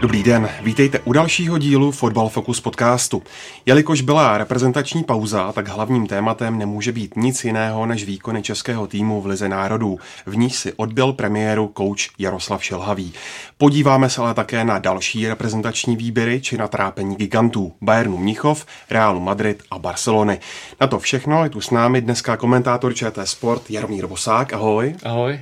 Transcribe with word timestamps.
Dobrý 0.00 0.22
den, 0.22 0.48
vítejte 0.62 0.98
u 0.98 1.12
dalšího 1.12 1.58
dílu 1.58 1.90
Fotbal 1.90 2.28
Focus 2.28 2.60
podcastu. 2.60 3.22
Jelikož 3.66 4.00
byla 4.00 4.38
reprezentační 4.38 5.04
pauza, 5.04 5.52
tak 5.52 5.68
hlavním 5.68 6.06
tématem 6.06 6.58
nemůže 6.58 6.92
být 6.92 7.16
nic 7.16 7.44
jiného 7.44 7.86
než 7.86 8.04
výkony 8.04 8.42
českého 8.42 8.86
týmu 8.86 9.20
v 9.20 9.26
Lize 9.26 9.48
národů. 9.48 9.98
V 10.26 10.36
níž 10.36 10.56
si 10.56 10.72
odbyl 10.72 11.12
premiéru 11.12 11.68
kouč 11.68 12.10
Jaroslav 12.18 12.64
Šelhavý. 12.64 13.12
Podíváme 13.58 14.10
se 14.10 14.20
ale 14.20 14.34
také 14.34 14.64
na 14.64 14.78
další 14.78 15.28
reprezentační 15.28 15.96
výběry 15.96 16.40
či 16.40 16.58
na 16.58 16.68
trápení 16.68 17.16
gigantů 17.16 17.72
Bayernu 17.80 18.16
Mnichov, 18.16 18.66
Realu 18.90 19.20
Madrid 19.20 19.62
a 19.70 19.78
Barcelony. 19.78 20.38
Na 20.80 20.86
to 20.86 20.98
všechno 20.98 21.44
je 21.44 21.50
tu 21.50 21.60
s 21.60 21.70
námi 21.70 22.00
dneska 22.00 22.36
komentátor 22.36 22.94
ČT 22.94 23.28
Sport 23.28 23.70
Jaromír 23.70 24.06
Vosák. 24.06 24.52
Ahoj. 24.52 24.94
Ahoj. 25.04 25.40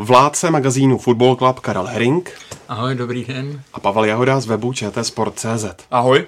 Vládce 0.00 0.50
magazínu 0.50 0.98
Football 0.98 1.36
Club 1.36 1.60
Karel 1.60 1.86
Herring. 1.86 2.30
Ahoj, 2.68 2.94
dobrý 2.94 3.24
den. 3.24 3.62
A 3.72 3.80
Pavel 3.80 4.04
Jahoda 4.04 4.40
z 4.40 4.46
webu 4.46 4.72
čtsport.cz. 4.72 5.64
Ahoj. 5.90 6.26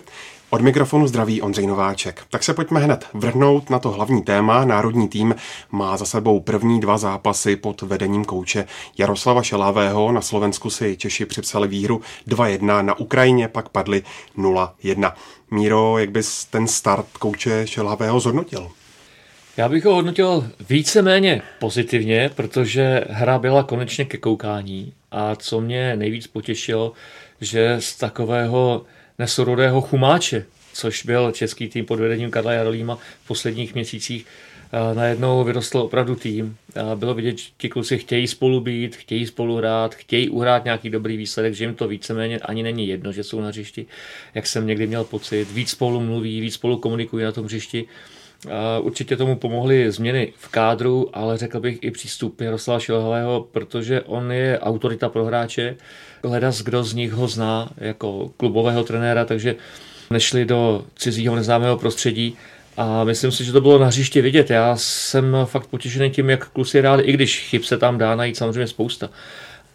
Od 0.50 0.60
mikrofonu 0.60 1.06
zdraví 1.06 1.42
Ondřej 1.42 1.66
Nováček. 1.66 2.22
Tak 2.30 2.44
se 2.44 2.54
pojďme 2.54 2.80
hned 2.80 3.06
vrhnout 3.14 3.70
na 3.70 3.78
to 3.78 3.90
hlavní 3.90 4.22
téma. 4.22 4.64
Národní 4.64 5.08
tým 5.08 5.34
má 5.70 5.96
za 5.96 6.04
sebou 6.04 6.40
první 6.40 6.80
dva 6.80 6.98
zápasy 6.98 7.56
pod 7.56 7.82
vedením 7.82 8.24
kouče 8.24 8.64
Jaroslava 8.98 9.42
Šelavého. 9.42 10.12
Na 10.12 10.20
Slovensku 10.20 10.70
si 10.70 10.96
Češi 10.96 11.26
připsali 11.26 11.68
výhru 11.68 12.00
2-1, 12.28 12.84
na 12.84 12.98
Ukrajině 12.98 13.48
pak 13.48 13.68
padli 13.68 14.02
0-1. 14.38 15.12
Míro, 15.50 15.98
jak 15.98 16.10
bys 16.10 16.44
ten 16.44 16.66
start 16.66 17.06
kouče 17.18 17.66
Šelavého 17.66 18.20
zhodnotil? 18.20 18.70
Já 19.56 19.68
bych 19.68 19.84
ho 19.84 19.94
hodnotil 19.94 20.50
víceméně 20.68 21.42
pozitivně, 21.58 22.30
protože 22.36 23.04
hra 23.10 23.38
byla 23.38 23.62
konečně 23.62 24.04
ke 24.04 24.18
koukání 24.18 24.92
a 25.10 25.36
co 25.36 25.60
mě 25.60 25.96
nejvíc 25.96 26.26
potěšilo, 26.26 26.92
že 27.40 27.76
z 27.78 27.96
takového 27.96 28.84
nesorodého 29.18 29.80
chumáče, 29.80 30.44
což 30.72 31.04
byl 31.04 31.32
český 31.32 31.68
tým 31.68 31.86
pod 31.86 32.00
vedením 32.00 32.30
Karla 32.30 32.52
Jarolíma 32.52 32.98
v 33.24 33.28
posledních 33.28 33.74
měsících, 33.74 34.26
najednou 34.94 35.44
vyrostl 35.44 35.78
opravdu 35.78 36.16
tým. 36.16 36.56
Bylo 36.94 37.14
vidět, 37.14 37.38
že 37.38 37.48
ti 37.58 37.68
kluci 37.68 37.98
chtějí 37.98 38.26
spolu 38.26 38.60
být, 38.60 38.96
chtějí 38.96 39.26
spolu 39.26 39.56
hrát, 39.56 39.94
chtějí 39.94 40.28
uhrát 40.28 40.64
nějaký 40.64 40.90
dobrý 40.90 41.16
výsledek, 41.16 41.54
že 41.54 41.64
jim 41.64 41.74
to 41.74 41.88
víceméně 41.88 42.38
ani 42.38 42.62
není 42.62 42.88
jedno, 42.88 43.12
že 43.12 43.24
jsou 43.24 43.40
na 43.40 43.48
hřišti, 43.48 43.86
jak 44.34 44.46
jsem 44.46 44.66
někdy 44.66 44.86
měl 44.86 45.04
pocit. 45.04 45.52
Víc 45.52 45.70
spolu 45.70 46.00
mluví, 46.00 46.40
víc 46.40 46.54
spolu 46.54 46.76
komunikují 46.76 47.24
na 47.24 47.32
tom 47.32 47.44
hřišti. 47.44 47.84
Určitě 48.80 49.16
tomu 49.16 49.36
pomohly 49.36 49.92
změny 49.92 50.32
v 50.36 50.48
kádru, 50.48 51.10
ale 51.12 51.38
řekl 51.38 51.60
bych 51.60 51.78
i 51.82 51.90
přístup 51.90 52.40
Jaroslava 52.40 52.80
Šilhavého, 52.80 53.46
protože 53.52 54.00
on 54.00 54.32
je 54.32 54.58
autorita 54.58 55.08
pro 55.08 55.24
hráče. 55.24 55.76
Hledas, 56.24 56.62
kdo 56.62 56.84
z 56.84 56.94
nich 56.94 57.12
ho 57.12 57.28
zná 57.28 57.70
jako 57.76 58.30
klubového 58.36 58.84
trenéra, 58.84 59.24
takže 59.24 59.54
nešli 60.10 60.44
do 60.44 60.84
cizího 60.96 61.36
neznámého 61.36 61.76
prostředí. 61.76 62.36
A 62.76 63.04
myslím 63.04 63.32
si, 63.32 63.44
že 63.44 63.52
to 63.52 63.60
bylo 63.60 63.78
na 63.78 63.86
hřiště 63.86 64.22
vidět. 64.22 64.50
Já 64.50 64.76
jsem 64.76 65.36
fakt 65.44 65.66
potěšený 65.66 66.10
tím, 66.10 66.30
jak 66.30 66.48
kluci 66.48 66.78
hráli, 66.78 67.02
i 67.02 67.12
když 67.12 67.40
chyb 67.40 67.62
se 67.62 67.78
tam 67.78 67.98
dá 67.98 68.16
najít 68.16 68.36
samozřejmě 68.36 68.66
spousta 68.66 69.10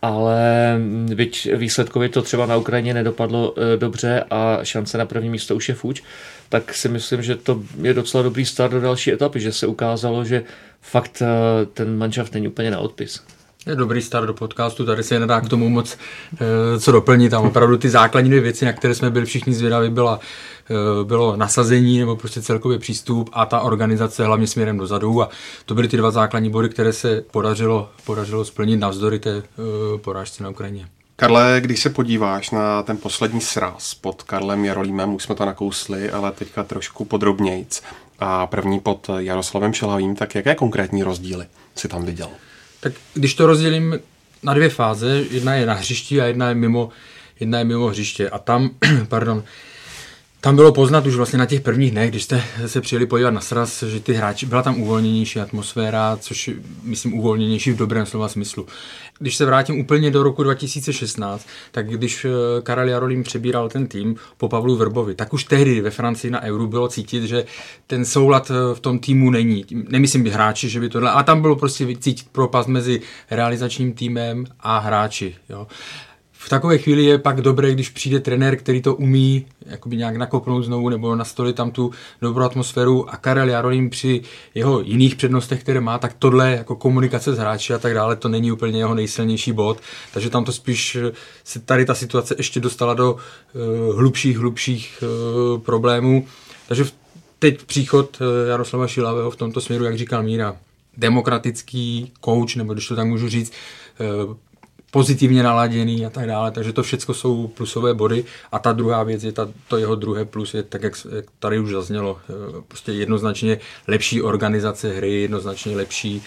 ale 0.05 0.79
byť 1.15 1.53
výsledkově 1.55 2.09
to 2.09 2.21
třeba 2.21 2.45
na 2.45 2.57
Ukrajině 2.57 2.93
nedopadlo 2.93 3.53
e, 3.57 3.77
dobře 3.77 4.23
a 4.29 4.59
šance 4.63 4.97
na 4.97 5.05
první 5.05 5.29
místo 5.29 5.55
už 5.55 5.69
je 5.69 5.75
fuč, 5.75 6.03
tak 6.49 6.73
si 6.73 6.89
myslím, 6.89 7.23
že 7.23 7.35
to 7.35 7.63
je 7.81 7.93
docela 7.93 8.23
dobrý 8.23 8.45
start 8.45 8.71
do 8.71 8.81
další 8.81 9.11
etapy, 9.13 9.39
že 9.39 9.51
se 9.51 9.67
ukázalo, 9.67 10.25
že 10.25 10.43
fakt 10.81 11.21
e, 11.21 11.25
ten 11.65 11.97
manšaft 11.97 12.33
není 12.33 12.47
úplně 12.47 12.71
na 12.71 12.79
odpis. 12.79 13.23
Je 13.65 13.75
dobrý 13.75 14.01
start 14.01 14.27
do 14.27 14.33
podcastu, 14.33 14.85
tady 14.85 15.03
se 15.03 15.19
nedá 15.19 15.41
k 15.41 15.49
tomu 15.49 15.69
moc 15.69 15.97
e, 16.75 16.79
co 16.79 16.91
doplnit. 16.91 17.29
Tam 17.29 17.45
opravdu 17.45 17.77
ty 17.77 17.89
základní 17.89 18.29
dvě 18.29 18.41
věci, 18.41 18.65
na 18.65 18.73
které 18.73 18.95
jsme 18.95 19.09
byli 19.09 19.25
všichni 19.25 19.53
zvědaví, 19.53 19.89
byla, 19.89 20.19
e, 20.69 21.03
bylo 21.03 21.35
nasazení 21.35 21.99
nebo 21.99 22.15
prostě 22.15 22.41
celkový 22.41 22.79
přístup 22.79 23.29
a 23.33 23.45
ta 23.45 23.59
organizace 23.59 24.25
hlavně 24.25 24.47
směrem 24.47 24.77
dozadu. 24.77 25.21
A 25.21 25.29
to 25.65 25.75
byly 25.75 25.87
ty 25.87 25.97
dva 25.97 26.11
základní 26.11 26.49
body, 26.49 26.69
které 26.69 26.93
se 26.93 27.23
podařilo, 27.31 27.89
podařilo 28.05 28.45
splnit 28.45 28.77
navzdory 28.77 29.19
té 29.19 29.37
e, 29.37 29.43
porážce 29.97 30.43
na 30.43 30.49
Ukrajině. 30.49 30.87
Karle, 31.15 31.57
když 31.61 31.79
se 31.79 31.89
podíváš 31.89 32.51
na 32.51 32.83
ten 32.83 32.97
poslední 32.97 33.41
sraz 33.41 33.93
pod 33.93 34.23
Karlem 34.23 34.65
Jarolímem, 34.65 35.13
už 35.13 35.23
jsme 35.23 35.35
to 35.35 35.45
nakousli, 35.45 36.11
ale 36.11 36.31
teďka 36.31 36.63
trošku 36.63 37.05
podrobnějc, 37.05 37.81
a 38.19 38.47
první 38.47 38.79
pod 38.79 39.09
Jaroslavem 39.17 39.73
Šelavým, 39.73 40.15
tak 40.15 40.35
jaké 40.35 40.55
konkrétní 40.55 41.03
rozdíly 41.03 41.45
si 41.75 41.87
tam 41.87 42.05
viděl? 42.05 42.29
Tak 42.85 42.93
když 43.13 43.33
to 43.33 43.45
rozdělím 43.45 43.99
na 44.43 44.53
dvě 44.53 44.69
fáze, 44.69 45.23
jedna 45.31 45.55
je 45.55 45.65
na 45.65 45.73
hřišti 45.73 46.21
a 46.21 46.25
jedna 46.25 46.49
je 46.49 46.55
mimo, 46.55 46.89
jedna 47.39 47.59
je 47.59 47.65
mimo 47.65 47.87
hřiště. 47.87 48.29
A 48.29 48.39
tam, 48.39 48.69
pardon, 49.07 49.43
tam 50.45 50.55
bylo 50.55 50.71
poznat 50.71 51.05
už 51.05 51.15
vlastně 51.15 51.39
na 51.39 51.45
těch 51.45 51.61
prvních 51.61 51.91
dnech, 51.91 52.09
když 52.09 52.23
jste 52.23 52.43
se 52.65 52.81
přijeli 52.81 53.05
podívat 53.05 53.31
na 53.31 53.41
sraz, 53.41 53.83
že 53.83 53.99
ty 53.99 54.13
hráči, 54.13 54.45
byla 54.45 54.63
tam 54.63 54.81
uvolněnější 54.81 55.39
atmosféra, 55.39 56.17
což 56.21 56.49
myslím 56.83 57.13
uvolněnější 57.13 57.71
v 57.71 57.77
dobrém 57.77 58.05
slova 58.05 58.27
smyslu. 58.27 58.65
Když 59.19 59.35
se 59.35 59.45
vrátím 59.45 59.79
úplně 59.79 60.11
do 60.11 60.23
roku 60.23 60.43
2016, 60.43 61.47
tak 61.71 61.89
když 61.89 62.25
Karel 62.63 62.89
Jarolím 62.89 63.23
přebíral 63.23 63.69
ten 63.69 63.87
tým 63.87 64.15
po 64.37 64.49
Pavlu 64.49 64.75
Vrbovi, 64.75 65.15
tak 65.15 65.33
už 65.33 65.43
tehdy 65.43 65.81
ve 65.81 65.89
Francii 65.89 66.31
na 66.31 66.41
Euro 66.41 66.67
bylo 66.67 66.87
cítit, 66.87 67.23
že 67.23 67.45
ten 67.87 68.05
soulad 68.05 68.51
v 68.73 68.79
tom 68.79 68.99
týmu 68.99 69.29
není. 69.29 69.65
Nemyslím 69.71 70.23
by 70.23 70.29
hráči, 70.29 70.69
že 70.69 70.79
by 70.79 70.89
tohle, 70.89 71.11
a 71.11 71.23
tam 71.23 71.41
bylo 71.41 71.55
prostě 71.55 71.87
cítit 71.99 72.27
propast 72.31 72.69
mezi 72.69 73.01
realizačním 73.31 73.93
týmem 73.93 74.45
a 74.59 74.79
hráči. 74.79 75.35
Jo 75.49 75.67
v 76.45 76.49
takové 76.49 76.77
chvíli 76.77 77.03
je 77.03 77.17
pak 77.17 77.41
dobré, 77.41 77.73
když 77.73 77.89
přijde 77.89 78.19
trenér, 78.19 78.55
který 78.55 78.81
to 78.81 78.95
umí 78.95 79.45
jakoby 79.65 79.97
nějak 79.97 80.15
nakopnout 80.15 80.65
znovu 80.65 80.89
nebo 80.89 81.15
nastolit 81.15 81.55
tam 81.55 81.71
tu 81.71 81.91
dobrou 82.21 82.45
atmosféru 82.45 83.09
a 83.09 83.17
Karel 83.17 83.49
Jarolím 83.49 83.89
při 83.89 84.21
jeho 84.55 84.81
jiných 84.81 85.15
přednostech, 85.15 85.63
které 85.63 85.81
má, 85.81 85.97
tak 85.97 86.13
tohle 86.19 86.51
jako 86.51 86.75
komunikace 86.75 87.33
s 87.33 87.37
hráči 87.37 87.73
a 87.73 87.77
tak 87.77 87.93
dále, 87.93 88.15
to 88.15 88.29
není 88.29 88.51
úplně 88.51 88.79
jeho 88.79 88.95
nejsilnější 88.95 89.51
bod, 89.51 89.79
takže 90.13 90.29
tam 90.29 90.45
to 90.45 90.51
spíš 90.51 90.97
se 91.43 91.59
tady 91.59 91.85
ta 91.85 91.95
situace 91.95 92.35
ještě 92.37 92.59
dostala 92.59 92.93
do 92.93 93.13
uh, 93.13 93.95
hlubších, 93.95 94.37
hlubších 94.37 95.03
uh, 95.03 95.61
problémů. 95.61 96.27
Takže 96.67 96.85
teď 97.39 97.63
příchod 97.63 98.19
Jaroslava 98.47 98.87
Šilavého 98.87 99.31
v 99.31 99.35
tomto 99.35 99.61
směru, 99.61 99.83
jak 99.83 99.97
říkal 99.97 100.23
Míra, 100.23 100.57
demokratický 100.97 102.11
coach, 102.25 102.55
nebo 102.55 102.73
když 102.73 102.87
to 102.87 102.95
tak 102.95 103.07
můžu 103.07 103.29
říct, 103.29 103.51
pozitivně 104.95 105.43
naladěný 105.43 106.05
a 106.05 106.09
tak 106.09 106.27
dále, 106.27 106.51
takže 106.51 106.73
to 106.73 106.83
všechno 106.83 107.13
jsou 107.13 107.47
plusové 107.47 107.93
body 107.93 108.25
a 108.51 108.59
ta 108.59 108.73
druhá 108.73 109.03
věc 109.03 109.23
je 109.23 109.31
ta, 109.31 109.49
to 109.67 109.77
jeho 109.77 109.95
druhé 109.95 110.25
plus 110.25 110.53
je 110.53 110.63
tak, 110.63 110.83
jak, 110.83 110.93
jak 111.15 111.25
tady 111.39 111.59
už 111.59 111.71
zaznělo, 111.71 112.17
eh, 112.29 112.33
prostě 112.67 112.91
jednoznačně 112.91 113.59
lepší 113.87 114.21
organizace 114.21 114.93
hry, 114.93 115.21
jednoznačně 115.21 115.75
lepší 115.75 116.23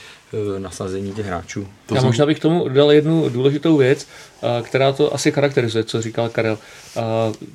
eh, 0.56 0.60
nasazení 0.60 1.12
těch 1.12 1.26
hráčů. 1.26 1.68
To 1.86 1.94
Já 1.94 2.02
možná 2.02 2.26
bych 2.26 2.38
k 2.38 2.42
tomu 2.42 2.68
dal 2.68 2.92
jednu 2.92 3.28
důležitou 3.28 3.76
věc, 3.76 4.06
eh, 4.42 4.62
která 4.62 4.92
to 4.92 5.14
asi 5.14 5.32
charakterizuje, 5.32 5.84
co 5.84 6.02
říkal 6.02 6.28
Karel. 6.28 6.58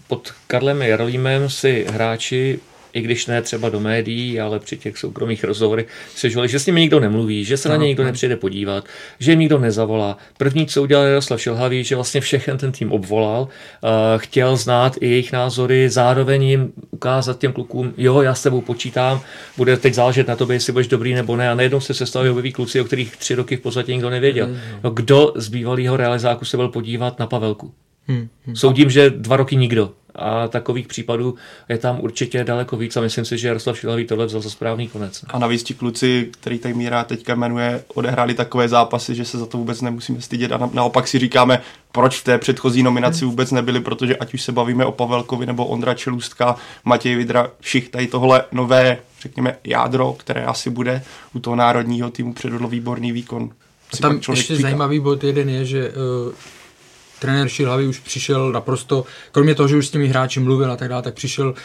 Pod 0.07 0.33
Karlem 0.47 0.81
Jarolímem 0.81 1.49
si 1.49 1.85
hráči 1.89 2.59
i 2.93 3.01
když 3.01 3.25
ne 3.25 3.41
třeba 3.41 3.69
do 3.69 3.79
médií, 3.79 4.39
ale 4.39 4.59
při 4.59 4.77
těch 4.77 4.97
soukromých 4.97 5.43
rozhovorech 5.43 5.87
se 6.15 6.29
žovali, 6.29 6.49
že 6.49 6.59
s 6.59 6.65
nimi 6.65 6.81
nikdo 6.81 6.99
nemluví, 6.99 7.45
že 7.45 7.57
se 7.57 7.69
na 7.69 7.75
ně 7.75 7.87
nikdo 7.87 8.03
nepřijde 8.03 8.35
podívat, 8.35 8.85
že 9.19 9.31
jim 9.31 9.39
nikdo 9.39 9.59
nezavolá. 9.59 10.17
První, 10.37 10.65
co 10.65 10.81
udělal 10.81 11.05
Jaroslav 11.05 11.41
Šilhavý, 11.41 11.83
že 11.83 11.95
vlastně 11.95 12.21
všechen 12.21 12.57
ten 12.57 12.71
tým 12.71 12.91
obvolal, 12.91 13.41
uh, 13.41 13.89
chtěl 14.17 14.57
znát 14.57 14.97
i 14.99 15.09
jejich 15.09 15.31
názory, 15.31 15.89
zároveň 15.89 16.43
jim 16.43 16.73
ukázat 16.91 17.39
těm 17.39 17.53
klukům, 17.53 17.93
jo, 17.97 18.21
já 18.21 18.33
s 18.33 18.43
tebou 18.43 18.61
počítám, 18.61 19.21
bude 19.57 19.77
teď 19.77 19.93
záležet 19.93 20.27
na 20.27 20.35
tobě, 20.35 20.55
jestli 20.55 20.73
budeš 20.73 20.87
dobrý 20.87 21.13
nebo 21.13 21.35
ne. 21.35 21.49
A 21.49 21.55
najednou 21.55 21.79
se 21.79 21.93
sestavili 21.93 22.31
objeví 22.31 22.51
kluci, 22.51 22.81
o 22.81 22.83
kterých 22.83 23.17
tři 23.17 23.35
roky 23.35 23.57
v 23.57 23.61
podstatě 23.61 23.93
nikdo 23.93 24.09
nevěděl. 24.09 24.47
Mm, 24.47 24.57
no, 24.83 24.89
kdo 24.89 25.33
z 25.35 25.49
bývalého 25.49 25.97
realizáku 25.97 26.45
se 26.45 26.57
byl 26.57 26.67
podívat 26.67 27.19
na 27.19 27.27
Pavelku? 27.27 27.73
Hmm, 28.07 28.27
hmm. 28.45 28.55
Soudím, 28.55 28.89
že 28.89 29.09
dva 29.09 29.37
roky 29.37 29.55
nikdo. 29.55 29.91
A 30.15 30.47
takových 30.47 30.87
případů 30.87 31.35
je 31.69 31.77
tam 31.77 31.99
určitě 31.99 32.43
daleko 32.43 32.77
víc 32.77 32.97
a 32.97 33.01
myslím 33.01 33.25
si, 33.25 33.37
že 33.37 33.47
Jaroslav 33.47 33.79
Šilavý 33.79 34.05
tohle 34.05 34.25
vzal 34.25 34.41
za 34.41 34.49
správný 34.49 34.87
konec. 34.87 35.25
A 35.27 35.39
navíc 35.39 35.63
ti 35.63 35.73
kluci, 35.73 36.29
který 36.31 36.59
tady 36.59 36.73
Míra 36.73 37.03
teďka 37.03 37.35
jmenuje, 37.35 37.83
odehráli 37.93 38.33
takové 38.33 38.69
zápasy, 38.69 39.15
že 39.15 39.25
se 39.25 39.37
za 39.37 39.45
to 39.45 39.57
vůbec 39.57 39.81
nemusíme 39.81 40.21
stydět 40.21 40.51
a 40.51 40.69
naopak 40.73 41.07
si 41.07 41.19
říkáme, 41.19 41.61
proč 41.91 42.19
v 42.19 42.23
té 42.23 42.37
předchozí 42.37 42.83
nominaci 42.83 43.25
vůbec 43.25 43.51
nebyli, 43.51 43.79
protože 43.79 44.17
ať 44.17 44.33
už 44.33 44.41
se 44.41 44.51
bavíme 44.51 44.85
o 44.85 44.91
Pavelkovi 44.91 45.45
nebo 45.45 45.65
Ondra 45.65 45.93
Čelůstka, 45.93 46.55
Matěj 46.85 47.15
Vidra, 47.15 47.51
všich 47.59 47.89
tady 47.89 48.07
tohle 48.07 48.43
nové, 48.51 48.97
řekněme, 49.21 49.57
jádro, 49.63 50.13
které 50.13 50.45
asi 50.45 50.69
bude 50.69 51.03
u 51.33 51.39
toho 51.39 51.55
národního 51.55 52.09
týmu 52.09 52.33
předvedlo 52.33 52.67
výborný 52.67 53.11
výkon. 53.11 53.49
A 53.93 53.97
tam 53.97 54.19
ještě 54.29 54.55
říká. 54.55 54.67
zajímavý 54.67 54.99
bod 54.99 55.23
jeden 55.23 55.49
je, 55.49 55.65
že 55.65 55.89
uh, 55.89 56.33
trenér 57.19 57.49
Šilhavý 57.49 57.87
už 57.87 57.99
přišel 57.99 58.51
naprosto, 58.51 59.05
kromě 59.31 59.55
toho, 59.55 59.67
že 59.67 59.77
už 59.77 59.87
s 59.87 59.91
těmi 59.91 60.07
hráči 60.07 60.39
mluvil 60.39 60.71
a 60.71 60.77
tak 60.77 60.89
dále, 60.89 61.01
tak 61.01 61.13
přišel 61.13 61.49
uh, 61.49 61.55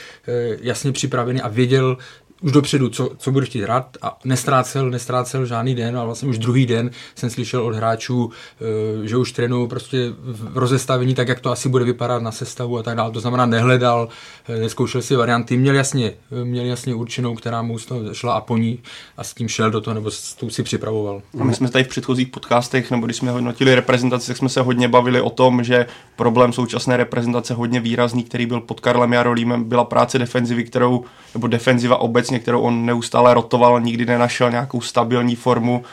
jasně 0.61 0.93
připravený 0.93 1.41
a 1.41 1.49
věděl, 1.49 1.97
už 2.41 2.53
dopředu, 2.53 2.89
co, 2.89 3.11
co 3.19 3.31
budu 3.31 3.47
chtít 3.47 3.63
hrát 3.63 3.97
a 4.03 4.19
nestrácel, 4.25 4.91
nestrácel 4.91 5.47
žádný 5.47 5.75
den 5.75 5.99
a 5.99 6.05
vlastně 6.05 6.29
už 6.29 6.39
druhý 6.39 6.67
den 6.67 6.91
jsem 7.15 7.31
slyšel 7.31 7.67
od 7.67 7.75
hráčů, 7.75 8.31
eh, 8.61 9.07
že 9.09 9.17
už 9.17 9.33
trénují 9.33 9.69
prostě 9.69 10.13
v 10.19 10.59
rozestavení 10.59 11.15
tak, 11.15 11.29
jak 11.29 11.41
to 11.41 11.51
asi 11.51 11.69
bude 11.69 11.85
vypadat 11.85 12.23
na 12.23 12.33
sestavu 12.33 12.79
a 12.79 12.83
tak 12.83 12.97
dále. 12.97 13.13
To 13.13 13.21
znamená, 13.21 13.47
nehledal, 13.47 14.09
eh, 14.49 14.61
neskoušel 14.61 15.03
si 15.03 15.17
varianty, 15.17 15.57
měl 15.57 15.75
jasně, 15.75 16.13
měl 16.45 16.65
jasně 16.65 16.95
určenou, 16.95 17.35
která 17.35 17.63
mu 17.63 17.77
šla 18.13 18.35
a 18.35 18.41
po 18.41 18.57
ní 18.57 18.79
a 19.17 19.25
s 19.25 19.35
tím 19.35 19.49
šel 19.49 19.71
do 19.71 19.81
toho, 19.81 19.95
nebo 19.95 20.11
s 20.11 20.35
tou 20.35 20.51
si 20.51 20.63
připravoval. 20.63 21.23
A 21.41 21.45
my 21.45 21.55
jsme 21.55 21.71
tady 21.71 21.85
v 21.85 21.89
předchozích 21.89 22.29
podcastech, 22.29 22.91
nebo 22.91 23.07
když 23.07 23.17
jsme 23.17 23.31
hodnotili 23.31 23.75
reprezentaci, 23.75 24.27
tak 24.27 24.37
jsme 24.37 24.49
se 24.49 24.61
hodně 24.61 24.89
bavili 24.89 25.21
o 25.21 25.31
tom, 25.31 25.65
že 25.65 25.87
problém 26.17 26.53
současné 26.53 26.97
reprezentace 26.97 27.55
hodně 27.55 27.81
výrazný, 27.81 28.25
který 28.25 28.47
byl 28.47 28.61
pod 28.61 28.81
Karlem 28.81 29.13
Jarolímem, 29.13 29.65
byla 29.65 29.85
práce 29.85 30.19
defenzivy, 30.19 30.65
kterou, 30.65 31.05
nebo 31.35 31.47
defenziva 31.47 31.97
obec 31.97 32.28
obecně, 32.29 32.39
kterou 32.39 32.61
on 32.61 32.87
neustále 32.87 33.35
rotoval, 33.35 33.81
nikdy 33.81 34.07
nenašel 34.07 34.51
nějakou 34.51 34.81
stabilní 34.81 35.37
formu 35.37 35.85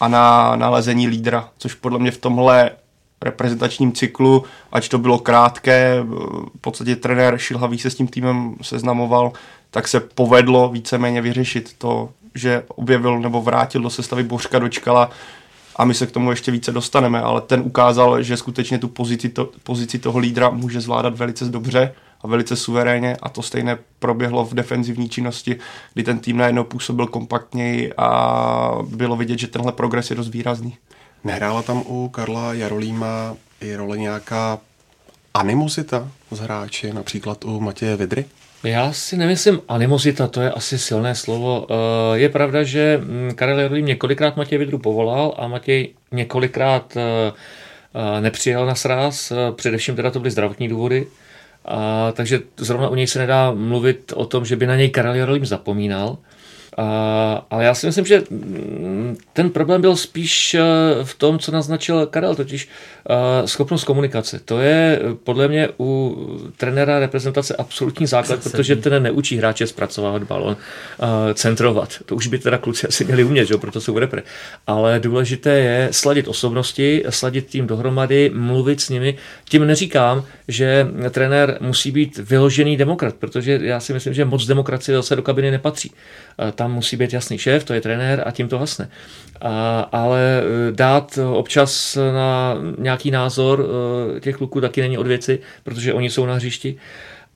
a 0.00 0.08
na 0.08 0.56
nalezení 0.56 1.08
lídra, 1.08 1.48
což 1.58 1.74
podle 1.74 1.98
mě 1.98 2.10
v 2.10 2.18
tomhle 2.18 2.70
reprezentačním 3.22 3.92
cyklu, 3.92 4.44
ať 4.72 4.88
to 4.88 4.98
bylo 4.98 5.18
krátké, 5.18 6.02
v 6.02 6.60
podstatě 6.60 6.96
trenér 6.96 7.38
Šilhavý 7.38 7.78
se 7.78 7.90
s 7.90 7.94
tím 7.94 8.08
týmem 8.08 8.56
seznamoval, 8.62 9.32
tak 9.70 9.88
se 9.88 10.00
povedlo 10.00 10.68
víceméně 10.68 11.20
vyřešit 11.20 11.74
to, 11.78 12.08
že 12.34 12.62
objevil 12.68 13.20
nebo 13.20 13.42
vrátil 13.42 13.82
do 13.82 13.90
sestavy 13.90 14.22
Bořka 14.22 14.58
dočkala 14.58 15.10
a 15.76 15.84
my 15.84 15.94
se 15.94 16.06
k 16.06 16.10
tomu 16.10 16.30
ještě 16.30 16.50
více 16.50 16.72
dostaneme, 16.72 17.20
ale 17.20 17.40
ten 17.40 17.60
ukázal, 17.60 18.22
že 18.22 18.36
skutečně 18.36 18.78
tu 18.78 18.88
pozici, 18.88 19.28
to, 19.28 19.50
pozici 19.62 19.98
toho 19.98 20.18
lídra 20.18 20.50
může 20.50 20.80
zvládat 20.80 21.18
velice 21.18 21.44
dobře 21.44 21.94
a 22.22 22.28
velice 22.28 22.56
suverénně 22.56 23.16
a 23.22 23.28
to 23.28 23.42
stejné 23.42 23.78
proběhlo 23.98 24.44
v 24.44 24.54
defenzivní 24.54 25.08
činnosti, 25.08 25.56
kdy 25.94 26.02
ten 26.04 26.18
tým 26.18 26.36
najednou 26.36 26.64
působil 26.64 27.06
kompaktněji 27.06 27.92
a 27.96 28.78
bylo 28.88 29.16
vidět, 29.16 29.38
že 29.38 29.46
tenhle 29.46 29.72
progres 29.72 30.10
je 30.10 30.16
dost 30.16 30.28
výrazný. 30.28 30.76
Nehrála 31.24 31.62
tam 31.62 31.82
u 31.86 32.08
Karla 32.08 32.54
Jarolíma 32.54 33.36
i 33.60 33.76
role 33.76 33.98
nějaká 33.98 34.58
animozita 35.34 36.08
z 36.30 36.38
hráči, 36.38 36.92
například 36.92 37.44
u 37.44 37.60
Matěje 37.60 37.96
Vidry? 37.96 38.24
Já 38.64 38.92
si 38.92 39.16
nemyslím 39.16 39.60
animozita, 39.68 40.28
to 40.28 40.40
je 40.40 40.50
asi 40.50 40.78
silné 40.78 41.14
slovo. 41.14 41.66
Eh, 41.70 42.18
je 42.18 42.28
pravda, 42.28 42.62
že 42.62 43.00
mm, 43.02 43.30
Karel 43.34 43.60
Jarolím 43.60 43.86
několikrát 43.86 44.36
Matěj 44.36 44.58
Vidru 44.58 44.78
povolal 44.78 45.34
a 45.38 45.48
Matěj 45.48 45.88
několikrát 46.12 46.96
eh, 46.96 47.32
eh, 47.94 48.20
nepřijel 48.20 48.66
na 48.66 48.74
sraz, 48.74 49.32
především 49.56 49.96
teda 49.96 50.10
to 50.10 50.20
byly 50.20 50.30
zdravotní 50.30 50.68
důvody. 50.68 51.06
A, 51.64 52.12
takže 52.12 52.40
zrovna 52.56 52.88
u 52.88 52.94
něj 52.94 53.06
se 53.06 53.18
nedá 53.18 53.52
mluvit 53.52 54.12
o 54.16 54.26
tom, 54.26 54.44
že 54.44 54.56
by 54.56 54.66
na 54.66 54.76
něj 54.76 54.90
Karel 54.90 55.14
Jarolím 55.14 55.46
zapomínal. 55.46 56.18
A, 56.76 57.46
ale 57.50 57.64
já 57.64 57.74
si 57.74 57.86
myslím, 57.86 58.06
že 58.06 58.22
mm, 58.30 59.16
ten 59.32 59.50
problém 59.50 59.80
byl 59.80 59.96
spíš 59.96 60.54
eh, 60.54 60.60
v 61.02 61.14
tom, 61.14 61.38
co 61.38 61.52
naznačil 61.52 62.06
Karel, 62.06 62.34
totiž 62.34 62.68
uh, 63.10 63.46
schopnost 63.46 63.84
komunikace. 63.84 64.40
To 64.44 64.58
je 64.58 65.00
eh, 65.02 65.14
podle 65.24 65.48
mě 65.48 65.68
u 65.80 66.16
trenéra 66.56 66.98
reprezentace 66.98 67.56
absolutní 67.56 68.06
základ, 68.06 68.36
Zasadní. 68.36 68.50
protože 68.50 68.76
ten 68.76 69.02
neučí 69.02 69.36
hráče 69.36 69.66
zpracovávat 69.66 70.22
balon, 70.22 70.56
centrovat. 71.34 71.94
To 72.06 72.16
už 72.16 72.26
by 72.26 72.38
teda 72.38 72.58
kluci 72.58 72.86
asi 72.88 73.04
měli 73.04 73.24
umět, 73.24 73.46
že? 73.46 73.56
proto 73.56 73.80
jsou 73.80 73.98
repre. 73.98 74.22
Ale 74.66 75.00
důležité 75.00 75.50
je 75.50 75.88
sladit 75.90 76.28
osobnosti, 76.28 77.04
sladit 77.08 77.46
tým 77.46 77.66
dohromady, 77.66 78.30
mluvit 78.34 78.80
s 78.80 78.88
nimi. 78.88 79.16
Tím 79.48 79.66
neříkám, 79.66 80.24
že 80.48 80.86
trenér 81.10 81.58
musí 81.60 81.90
být 81.90 82.18
vyložený 82.18 82.76
demokrat, 82.76 83.14
protože 83.14 83.60
já 83.62 83.80
si 83.80 83.92
myslím, 83.92 84.14
že 84.14 84.24
moc 84.24 84.46
demokracie 84.46 84.96
zase 84.96 85.16
do 85.16 85.22
kabiny 85.22 85.50
nepatří. 85.50 85.90
Uh, 85.90 86.50
tam 86.62 86.72
musí 86.72 86.96
být 86.96 87.12
jasný 87.12 87.38
šéf, 87.38 87.64
to 87.64 87.74
je 87.74 87.80
trenér 87.80 88.22
a 88.26 88.30
tím 88.30 88.48
to 88.48 88.58
hasne. 88.58 88.88
A, 89.40 89.80
ale 89.92 90.20
e, 90.42 90.72
dát 90.72 91.18
občas 91.32 91.98
na 92.14 92.56
nějaký 92.78 93.10
názor 93.10 93.66
e, 94.16 94.20
těch 94.20 94.36
kluků 94.36 94.60
taky 94.60 94.80
není 94.80 94.98
od 94.98 95.06
věci, 95.06 95.38
protože 95.64 95.94
oni 95.94 96.10
jsou 96.10 96.26
na 96.26 96.34
hřišti. 96.34 96.76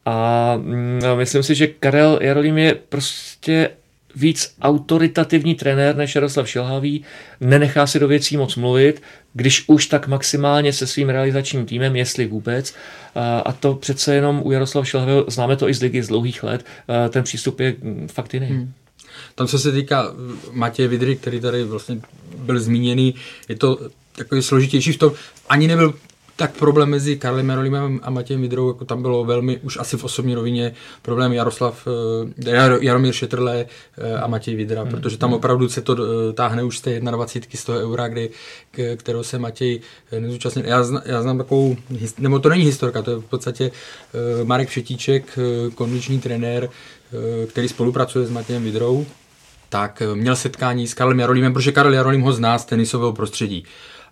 A 0.05 0.55
mm, 0.57 1.01
myslím 1.15 1.43
si, 1.43 1.55
že 1.55 1.67
Karel 1.67 2.19
Jarolím 2.23 2.59
je 2.59 2.75
prostě 2.89 3.71
víc 4.17 4.55
autoritativní 4.63 5.55
trenér 5.55 5.97
než 5.97 6.15
Jaroslav 6.15 6.49
Šilhavý, 6.49 7.05
nenechá 7.41 7.87
si 7.87 7.99
do 7.99 8.09
věcí 8.09 8.37
moc 8.37 8.57
mluvit, 8.57 9.03
když 9.35 9.65
už 9.67 9.87
tak 9.87 10.09
maximálně 10.09 10.73
se 10.73 10.87
svým 10.87 11.09
realizačním 11.09 11.67
týmem, 11.67 11.97
jestli 11.97 12.27
vůbec. 12.27 12.75
A 13.45 13.53
to 13.53 13.75
přece 13.75 14.15
jenom 14.15 14.43
u 14.45 14.53
Jaroslava 14.53 14.85
Šilhavého, 14.85 15.25
známe 15.29 15.57
to 15.57 15.69
i 15.69 15.75
z 15.75 15.83
ligy 15.83 16.03
z 16.03 16.09
dlouhých 16.09 16.43
let, 16.43 16.65
ten 17.11 17.23
přístup 17.23 17.61
je 17.61 17.75
mm, 17.83 18.09
fakt 18.09 18.35
jiný. 18.35 18.47
Hmm. 18.47 18.73
Tam, 19.35 19.47
co 19.47 19.59
se 19.59 19.73
týká 19.73 20.15
Matěje 20.53 20.89
Vidry, 20.89 21.17
který 21.17 21.41
tady 21.41 21.65
vlastně 21.65 22.01
byl 22.37 22.61
zmíněný, 22.61 23.15
je 23.49 23.57
to 23.57 23.79
takový 24.17 24.43
složitější 24.43 24.93
v 24.93 24.99
tom, 24.99 25.13
ani 25.49 25.69
nebyl 25.69 25.95
tak 26.37 26.53
problém 26.57 26.89
mezi 26.89 27.17
Karlem 27.17 27.49
Jarolimem 27.49 28.01
a 28.03 28.11
Matějem 28.11 28.43
Vidrou, 28.43 28.69
jako 28.69 28.85
tam 28.85 29.03
bylo 29.03 29.25
velmi, 29.25 29.59
už 29.59 29.79
asi 29.79 29.97
v 29.97 30.05
osobní 30.05 30.35
rovině, 30.35 30.75
problém 31.03 31.33
Jaroslav, 31.33 31.89
eh, 32.47 32.51
Jar, 32.51 32.79
Jaromír 32.81 33.13
Šetrle 33.13 33.67
eh, 33.99 34.15
a 34.15 34.27
Matěj 34.27 34.55
Vidra, 34.55 34.83
hmm. 34.83 34.91
protože 34.91 35.19
tam 35.19 35.33
opravdu 35.33 35.69
se 35.69 35.81
to 35.81 35.97
eh, 35.97 36.33
táhne 36.33 36.65
už 36.65 36.79
z 36.79 36.81
té 36.81 37.01
21 37.01 37.61
z 37.61 37.65
toho 37.65 37.79
eura, 37.79 38.09
kdy, 38.09 38.31
kterou 38.97 39.23
se 39.23 39.39
Matěj 39.39 39.81
nezúčastnil. 40.19 40.67
Já, 40.67 40.85
zna, 40.85 41.03
já 41.05 41.23
znám 41.23 41.39
takovou, 41.39 41.77
nebo 42.19 42.39
to 42.39 42.49
není 42.49 42.65
historka, 42.65 43.03
to 43.03 43.11
je 43.11 43.17
v 43.17 43.25
podstatě 43.25 43.71
Marek 44.45 44.69
Šetíček, 44.69 45.39
kondiční 45.75 46.21
trenér, 46.21 46.69
který 47.47 47.69
spolupracuje 47.69 48.27
s 48.27 48.31
Matějem 48.31 48.65
Vidrou, 48.65 49.07
tak 49.69 50.03
měl 50.15 50.37
setkání 50.37 50.87
s 50.87 50.95
Karlem 50.95 51.21
Jarolímem, 51.21 51.53
protože 51.53 51.73
Karel 51.73 51.95
Jarolím 51.95 52.23
ho 52.23 52.33
zná 52.33 52.59
z 52.59 52.65
tenisového 52.65 53.13
prostředí. 53.13 53.65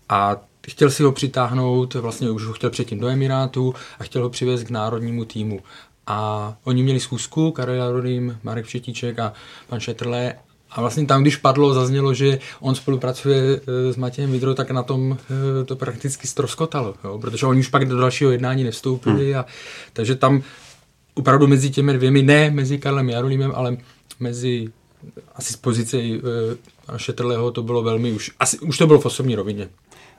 A 0.08 0.36
chtěl 0.68 0.90
si 0.90 1.02
ho 1.02 1.12
přitáhnout, 1.12 1.94
vlastně 1.94 2.30
už 2.30 2.44
ho 2.44 2.52
chtěl 2.52 2.70
předtím 2.70 3.00
do 3.00 3.08
Emirátu 3.08 3.74
a 3.98 4.04
chtěl 4.04 4.22
ho 4.22 4.30
přivést 4.30 4.64
k 4.64 4.70
národnímu 4.70 5.24
týmu. 5.24 5.60
A 6.06 6.56
oni 6.64 6.82
měli 6.82 7.00
schůzku, 7.00 7.50
Karel 7.50 7.74
Jarolím, 7.74 8.38
Marek 8.42 8.66
Všetíček 8.66 9.18
a 9.18 9.32
pan 9.68 9.80
Šetrle 9.80 10.34
a 10.70 10.80
vlastně 10.80 11.06
tam, 11.06 11.22
když 11.22 11.36
padlo, 11.36 11.74
zaznělo, 11.74 12.14
že 12.14 12.38
on 12.60 12.74
spolupracuje 12.74 13.60
eh, 13.60 13.92
s 13.92 13.96
Matějem 13.96 14.32
Vidrou, 14.32 14.54
tak 14.54 14.70
na 14.70 14.82
tom 14.82 15.18
eh, 15.60 15.64
to 15.64 15.76
prakticky 15.76 16.26
stroskotalo, 16.26 16.94
jo? 17.04 17.18
protože 17.18 17.46
oni 17.46 17.60
už 17.60 17.68
pak 17.68 17.88
do 17.88 17.98
dalšího 17.98 18.30
jednání 18.30 18.64
nevstoupili. 18.64 19.32
Hmm. 19.32 19.40
A, 19.40 19.46
takže 19.92 20.14
tam 20.14 20.42
opravdu 21.14 21.46
mezi 21.46 21.70
těmi 21.70 21.92
dvěmi, 21.92 22.22
ne 22.22 22.50
mezi 22.50 22.78
Karlem 22.78 23.08
Jarolímem, 23.08 23.52
ale 23.54 23.76
mezi 24.20 24.68
asi 25.34 25.52
z 25.52 25.56
pozice 25.56 25.96
uh, 25.96 26.96
Šetrleho 26.96 27.50
to 27.50 27.62
bylo 27.62 27.82
velmi, 27.82 28.12
už, 28.12 28.30
asi, 28.40 28.58
už 28.58 28.78
to 28.78 28.86
bylo 28.86 29.00
v 29.00 29.06
osobní 29.06 29.34
rovině. 29.34 29.68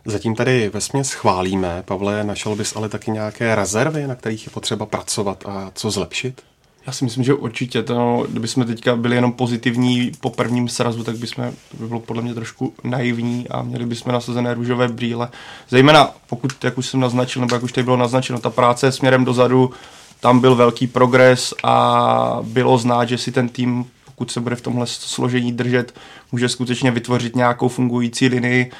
Zatím 0.05 0.35
tady 0.35 0.69
ve 0.69 1.01
chválíme. 1.03 1.83
Pavle, 1.85 2.23
našel 2.23 2.55
bys 2.55 2.75
ale 2.75 2.89
taky 2.89 3.11
nějaké 3.11 3.55
rezervy, 3.55 4.07
na 4.07 4.15
kterých 4.15 4.45
je 4.45 4.51
potřeba 4.51 4.85
pracovat 4.85 5.43
a 5.47 5.71
co 5.75 5.91
zlepšit? 5.91 6.41
Já 6.87 6.93
si 6.93 7.05
myslím, 7.05 7.23
že 7.23 7.33
určitě. 7.33 7.83
To, 7.83 8.27
kdybychom 8.29 8.65
teďka 8.65 8.95
byli 8.95 9.15
jenom 9.15 9.31
pozitivní 9.31 10.11
po 10.19 10.29
prvním 10.29 10.69
srazu, 10.69 11.03
tak 11.03 11.17
bychom, 11.17 11.51
to 11.71 11.77
by 11.77 11.87
bylo 11.87 11.99
podle 11.99 12.21
mě 12.21 12.33
trošku 12.33 12.73
naivní 12.83 13.47
a 13.49 13.61
měli 13.61 13.85
bychom 13.85 14.13
nasazené 14.13 14.53
růžové 14.53 14.87
brýle. 14.87 15.29
Zejména 15.69 16.11
pokud, 16.29 16.63
jak 16.63 16.77
už 16.77 16.85
jsem 16.87 16.99
naznačil, 16.99 17.41
nebo 17.41 17.55
jak 17.55 17.63
už 17.63 17.71
tady 17.71 17.83
bylo 17.83 17.97
naznačeno, 17.97 18.39
ta 18.39 18.49
práce 18.49 18.91
směrem 18.91 19.25
dozadu, 19.25 19.71
tam 20.19 20.39
byl 20.39 20.55
velký 20.55 20.87
progres 20.87 21.53
a 21.63 22.39
bylo 22.41 22.77
znát, 22.77 23.09
že 23.09 23.17
si 23.17 23.31
ten 23.31 23.49
tým, 23.49 23.85
pokud 24.05 24.31
se 24.31 24.39
bude 24.39 24.55
v 24.55 24.61
tomhle 24.61 24.87
složení 24.87 25.53
držet, 25.53 25.93
může 26.31 26.49
skutečně 26.49 26.91
vytvořit 26.91 27.35
nějakou 27.35 27.67
fungující 27.67 28.27
linii. 28.27 28.71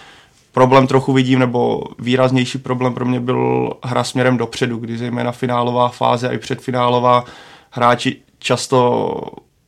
Problém 0.51 0.87
trochu 0.87 1.13
vidím, 1.13 1.39
nebo 1.39 1.83
výraznější 1.99 2.57
problém 2.57 2.93
pro 2.93 3.05
mě 3.05 3.19
byl 3.19 3.69
hra 3.83 4.03
směrem 4.03 4.37
dopředu, 4.37 4.77
kdy 4.77 4.97
zejména 4.97 5.31
finálová 5.31 5.89
fáze 5.89 6.29
a 6.29 6.31
i 6.31 6.37
předfinálová 6.37 7.25
hráči 7.71 8.17
často 8.39 9.21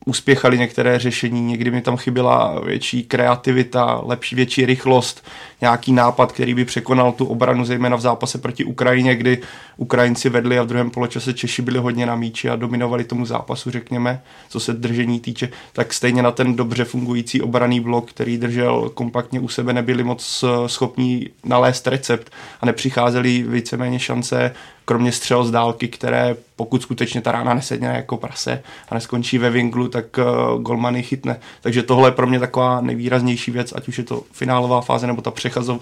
uspěchaly 0.08 0.58
některé 0.58 0.98
řešení, 0.98 1.40
někdy 1.42 1.70
mi 1.70 1.80
tam 1.80 1.96
chyběla 1.96 2.60
větší 2.64 3.04
kreativita, 3.04 4.00
lepší, 4.04 4.36
větší 4.36 4.66
rychlost, 4.66 5.24
nějaký 5.60 5.92
nápad, 5.92 6.32
který 6.32 6.54
by 6.54 6.64
překonal 6.64 7.12
tu 7.12 7.26
obranu, 7.26 7.64
zejména 7.64 7.96
v 7.96 8.00
zápase 8.00 8.38
proti 8.38 8.64
Ukrajině, 8.64 9.16
kdy 9.16 9.38
Ukrajinci 9.76 10.28
vedli 10.28 10.58
a 10.58 10.62
v 10.62 10.66
druhém 10.66 10.90
poločase 10.90 11.34
Češi 11.34 11.62
byli 11.62 11.78
hodně 11.78 12.06
na 12.06 12.16
míči 12.16 12.50
a 12.50 12.56
dominovali 12.56 13.04
tomu 13.04 13.26
zápasu, 13.26 13.70
řekněme, 13.70 14.22
co 14.48 14.60
se 14.60 14.72
držení 14.72 15.20
týče, 15.20 15.48
tak 15.72 15.94
stejně 15.94 16.22
na 16.22 16.30
ten 16.30 16.56
dobře 16.56 16.84
fungující 16.84 17.42
obraný 17.42 17.80
blok, 17.80 18.10
který 18.10 18.38
držel 18.38 18.90
kompaktně 18.94 19.40
u 19.40 19.48
sebe, 19.48 19.72
nebyli 19.72 20.04
moc 20.04 20.44
schopní 20.66 21.28
nalézt 21.44 21.86
recept 21.86 22.32
a 22.60 22.66
nepřicházeli 22.66 23.42
víceméně 23.42 23.98
šance 23.98 24.54
kromě 24.88 25.12
střel 25.12 25.44
z 25.44 25.50
dálky, 25.50 25.88
které 25.88 26.36
pokud 26.56 26.82
skutečně 26.82 27.20
ta 27.20 27.32
rána 27.32 27.54
nesedne 27.54 27.88
jako 27.96 28.16
prase 28.16 28.62
a 28.88 28.94
neskončí 28.94 29.38
ve 29.38 29.50
vinglu, 29.50 29.88
tak 29.88 30.18
uh, 30.18 30.62
golmany 30.62 31.02
chytne. 31.02 31.40
Takže 31.60 31.82
tohle 31.82 32.08
je 32.08 32.12
pro 32.12 32.26
mě 32.26 32.38
taková 32.38 32.80
nejvýraznější 32.80 33.50
věc, 33.50 33.72
ať 33.76 33.88
už 33.88 33.98
je 33.98 34.04
to 34.04 34.22
finálová 34.32 34.80
fáze 34.80 35.06
nebo 35.06 35.22
ta 35.22 35.32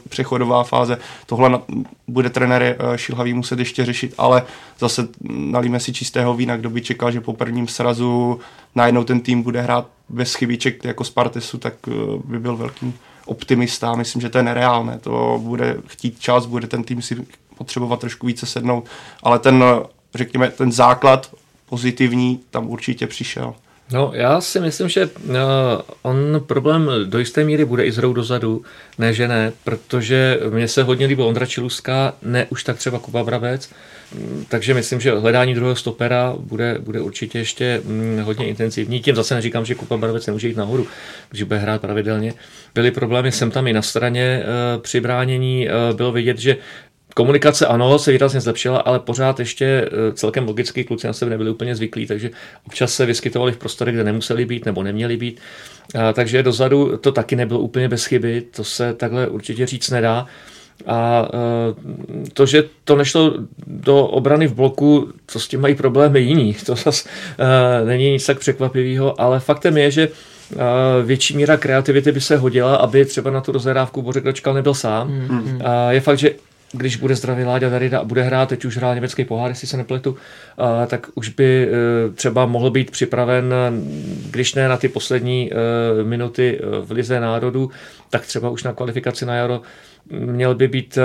přechodová 0.09 0.65
fáze. 0.65 0.99
Tohle 1.27 1.51
na, 1.51 1.63
bude 2.09 2.31
trenér 2.31 2.77
uh, 2.81 2.97
Šilhavý 2.97 3.35
muset 3.35 3.59
ještě 3.59 3.85
řešit, 3.85 4.15
ale 4.19 4.43
zase 4.79 5.09
nalíme 5.31 5.81
si 5.81 5.93
čistého 5.93 6.35
vína, 6.35 6.57
kdo 6.57 6.71
by 6.71 6.81
čekal, 6.81 7.11
že 7.11 7.21
po 7.21 7.33
prvním 7.33 7.69
srazu 7.69 8.41
najednou 8.75 9.05
ten 9.05 9.21
tým 9.21 9.43
bude 9.43 9.63
hrát 9.63 9.87
bez 10.09 10.35
chybiček 10.35 10.85
jako 10.85 11.05
Spartesu, 11.05 11.59
tak 11.59 11.75
uh, 11.87 11.95
by 12.25 12.39
byl 12.39 12.57
velký 12.57 12.95
optimista. 13.27 13.95
Myslím, 13.95 14.23
že 14.23 14.29
to 14.29 14.39
je 14.39 14.45
nereálné. 14.45 14.99
To 14.99 15.41
bude 15.43 15.77
chtít 15.87 16.21
čas, 16.21 16.47
bude 16.47 16.67
ten 16.67 16.85
tým 16.85 17.03
si 17.03 17.17
potřebovat 17.59 18.01
trošku 18.01 18.27
více 18.27 18.47
sednout, 18.47 18.89
ale 19.23 19.39
ten, 19.39 19.65
řekněme, 20.15 20.51
ten 20.51 20.73
základ 20.73 21.31
pozitivní 21.69 22.41
tam 22.51 22.69
určitě 22.69 23.07
přišel. 23.07 23.55
No, 23.93 24.11
já 24.15 24.41
si 24.41 24.61
myslím, 24.61 24.89
že 24.89 25.07
uh, 25.07 25.33
on 26.03 26.17
problém 26.47 26.91
do 27.05 27.19
jisté 27.19 27.45
míry 27.45 27.65
bude 27.65 27.85
i 27.85 27.93
zhrou 27.93 28.13
dozadu, 28.13 28.63
ne 28.99 29.13
že 29.15 29.29
ne, 29.29 29.53
protože 29.65 30.39
mně 30.51 30.69
se 30.69 30.83
hodně 30.83 31.07
líbil 31.07 31.25
Ondra 31.25 31.47
Čiluska, 31.47 32.15
ne 32.23 32.47
už 32.51 32.65
tak 32.65 32.77
třeba 32.77 32.99
Kuba 32.99 33.25
Brabec, 33.25 33.71
mm, 34.15 34.45
takže 34.49 34.75
myslím, 34.75 35.01
že 35.01 35.19
hledání 35.19 35.55
druhého 35.55 35.77
stopera 35.77 36.35
bude, 36.39 36.77
bude 36.79 37.01
určitě 37.01 37.39
ještě 37.39 37.81
mm, 37.85 38.21
hodně 38.23 38.47
intenzivní. 38.47 39.01
Tím 39.01 39.17
zase 39.17 39.35
neříkám, 39.35 39.65
že 39.65 39.75
Kuba 39.75 39.97
Brabec 39.97 40.27
nemůže 40.27 40.49
jít 40.49 40.57
nahoru, 40.57 40.87
protože 41.29 41.45
bude 41.45 41.59
hrát 41.59 41.81
pravidelně. 41.81 42.35
Byly 42.75 42.91
problémy 42.91 43.33
sem 43.33 43.51
tam 43.51 43.67
i 43.67 43.73
na 43.73 43.83
straně 43.83 44.43
uh, 44.43 44.83
při 44.83 45.01
bránění. 45.01 45.69
Uh, 45.69 45.97
bylo 45.97 46.13
vidět, 46.13 46.39
že 46.39 46.57
Komunikace 47.17 47.67
ano, 47.67 47.99
se 47.99 48.13
výrazně 48.13 48.41
zlepšila, 48.41 48.79
ale 48.79 48.99
pořád 48.99 49.41
ještě 49.41 49.65
eh, 49.65 50.13
celkem 50.13 50.47
logicky 50.47 50.85
kluci 50.85 51.07
na 51.07 51.13
sebe 51.13 51.31
nebyli 51.31 51.51
úplně 51.51 51.77
zvyklí, 51.77 52.07
takže 52.07 52.31
občas 52.67 52.95
se 52.95 53.07
vyskytovali 53.07 53.53
v 53.53 53.57
prostorech, 53.57 53.95
kde 53.95 54.05
nemuseli 54.05 54.45
být 54.45 54.65
nebo 54.65 54.83
neměli 54.83 55.17
být. 55.17 55.41
Takže 56.13 56.43
dozadu 56.43 56.97
to 56.97 57.13
taky 57.13 57.37
nebylo 57.37 57.61
úplně 57.61 57.89
bez 57.89 58.05
chyby, 58.05 58.43
to 58.57 58.65
se 58.65 58.95
takhle 58.95 59.29
určitě 59.29 59.67
říct 59.67 59.91
nedá. 59.91 60.27
A 60.87 61.29
eh, 61.35 62.31
to, 62.33 62.47
že 62.47 62.65
to 62.85 62.97
nešlo 62.97 63.35
do 63.67 64.07
obrany 64.07 64.47
v 64.47 64.55
bloku, 64.55 65.13
to 65.33 65.41
s 65.41 65.49
tím 65.49 65.61
mají 65.61 65.75
problémy 65.75 66.21
jiní, 66.21 66.55
to 66.67 66.75
zase 66.75 67.09
není 67.85 68.11
nic 68.11 68.27
tak 68.27 68.39
překvapivého, 68.39 69.21
ale 69.21 69.41
faktem 69.41 69.77
je, 69.77 69.91
že 69.91 70.09
větší 71.05 71.37
míra 71.37 71.57
kreativity 71.57 72.13
by 72.13 72.21
se 72.21 72.37
hodila, 72.37 72.77
aby 72.77 73.05
třeba 73.05 73.31
na 73.31 73.41
tu 73.41 73.53
rozhrávku 73.53 74.03
Bořek 74.03 74.25
Dočkal 74.25 74.55
nebyl 74.55 74.75
sám. 74.75 75.09
Mm-hmm. 75.09 75.91
Je 75.91 76.01
fakt, 76.01 76.19
že 76.19 76.31
když 76.77 76.97
bude 76.97 77.15
zdravý 77.15 77.45
Láďa 77.45 77.69
Darida 77.69 77.99
a 77.99 78.05
bude 78.05 78.23
hrát, 78.23 78.49
teď 78.49 78.65
už 78.65 78.77
hrál 78.77 78.95
německý 78.95 79.25
pohár, 79.25 79.51
jestli 79.51 79.69
se 79.69 79.77
nepletu, 79.77 80.17
tak 80.87 81.07
už 81.15 81.29
by 81.29 81.69
e, 81.69 82.11
třeba 82.13 82.47
mohl 82.47 82.71
být 82.71 82.91
připraven, 82.91 83.55
když 84.31 84.55
ne 84.55 84.69
na 84.69 84.77
ty 84.77 84.89
poslední 84.89 85.51
e, 85.53 86.05
minuty 86.05 86.59
e, 86.59 86.81
v 86.81 86.91
Lize 86.91 87.21
národů, 87.21 87.71
tak 88.11 88.27
třeba 88.27 88.51
už 88.51 88.63
na 88.63 88.73
kvalifikaci 88.73 89.27
na 89.27 89.35
jaro 89.35 89.61
měl 90.11 90.55
by 90.55 90.69
být 90.69 90.99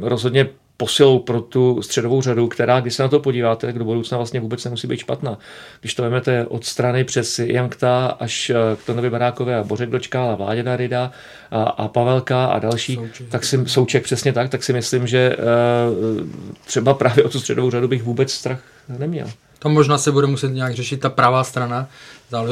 rozhodně 0.00 0.48
posilou 0.76 1.18
pro 1.18 1.40
tu 1.40 1.82
středovou 1.82 2.22
řadu, 2.22 2.48
která, 2.48 2.80
když 2.80 2.94
se 2.94 3.02
na 3.02 3.08
to 3.08 3.20
podíváte, 3.20 3.66
tak 3.66 3.78
do 3.78 3.84
budoucna 3.84 4.16
vlastně 4.16 4.40
vůbec 4.40 4.64
nemusí 4.64 4.86
být 4.86 5.00
špatná. 5.00 5.38
Když 5.80 5.94
to 5.94 6.02
vezmete 6.02 6.46
od 6.46 6.64
strany 6.64 7.04
přes 7.04 7.38
Jankta 7.38 8.16
až 8.20 8.50
eh, 8.50 8.76
k 8.76 8.86
Tonovi 8.86 9.10
Barákové 9.10 9.56
a 9.56 9.64
Bořek 9.64 9.90
Dočka 9.90 10.32
a 10.32 10.34
Vládě 10.34 10.62
Darida 10.62 11.12
a, 11.50 11.62
a 11.62 11.88
Pavelka 11.88 12.46
a 12.46 12.58
další, 12.58 12.94
Souček. 12.94 13.28
tak 13.28 13.44
si, 13.44 13.64
Souček 13.66 14.04
přesně 14.04 14.32
tak, 14.32 14.50
tak 14.50 14.64
si 14.64 14.72
myslím, 14.72 15.06
že 15.06 15.36
uh, 15.36 16.28
třeba 16.64 16.94
právě 16.94 17.24
o 17.24 17.28
tu 17.28 17.40
středovou 17.40 17.70
řadu 17.70 17.88
bych 17.88 18.02
vůbec 18.02 18.32
strach 18.32 18.60
neměl. 18.98 19.30
To 19.58 19.68
možná 19.68 19.98
se 19.98 20.12
bude 20.12 20.26
muset 20.26 20.48
nějak 20.48 20.74
řešit 20.74 21.00
ta 21.00 21.10
pravá 21.10 21.44
strana, 21.44 21.88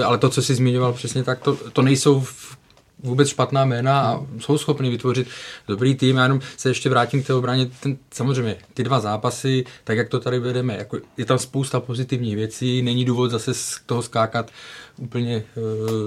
ale 0.05 0.19
to, 0.19 0.29
co 0.29 0.43
jsi 0.43 0.55
zmiňoval 0.55 0.93
přesně 0.93 1.25
tak, 1.25 1.41
to, 1.41 1.57
to 1.73 1.83
nejsou 1.83 2.21
v 2.21 2.52
vůbec 3.03 3.29
špatná 3.29 3.65
jména 3.65 4.01
a 4.01 4.21
jsou 4.39 4.59
schopni 4.59 4.91
vytvořit 4.91 5.29
dobrý 5.69 5.95
tým. 5.95 6.17
Já 6.17 6.23
jenom 6.23 6.41
se 6.57 6.71
ještě 6.71 6.89
vrátím 6.89 7.23
k 7.23 7.27
té 7.27 7.35
obraně. 7.35 7.71
Ten, 7.81 7.97
samozřejmě 8.15 8.57
ty 8.75 8.85
dva 8.85 9.01
zápasy, 9.01 9.65
tak 9.85 9.97
jak 9.97 10.09
to 10.09 10.21
tady 10.21 10.39
vedeme, 10.39 10.77
jako 10.77 10.99
je 11.17 11.25
tam 11.25 11.39
spousta 11.39 11.81
pozitivních 11.81 12.37
věcí, 12.37 12.83
není 12.83 13.05
důvod 13.05 13.31
zase 13.31 13.55
z 13.55 13.81
toho 13.87 14.03
skákat 14.03 14.51
úplně 14.97 15.45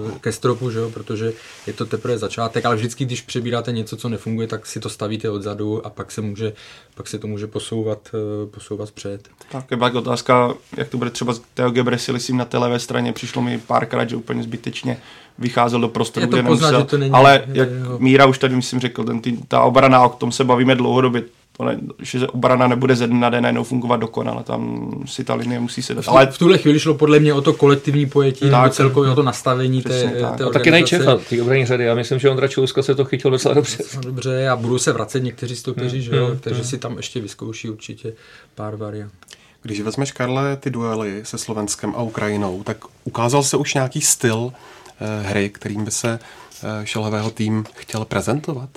uh, 0.06 0.12
ke 0.18 0.32
stropu, 0.32 0.72
že 0.72 0.80
jo? 0.80 0.90
protože 0.90 1.34
je 1.68 1.74
to 1.74 1.86
teprve 1.86 2.18
začátek, 2.18 2.66
ale 2.66 2.76
vždycky, 2.76 3.06
když 3.06 3.22
přebíráte 3.22 3.72
něco, 3.72 3.98
co 3.98 4.10
nefunguje, 4.10 4.48
tak 4.48 4.66
si 4.66 4.80
to 4.80 4.90
stavíte 4.90 5.30
odzadu 5.30 5.86
a 5.86 5.90
pak 5.90 6.12
se, 6.12 6.22
může, 6.22 6.54
pak 6.96 7.08
se 7.08 7.20
to 7.20 7.28
může 7.28 7.48
posouvat, 7.48 8.10
uh, 8.14 8.50
posouvat 8.50 8.92
před. 8.92 9.28
Tak 9.52 9.72
je 9.72 9.78
pak 9.78 9.96
otázka, 9.96 10.54
jak 10.78 10.90
to 10.90 10.98
bude 10.98 11.10
třeba 11.10 11.34
Teo 11.54 11.72
Gebreselisím 11.72 12.38
na 12.38 12.46
té 12.46 12.58
levé 12.58 12.80
straně, 12.80 13.14
přišlo 13.14 13.42
mi 13.42 13.58
párkrát, 13.58 14.10
že 14.10 14.16
úplně 14.16 14.44
zbytečně 14.44 14.98
vycházel 15.40 15.82
do 15.82 15.90
prostoru, 15.90 16.28
kde 16.28 16.44
poznat, 16.44 16.72
nemusel. 16.72 16.86
To 16.86 16.98
není, 16.98 17.12
ale 17.12 17.44
jak 17.48 17.70
jeho... 17.70 18.00
Míra 18.00 18.26
už 18.26 18.38
tady, 18.38 18.56
myslím, 18.56 18.80
řekl, 18.80 19.04
ten, 19.04 19.22
tý, 19.22 19.38
ta 19.48 19.62
obrana, 19.62 20.06
o 20.06 20.10
tom 20.10 20.32
se 20.32 20.44
bavíme 20.44 20.76
dlouhodobě, 20.76 21.24
to 21.58 21.64
ne, 21.64 21.80
že 22.02 22.28
obrana 22.28 22.68
nebude 22.68 22.96
ze 22.96 23.08
dne 23.08 23.20
na 23.20 23.30
den 23.30 23.44
najednou 23.44 23.64
fungovat 23.64 23.98
dokonale, 23.98 24.44
tam 24.44 24.92
si 25.06 25.24
ta 25.24 25.36
linie 25.36 25.60
musí 25.60 25.82
se 25.82 25.94
dát. 25.94 26.08
Ale 26.08 26.28
v 26.28 26.38
tuhle 26.38 26.58
chvíli 26.58 26.80
šlo 26.80 26.94
podle 26.94 27.20
mě 27.20 27.34
o 27.34 27.42
to 27.42 27.54
kolektivní 27.54 28.06
pojetí, 28.06 28.50
tak, 28.50 28.74
celkově 28.74 29.12
o 29.12 29.16
to 29.16 29.24
nastavení 29.24 29.82
té, 29.82 30.04
tak. 30.22 30.38
té 30.38 30.44
a 30.44 30.50
taky 30.50 30.72
nejčefa, 30.72 31.18
ty 31.18 31.42
obraní 31.42 31.66
řady. 31.66 31.84
Já 31.84 31.96
myslím, 31.96 32.20
že 32.20 32.30
Ondra 32.30 32.48
Čuluska 32.48 32.84
se 32.84 32.96
to 32.96 33.06
chytil 33.06 33.32
docela 33.32 33.54
dobře. 33.54 33.78
Dobře, 34.02 34.50
a 34.50 34.56
budou 34.56 34.78
se 34.78 34.92
vracet 34.92 35.24
někteří 35.24 35.56
stopeři, 35.56 35.98
hmm, 35.98 36.06
že 36.06 36.16
jo, 36.16 36.28
hmm, 36.28 36.40
takže 36.40 36.62
hmm. 36.62 36.70
si 36.70 36.78
tam 36.78 36.98
ještě 36.98 37.22
vyzkouší 37.22 37.70
určitě 37.70 38.14
pár 38.56 38.76
variant. 38.76 39.14
Když 39.62 39.82
vezmeš, 39.82 40.12
Karle, 40.12 40.58
ty 40.58 40.70
duely 40.70 41.22
se 41.24 41.38
Slovenskem 41.38 41.94
a 41.96 42.02
Ukrajinou, 42.02 42.64
tak 42.64 42.78
ukázal 43.04 43.44
se 43.44 43.58
už 43.58 43.74
nějaký 43.74 44.02
styl 44.02 44.54
eh, 45.00 45.28
hry, 45.28 45.50
kterým 45.50 45.86
by 45.86 45.92
se 45.92 46.20
eh, 46.64 46.86
šelhavého 46.86 47.32
tým 47.32 47.64
chtěl 47.76 48.06
prezentovat? 48.06 48.70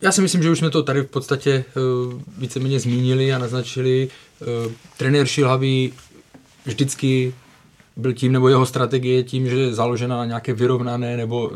Já 0.00 0.12
si 0.12 0.22
myslím, 0.22 0.42
že 0.42 0.50
už 0.50 0.58
jsme 0.58 0.70
to 0.70 0.82
tady 0.82 1.00
v 1.00 1.06
podstatě 1.06 1.64
uh, 1.76 2.20
víceméně 2.38 2.80
zmínili 2.80 3.32
a 3.32 3.38
naznačili. 3.38 4.08
Uh, 4.66 4.72
trenér 4.96 5.26
Šilhavý 5.26 5.92
vždycky 6.64 7.34
byl 7.96 8.12
tím, 8.12 8.32
nebo 8.32 8.48
jeho 8.48 8.66
strategie 8.66 9.22
tím, 9.22 9.48
že 9.48 9.56
je 9.56 9.74
založena 9.74 10.16
na 10.16 10.24
nějaké 10.24 10.52
vyrovnané 10.52 11.16
nebo 11.16 11.52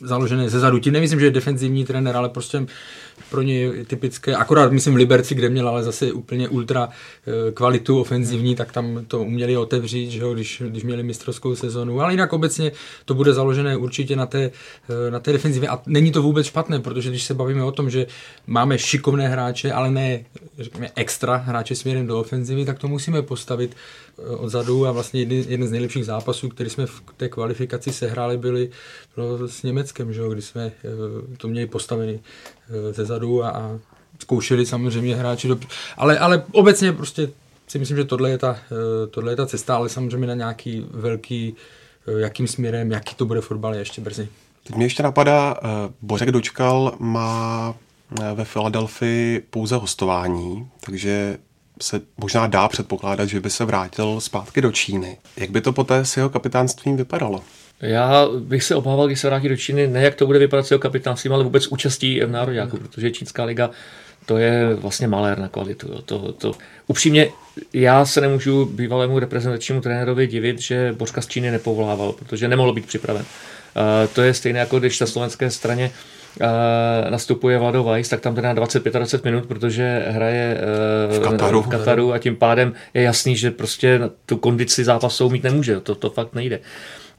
založené 0.00 0.50
ze 0.50 0.60
zadu. 0.60 0.78
Tím 0.78 0.92
nemyslím, 0.92 1.20
že 1.20 1.26
je 1.26 1.30
defenzivní 1.30 1.84
trenér, 1.84 2.16
ale 2.16 2.28
prostě 2.28 2.66
pro 3.30 3.42
ně 3.42 3.60
je 3.60 3.84
typické, 3.84 4.36
akorát 4.36 4.72
myslím 4.72 4.94
v 4.94 4.96
Liberci, 4.96 5.34
kde 5.34 5.48
měl 5.48 5.68
ale 5.68 5.82
zase 5.82 6.12
úplně 6.12 6.48
ultra 6.48 6.88
eh, 6.88 7.52
kvalitu 7.52 8.00
ofenzivní, 8.00 8.56
tak 8.56 8.72
tam 8.72 9.04
to 9.08 9.20
uměli 9.20 9.56
otevřít, 9.56 10.10
že 10.10 10.18
jo, 10.18 10.34
když, 10.34 10.62
když 10.66 10.82
měli 10.82 11.02
mistrovskou 11.02 11.54
sezonu, 11.54 12.00
ale 12.00 12.12
jinak 12.12 12.32
obecně 12.32 12.72
to 13.04 13.14
bude 13.14 13.32
založené 13.32 13.76
určitě 13.76 14.16
na 14.16 14.26
té, 14.26 14.50
eh, 14.88 15.10
na 15.10 15.20
té 15.20 15.32
defenzivě. 15.32 15.68
A 15.68 15.82
není 15.86 16.12
to 16.12 16.22
vůbec 16.22 16.46
špatné, 16.46 16.80
protože 16.80 17.10
když 17.10 17.22
se 17.22 17.34
bavíme 17.34 17.64
o 17.64 17.72
tom, 17.72 17.90
že 17.90 18.06
máme 18.46 18.78
šikovné 18.78 19.28
hráče, 19.28 19.72
ale 19.72 19.90
ne 19.90 20.24
řekněme, 20.58 20.90
extra 20.96 21.36
hráče 21.36 21.74
směrem 21.74 22.06
do 22.06 22.20
ofenzivy, 22.20 22.64
tak 22.64 22.78
to 22.78 22.88
musíme 22.88 23.22
postavit 23.22 23.76
eh, 24.18 24.22
odzadu. 24.22 24.86
A 24.86 24.92
vlastně 24.92 25.20
jeden, 25.20 25.38
jeden 25.48 25.68
z 25.68 25.72
nejlepších 25.72 26.04
zápasů, 26.04 26.48
který 26.48 26.70
jsme 26.70 26.86
v 26.86 27.02
té 27.16 27.28
kvalifikaci 27.28 27.92
sehráli, 27.92 28.36
byli 28.36 28.70
s 29.46 29.62
Německem, 29.62 30.12
že 30.12 30.20
jo, 30.20 30.30
kdy 30.30 30.42
jsme 30.42 30.72
to 31.36 31.48
měli 31.48 31.66
postavený 31.66 32.20
ze 32.90 33.04
zadu 33.04 33.44
a, 33.44 33.50
a 33.50 33.78
zkoušeli 34.18 34.66
samozřejmě 34.66 35.16
hráči, 35.16 35.48
do, 35.48 35.58
ale, 35.96 36.18
ale 36.18 36.44
obecně 36.52 36.92
prostě 36.92 37.28
si 37.70 37.78
myslím, 37.78 37.96
že 37.96 38.04
tohle 38.04 38.30
je, 38.30 38.38
ta, 38.38 38.58
eh, 38.72 39.06
tohle 39.06 39.32
je 39.32 39.36
ta 39.36 39.46
cesta, 39.46 39.76
ale 39.76 39.88
samozřejmě 39.88 40.26
na 40.26 40.34
nějaký 40.34 40.86
velký, 40.90 41.54
eh, 42.08 42.20
jakým 42.20 42.48
směrem, 42.48 42.90
jaký 42.90 43.14
to 43.14 43.26
bude 43.26 43.40
fotbal, 43.40 43.74
je 43.74 43.80
ještě 43.80 44.00
brzy. 44.00 44.28
Teď 44.64 44.76
mě 44.76 44.86
ještě 44.86 45.02
napadá, 45.02 45.56
eh, 45.56 45.68
Bořek 46.02 46.30
Dočkal 46.30 46.94
má 46.98 47.74
ve 48.34 48.44
Filadelfii 48.44 49.40
pouze 49.50 49.76
hostování, 49.76 50.68
takže 50.80 51.38
se 51.82 52.00
možná 52.18 52.46
dá 52.46 52.68
předpokládat, 52.68 53.28
že 53.28 53.40
by 53.40 53.50
se 53.50 53.64
vrátil 53.64 54.20
zpátky 54.20 54.60
do 54.60 54.72
Číny. 54.72 55.18
Jak 55.36 55.50
by 55.50 55.60
to 55.60 55.72
poté 55.72 56.04
s 56.04 56.16
jeho 56.16 56.30
kapitánstvím 56.30 56.96
vypadalo? 56.96 57.42
Já 57.80 58.28
bych 58.38 58.64
se 58.64 58.74
obával, 58.74 59.06
když 59.06 59.20
se 59.20 59.26
vrátí 59.26 59.48
do 59.48 59.56
Číny, 59.56 59.86
ne 59.86 60.02
jak 60.02 60.14
to 60.14 60.26
bude 60.26 60.38
vypadat 60.38 60.66
s 60.66 60.70
jeho 60.70 60.78
kapitánstvím, 60.78 61.32
ale 61.32 61.44
vůbec 61.44 61.66
účastí 61.66 62.20
v 62.20 62.30
národňáku, 62.30 62.76
protože 62.76 63.10
Čínská 63.10 63.44
liga 63.44 63.70
to 64.26 64.38
je 64.38 64.74
vlastně 64.74 65.08
malér 65.08 65.38
na 65.38 65.48
kvalitu. 65.48 65.88
Jo. 65.92 66.02
To, 66.02 66.32
to, 66.32 66.52
upřímně, 66.86 67.28
já 67.72 68.04
se 68.06 68.20
nemůžu 68.20 68.64
bývalému 68.64 69.18
reprezentačnímu 69.18 69.80
trenérovi 69.80 70.26
divit, 70.26 70.60
že 70.60 70.94
Bořka 70.98 71.20
z 71.20 71.26
Číny 71.26 71.50
nepovolával, 71.50 72.12
protože 72.12 72.48
nemohl 72.48 72.72
být 72.72 72.86
připraven. 72.86 73.22
Uh, 73.22 74.12
to 74.14 74.22
je 74.22 74.34
stejné, 74.34 74.58
jako 74.58 74.78
když 74.78 75.00
na 75.00 75.06
slovenské 75.06 75.50
straně 75.50 75.90
uh, 76.40 77.10
nastupuje 77.10 77.58
Vlado 77.58 77.84
Weiss, 77.84 78.10
tak 78.10 78.20
tam 78.20 78.34
teda 78.34 78.54
25-20 78.54 79.20
minut, 79.24 79.46
protože 79.46 80.04
hraje 80.08 80.60
uh, 81.10 81.16
v, 81.16 81.20
Kataru. 81.20 81.62
v 81.62 81.68
Kataru 81.68 82.12
a 82.12 82.18
tím 82.18 82.36
pádem 82.36 82.72
je 82.94 83.02
jasný, 83.02 83.36
že 83.36 83.50
prostě 83.50 84.00
tu 84.26 84.36
kondici 84.36 84.84
zápasou 84.84 85.30
mít 85.30 85.42
nemůže. 85.42 85.80
To, 85.80 85.94
to 85.94 86.10
fakt 86.10 86.34
nejde. 86.34 86.60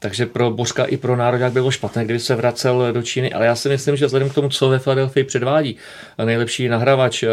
Takže 0.03 0.25
pro 0.25 0.51
Bořka 0.51 0.85
i 0.85 0.97
pro 0.97 1.15
Národák 1.15 1.53
bylo 1.53 1.71
špatné, 1.71 2.05
kdyby 2.05 2.19
se 2.19 2.35
vracel 2.35 2.93
do 2.93 3.01
Číny, 3.01 3.33
ale 3.33 3.45
já 3.45 3.55
si 3.55 3.69
myslím, 3.69 3.95
že 3.95 4.05
vzhledem 4.05 4.29
k 4.29 4.33
tomu, 4.33 4.49
co 4.49 4.69
ve 4.69 4.79
Philadelphia 4.79 5.25
předvádí, 5.25 5.77
nejlepší 6.25 6.67
nahravač 6.67 7.23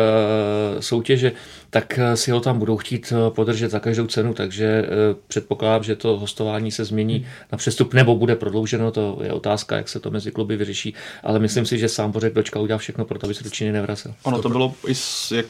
soutěže, 0.81 1.33
tak 1.71 1.99
eh, 1.99 2.17
si 2.17 2.31
ho 2.31 2.41
tam 2.41 2.59
budou 2.59 2.77
chtít 2.77 3.13
eh, 3.13 3.31
podržet 3.31 3.71
za 3.71 3.81
každou 3.81 4.07
cenu, 4.07 4.35
takže 4.35 4.65
eh, 4.65 4.89
předpokládám, 5.29 5.83
že 5.83 5.97
to 5.97 6.19
hostování 6.19 6.71
se 6.71 6.85
změní 6.85 7.27
na 7.53 7.59
přestup 7.59 7.95
nebo 7.95 8.17
bude 8.17 8.37
prodlouženo, 8.37 8.91
to 8.91 9.19
je 9.23 9.33
otázka, 9.33 9.77
jak 9.77 9.89
se 9.89 10.01
to 10.01 10.11
mezi 10.11 10.31
kluby 10.31 10.57
vyřeší, 10.57 10.95
ale 11.23 11.39
myslím 11.39 11.67
si, 11.67 11.79
že 11.79 11.89
sám 11.89 12.13
Bořek 12.13 12.35
dočka 12.35 12.61
udělá 12.61 12.79
všechno 12.79 13.05
pro 13.05 13.19
to, 13.19 13.27
aby 13.27 13.35
se 13.35 13.45
do 13.45 13.51
Číny 13.51 13.73
nevracel. 13.73 14.15
Ono 14.23 14.43
to 14.43 14.49
bylo 14.49 14.75
i 14.87 14.95
s, 14.95 15.33
jak 15.33 15.47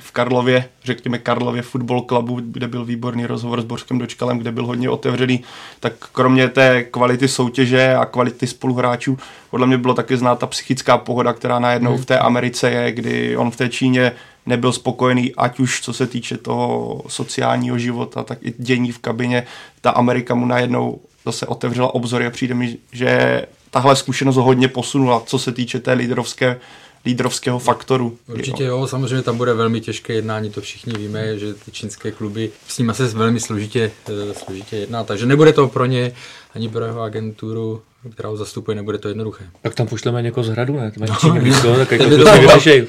v 0.00 0.12
Karlově, 0.12 0.64
řekněme 0.84 1.18
Karlově 1.18 1.62
Football 1.62 2.00
Clubu, 2.00 2.40
kde 2.44 2.68
byl 2.68 2.84
výborný 2.84 3.26
rozhovor 3.26 3.60
s 3.60 3.64
Bořkem 3.64 3.98
Dočkalem, 3.98 4.38
kde 4.38 4.52
byl 4.52 4.66
hodně 4.66 4.90
otevřený, 4.90 5.42
tak 5.80 5.92
kromě 6.12 6.48
té 6.48 6.82
kvality 6.82 7.28
soutěže 7.28 7.94
a 7.94 8.04
kvality 8.04 8.46
spoluhráčů, 8.46 9.18
podle 9.50 9.66
mě 9.66 9.78
bylo 9.78 9.94
taky 9.94 10.16
znát 10.16 10.38
ta 10.38 10.46
psychická 10.46 10.98
pohoda, 10.98 11.32
která 11.32 11.58
najednou 11.58 11.96
v 11.96 12.06
té 12.06 12.18
Americe 12.18 12.70
je, 12.70 12.92
kdy 12.92 13.36
on 13.36 13.50
v 13.50 13.56
té 13.56 13.68
Číně 13.68 14.12
nebyl 14.46 14.72
spokojený, 14.72 15.34
ať 15.34 15.60
už 15.60 15.80
co 15.80 15.92
se 15.92 16.06
týče 16.06 16.36
toho 16.36 17.02
sociálního 17.08 17.78
života, 17.78 18.22
tak 18.22 18.38
i 18.42 18.54
dění 18.58 18.92
v 18.92 18.98
kabině. 18.98 19.46
Ta 19.80 19.90
Amerika 19.90 20.34
mu 20.34 20.46
najednou 20.46 21.00
zase 21.24 21.46
otevřela 21.46 21.94
obzory 21.94 22.26
a 22.26 22.30
přijde 22.30 22.54
mi, 22.54 22.78
že 22.92 23.42
tahle 23.70 23.96
zkušenost 23.96 24.36
ho 24.36 24.42
hodně 24.42 24.68
posunula, 24.68 25.22
co 25.26 25.38
se 25.38 25.52
týče 25.52 25.80
té 25.80 25.92
lídrovské 25.92 26.60
lídrovského 27.06 27.58
faktoru. 27.58 28.18
Určitě 28.28 28.64
jo, 28.64 28.86
samozřejmě 28.86 29.22
tam 29.22 29.36
bude 29.36 29.54
velmi 29.54 29.80
těžké 29.80 30.12
jednání, 30.12 30.50
to 30.50 30.60
všichni 30.60 30.92
víme, 30.98 31.38
že 31.38 31.54
ty 31.54 31.70
čínské 31.70 32.10
kluby 32.10 32.50
s 32.68 32.78
nimi 32.78 32.94
se 32.94 33.06
velmi 33.08 33.40
složitě, 33.40 33.90
eh, 34.08 34.34
složitě 34.34 34.76
jedná, 34.76 35.04
takže 35.04 35.26
nebude 35.26 35.52
to 35.52 35.68
pro 35.68 35.86
ně 35.86 36.12
ani 36.54 36.68
pro 36.68 36.84
jeho 36.84 37.00
agenturu 37.00 37.82
která 38.10 38.28
ho 38.28 38.36
zastupuje, 38.36 38.74
nebude 38.74 38.98
to 38.98 39.08
jednoduché. 39.08 39.44
Tak 39.62 39.74
tam 39.74 39.86
pošleme 39.86 40.22
někoho 40.22 40.44
z 40.44 40.48
hradu, 40.48 40.76
ne? 40.76 40.90
Tam 40.90 41.34
no, 41.34 41.40
blízko, 41.40 41.76
tak 41.76 41.90
jako 41.92 42.16
to 42.16 42.38
vyřešej. 42.40 42.86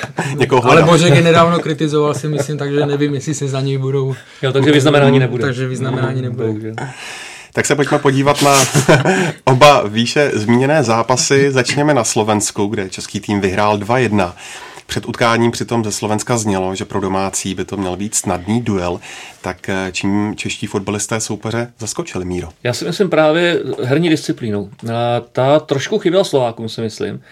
Ale 0.62 0.82
Božek 0.82 1.14
je 1.14 1.22
nedávno 1.22 1.58
kritizoval 1.58 2.14
si 2.14 2.28
myslím, 2.28 2.58
takže 2.58 2.86
nevím, 2.86 3.14
jestli 3.14 3.34
se 3.34 3.48
za 3.48 3.60
něj 3.60 3.78
budou... 3.78 4.14
Jo, 4.42 4.52
takže 4.52 4.72
vyznamenání 4.72 5.18
nebude. 5.18 5.44
Takže 5.44 5.68
vyznamenání 5.68 6.22
nebude. 6.22 6.74
Tak 7.52 7.66
se 7.66 7.74
pojďme 7.74 7.98
podívat 7.98 8.42
na 8.42 8.64
oba 9.44 9.82
výše 9.88 10.30
zmíněné 10.34 10.82
zápasy. 10.82 11.52
Začněme 11.52 11.94
na 11.94 12.04
Slovensku, 12.04 12.66
kde 12.66 12.90
český 12.90 13.20
tým 13.20 13.40
vyhrál 13.40 13.78
2-1. 13.78 14.32
Před 14.86 15.06
utkáním 15.06 15.50
přitom 15.50 15.84
ze 15.84 15.92
Slovenska 15.92 16.38
znělo, 16.38 16.74
že 16.74 16.84
pro 16.84 17.00
domácí 17.00 17.54
by 17.54 17.64
to 17.64 17.76
měl 17.76 17.96
být 17.96 18.14
snadný 18.14 18.62
duel. 18.62 19.00
Tak 19.40 19.68
eh, 19.68 19.88
čím 19.92 20.34
čeští 20.36 20.66
fotbalisté 20.66 21.20
soupeře 21.20 21.72
zaskočili 21.78 22.24
Míro? 22.24 22.48
Já 22.62 22.72
si 22.72 22.84
myslím 22.84 23.10
právě 23.10 23.60
herní 23.82 24.08
disciplínou. 24.08 24.70
Ta 25.32 25.60
trošku 25.60 25.98
chyběla 25.98 26.24
Slovákům, 26.24 26.68
si 26.68 26.80
myslím. 26.80 27.22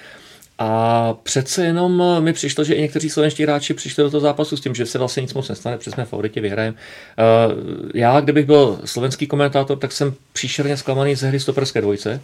A 0.59 1.15
přece 1.23 1.65
jenom 1.65 2.03
mi 2.21 2.33
přišlo, 2.33 2.65
že 2.65 2.75
i 2.75 2.81
někteří 2.81 3.11
slovenští 3.11 3.43
hráči 3.43 3.75
přišli 3.75 4.03
do 4.03 4.11
toho 4.11 4.21
zápasu 4.21 4.57
s 4.57 4.61
tím, 4.61 4.75
že 4.75 4.87
se 4.87 4.99
vlastně 4.99 5.21
nic 5.21 5.35
moc 5.35 5.49
nestane, 5.49 5.79
protože 5.79 5.91
jsme 5.91 6.05
favoritě 6.05 6.41
vyhrajeme. 6.41 6.77
Eh, 7.19 7.99
já, 7.99 8.21
kdybych 8.21 8.47
byl 8.47 8.81
slovenský 8.85 9.27
komentátor, 9.27 9.79
tak 9.79 9.93
jsem 9.93 10.15
příšerně 10.33 10.77
zklamaný 10.77 11.15
ze 11.15 11.29
hry 11.29 11.41
stoperské 11.41 11.81
dvojce. 11.81 12.21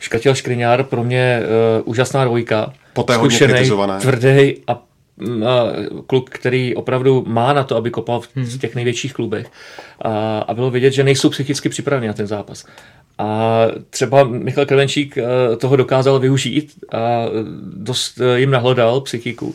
Škrtěl 0.00 0.34
Škriňár, 0.34 0.84
pro 0.84 1.04
mě 1.04 1.40
uh, 1.80 1.88
úžasná 1.88 2.24
dvojka. 2.24 2.72
Poté 2.98 3.14
Zkušený, 3.14 3.70
tvrdý 4.00 4.56
a 4.66 4.82
mm, 5.16 5.46
a 5.46 5.64
kluk, 6.06 6.30
který 6.30 6.74
opravdu 6.74 7.24
má 7.26 7.52
na 7.52 7.64
to, 7.64 7.76
aby 7.76 7.90
kopal 7.90 8.20
v 8.20 8.28
hmm. 8.36 8.58
těch 8.58 8.74
největších 8.74 9.12
klubech. 9.12 9.46
A, 10.02 10.38
a 10.38 10.54
bylo 10.54 10.70
vidět, 10.70 10.90
že 10.90 11.04
nejsou 11.04 11.30
psychicky 11.30 11.68
připraveni 11.68 12.08
na 12.08 12.12
ten 12.12 12.26
zápas. 12.26 12.64
A 13.18 13.60
třeba 13.90 14.24
Michal 14.24 14.66
Krvenčík 14.66 15.18
eh, 15.18 15.56
toho 15.56 15.76
dokázal 15.76 16.18
využít 16.18 16.72
a 16.92 17.26
dost 17.62 18.20
eh, 18.20 18.40
jim 18.40 18.50
nahlodal 18.50 19.00
psychiku. 19.00 19.54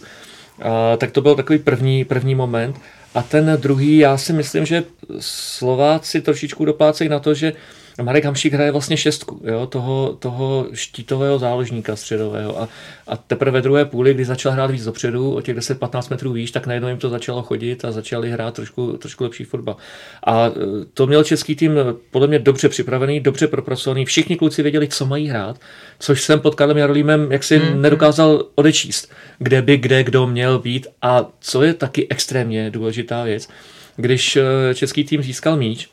A, 0.61 0.97
tak 0.97 1.11
to 1.11 1.21
byl 1.21 1.35
takový 1.35 1.59
první, 1.59 2.05
první 2.05 2.35
moment. 2.35 2.75
A 3.15 3.21
ten 3.21 3.57
druhý, 3.61 3.97
já 3.97 4.17
si 4.17 4.33
myslím, 4.33 4.65
že 4.65 4.83
Slováci 5.19 6.21
trošičku 6.21 6.65
doplácejí 6.65 7.09
na 7.09 7.19
to, 7.19 7.33
že 7.33 7.53
Marek 8.01 8.25
Hamšík 8.25 8.53
hraje 8.53 8.71
vlastně 8.71 8.97
šestku, 8.97 9.41
jo, 9.43 9.67
toho, 9.67 10.17
toho 10.19 10.67
štítového 10.73 11.39
záložníka 11.39 11.95
středového 11.95 12.61
a, 12.61 12.69
a 13.07 13.17
teprve 13.17 13.51
ve 13.51 13.61
druhé 13.61 13.85
půli, 13.85 14.13
kdy 14.13 14.25
začal 14.25 14.51
hrát 14.51 14.71
víc 14.71 14.83
dopředu, 14.83 15.35
o 15.35 15.41
těch 15.41 15.57
10-15 15.57 16.11
metrů 16.11 16.31
výš, 16.31 16.51
tak 16.51 16.67
najednou 16.67 16.89
jim 16.89 16.97
to 16.97 17.09
začalo 17.09 17.43
chodit 17.43 17.85
a 17.85 17.91
začali 17.91 18.31
hrát 18.31 18.53
trošku, 18.53 18.97
trošku 18.97 19.23
lepší 19.23 19.43
fotbal. 19.43 19.75
A 20.23 20.45
e, 20.45 20.51
to 20.93 21.07
měl 21.07 21.23
český 21.23 21.55
tým 21.55 21.71
podle 22.11 22.27
mě 22.27 22.39
dobře 22.39 22.69
připravený, 22.69 23.19
dobře 23.19 23.47
propracovaný, 23.47 24.05
všichni 24.05 24.35
kluci 24.35 24.63
věděli, 24.63 24.87
co 24.87 25.05
mají 25.05 25.27
hrát, 25.27 25.59
což 25.99 26.23
jsem 26.23 26.39
pod 26.39 26.55
Karlem 26.55 26.77
Jarolímem 26.77 27.31
jaksi 27.31 27.57
hmm. 27.57 27.81
nedokázal 27.81 28.45
odečíst, 28.55 29.11
kde 29.39 29.61
by 29.61 29.77
kde 29.77 30.03
kdo 30.03 30.27
měl 30.27 30.59
být 30.59 30.87
a 31.01 31.25
co 31.39 31.63
je 31.63 31.73
taky 31.73 32.07
extrémně 32.09 32.69
důležitá 32.69 33.23
věc, 33.23 33.49
když 33.95 34.35
e, 34.35 34.41
český 34.75 35.03
tým 35.03 35.23
získal 35.23 35.57
míč, 35.57 35.89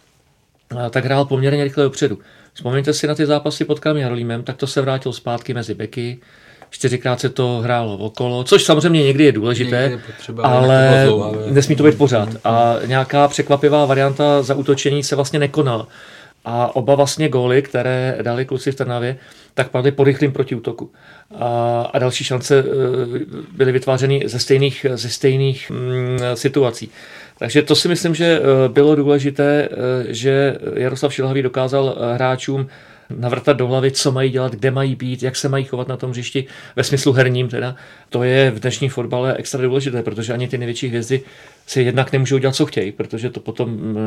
tak 0.90 1.04
hrál 1.04 1.24
poměrně 1.24 1.64
rychle 1.64 1.84
dopředu. 1.84 2.18
Vzpomeňte 2.54 2.92
si 2.92 3.06
na 3.06 3.14
ty 3.14 3.26
zápasy 3.26 3.64
pod 3.64 3.80
Jarolímem, 3.94 4.42
tak 4.42 4.56
to 4.56 4.66
se 4.66 4.80
vrátil 4.80 5.12
zpátky 5.12 5.54
mezi 5.54 5.74
beky, 5.74 6.18
čtyřikrát 6.70 7.20
se 7.20 7.28
to 7.28 7.60
hrálo 7.64 7.96
okolo, 7.96 8.44
což 8.44 8.64
samozřejmě 8.64 9.02
někdy 9.02 9.24
je 9.24 9.32
důležité, 9.32 9.80
někdy 9.82 9.94
je 9.94 10.14
potřeba, 10.14 10.42
ale 10.42 11.06
nesmí 11.50 11.76
to 11.76 11.82
být 11.82 11.98
pořád. 11.98 12.28
A 12.44 12.74
nějaká 12.86 13.28
překvapivá 13.28 13.86
varianta 13.86 14.42
zautočení 14.42 15.02
se 15.02 15.16
vlastně 15.16 15.38
nekonala. 15.38 15.88
A 16.44 16.76
oba 16.76 16.94
vlastně 16.94 17.28
góly, 17.28 17.62
které 17.62 18.18
dali 18.22 18.44
kluci 18.44 18.72
v 18.72 18.74
Trnavě, 18.74 19.16
tak 19.54 19.70
padly 19.70 19.92
po 19.92 20.04
rychlým 20.04 20.32
protiútoku. 20.32 20.90
A, 21.38 21.82
a 21.92 21.98
další 21.98 22.24
šance 22.24 22.58
e, 22.58 22.62
byly 23.56 23.72
vytvářeny 23.72 24.22
ze 24.26 24.38
stejných, 24.38 24.86
ze 24.94 25.08
stejných 25.08 25.70
mm, 25.70 26.18
situací. 26.34 26.90
Takže 27.40 27.62
to 27.62 27.74
si 27.74 27.88
myslím, 27.88 28.14
že 28.14 28.40
eh, 28.40 28.68
bylo 28.68 28.94
důležité, 28.94 29.68
eh, 29.70 30.14
že 30.14 30.58
Jaroslav 30.74 31.14
Šilhavý 31.14 31.42
dokázal 31.42 31.96
eh, 31.96 32.14
hráčům 32.14 32.68
navrtat 33.16 33.56
do 33.56 33.66
hlavy, 33.66 33.90
co 33.90 34.12
mají 34.12 34.30
dělat, 34.30 34.52
kde 34.52 34.70
mají 34.70 34.96
být, 34.96 35.22
jak 35.22 35.36
se 35.36 35.48
mají 35.48 35.64
chovat 35.64 35.88
na 35.88 35.96
tom 35.96 36.10
hřišti, 36.10 36.46
ve 36.76 36.84
smyslu 36.84 37.12
herním 37.12 37.48
teda. 37.48 37.76
To 38.08 38.22
je 38.22 38.50
v 38.50 38.60
dnešní 38.60 38.88
fotbale 38.88 39.36
extra 39.36 39.62
důležité, 39.62 40.02
protože 40.02 40.32
ani 40.32 40.48
ty 40.48 40.58
největší 40.58 40.88
hvězdy 40.88 41.22
si 41.66 41.82
jednak 41.82 42.12
nemůžou 42.12 42.38
dělat, 42.38 42.54
co 42.54 42.66
chtějí, 42.66 42.92
protože 42.92 43.30
to 43.30 43.40
potom 43.40 43.98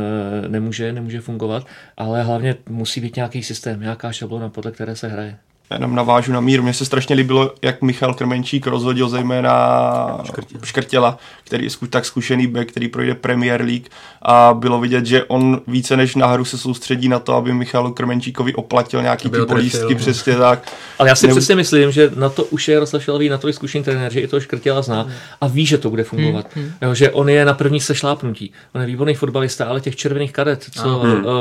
nemůže, 0.47 0.93
nemůže 0.93 1.21
fungovat, 1.21 1.67
ale 1.97 2.23
hlavně 2.23 2.55
musí 2.69 3.01
být 3.01 3.15
nějaký 3.15 3.43
systém, 3.43 3.81
nějaká 3.81 4.11
šablona, 4.11 4.49
podle 4.49 4.71
které 4.71 4.95
se 4.95 5.07
hraje 5.07 5.37
jenom 5.71 5.95
navážu 5.95 6.31
na 6.31 6.39
míru. 6.39 6.63
Mně 6.63 6.73
se 6.73 6.85
strašně 6.85 7.15
líbilo, 7.15 7.53
jak 7.61 7.81
Michal 7.81 8.13
Krmenčík 8.13 8.67
rozhodil 8.67 9.09
zejména 9.09 10.21
Škrtěla, 10.23 10.61
Škrtěla 10.63 11.17
který 11.43 11.65
je 11.65 11.87
tak 11.89 12.05
zkušený 12.05 12.47
back, 12.47 12.67
který 12.67 12.87
projde 12.87 13.15
Premier 13.15 13.61
League 13.61 13.87
a 14.21 14.53
bylo 14.53 14.79
vidět, 14.79 15.05
že 15.05 15.23
on 15.23 15.61
více 15.67 15.97
než 15.97 16.15
na 16.15 16.27
hru 16.27 16.45
se 16.45 16.57
soustředí 16.57 17.09
na 17.09 17.19
to, 17.19 17.35
aby 17.35 17.53
Michal 17.53 17.91
Krmenčíkovi 17.91 18.53
oplatil 18.53 19.01
nějaký 19.01 19.29
ty 19.29 19.37
polístky, 19.47 19.95
přesně 19.95 20.35
tak. 20.35 20.71
Ale 20.99 21.09
já 21.09 21.15
si 21.15 21.27
Neu... 21.27 21.35
přesně 21.35 21.55
myslím, 21.55 21.91
že 21.91 22.11
na 22.15 22.29
to 22.29 22.43
už 22.43 22.67
je 22.67 22.73
Jaroslav 22.73 23.03
Šelový 23.03 23.29
natolik 23.29 23.55
zkušený 23.55 23.83
trenér, 23.83 24.13
že 24.13 24.19
i 24.19 24.27
toho 24.27 24.39
Škrtěla 24.39 24.81
zná 24.81 25.07
a 25.41 25.47
ví, 25.47 25.65
že 25.65 25.77
to 25.77 25.89
bude 25.89 26.03
fungovat. 26.03 26.47
Hmm. 26.55 26.65
hmm. 26.65 26.73
Jo, 26.81 26.93
že 26.93 27.11
on 27.11 27.29
je 27.29 27.45
na 27.45 27.53
první 27.53 27.79
sešlápnutí. 27.79 28.51
On 28.73 28.81
je 28.81 28.87
výborný 28.87 29.13
fotbalista, 29.13 29.65
ale 29.65 29.81
těch 29.81 29.95
červených 29.95 30.31
karet, 30.31 30.65
co 30.71 30.89
hmm. 30.89 31.13
uh, 31.13 31.31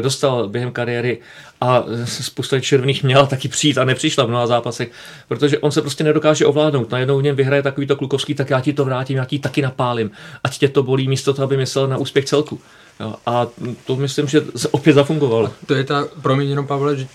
dostal 0.00 0.48
během 0.48 0.70
kariéry 0.70 1.18
a 1.62 1.84
spousta 2.04 2.60
červených 2.60 3.04
měla 3.04 3.26
taky 3.26 3.48
přijít 3.48 3.78
a 3.78 3.84
nepřišla 3.84 4.24
v 4.24 4.28
mnoha 4.28 4.46
zápasech, 4.46 4.90
protože 5.28 5.58
on 5.58 5.72
se 5.72 5.80
prostě 5.80 6.04
nedokáže 6.04 6.46
ovládnout. 6.46 6.90
Najednou 6.90 7.18
v 7.18 7.22
něm 7.22 7.36
vyhraje 7.36 7.62
takovýto 7.62 7.96
klukovský, 7.96 8.34
tak 8.34 8.50
já 8.50 8.60
ti 8.60 8.72
to 8.72 8.84
vrátím, 8.84 9.16
já 9.16 9.24
ti 9.24 9.38
taky 9.38 9.62
napálím. 9.62 10.10
Ať 10.44 10.58
tě 10.58 10.68
to 10.68 10.82
bolí 10.82 11.08
místo 11.08 11.34
toho, 11.34 11.44
aby 11.44 11.56
myslel 11.56 11.88
na 11.88 11.96
úspěch 11.96 12.24
celku. 12.24 12.60
Jo, 13.00 13.14
a 13.26 13.46
to 13.86 13.96
myslím, 13.96 14.28
že 14.28 14.42
opět 14.70 14.92
zafungovalo. 14.92 15.50
To 15.66 15.74
je 15.74 15.84
ta, 15.84 16.04
promiň 16.22 16.48
jenom 16.48 16.66
Pavle, 16.66 16.96
že 16.96 17.06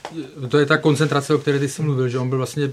to 0.50 0.58
je 0.58 0.66
ta 0.66 0.78
koncentrace, 0.78 1.34
o 1.34 1.38
které 1.38 1.60
ty 1.60 1.70
jsi 1.70 1.82
mluvil, 1.82 2.10
že 2.10 2.20
on 2.20 2.30
byl 2.30 2.38
vlastně 2.38 2.72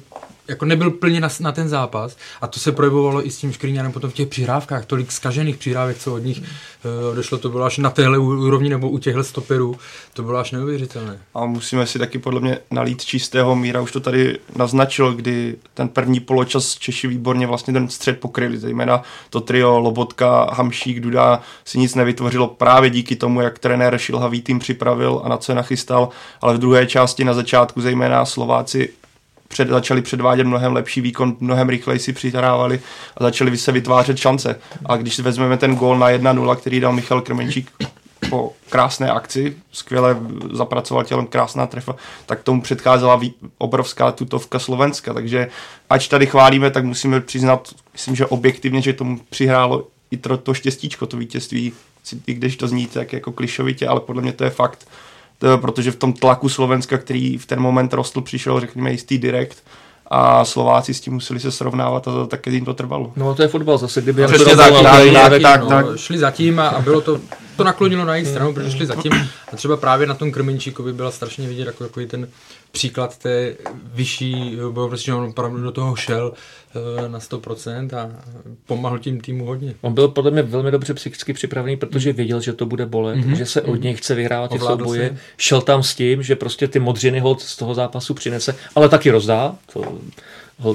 jako 0.49 0.65
nebyl 0.65 0.91
plně 0.91 1.21
na, 1.21 1.29
na, 1.41 1.53
ten 1.53 1.69
zápas 1.69 2.17
a 2.41 2.47
to 2.47 2.61
se 2.61 2.73
projevovalo 2.73 3.27
i 3.27 3.31
s 3.31 3.39
tím 3.39 3.53
Škriňanem 3.53 3.93
potom 3.93 4.11
v 4.11 4.15
těch 4.15 4.29
přihrávkách, 4.29 4.87
tolik 4.87 5.13
zkažených 5.13 5.57
přihrávek, 5.57 5.99
co 5.99 6.15
od 6.15 6.19
nich 6.19 6.39
uh, 6.41 7.17
došlo, 7.17 7.39
to 7.39 7.49
bylo 7.49 7.65
až 7.65 7.79
na 7.79 7.91
téhle 7.91 8.19
úrovni 8.19 8.71
nebo 8.71 8.89
u 8.91 8.99
těchto 8.99 9.25
stoperů, 9.25 9.77
to 10.13 10.23
bylo 10.23 10.39
až 10.39 10.51
neuvěřitelné. 10.51 11.19
A 11.35 11.47
musíme 11.47 11.87
si 11.87 11.99
taky 11.99 12.19
podle 12.19 12.41
mě 12.41 12.59
nalít 12.71 13.05
čistého 13.05 13.57
míra, 13.57 13.81
už 13.81 13.93
to 13.93 14.01
tady 14.01 14.39
naznačil, 14.57 15.13
kdy 15.13 15.57
ten 15.75 15.89
první 15.89 16.21
poločas 16.21 16.75
Češi 16.75 17.09
výborně 17.09 17.47
vlastně 17.47 17.73
ten 17.73 17.89
střed 17.89 18.21
pokryli, 18.21 18.59
zejména 18.59 19.03
to 19.31 19.41
trio 19.41 19.79
Lobotka, 19.79 20.51
Hamšík, 20.53 21.01
Duda 21.01 21.41
si 21.65 21.79
nic 21.79 21.95
nevytvořilo 21.95 22.47
právě 22.47 22.91
díky 22.91 23.17
tomu, 23.17 23.41
jak 23.41 23.59
trenér 23.59 23.99
Šilhavý 23.99 24.43
tým 24.43 24.59
připravil 24.59 25.21
a 25.25 25.29
na 25.29 25.37
co 25.37 25.53
je 25.53 25.57
nachystal, 25.57 26.09
ale 26.41 26.55
v 26.55 26.59
druhé 26.59 26.87
části 26.87 27.25
na 27.25 27.35
začátku 27.35 27.81
zejména 27.81 28.25
Slováci 28.25 28.89
před, 29.55 29.69
začali 29.69 30.03
předvádět 30.03 30.47
mnohem 30.47 30.73
lepší 30.73 31.01
výkon, 31.01 31.37
mnohem 31.41 31.69
rychleji 31.69 31.99
si 31.99 32.13
přihrávali 32.13 32.81
a 33.17 33.25
začali 33.25 33.59
se 33.59 33.73
vytvářet 33.73 34.17
šance. 34.17 34.61
A 34.87 34.97
když 34.97 35.19
vezmeme 35.19 35.57
ten 35.57 35.77
gól 35.77 35.99
na 35.99 36.11
1-0, 36.11 36.57
který 36.57 36.81
dal 36.81 36.93
Michal 36.93 37.21
Krmenčík 37.21 37.71
po 38.31 38.53
krásné 38.71 39.11
akci, 39.11 39.57
skvěle 39.73 40.17
zapracoval 40.53 41.05
tělem, 41.05 41.27
krásná 41.27 41.67
trefa, 41.67 41.97
tak 42.27 42.43
tomu 42.43 42.63
předcházela 42.63 43.21
obrovská 43.59 44.13
tutovka 44.13 44.59
Slovenska, 44.59 45.15
takže 45.15 45.49
ač 45.91 46.09
tady 46.09 46.27
chválíme, 46.27 46.71
tak 46.71 46.85
musíme 46.85 47.21
přiznat, 47.21 47.69
myslím, 47.93 48.17
že 48.17 48.27
objektivně, 48.27 48.83
že 48.83 48.93
tomu 48.93 49.21
přihrálo 49.31 49.87
i 50.11 50.17
to, 50.17 50.37
to 50.37 50.55
štěstíčko, 50.55 51.07
to 51.07 51.17
vítězství, 51.17 51.73
i 52.27 52.35
když 52.35 52.57
to 52.57 52.69
zní 52.69 52.87
tak 52.87 53.13
jako 53.13 53.33
klišovitě, 53.33 53.89
ale 53.89 54.01
podle 54.01 54.23
mě 54.23 54.33
to 54.33 54.45
je 54.45 54.51
fakt 54.51 54.87
protože 55.57 55.91
v 55.91 55.97
tom 55.97 56.13
tlaku 56.13 56.49
Slovenska, 56.49 56.99
který 56.99 57.39
v 57.39 57.47
ten 57.47 57.61
moment 57.61 57.93
rostl, 57.93 58.21
přišel, 58.21 58.61
řekněme, 58.61 58.91
jistý 58.91 59.19
direkt 59.19 59.63
a 60.07 60.45
Slováci 60.45 60.95
s 60.95 61.01
tím 61.01 61.13
museli 61.13 61.41
se 61.41 61.51
srovnávat 61.53 62.09
a 62.09 62.27
taky 62.27 62.51
jim 62.51 62.65
to 62.65 62.75
trvalo. 62.75 63.13
No 63.17 63.35
to 63.35 63.43
je 63.43 63.49
fotbal 63.49 63.79
zase, 63.79 64.03
kdyby... 64.03 64.27
Přesně 64.27 64.57
tak, 64.57 64.73
tak, 64.83 65.13
tak, 65.13 65.43
tak, 65.43 65.67
tak. 65.69 65.87
Šli 65.97 66.19
zatím 66.19 66.61
a, 66.61 66.69
a 66.69 66.81
bylo 66.81 67.01
to 67.01 67.21
to 67.57 67.65
naklonilo 67.65 68.05
na 68.05 68.15
jejich 68.15 68.29
stranu, 68.29 68.55
protože 68.55 68.71
šli 68.71 68.87
zatím 68.87 69.13
a 69.53 69.57
třeba 69.57 69.77
právě 69.77 70.07
na 70.07 70.15
tom 70.15 70.33
Krmenčíkovi 70.33 70.93
byla 70.93 71.11
strašně 71.11 71.49
vidět 71.49 71.67
jako 71.67 71.85
takový 71.85 72.07
ten 72.07 72.29
příklad 72.73 73.19
té 73.19 73.55
vyšší, 73.95 74.57
protože 74.75 75.15
on 75.15 75.25
opravdu 75.25 75.63
do 75.63 75.73
toho 75.73 75.97
šel 75.97 76.33
eh, 77.05 77.09
na 77.09 77.19
100% 77.19 77.99
a 77.99 78.11
pomáhal 78.67 78.99
tím 78.99 79.21
týmu 79.21 79.47
hodně. 79.47 79.75
On 79.81 79.95
byl 79.95 80.09
podle 80.09 80.31
mě 80.31 80.43
velmi 80.43 80.71
dobře 80.71 80.95
psychicky 80.95 81.33
připravený, 81.33 81.77
protože 81.77 82.13
věděl, 82.13 82.41
že 82.41 82.53
to 82.53 82.67
bude 82.67 82.87
bolet, 82.87 83.19
mm-hmm. 83.19 83.37
že 83.37 83.47
se 83.47 83.63
od 83.63 83.77
něj 83.77 83.95
chce 83.95 84.15
vyhrávat 84.15 84.51
ty 84.51 84.59
souboje. 84.59 85.09
Se. 85.09 85.19
Šel 85.37 85.61
tam 85.61 85.83
s 85.83 85.95
tím, 85.95 86.23
že 86.23 86.37
prostě 86.37 86.69
ty 86.69 86.79
modřiny 86.79 87.21
hod 87.21 87.41
z 87.41 87.57
toho 87.57 87.75
zápasu 87.75 88.15
přinese, 88.15 88.55
ale 88.75 88.89
taky 88.89 89.11
rozdá. 89.11 89.55
To, 89.73 89.99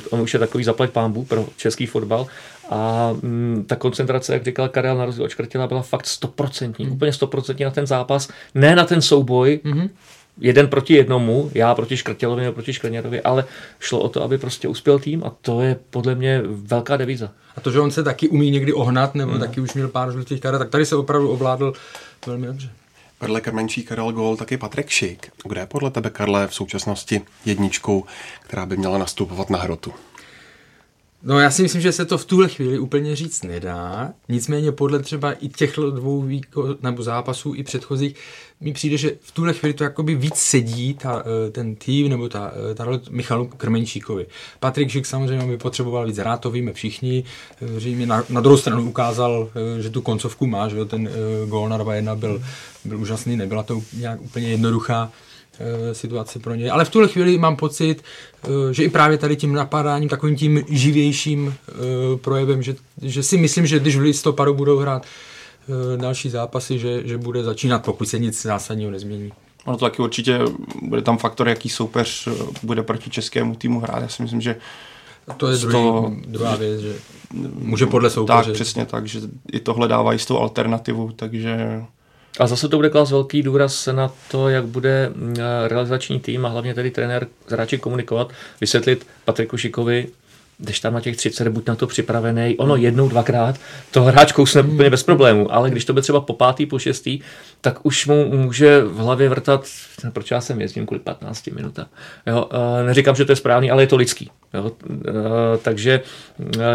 on 0.10 0.22
už 0.22 0.34
je 0.34 0.40
takový 0.40 0.64
zaplať 0.64 0.90
pámbu 0.90 1.26
pro 1.26 1.48
český 1.58 1.86
fotbal 1.86 2.28
a 2.70 3.12
mm, 3.22 3.64
ta 3.68 3.76
koncentrace, 3.76 4.34
jak 4.34 4.46
říkal 4.46 4.70
Karel, 4.70 4.98
na 4.98 5.06
rozdíl 5.06 5.26
od 5.26 5.30
Škrtila, 5.30 5.68
byla 5.68 5.82
fakt 5.82 6.08
stoprocentní, 6.08 6.86
mm. 6.86 6.92
úplně 6.92 7.14
stoprocentní 7.14 7.66
na 7.66 7.72
ten 7.72 7.88
zápas, 7.88 8.30
ne 8.56 8.76
na 8.76 8.86
ten 8.86 9.02
souboj, 9.02 9.60
mm-hmm. 9.64 9.90
jeden 10.40 10.68
proti 10.68 10.94
jednomu, 10.94 11.52
já 11.54 11.76
proti 11.76 11.98
Škrtělovi 11.98 12.42
nebo 12.42 12.54
proti 12.54 12.74
Škrněrovi, 12.74 13.22
ale 13.22 13.46
šlo 13.80 14.00
o 14.00 14.10
to, 14.10 14.24
aby 14.24 14.38
prostě 14.38 14.68
uspěl 14.68 15.00
tým 15.00 15.24
a 15.24 15.32
to 15.42 15.62
je 15.62 15.80
podle 15.90 16.16
mě 16.16 16.42
velká 16.46 16.98
devíza. 16.98 17.32
A 17.56 17.62
to, 17.62 17.72
že 17.72 17.80
on 17.80 17.92
se 17.92 18.04
taky 18.04 18.30
umí 18.30 18.52
někdy 18.52 18.74
ohnat, 18.74 19.16
nebo 19.16 19.32
mm. 19.32 19.40
taky 19.40 19.62
už 19.62 19.74
měl 19.74 19.88
pár 19.88 20.12
žlutých 20.12 20.42
karet, 20.42 20.60
tak 20.60 20.70
tady 20.70 20.86
se 20.86 20.96
opravdu 20.96 21.30
ovládl 21.30 21.74
velmi 22.26 22.48
dobře. 22.48 22.70
Vedle 23.22 23.42
Krmenčí 23.42 23.84
Karel 23.84 24.12
Gol 24.12 24.38
taky 24.38 24.58
Patrik 24.58 24.90
Šik. 24.90 25.32
Kde 25.46 25.62
je 25.62 25.66
podle 25.66 25.92
tebe, 25.92 26.10
Karle, 26.10 26.48
v 26.48 26.54
současnosti 26.54 27.22
jedničkou, 27.46 28.04
která 28.42 28.66
by 28.66 28.78
měla 28.78 28.98
nastupovat 28.98 29.50
na 29.50 29.60
hrotu? 29.60 29.94
No 31.24 31.40
já 31.40 31.52
si 31.52 31.64
myslím, 31.64 31.82
že 31.82 31.92
se 31.92 32.06
to 32.06 32.18
v 32.18 32.26
tuhle 32.26 32.50
chvíli 32.50 32.80
úplně 32.80 33.16
říct 33.16 33.44
nedá. 33.44 34.14
Nicméně 34.30 34.72
podle 34.72 35.00
třeba 35.00 35.32
i 35.32 35.48
těch 35.48 35.76
dvou 35.76 36.22
výko, 36.22 36.76
nebo 36.82 37.04
zápasů 37.04 37.54
i 37.56 37.64
předchozích 37.64 38.16
mi 38.62 38.74
přijde, 38.74 38.98
že 38.98 39.12
v 39.22 39.32
tuhle 39.32 39.54
chvíli 39.54 39.74
to 39.74 39.84
jakoby 39.84 40.16
víc 40.16 40.36
sedí 40.36 40.94
ta, 40.94 41.24
eh, 41.48 41.52
ten 41.52 41.76
tým 41.76 42.10
nebo 42.10 42.30
ta, 42.30 42.52
eh, 42.72 42.76
ta 42.76 42.86
role 42.86 43.00
Michalu 43.10 43.48
Krmenčíkovi. 43.48 44.26
Patrik 44.60 44.90
Šik 44.90 45.06
samozřejmě 45.06 45.48
by 45.48 45.58
potřeboval 45.58 46.08
víc 46.08 46.18
hrát, 46.18 46.38
to 46.38 46.52
víme 46.52 46.74
všichni. 46.74 47.24
Eh, 47.62 47.80
že 47.80 48.06
na, 48.06 48.24
na 48.30 48.42
druhou 48.42 48.58
stranu 48.58 48.90
ukázal, 48.90 49.50
že 49.80 49.90
tu 49.90 50.02
koncovku 50.02 50.48
má, 50.48 50.70
že 50.70 50.86
ten 50.86 51.10
gól 51.48 51.70
na 51.70 51.78
2-1 51.78 52.16
byl, 52.16 52.44
byl 52.86 53.00
úžasný, 53.00 53.38
nebyla 53.38 53.64
to 53.64 53.82
nějak 53.94 54.22
úplně 54.22 54.50
jednoduchá 54.50 55.12
Eh, 55.62 55.94
situace 55.96 56.40
pro 56.40 56.56
ně. 56.56 56.72
Ale 56.72 56.86
v 56.86 56.90
tuhle 56.90 57.08
chvíli 57.08 57.38
mám 57.38 57.56
pocit, 57.56 58.04
eh, 58.44 58.48
že 58.72 58.84
i 58.84 58.90
právě 58.90 59.18
tady 59.18 59.36
tím 59.36 59.54
napadáním, 59.54 60.10
takovým 60.10 60.36
tím 60.36 60.64
živějším 60.70 61.54
eh, 61.54 61.74
projevem, 62.18 62.64
že, 62.64 62.76
že 63.02 63.24
si 63.24 63.38
myslím, 63.38 63.68
že 63.68 63.80
když 63.80 63.98
v 63.98 64.02
listopadu 64.02 64.54
budou 64.54 64.78
hrát 64.78 65.06
další 65.96 66.30
zápasy, 66.30 66.80
že, 66.80 67.08
že 67.08 67.18
bude 67.18 67.44
začínat, 67.44 67.86
pokud 67.86 68.10
se 68.10 68.20
nic 68.20 68.42
zásadního 68.42 68.92
nezmění. 68.92 69.32
Ono 69.66 69.78
to 69.78 69.86
taky 69.86 70.02
určitě 70.02 70.40
bude 70.82 71.02
tam 71.02 71.18
faktor, 71.18 71.48
jaký 71.50 71.70
soupeř 71.70 72.28
bude 72.64 72.84
proti 72.84 73.10
českému 73.10 73.56
týmu 73.56 73.80
hrát. 73.80 74.02
Já 74.02 74.08
si 74.08 74.22
myslím, 74.22 74.42
že 74.42 74.56
to 75.38 75.48
je 75.48 75.58
druhý, 75.58 75.74
to, 75.74 76.12
druhá 76.28 76.56
věc, 76.56 76.82
že 76.82 76.96
může 77.54 77.86
podle 77.86 78.10
soupeře. 78.10 78.44
Tak, 78.44 78.54
přesně 78.54 78.86
tak, 78.86 79.08
že 79.08 79.20
i 79.52 79.60
tohle 79.60 79.88
dává 79.88 80.14
jistou 80.14 80.38
alternativu, 80.38 81.12
takže 81.16 81.82
a 82.40 82.48
zase 82.48 82.70
to 82.70 82.76
bude 82.76 82.90
klas 82.90 83.12
velký 83.12 83.44
důraz 83.44 83.90
na 83.92 84.12
to, 84.32 84.50
jak 84.50 84.66
bude 84.66 85.12
mm, 85.16 85.36
realizační 85.68 86.20
tým 86.20 86.46
a 86.46 86.50
hlavně 86.50 86.74
tedy 86.74 86.92
trenér 86.92 87.28
s 87.48 87.52
hráči 87.52 87.78
komunikovat, 87.78 88.32
vysvětlit 88.62 89.08
Patriku 89.26 89.58
Šikovi, 89.58 90.08
když 90.58 90.80
tam 90.80 90.94
na 90.94 91.02
těch 91.02 91.18
30, 91.18 91.48
buď 91.48 91.68
na 91.68 91.76
to 91.76 91.88
připravený, 91.88 92.58
ono 92.58 92.76
jednou, 92.76 93.10
dvakrát, 93.10 93.56
to 93.92 94.04
hráč 94.04 94.32
kousne 94.32 94.62
úplně 94.62 94.90
bez 94.90 95.04
problému, 95.04 95.54
ale 95.54 95.70
když 95.70 95.86
to 95.86 95.94
bude 95.94 96.02
třeba 96.02 96.22
po 96.22 96.34
pátý, 96.34 96.66
po 96.66 96.80
šestý, 96.80 97.20
tak 97.62 97.86
už 97.86 98.08
mu 98.08 98.26
může 98.38 98.82
v 98.82 98.98
hlavě 98.98 99.30
vrtat, 99.30 99.66
proč 100.14 100.32
já 100.32 100.42
jsem 100.42 100.62
jezdím 100.62 100.86
kvůli 100.86 101.00
15 101.00 101.48
minuta. 101.48 101.88
Jo, 102.28 102.50
neříkám, 102.86 103.16
že 103.16 103.26
to 103.26 103.32
je 103.32 103.36
správný, 103.36 103.72
ale 103.72 103.84
je 103.84 103.88
to 103.88 103.96
lidský. 103.96 104.32
Jo, 104.54 104.72
takže 105.62 106.02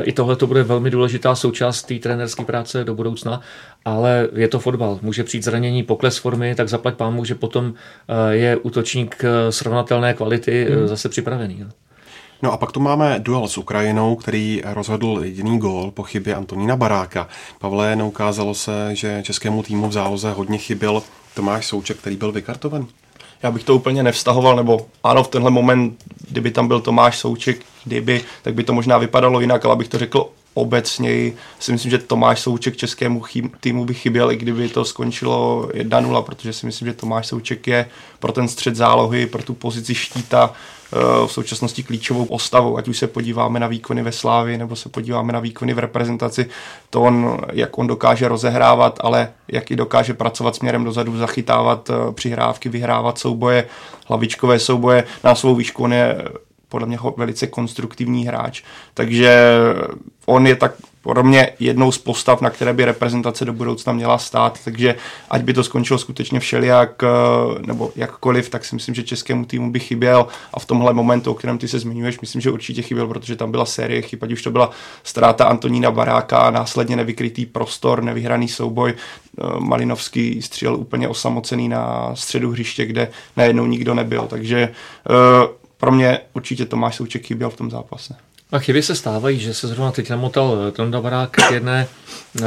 i 0.02 0.12
tohle 0.12 0.36
to 0.36 0.46
bude 0.46 0.62
velmi 0.62 0.90
důležitá 0.90 1.34
součást 1.34 1.82
té 1.82 1.94
trenerské 1.94 2.44
práce 2.44 2.84
do 2.84 2.94
budoucna, 2.94 3.40
ale 3.84 4.28
je 4.34 4.48
to 4.48 4.58
fotbal. 4.58 4.98
Může 5.02 5.24
přijít 5.24 5.44
zranění, 5.44 5.82
pokles 5.82 6.16
formy, 6.16 6.54
tak 6.54 6.68
zaplať 6.68 6.94
pámu, 6.94 7.24
že 7.24 7.34
potom 7.34 7.74
je 8.30 8.56
útočník 8.56 9.24
srovnatelné 9.50 10.14
kvality 10.14 10.66
hmm. 10.70 10.88
zase 10.88 11.08
připravený. 11.08 11.56
Jo. 11.60 11.66
No 12.42 12.52
a 12.52 12.56
pak 12.56 12.72
tu 12.72 12.80
máme 12.80 13.16
duel 13.18 13.48
s 13.48 13.58
Ukrajinou, 13.58 14.16
který 14.16 14.62
rozhodl 14.64 15.20
jediný 15.22 15.58
gól 15.58 15.90
po 15.90 16.02
chybě 16.02 16.34
Antonína 16.34 16.76
Baráka. 16.76 17.28
Pavle, 17.58 17.96
neukázalo 17.96 18.54
se, 18.54 18.90
že 18.92 19.22
českému 19.22 19.62
týmu 19.62 19.88
v 19.88 19.92
záloze 19.92 20.30
hodně 20.30 20.58
chyběl 20.58 21.02
Tomáš 21.34 21.66
Souček, 21.66 21.96
který 21.96 22.16
byl 22.16 22.32
vykartovaný. 22.32 22.86
Já 23.42 23.50
bych 23.50 23.64
to 23.64 23.74
úplně 23.74 24.02
nevztahoval, 24.02 24.56
nebo 24.56 24.86
ano, 25.04 25.22
v 25.22 25.28
tenhle 25.28 25.50
moment, 25.50 26.04
kdyby 26.28 26.50
tam 26.50 26.68
byl 26.68 26.80
Tomáš 26.80 27.18
Souček, 27.18 27.60
kdyby, 27.84 28.20
tak 28.42 28.54
by 28.54 28.64
to 28.64 28.72
možná 28.72 28.98
vypadalo 28.98 29.40
jinak, 29.40 29.64
ale 29.64 29.72
abych 29.72 29.88
to 29.88 29.98
řekl 29.98 30.28
obecně 30.54 31.32
si 31.58 31.72
myslím, 31.72 31.90
že 31.90 31.98
Tomáš 31.98 32.40
Souček 32.40 32.76
českému 32.76 33.22
týmu 33.60 33.84
by 33.84 33.94
chyběl, 33.94 34.32
i 34.32 34.36
kdyby 34.36 34.68
to 34.68 34.84
skončilo 34.84 35.68
1-0, 35.72 36.22
protože 36.22 36.52
si 36.52 36.66
myslím, 36.66 36.88
že 36.88 36.94
Tomáš 36.94 37.26
Souček 37.26 37.66
je 37.66 37.86
pro 38.18 38.32
ten 38.32 38.48
střed 38.48 38.76
zálohy, 38.76 39.26
pro 39.26 39.42
tu 39.42 39.54
pozici 39.54 39.94
štíta 39.94 40.54
v 41.26 41.32
současnosti 41.32 41.82
klíčovou 41.82 42.24
postavou, 42.24 42.76
ať 42.76 42.88
už 42.88 42.98
se 42.98 43.06
podíváme 43.06 43.60
na 43.60 43.66
výkony 43.66 44.02
ve 44.02 44.12
Slávi, 44.12 44.58
nebo 44.58 44.76
se 44.76 44.88
podíváme 44.88 45.32
na 45.32 45.40
výkony 45.40 45.74
v 45.74 45.78
reprezentaci, 45.78 46.46
to 46.90 47.02
on, 47.02 47.38
jak 47.52 47.78
on 47.78 47.86
dokáže 47.86 48.28
rozehrávat, 48.28 48.98
ale 49.00 49.32
jak 49.48 49.70
i 49.70 49.76
dokáže 49.76 50.14
pracovat 50.14 50.56
směrem 50.56 50.84
dozadu, 50.84 51.18
zachytávat 51.18 51.90
eh, 51.90 52.12
přihrávky, 52.12 52.68
vyhrávat 52.68 53.18
souboje, 53.18 53.66
hlavičkové 54.06 54.58
souboje. 54.58 55.04
Na 55.24 55.34
svou 55.34 55.54
výšku, 55.54 55.84
on 55.84 55.92
je 55.92 56.22
podle 56.74 56.86
mě 56.86 56.98
velice 57.16 57.46
konstruktivní 57.46 58.26
hráč. 58.26 58.62
Takže 58.94 59.54
on 60.26 60.46
je 60.46 60.56
tak 60.56 60.74
pro 61.04 61.22
mě 61.22 61.48
jednou 61.60 61.92
z 61.92 61.98
postav, 61.98 62.40
na 62.40 62.50
které 62.50 62.72
by 62.72 62.84
reprezentace 62.84 63.44
do 63.44 63.52
budoucna 63.52 63.92
měla 63.92 64.18
stát, 64.18 64.58
takže 64.64 64.94
ať 65.30 65.42
by 65.42 65.52
to 65.52 65.64
skončilo 65.64 65.98
skutečně 65.98 66.40
všelijak 66.40 67.02
eh, 67.02 67.08
nebo 67.66 67.92
jakkoliv, 67.96 68.48
tak 68.48 68.64
si 68.64 68.74
myslím, 68.74 68.94
že 68.94 69.02
českému 69.02 69.44
týmu 69.44 69.72
by 69.72 69.80
chyběl. 69.80 70.26
A 70.54 70.60
v 70.60 70.64
tomhle 70.64 70.92
momentu, 70.92 71.30
o 71.30 71.34
kterém 71.34 71.58
ty 71.58 71.68
se 71.68 71.78
zmiňuješ, 71.78 72.20
myslím, 72.20 72.40
že 72.40 72.50
určitě 72.50 72.82
chyběl, 72.82 73.06
protože 73.06 73.36
tam 73.36 73.50
byla 73.50 73.64
série 73.64 74.02
chyb, 74.02 74.18
ať 74.22 74.32
už 74.32 74.42
to 74.42 74.50
byla 74.50 74.70
ztráta 75.04 75.44
Antonína 75.44 75.90
Baráka, 75.90 76.50
následně 76.50 76.96
nevykrytý 76.96 77.46
prostor, 77.46 78.02
nevyhraný 78.02 78.48
souboj, 78.48 78.94
eh, 78.94 79.42
Malinovský 79.58 80.42
střílel 80.42 80.76
úplně 80.76 81.08
osamocený 81.08 81.68
na 81.68 82.10
středu 82.14 82.50
hřiště, 82.50 82.86
kde 82.86 83.08
najednou 83.36 83.66
nikdo 83.66 83.94
nebyl, 83.94 84.26
takže 84.30 84.68
eh, 85.10 85.63
pro 85.84 85.92
mě 85.92 86.18
určitě 86.32 86.66
Tomáš 86.66 86.96
Souček 86.96 87.26
chyběl 87.26 87.50
v 87.50 87.56
tom 87.56 87.70
zápase. 87.70 88.14
A 88.52 88.58
chyby 88.58 88.82
se 88.82 88.94
stávají, 88.94 89.38
že 89.38 89.54
se 89.54 89.68
zrovna 89.68 89.92
teď 89.92 90.10
namotal 90.10 90.70
Tonda 90.72 91.00
Barák 91.00 91.36
jedné, 91.52 91.86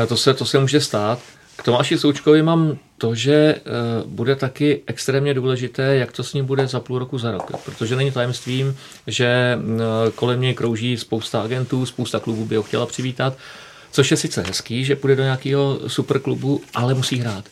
to 0.08 0.18
se, 0.18 0.34
to 0.34 0.46
se 0.46 0.60
může 0.60 0.82
stát. 0.82 1.20
K 1.56 1.64
Tomáši 1.64 1.98
Součkovi 1.98 2.44
mám 2.44 2.78
to, 2.98 3.16
že 3.16 3.56
uh, 3.56 4.12
bude 4.12 4.36
taky 4.36 4.82
extrémně 4.88 5.34
důležité, 5.34 5.96
jak 5.96 6.12
to 6.12 6.24
s 6.24 6.34
ním 6.34 6.46
bude 6.46 6.68
za 6.68 6.80
půl 6.80 7.00
roku, 7.00 7.18
za 7.18 7.32
rok. 7.32 7.52
Protože 7.66 7.96
není 7.96 8.12
tajemstvím, 8.12 8.78
že 9.08 9.58
uh, 9.58 9.74
kolem 10.16 10.42
něj 10.42 10.54
krouží 10.54 10.98
spousta 10.98 11.42
agentů, 11.42 11.86
spousta 11.86 12.20
klubů 12.20 12.46
by 12.46 12.56
ho 12.56 12.64
chtěla 12.64 12.86
přivítat, 12.86 13.38
což 13.92 14.12
je 14.12 14.18
sice 14.18 14.42
hezký, 14.42 14.86
že 14.86 14.96
půjde 14.96 15.16
do 15.16 15.24
nějakého 15.24 15.80
superklubu, 15.88 16.62
ale 16.76 16.94
musí 16.94 17.20
hrát. 17.20 17.46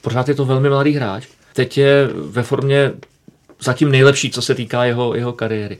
Pořád 0.00 0.28
je 0.28 0.34
to 0.34 0.44
velmi 0.44 0.68
mladý 0.68 0.92
hráč. 0.92 1.26
Teď 1.52 1.78
je 1.78 2.08
ve 2.14 2.42
formě 2.42 2.92
zatím 3.60 3.90
nejlepší, 3.90 4.30
co 4.30 4.42
se 4.42 4.54
týká 4.54 4.84
jeho, 4.84 5.14
jeho 5.14 5.32
kariéry 5.32 5.78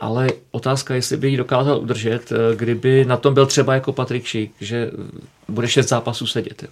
ale 0.00 0.28
otázka, 0.50 0.94
jestli 0.94 1.16
by 1.16 1.28
ji 1.28 1.36
dokázal 1.36 1.78
udržet, 1.78 2.32
eh, 2.32 2.56
kdyby 2.56 3.04
na 3.04 3.16
tom 3.16 3.34
byl 3.34 3.46
třeba 3.46 3.74
jako 3.74 3.92
Patrik 3.92 4.24
Šik, 4.24 4.52
že 4.60 4.90
bude 5.48 5.68
šest 5.68 5.88
zápasů 5.88 6.26
sedět. 6.26 6.62
Jo. 6.62 6.68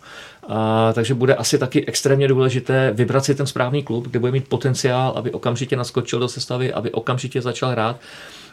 A, 0.48 0.92
takže 0.92 1.14
bude 1.14 1.34
asi 1.34 1.58
taky 1.58 1.86
extrémně 1.86 2.28
důležité 2.28 2.90
vybrat 2.94 3.24
si 3.24 3.34
ten 3.34 3.46
správný 3.46 3.82
klub, 3.82 4.08
kde 4.08 4.18
bude 4.18 4.32
mít 4.32 4.48
potenciál, 4.48 5.12
aby 5.16 5.30
okamžitě 5.30 5.76
naskočil 5.76 6.18
do 6.18 6.28
sestavy, 6.28 6.72
aby 6.72 6.92
okamžitě 6.92 7.42
začal 7.42 7.70
hrát. 7.70 7.96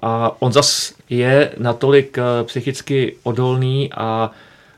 A 0.02 0.42
on 0.42 0.52
zas 0.52 0.94
je 1.10 1.52
natolik 1.58 2.18
eh, 2.18 2.44
psychicky 2.44 3.16
odolný 3.24 3.90
a 3.94 4.32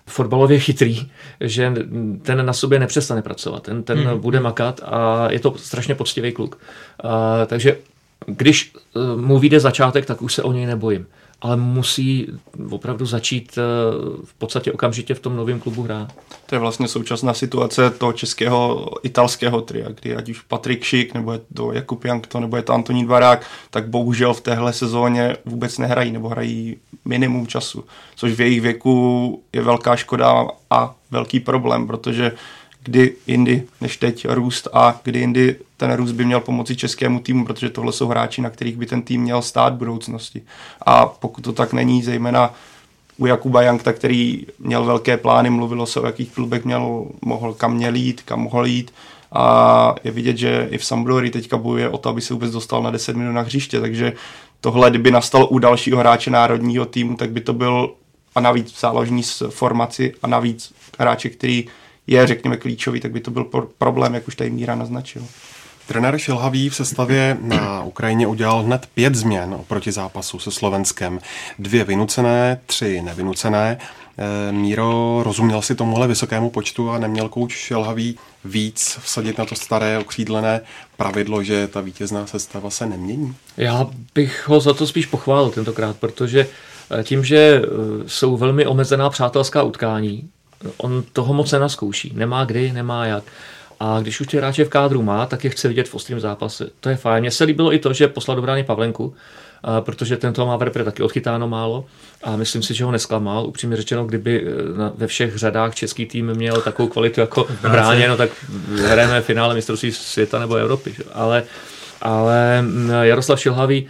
fotbalově 0.05 0.59
chytrý, 0.59 1.09
že 1.39 1.73
ten 2.21 2.45
na 2.45 2.53
sobě 2.53 2.79
nepřestane 2.79 3.21
pracovat. 3.21 3.63
Ten, 3.63 3.83
ten 3.83 3.97
hmm. 3.97 4.19
bude 4.19 4.39
makat 4.39 4.81
a 4.83 5.31
je 5.31 5.39
to 5.39 5.53
strašně 5.57 5.95
poctivý 5.95 6.31
kluk. 6.31 6.57
A, 7.03 7.45
takže 7.45 7.77
když 8.25 8.73
eh, 8.75 9.21
mu 9.21 9.39
vyjde 9.39 9.59
začátek, 9.59 10.05
tak 10.05 10.21
už 10.21 10.33
se 10.33 10.43
o 10.43 10.51
něj 10.51 10.65
nebojím. 10.65 11.07
Ale 11.41 11.57
musí 11.57 12.27
opravdu 12.69 13.05
začít 13.05 13.57
eh, 13.57 13.61
v 14.25 14.33
podstatě 14.33 14.71
okamžitě 14.71 15.13
v 15.13 15.19
tom 15.19 15.35
novém 15.35 15.59
klubu 15.59 15.83
hrát. 15.83 16.13
To 16.45 16.55
je 16.55 16.59
vlastně 16.59 16.87
současná 16.87 17.33
situace 17.33 17.89
toho 17.89 18.13
českého 18.13 18.89
italského 19.03 19.61
tria, 19.61 19.89
kdy 19.89 20.15
ať 20.15 20.29
už 20.29 20.41
Patrik 20.41 20.83
Šik, 20.83 21.13
nebo 21.13 21.33
je 21.33 21.39
to 21.53 21.73
Jakub 21.73 22.05
Jankto, 22.05 22.39
nebo 22.39 22.57
je 22.57 22.63
to 22.63 22.73
Antonín 22.73 23.05
Dvarák, 23.05 23.45
tak 23.69 23.89
bohužel 23.89 24.33
v 24.33 24.41
téhle 24.41 24.73
sezóně 24.73 25.37
vůbec 25.45 25.77
nehrají, 25.77 26.11
nebo 26.11 26.29
hrají 26.29 26.77
minimum 27.05 27.47
času, 27.47 27.83
což 28.15 28.33
v 28.33 28.41
jejich 28.41 28.61
věku 28.61 29.43
je 29.53 29.61
velká 29.61 29.95
škoda 29.95 30.47
a 30.69 30.95
velký 31.11 31.39
problém, 31.39 31.87
protože 31.87 32.31
kdy 32.83 33.15
jindy 33.27 33.63
než 33.81 33.97
teď 33.97 34.27
růst 34.29 34.67
a 34.73 34.99
kdy 35.03 35.19
jindy 35.19 35.55
ten 35.77 35.93
růst 35.93 36.11
by 36.11 36.25
měl 36.25 36.39
pomoci 36.39 36.75
českému 36.75 37.19
týmu, 37.19 37.45
protože 37.45 37.69
tohle 37.69 37.93
jsou 37.93 38.07
hráči, 38.07 38.41
na 38.41 38.49
kterých 38.49 38.77
by 38.77 38.85
ten 38.85 39.01
tým 39.01 39.21
měl 39.21 39.41
stát 39.41 39.73
v 39.73 39.77
budoucnosti. 39.77 40.41
A 40.85 41.05
pokud 41.05 41.41
to 41.41 41.53
tak 41.53 41.73
není, 41.73 42.03
zejména 42.03 42.53
u 43.17 43.25
Jakuba 43.25 43.61
Jankta, 43.61 43.93
který 43.93 44.45
měl 44.59 44.85
velké 44.85 45.17
plány, 45.17 45.49
mluvilo 45.49 45.85
se 45.85 45.99
o 45.99 46.05
jakých 46.05 46.31
klubech 46.31 46.65
měl, 46.65 47.05
mohl, 47.21 47.53
kam 47.53 47.73
měl 47.75 47.95
jít, 47.95 48.21
kam 48.21 48.39
mohl 48.39 48.65
jít 48.65 48.93
a 49.31 49.95
je 50.03 50.11
vidět, 50.11 50.37
že 50.37 50.67
i 50.71 50.77
v 50.77 50.85
Sampdory 50.85 51.29
teďka 51.29 51.57
bojuje 51.57 51.89
o 51.89 51.97
to, 51.97 52.09
aby 52.09 52.21
se 52.21 52.33
vůbec 52.33 52.51
dostal 52.51 52.83
na 52.83 52.91
10 52.91 53.15
minut 53.15 53.31
na 53.31 53.41
hřiště, 53.41 53.81
takže 53.81 54.13
tohle, 54.61 54.89
kdyby 54.89 55.11
nastalo 55.11 55.47
u 55.47 55.59
dalšího 55.59 55.99
hráče 55.99 56.31
národního 56.31 56.85
týmu, 56.85 57.15
tak 57.15 57.31
by 57.31 57.41
to 57.41 57.53
byl 57.53 57.93
a 58.35 58.39
navíc 58.39 58.79
záložní 58.79 59.23
formaci 59.49 60.13
a 60.23 60.27
navíc 60.27 60.73
hráče, 60.99 61.29
který 61.29 61.67
je, 62.11 62.27
řekněme, 62.27 62.57
klíčový, 62.57 62.99
tak 62.99 63.11
by 63.11 63.19
to 63.19 63.31
byl 63.31 63.43
problém, 63.77 64.13
jak 64.13 64.27
už 64.27 64.35
tady 64.35 64.49
Míra 64.49 64.75
naznačil. 64.75 65.23
Trenér 65.87 66.17
Šilhavý 66.17 66.69
v 66.69 66.75
sestavě 66.75 67.37
na 67.41 67.83
Ukrajině 67.83 68.27
udělal 68.27 68.63
hned 68.63 68.85
pět 68.93 69.15
změn 69.15 69.53
oproti 69.53 69.91
zápasu 69.91 70.39
se 70.39 70.51
Slovenskem. 70.51 71.19
Dvě 71.59 71.83
vynucené, 71.83 72.59
tři 72.65 73.01
nevynucené. 73.01 73.77
E, 74.17 74.51
Míro 74.51 75.21
rozuměl 75.23 75.61
si 75.61 75.75
tomuhle 75.75 76.07
vysokému 76.07 76.49
počtu 76.49 76.89
a 76.89 76.97
neměl 76.97 77.29
kouč 77.29 77.53
Šilhavý 77.53 78.17
víc 78.45 78.99
vsadit 79.01 79.37
na 79.37 79.45
to 79.45 79.55
staré 79.55 79.97
okřídlené 79.97 80.61
pravidlo, 80.97 81.43
že 81.43 81.67
ta 81.67 81.81
vítězná 81.81 82.27
sestava 82.27 82.69
se 82.69 82.85
nemění? 82.85 83.35
Já 83.57 83.87
bych 84.15 84.47
ho 84.47 84.59
za 84.59 84.73
to 84.73 84.87
spíš 84.87 85.05
pochválil 85.05 85.49
tentokrát, 85.49 85.97
protože 85.97 86.47
e, 86.99 87.03
tím, 87.03 87.23
že 87.23 87.37
e, 87.37 87.61
jsou 88.07 88.37
velmi 88.37 88.65
omezená 88.65 89.09
přátelská 89.09 89.63
utkání, 89.63 90.29
on 90.77 91.03
toho 91.13 91.33
moc 91.33 91.51
nenaskouší. 91.51 92.13
Nemá 92.15 92.45
kdy, 92.45 92.71
nemá 92.71 93.05
jak. 93.05 93.23
A 93.79 93.99
když 94.01 94.21
už 94.21 94.27
ty 94.27 94.37
hráče 94.37 94.65
v 94.65 94.69
kádru 94.69 95.01
má, 95.01 95.25
tak 95.25 95.43
je 95.43 95.49
chce 95.49 95.67
vidět 95.67 95.89
v 95.89 95.95
ostrém 95.95 96.19
zápase. 96.19 96.69
To 96.79 96.89
je 96.89 96.95
fajn. 96.95 97.21
Mně 97.21 97.31
se 97.31 97.43
líbilo 97.43 97.73
i 97.73 97.79
to, 97.79 97.93
že 97.93 98.07
poslal 98.07 98.35
do 98.35 98.41
brány 98.41 98.63
Pavlenku, 98.63 99.13
protože 99.79 100.17
tento 100.17 100.45
má 100.45 100.55
v 100.55 100.61
repre 100.61 100.83
taky 100.83 101.03
odchytáno 101.03 101.47
málo 101.47 101.85
a 102.23 102.35
myslím 102.35 102.63
si, 102.63 102.73
že 102.73 102.83
ho 102.85 102.91
nesklamal. 102.91 103.45
Upřímně 103.45 103.77
řečeno, 103.77 104.05
kdyby 104.05 104.41
e, 104.41 104.51
ve 104.95 105.07
všech 105.07 105.37
řadách 105.37 105.75
český 105.75 106.05
tým 106.05 106.33
měl 106.33 106.61
takovou 106.61 106.89
kvalitu 106.89 107.19
jako 107.19 107.43
v 107.49 107.61
bráně, 107.61 108.07
no 108.07 108.17
tak 108.17 108.29
hrajeme 108.85 109.21
finále 109.21 109.55
mistrovství 109.55 109.91
světa 109.91 110.39
nebo 110.39 110.55
Evropy. 110.55 110.93
Že? 110.97 111.03
Ale 111.13 111.43
ale 112.01 112.63
Jaroslav 113.01 113.39
Šilhavý 113.39 113.87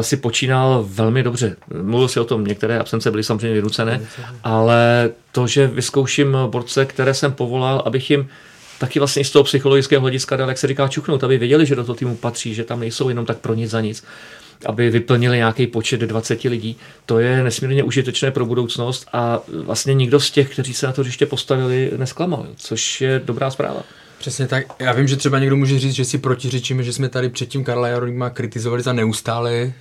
si 0.00 0.16
počínal 0.16 0.84
velmi 0.88 1.22
dobře. 1.22 1.56
Mluvil 1.82 2.08
si 2.08 2.20
o 2.20 2.24
tom, 2.24 2.44
některé 2.44 2.78
absence 2.78 3.10
byly 3.10 3.24
samozřejmě 3.24 3.54
vynucené, 3.54 4.00
ale 4.44 5.10
to, 5.32 5.46
že 5.46 5.66
vyzkouším 5.66 6.36
borce, 6.46 6.84
které 6.84 7.14
jsem 7.14 7.32
povolal, 7.32 7.82
abych 7.86 8.10
jim 8.10 8.28
taky 8.78 8.98
vlastně 8.98 9.24
z 9.24 9.30
toho 9.30 9.44
psychologického 9.44 10.00
hlediska 10.00 10.36
dal, 10.36 10.48
jak 10.48 10.58
se 10.58 10.66
říká, 10.66 10.88
čuchnout, 10.88 11.24
aby 11.24 11.38
věděli, 11.38 11.66
že 11.66 11.76
do 11.76 11.84
toho 11.84 11.96
týmu 11.96 12.16
patří, 12.16 12.54
že 12.54 12.64
tam 12.64 12.80
nejsou 12.80 13.08
jenom 13.08 13.26
tak 13.26 13.38
pro 13.38 13.54
nic 13.54 13.70
za 13.70 13.80
nic, 13.80 14.04
aby 14.66 14.90
vyplnili 14.90 15.36
nějaký 15.36 15.66
počet 15.66 16.00
20 16.00 16.44
lidí. 16.44 16.76
To 17.06 17.18
je 17.18 17.42
nesmírně 17.42 17.82
užitečné 17.82 18.30
pro 18.30 18.46
budoucnost 18.46 19.06
a 19.12 19.40
vlastně 19.64 19.94
nikdo 19.94 20.20
z 20.20 20.30
těch, 20.30 20.52
kteří 20.52 20.74
se 20.74 20.86
na 20.86 20.92
to 20.92 21.00
hřiště 21.00 21.26
postavili, 21.26 21.90
nesklamal, 21.96 22.46
což 22.56 23.00
je 23.00 23.22
dobrá 23.24 23.50
zpráva. 23.50 23.82
Přesně 24.18 24.46
tak. 24.46 24.64
Já 24.78 24.92
vím, 24.92 25.08
že 25.08 25.16
třeba 25.16 25.38
někdo 25.38 25.56
může 25.56 25.78
říct, 25.78 25.94
že 25.94 26.04
si 26.04 26.18
protiřečíme, 26.18 26.82
že 26.82 26.92
jsme 26.92 27.08
tady 27.08 27.28
předtím 27.28 27.64
Karla 27.64 27.88
Jarolíma 27.88 28.30
kritizovali 28.30 28.82
za 28.82 28.92
neustále 28.92 29.72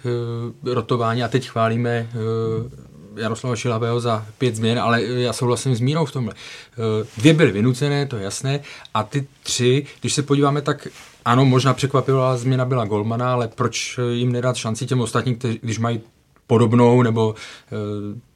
uh, 0.63 0.73
rotování 0.73 1.23
a 1.23 1.27
teď 1.27 1.49
chválíme 1.49 2.09
uh, 2.13 3.19
Jaroslava 3.19 3.55
Šilavého 3.55 3.99
za 3.99 4.25
pět 4.37 4.55
změn, 4.55 4.79
ale 4.79 5.03
já 5.03 5.33
souhlasím 5.33 5.75
s 5.75 5.79
Mírou 5.79 6.05
v 6.05 6.11
tomhle. 6.11 6.33
Uh, 6.33 7.07
dvě 7.17 7.33
byly 7.33 7.51
vynucené, 7.51 8.05
to 8.05 8.17
je 8.17 8.23
jasné, 8.23 8.59
a 8.93 9.03
ty 9.03 9.27
tři, 9.43 9.85
když 10.01 10.13
se 10.13 10.21
podíváme, 10.21 10.61
tak 10.61 10.87
ano, 11.25 11.45
možná 11.45 11.73
překvapivá 11.73 12.37
změna 12.37 12.65
byla 12.65 12.85
Golmana, 12.85 13.33
ale 13.33 13.47
proč 13.47 13.99
jim 14.11 14.31
nedat 14.31 14.55
šanci 14.55 14.85
těm 14.85 15.01
ostatním, 15.01 15.35
kteří, 15.35 15.59
když 15.63 15.79
mají 15.79 16.01
podobnou 16.47 17.01
nebo 17.01 17.35
e, 17.71 17.75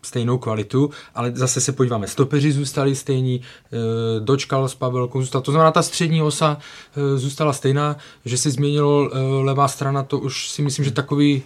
stejnou 0.02 0.38
kvalitu, 0.38 0.90
ale 1.16 1.32
zase 1.36 1.62
se 1.62 1.72
podíváme, 1.72 2.08
stopeři 2.08 2.52
zůstali 2.52 2.96
stejní, 2.96 3.42
e, 3.42 4.20
dočkal 4.20 4.68
s 4.68 4.76
Pavelkou 4.76 5.22
zůstal, 5.22 5.42
to 5.42 5.52
znamená 5.52 5.72
ta 5.72 5.82
střední 5.82 6.22
osa 6.22 6.58
e, 6.98 7.18
zůstala 7.18 7.54
stejná, 7.54 7.98
že 8.26 8.38
se 8.38 8.52
změnilo 8.52 9.10
e, 9.14 9.20
levá 9.44 9.68
strana, 9.68 10.04
to 10.04 10.20
už 10.20 10.50
si 10.50 10.62
myslím, 10.62 10.86
že 10.86 10.92
takový 10.92 11.44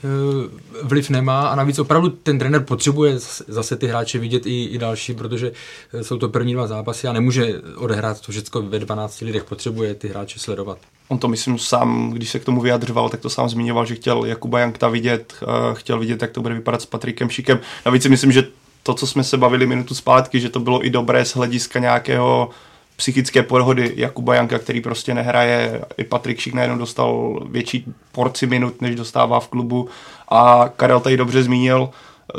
vliv 0.84 1.10
nemá 1.10 1.48
a 1.48 1.56
navíc 1.56 1.80
opravdu 1.80 2.10
ten 2.10 2.40
trenér 2.40 2.64
potřebuje 2.64 3.20
zase 3.48 3.76
ty 3.76 3.88
hráče 3.88 4.20
vidět 4.20 4.46
i, 4.46 4.66
i 4.66 4.78
další, 4.78 5.14
protože 5.14 5.52
jsou 6.02 6.18
to 6.18 6.30
první 6.30 6.54
dva 6.54 6.68
zápasy 6.68 7.08
a 7.08 7.14
nemůže 7.14 7.62
odehrát 7.76 8.22
to 8.22 8.32
všechno 8.32 8.62
ve 8.62 8.80
12 8.80 9.22
lidech, 9.22 9.44
potřebuje 9.44 9.96
ty 9.96 10.08
hráče 10.08 10.40
sledovat. 10.40 10.78
On 11.08 11.18
to 11.18 11.28
myslím 11.28 11.60
sám, 11.60 12.12
když 12.12 12.30
se 12.30 12.40
k 12.40 12.46
tomu 12.46 12.62
vyjadřoval, 12.62 13.10
tak 13.10 13.20
to 13.20 13.30
sám 13.30 13.50
zmiňoval, 13.50 13.86
že 13.86 13.96
chtěl 13.96 14.26
Jakuba 14.26 14.60
Jankta 14.60 14.90
vidět, 14.90 15.34
chtěl 15.74 16.00
vidět, 16.00 16.22
jak 16.22 16.32
to 16.32 16.42
bude 16.42 16.54
vypadat 16.54 16.82
s 16.82 16.86
Patrikem 16.86 17.30
Šikem. 17.30 17.60
Navíc 17.86 18.04
si 18.04 18.10
myslím, 18.10 18.32
že 18.32 18.44
to, 18.84 18.94
co 18.94 19.08
jsme 19.08 19.24
se 19.24 19.38
bavili 19.38 19.68
minutu 19.68 19.96
zpátky, 19.96 20.40
že 20.40 20.50
to 20.50 20.60
bylo 20.60 20.86
i 20.86 20.90
dobré 20.90 21.26
z 21.26 21.36
hlediska 21.36 21.80
nějakého 21.80 22.50
psychické 22.96 23.44
pohody 23.44 23.94
Jakuba 23.96 24.36
Janka, 24.36 24.60
který 24.60 24.82
prostě 24.82 25.14
nehraje. 25.14 25.82
I 25.98 26.04
Patrik 26.04 26.40
Šik 26.40 26.54
najednou 26.54 26.78
dostal 26.78 27.40
větší 27.50 27.86
porci 28.12 28.48
minut, 28.48 28.82
než 28.82 28.96
dostává 28.96 29.40
v 29.40 29.48
klubu. 29.48 29.90
A 30.30 30.70
Karel 30.76 31.00
tady 31.00 31.18
dobře 31.18 31.44
zmínil, 31.44 31.90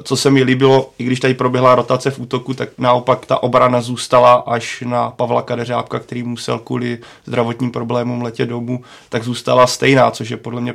co 0.03 0.17
se 0.17 0.31
mi 0.31 0.43
líbilo, 0.43 0.91
i 0.99 1.05
když 1.05 1.21
tady 1.21 1.35
proběhla 1.35 1.75
rotace 1.75 2.11
v 2.11 2.19
útoku, 2.19 2.55
tak 2.55 2.69
naopak 2.79 3.27
ta 3.27 3.43
obrana 3.43 3.81
zůstala 3.81 4.35
až 4.35 4.83
na 4.87 5.11
Pavla 5.11 5.43
Kadeřábka, 5.43 5.99
který 5.99 6.23
musel 6.23 6.59
kvůli 6.59 6.99
zdravotním 7.27 7.71
problémům 7.71 8.23
letět 8.23 8.49
domů, 8.49 8.85
tak 9.09 9.25
zůstala 9.25 9.67
stejná, 9.67 10.11
což 10.11 10.31
je 10.31 10.37
podle 10.37 10.61
mě 10.61 10.75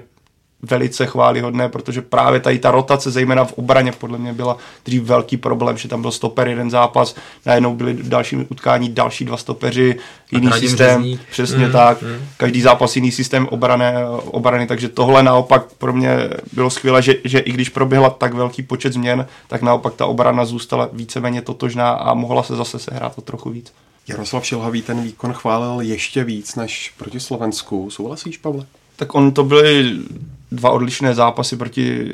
velice 0.62 1.06
chválihodné, 1.06 1.70
protože 1.70 2.02
právě 2.02 2.40
tady 2.40 2.60
ta 2.60 2.72
rotace, 2.72 3.12
zejména 3.12 3.46
v 3.46 3.54
obraně, 3.54 3.92
podle 3.92 4.18
mě 4.18 4.34
byla 4.34 4.58
dřív 4.86 5.04
velký 5.04 5.38
problém, 5.38 5.78
že 5.78 5.88
tam 5.88 6.02
byl 6.02 6.12
stoper 6.12 6.48
jeden 6.48 6.70
zápas, 6.70 7.16
najednou 7.46 7.76
byli 7.76 7.94
v 7.94 8.10
dalším 8.10 8.46
utkání 8.50 8.90
další 8.90 9.26
dva 9.26 9.38
stopeři, 9.38 9.96
jiný 10.32 10.52
systém, 10.52 11.02
řezník. 11.02 11.22
přesně 11.32 11.66
mm, 11.66 11.72
tak, 11.72 12.02
mm. 12.02 12.26
každý 12.38 12.62
zápas 12.62 12.96
jiný 12.96 13.12
systém 13.12 13.48
obrany, 13.48 13.86
obrany, 14.26 14.68
takže 14.68 14.90
tohle 14.90 15.24
naopak 15.24 15.74
pro 15.78 15.94
mě 15.94 16.30
bylo 16.54 16.70
skvělé, 16.70 17.02
že, 17.02 17.16
že 17.24 17.40
i 17.40 17.52
když 17.52 17.70
proběhla 17.70 18.10
tak 18.10 18.34
velký 18.34 18.64
počet 18.64 18.94
změn, 18.94 19.26
tak 19.48 19.62
naopak 19.62 19.94
ta 19.94 20.06
obrana 20.06 20.46
zůstala 20.46 20.90
víceméně 20.94 21.42
totožná 21.42 21.90
a 21.90 22.14
mohla 22.14 22.44
se 22.44 22.56
zase 22.56 22.80
sehrát 22.80 23.14
o 23.16 23.22
trochu 23.22 23.50
víc. 23.50 23.74
Jaroslav 24.08 24.46
Šilhavý 24.46 24.82
ten 24.82 25.04
výkon 25.04 25.34
chválil 25.34 25.82
ještě 25.82 26.24
víc 26.24 26.56
než 26.56 26.94
proti 26.98 27.20
Slovensku. 27.20 27.90
Souhlasíš, 27.90 28.38
Pavle? 28.38 28.66
Tak 28.96 29.16
on 29.16 29.32
to 29.32 29.44
byly 29.44 29.98
dva 30.52 30.72
odlišné 30.72 31.14
zápasy 31.14 31.56
proti 31.56 32.14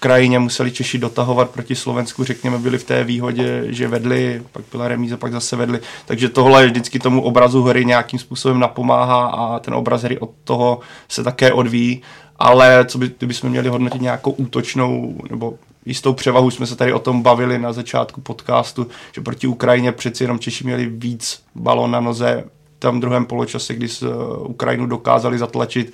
Ukrajině 0.00 0.38
museli 0.38 0.70
Češi 0.70 0.98
dotahovat 0.98 1.50
proti 1.50 1.74
Slovensku, 1.74 2.24
řekněme, 2.24 2.58
byli 2.58 2.78
v 2.78 2.84
té 2.84 3.04
výhodě, 3.04 3.64
že 3.68 3.88
vedli, 3.88 4.42
pak 4.52 4.64
byla 4.72 4.88
remíza, 4.88 5.16
pak 5.16 5.32
zase 5.32 5.56
vedli. 5.56 5.80
Takže 6.06 6.28
tohle 6.28 6.66
vždycky 6.66 6.98
tomu 6.98 7.22
obrazu 7.22 7.62
hry 7.62 7.84
nějakým 7.84 8.18
způsobem 8.18 8.60
napomáhá 8.60 9.26
a 9.26 9.58
ten 9.58 9.74
obraz 9.74 10.02
hry 10.02 10.18
od 10.18 10.30
toho 10.44 10.80
se 11.08 11.24
také 11.24 11.52
odvíjí. 11.52 12.02
Ale 12.38 12.84
co 12.84 12.98
by, 12.98 13.10
kdybychom 13.18 13.50
měli 13.50 13.68
hodnotit 13.68 14.02
nějakou 14.02 14.30
útočnou 14.30 15.18
nebo 15.30 15.54
jistou 15.86 16.12
převahu, 16.12 16.50
jsme 16.50 16.66
se 16.66 16.76
tady 16.76 16.92
o 16.92 16.98
tom 16.98 17.22
bavili 17.22 17.58
na 17.58 17.72
začátku 17.72 18.20
podcastu, 18.20 18.86
že 19.12 19.20
proti 19.20 19.46
Ukrajině 19.46 19.92
přeci 19.92 20.24
jenom 20.24 20.38
Češi 20.38 20.64
měli 20.64 20.86
víc 20.86 21.42
balon 21.54 21.90
na 21.90 22.00
noze 22.00 22.44
v 22.76 22.80
tom 22.80 23.00
druhém 23.00 23.26
poločase, 23.26 23.74
kdy 23.74 23.88
s 23.88 24.14
Ukrajinu 24.46 24.86
dokázali 24.86 25.38
zatlačit 25.38 25.92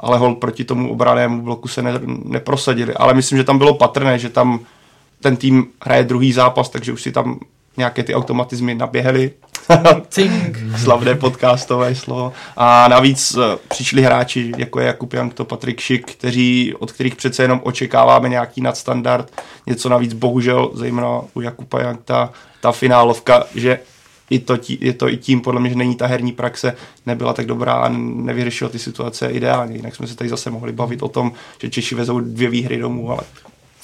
ale 0.00 0.18
hol 0.18 0.34
proti 0.34 0.64
tomu 0.64 0.92
obranému 0.92 1.42
bloku 1.42 1.68
se 1.68 1.82
ne, 1.82 1.92
neprosadili. 2.24 2.94
Ale 2.94 3.14
myslím, 3.14 3.38
že 3.38 3.44
tam 3.44 3.58
bylo 3.58 3.74
patrné, 3.74 4.18
že 4.18 4.28
tam 4.28 4.60
ten 5.20 5.36
tým 5.36 5.66
hraje 5.84 6.04
druhý 6.04 6.32
zápas, 6.32 6.68
takže 6.68 6.92
už 6.92 7.02
si 7.02 7.12
tam 7.12 7.40
nějaké 7.76 8.02
ty 8.02 8.14
automatizmy 8.14 8.74
naběhly. 8.74 9.30
Slavné 10.76 11.14
podcastové 11.14 11.94
slovo. 11.94 12.32
A 12.56 12.88
navíc 12.88 13.36
uh, 13.36 13.42
přišli 13.68 14.02
hráči, 14.02 14.52
jako 14.56 14.80
je 14.80 14.86
Jakub 14.86 15.12
Jankto, 15.12 15.44
Patrik 15.44 15.80
Šik, 15.80 16.12
kteří, 16.12 16.74
od 16.78 16.92
kterých 16.92 17.16
přece 17.16 17.42
jenom 17.42 17.60
očekáváme 17.64 18.28
nějaký 18.28 18.60
nadstandard. 18.60 19.32
Něco 19.66 19.88
navíc, 19.88 20.12
bohužel, 20.12 20.70
zejména 20.74 21.20
u 21.34 21.40
Jakuba 21.40 21.80
Jankta, 21.80 22.30
ta 22.60 22.72
finálovka, 22.72 23.44
že 23.54 23.78
i 24.30 24.38
to, 24.38 24.56
tí, 24.56 24.78
je 24.80 24.92
to 24.92 25.08
i 25.08 25.16
tím, 25.16 25.40
podle 25.40 25.60
mě, 25.60 25.70
že 25.70 25.76
není 25.76 25.94
ta 25.94 26.06
herní 26.06 26.32
praxe, 26.32 26.76
nebyla 27.06 27.32
tak 27.32 27.46
dobrá 27.46 27.72
a 27.72 27.88
nevyřešila 27.98 28.70
ty 28.70 28.78
situace 28.78 29.28
ideálně. 29.28 29.76
Jinak 29.76 29.96
jsme 29.96 30.06
se 30.06 30.16
tady 30.16 30.30
zase 30.30 30.50
mohli 30.50 30.72
bavit 30.72 31.02
o 31.02 31.08
tom, 31.08 31.32
že 31.62 31.70
Češi 31.70 31.94
vezou 31.94 32.20
dvě 32.20 32.50
výhry 32.50 32.78
domů, 32.78 33.10
ale 33.10 33.20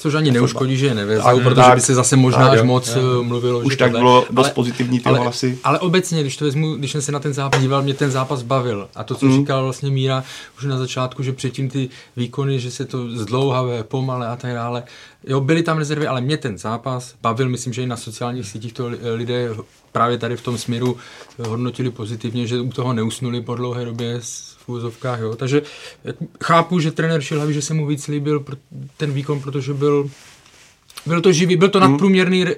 Což 0.04 0.14
ani 0.14 0.30
neuškodí, 0.30 0.76
že 0.76 0.86
je 0.86 0.94
nevezou, 0.94 1.40
protože 1.40 1.54
tak, 1.54 1.74
by 1.74 1.80
se 1.80 1.94
zase 1.94 2.16
možná 2.16 2.48
tak, 2.48 2.58
až 2.58 2.62
moc 2.62 2.88
jo. 2.88 3.02
Eh, 3.20 3.24
mluvilo. 3.24 3.58
Už 3.58 3.76
tak 3.76 3.90
tohle. 3.90 4.00
bylo 4.00 4.26
dost 4.30 4.46
ale, 4.46 4.54
pozitivní 4.54 5.00
ty 5.00 5.04
ale, 5.04 5.18
hlasy. 5.18 5.58
Ale 5.64 5.78
obecně, 5.78 6.20
když 6.20 6.36
to 6.36 6.44
vezmu, 6.44 6.74
když 6.74 6.92
jsem 6.92 7.02
se 7.02 7.12
na 7.12 7.18
ten 7.18 7.32
zápas 7.32 7.60
díval, 7.60 7.82
mě 7.82 7.94
ten 7.94 8.10
zápas 8.10 8.42
bavil. 8.42 8.88
A 8.94 9.04
to, 9.04 9.14
co 9.14 9.26
mm. 9.26 9.36
říkal 9.36 9.62
vlastně 9.62 9.90
Míra 9.90 10.24
už 10.58 10.64
na 10.64 10.78
začátku, 10.78 11.22
že 11.22 11.32
předtím 11.32 11.70
ty 11.70 11.88
výkony, 12.16 12.60
že 12.60 12.70
se 12.70 12.84
to 12.84 13.10
zdlouhavé, 13.10 13.84
pomale 13.84 14.28
a 14.28 14.36
tak 14.36 14.52
dále. 14.52 14.82
Jo, 15.26 15.40
byly 15.40 15.62
tam 15.62 15.78
rezervy, 15.78 16.06
ale 16.06 16.20
mě 16.20 16.36
ten 16.36 16.58
zápas 16.58 17.14
bavil, 17.22 17.48
myslím, 17.48 17.72
že 17.72 17.82
i 17.82 17.86
na 17.86 17.96
sociálních 17.96 18.46
sítích 18.46 18.72
to 18.72 18.90
lidé 19.14 19.48
právě 19.92 20.18
tady 20.18 20.36
v 20.36 20.42
tom 20.42 20.58
směru 20.58 20.96
hodnotili 21.48 21.90
pozitivně, 21.90 22.46
že 22.46 22.60
u 22.60 22.70
toho 22.70 22.92
neusnuli 22.92 23.40
po 23.40 23.54
dlouhé 23.54 23.84
době 23.84 24.20
v 24.56 24.68
úzovkách. 24.68 25.20
Jo. 25.20 25.36
Takže 25.36 25.62
chápu, 26.44 26.80
že 26.80 26.92
trenér 26.92 27.20
Šilhavý, 27.20 27.54
že 27.54 27.62
se 27.62 27.74
mu 27.74 27.86
víc 27.86 28.08
líbil 28.08 28.44
ten 28.96 29.12
výkon, 29.12 29.40
protože 29.40 29.74
byl 29.74 30.10
byl 31.06 31.20
to 31.20 31.32
živý, 31.32 31.56
byl 31.56 31.68
to 31.68 31.80
hmm. 31.80 31.90
nadprůměrný 31.90 32.44
uh, 32.44 32.50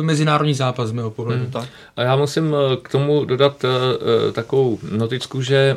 mezinárodní 0.00 0.54
zápas 0.54 0.88
z 0.88 0.92
mého 0.92 1.10
pohledu. 1.10 1.42
Hmm. 1.42 1.52
Tak. 1.52 1.68
A 1.96 2.02
já 2.02 2.16
musím 2.16 2.54
eh, 2.54 2.76
k 2.82 2.88
tomu 2.88 3.24
dodat 3.24 3.64
uh, 3.64 3.70
takovou 4.32 4.78
noticku, 4.90 5.42
že 5.42 5.76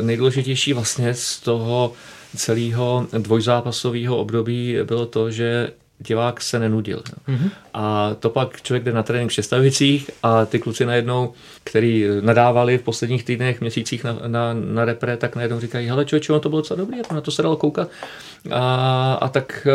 nejdůležitější 0.00 0.72
vlastně 0.72 1.14
z 1.14 1.40
toho 1.40 1.92
celého 2.36 3.06
dvojzápasového 3.18 4.16
období 4.16 4.76
bylo 4.84 5.06
to, 5.06 5.30
že 5.30 5.70
divák 5.98 6.40
se 6.40 6.58
nenudil. 6.58 7.02
Mm-hmm. 7.28 7.50
A 7.74 8.14
to 8.20 8.30
pak 8.30 8.62
člověk 8.62 8.84
jde 8.84 8.92
na 8.92 9.02
trénink 9.02 9.30
v 9.30 9.34
Šestavicích 9.34 10.10
a 10.22 10.46
ty 10.46 10.58
kluci 10.58 10.86
najednou, 10.86 11.32
který 11.64 12.04
nadávali 12.20 12.78
v 12.78 12.82
posledních 12.82 13.24
týdnech, 13.24 13.60
měsících 13.60 14.04
na, 14.04 14.18
na, 14.26 14.54
na 14.54 14.84
repre, 14.84 15.16
tak 15.16 15.36
najednou 15.36 15.60
říkají, 15.60 15.88
hele 15.88 16.04
člověče, 16.04 16.32
ono 16.32 16.40
to 16.40 16.48
bylo 16.48 16.60
docela 16.60 16.78
dobrý, 16.78 16.98
na 17.12 17.20
to 17.20 17.30
se 17.30 17.42
dalo 17.42 17.56
koukat. 17.56 17.88
A, 18.50 19.14
a 19.20 19.28
tak 19.28 19.68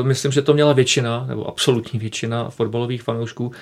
uh, 0.00 0.06
myslím, 0.06 0.32
že 0.32 0.42
to 0.42 0.54
měla 0.54 0.72
většina, 0.72 1.24
nebo 1.28 1.48
absolutní 1.48 2.00
většina 2.00 2.50
fotbalových 2.50 3.02
fanoušků, 3.02 3.46
uh, 3.46 3.52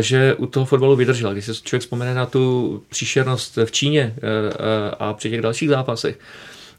že 0.00 0.34
u 0.34 0.46
toho 0.46 0.66
fotbalu 0.66 0.96
vydržela. 0.96 1.32
Když 1.32 1.44
se 1.44 1.54
člověk 1.54 1.82
vzpomene 1.82 2.14
na 2.14 2.26
tu 2.26 2.82
příšernost 2.90 3.58
v 3.64 3.70
Číně 3.72 4.14
uh, 4.16 4.20
uh, 4.20 4.54
a 4.98 5.12
při 5.12 5.30
těch 5.30 5.40
dalších 5.42 5.68
zápasech, 5.68 6.18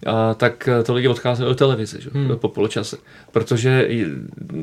a 0.06 0.34
tak 0.34 0.70
to 0.84 0.94
lidi 0.94 1.08
odcházeli 1.08 1.50
do 1.50 1.56
televize 1.56 2.02
že? 2.02 2.10
Hmm. 2.14 2.38
po 2.38 2.50
poločase. 2.50 2.98
Protože 3.32 3.90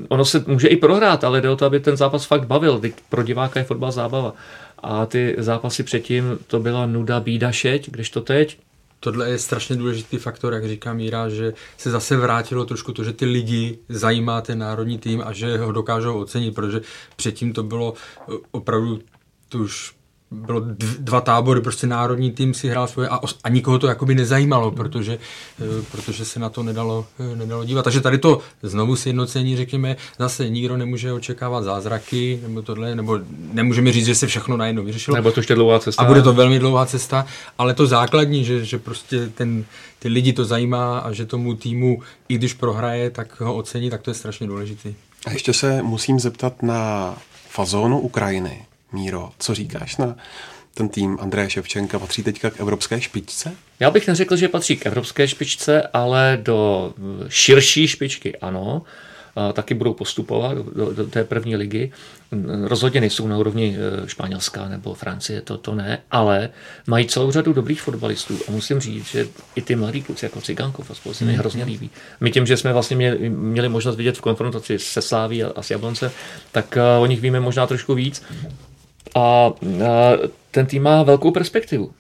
ono 0.09 0.25
se 0.25 0.45
může 0.47 0.69
i 0.69 0.77
prohrát, 0.77 1.25
ale 1.25 1.41
jde 1.41 1.51
o 1.51 1.57
to, 1.57 1.67
aby 1.67 1.81
ten 1.81 1.97
zápas 1.97 2.25
fakt 2.25 2.47
bavil. 2.47 2.81
Pro 3.09 3.23
diváka 3.23 3.61
je 3.61 3.65
fotbal 3.65 3.93
zábava. 3.93 4.35
A 4.79 5.07
ty 5.07 5.35
zápasy 5.39 5.83
předtím 5.83 6.39
to 6.47 6.61
byla 6.61 6.87
nuda, 6.87 7.21
bída, 7.21 7.53
šeť, 7.53 7.91
když 7.91 8.11
to 8.11 8.21
teď 8.21 8.59
tohle 9.01 9.31
je 9.31 9.39
strašně 9.39 9.77
důležitý 9.77 10.17
faktor, 10.17 10.53
jak 10.53 10.69
říká 10.69 10.93
Míra, 10.93 11.29
že 11.29 11.55
se 11.79 11.91
zase 11.91 12.17
vrátilo 12.17 12.65
trošku 12.65 12.93
to, 12.93 13.05
že 13.05 13.13
ty 13.13 13.25
lidi 13.25 13.79
zajímá 13.89 14.41
ten 14.41 14.59
národní 14.59 14.99
tým 14.99 15.23
a 15.25 15.33
že 15.33 15.59
ho 15.59 15.73
dokážou 15.73 16.21
ocenit, 16.21 16.55
protože 16.55 16.81
předtím 17.17 17.53
to 17.53 17.63
bylo 17.63 17.95
opravdu 18.51 19.01
tu 19.49 19.63
už 19.63 19.93
bylo 20.31 20.63
dva 20.99 21.21
tábory, 21.21 21.61
prostě 21.61 21.87
národní 21.87 22.31
tým 22.31 22.55
si 22.55 22.69
hrál 22.69 22.87
svoje 22.87 23.09
a, 23.09 23.21
a 23.45 23.49
nikoho 23.49 23.79
to 23.79 23.87
jakoby 23.87 24.15
nezajímalo, 24.15 24.71
protože, 24.71 25.19
eh, 25.61 25.65
protože 25.93 26.25
se 26.25 26.41
na 26.41 26.49
to 26.49 26.63
nedalo, 26.63 27.07
eh, 27.33 27.37
nedalo 27.37 27.65
dívat. 27.65 27.83
Takže 27.83 28.01
tady 28.01 28.19
to 28.19 28.41
znovu 28.63 28.97
sjednocení, 28.97 29.57
řekněme, 29.57 29.97
zase 30.19 30.49
nikdo 30.49 30.77
nemůže 30.77 31.13
očekávat 31.13 31.65
zázraky, 31.65 32.41
nebo 32.43 32.63
tohle, 32.63 32.95
nebo 32.95 33.19
nemůžeme 33.53 33.93
říct, 33.93 34.07
že 34.07 34.15
se 34.15 34.27
všechno 34.27 34.57
najednou 34.57 34.85
vyřešilo. 34.85 35.15
Nebo 35.15 35.33
to 35.33 35.41
ještě 35.41 35.55
dlouhá 35.55 35.79
cesta. 35.79 36.03
A 36.03 36.07
bude 36.07 36.23
to 36.23 36.33
velmi 36.33 36.59
dlouhá 36.59 36.87
cesta, 36.87 37.27
ale 37.59 37.75
to 37.75 37.87
základní, 37.87 38.45
že, 38.45 38.65
že 38.65 38.79
prostě 38.79 39.29
ten, 39.29 39.65
ty 39.99 40.09
lidi 40.09 40.33
to 40.33 40.45
zajímá 40.45 40.99
a 40.99 41.13
že 41.13 41.27
tomu 41.27 41.55
týmu, 41.55 42.03
i 42.29 42.35
když 42.35 42.55
prohraje, 42.55 43.11
tak 43.11 43.41
ho 43.41 43.55
ocení, 43.55 43.91
tak 43.91 44.03
to 44.03 44.11
je 44.11 44.15
strašně 44.15 44.47
důležitý. 44.47 44.95
A 45.27 45.31
ještě 45.31 45.53
se 45.53 45.83
musím 45.83 46.21
zeptat 46.21 46.63
na 46.63 47.15
fazónu 47.49 48.01
Ukrajiny 48.01 48.70
Míro, 48.93 49.31
co 49.39 49.55
říkáš 49.55 49.97
na 49.97 50.17
ten 50.75 50.89
tým 50.89 51.19
Andreje 51.21 51.51
Ševčenka 51.51 51.99
patří 51.99 52.23
teďka 52.23 52.51
k 52.51 52.61
evropské 52.61 53.01
špičce? 53.01 53.53
Já 53.81 53.91
bych 53.91 54.09
neřekl, 54.09 54.37
že 54.37 54.49
patří 54.49 54.77
k 54.77 54.87
evropské 54.87 55.29
špičce, 55.29 55.83
ale 55.83 56.39
do 56.43 56.95
širší 57.29 57.89
špičky 57.89 58.37
ano. 58.37 58.83
Taky 59.53 59.75
budou 59.75 59.95
postupovat 59.95 60.57
do, 60.59 60.93
do 60.93 61.07
té 61.07 61.25
první 61.25 61.57
ligy. 61.57 61.93
Rozhodně 62.65 63.01
nejsou 63.01 63.29
na 63.29 63.39
úrovni 63.39 63.77
e, 63.77 64.09
Španělska 64.09 64.69
nebo 64.69 64.95
Francie, 64.95 65.41
to, 65.41 65.59
to 65.59 65.75
ne, 65.75 65.99
ale 66.11 66.51
mají 66.87 67.07
celou 67.07 67.31
řadu 67.31 67.53
dobrých 67.53 67.83
fotbalistů 67.83 68.39
a 68.49 68.51
musím 68.51 68.81
říct, 68.81 69.07
že 69.07 69.29
i 69.55 69.63
ty 69.63 69.77
mladí 69.77 70.03
kluci 70.03 70.25
jako 70.25 70.41
Cigankov 70.41 70.91
a 70.91 70.95
spolu 70.95 71.15
se 71.15 71.25
mi 71.25 71.35
hrozně 71.35 71.65
líbí. 71.65 71.91
My 72.21 72.31
tím, 72.31 72.47
že 72.47 72.57
jsme 72.57 72.73
vlastně 72.73 72.97
měli, 72.97 73.31
měli 73.31 73.69
možnost 73.69 73.97
vidět 73.97 74.19
v 74.19 74.21
konfrontaci 74.21 74.79
se 74.79 75.03
Sláví 75.03 75.45
a, 75.45 75.53
a 75.57 75.63
s 75.63 75.71
Jablonce, 75.71 76.13
tak 76.53 76.77
uh, 76.77 77.03
o 77.03 77.07
nich 77.07 77.21
víme 77.21 77.41
možná 77.41 77.67
trošku 77.67 77.95
víc 77.95 78.23
a 79.15 79.51
ten 80.51 80.67
tým 80.67 80.83
má 80.83 81.03
velkou 81.03 81.31
perspektivu. 81.31 81.91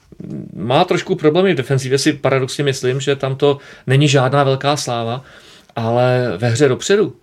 Má 0.57 0.85
trošku 0.85 1.15
problémy 1.15 1.53
v 1.53 1.57
defenzivě, 1.57 1.99
si 1.99 2.13
paradoxně 2.13 2.65
myslím, 2.65 3.01
že 3.01 3.17
tam 3.17 3.37
to 3.37 3.59
není 3.87 4.09
žádná 4.09 4.45
velká 4.45 4.77
sláva, 4.77 5.25
ale 5.77 6.33
ve 6.37 6.49
hře 6.49 6.69
dopředu, 6.69 7.15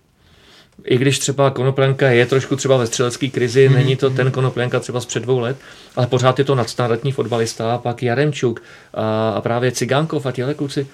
i 0.84 0.98
když 0.98 1.18
třeba 1.18 1.50
Konoplenka 1.50 2.10
je 2.10 2.26
trošku 2.26 2.56
třeba 2.56 2.76
ve 2.76 2.86
střelecké 2.86 3.28
krizi, 3.28 3.68
mm-hmm. 3.68 3.74
není 3.74 3.96
to 3.96 4.10
ten 4.10 4.30
Konoplenka 4.30 4.80
třeba 4.80 5.00
z 5.00 5.06
před 5.06 5.22
dvou 5.22 5.38
let, 5.38 5.56
ale 5.96 6.06
pořád 6.06 6.38
je 6.38 6.44
to 6.44 6.54
nadstandardní 6.54 7.12
fotbalista, 7.12 7.74
a 7.74 7.78
pak 7.78 8.02
Jaremčuk 8.02 8.62
a, 8.94 9.30
a 9.30 9.40
právě 9.40 9.72
Cigánkov 9.72 10.26
a 10.26 10.32
těhle 10.32 10.54
kluci 10.54 10.86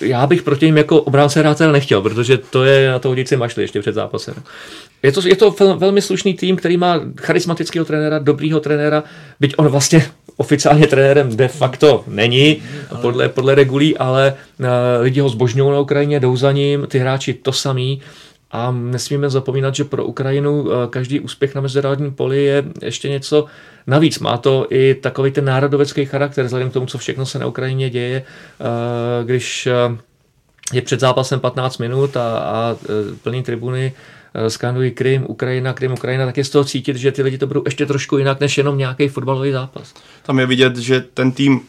já 0.00 0.26
bych 0.26 0.42
proti 0.42 0.66
ním 0.66 0.76
jako 0.76 1.02
obránce 1.02 1.40
hrát 1.40 1.60
nechtěl, 1.60 2.02
protože 2.02 2.38
to 2.38 2.64
je 2.64 2.90
na 2.90 2.98
to 2.98 3.08
hodit 3.08 3.28
si 3.28 3.36
mašli 3.36 3.62
ještě 3.62 3.80
před 3.80 3.94
zápasem. 3.94 4.34
Je 5.02 5.12
to, 5.12 5.28
je 5.28 5.36
to 5.36 5.50
velmi 5.76 6.02
slušný 6.02 6.34
tým, 6.34 6.56
který 6.56 6.76
má 6.76 7.00
charismatického 7.20 7.84
trenéra, 7.84 8.18
dobrýho 8.18 8.60
trenéra, 8.60 9.04
byť 9.40 9.54
on 9.56 9.68
vlastně 9.68 10.06
oficiálně 10.36 10.86
trenérem 10.86 11.36
de 11.36 11.48
facto 11.48 12.04
není, 12.06 12.62
podle, 13.00 13.28
podle 13.28 13.54
regulí, 13.54 13.96
ale 13.98 14.34
uh, 14.60 14.66
lidi 15.00 15.20
ho 15.20 15.28
zbožňují 15.28 15.70
na 15.70 15.80
Ukrajině, 15.80 16.20
jdou 16.20 16.36
za 16.36 16.52
ním, 16.52 16.86
ty 16.86 16.98
hráči 16.98 17.34
to 17.34 17.52
samý. 17.52 18.00
A 18.50 18.70
nesmíme 18.70 19.30
zapomínat, 19.30 19.74
že 19.74 19.84
pro 19.84 20.04
Ukrajinu 20.04 20.66
eh, 20.70 20.74
každý 20.90 21.20
úspěch 21.20 21.54
na 21.54 21.60
mezinárodním 21.60 22.14
poli 22.14 22.44
je 22.44 22.64
ještě 22.82 23.08
něco 23.08 23.46
navíc. 23.86 24.18
Má 24.18 24.36
to 24.36 24.66
i 24.70 24.94
takový 24.94 25.30
ten 25.30 25.44
národovecký 25.44 26.04
charakter, 26.04 26.44
vzhledem 26.44 26.70
k 26.70 26.72
tomu, 26.72 26.86
co 26.86 26.98
všechno 26.98 27.26
se 27.26 27.38
na 27.38 27.46
Ukrajině 27.46 27.90
děje, 27.90 28.22
eh, 28.22 29.24
když 29.24 29.66
eh, 29.66 29.96
je 30.72 30.82
před 30.82 31.00
zápasem 31.00 31.40
15 31.40 31.78
minut 31.78 32.16
a, 32.16 32.38
a 32.38 32.76
plný 33.22 33.42
tribuny 33.42 33.92
skandují 34.48 34.90
Krym, 34.90 35.24
Ukrajina, 35.28 35.72
Krym, 35.72 35.92
Ukrajina, 35.92 36.26
tak 36.26 36.36
je 36.36 36.44
z 36.44 36.50
toho 36.50 36.64
cítit, 36.64 36.96
že 36.96 37.12
ty 37.12 37.22
lidi 37.22 37.38
to 37.38 37.46
budou 37.46 37.62
ještě 37.64 37.86
trošku 37.86 38.18
jinak 38.18 38.40
než 38.40 38.58
jenom 38.58 38.78
nějaký 38.78 39.08
fotbalový 39.08 39.52
zápas. 39.52 39.94
Tam 40.22 40.38
je 40.38 40.46
vidět, 40.46 40.76
že 40.76 41.00
ten 41.00 41.32
tým 41.32 41.60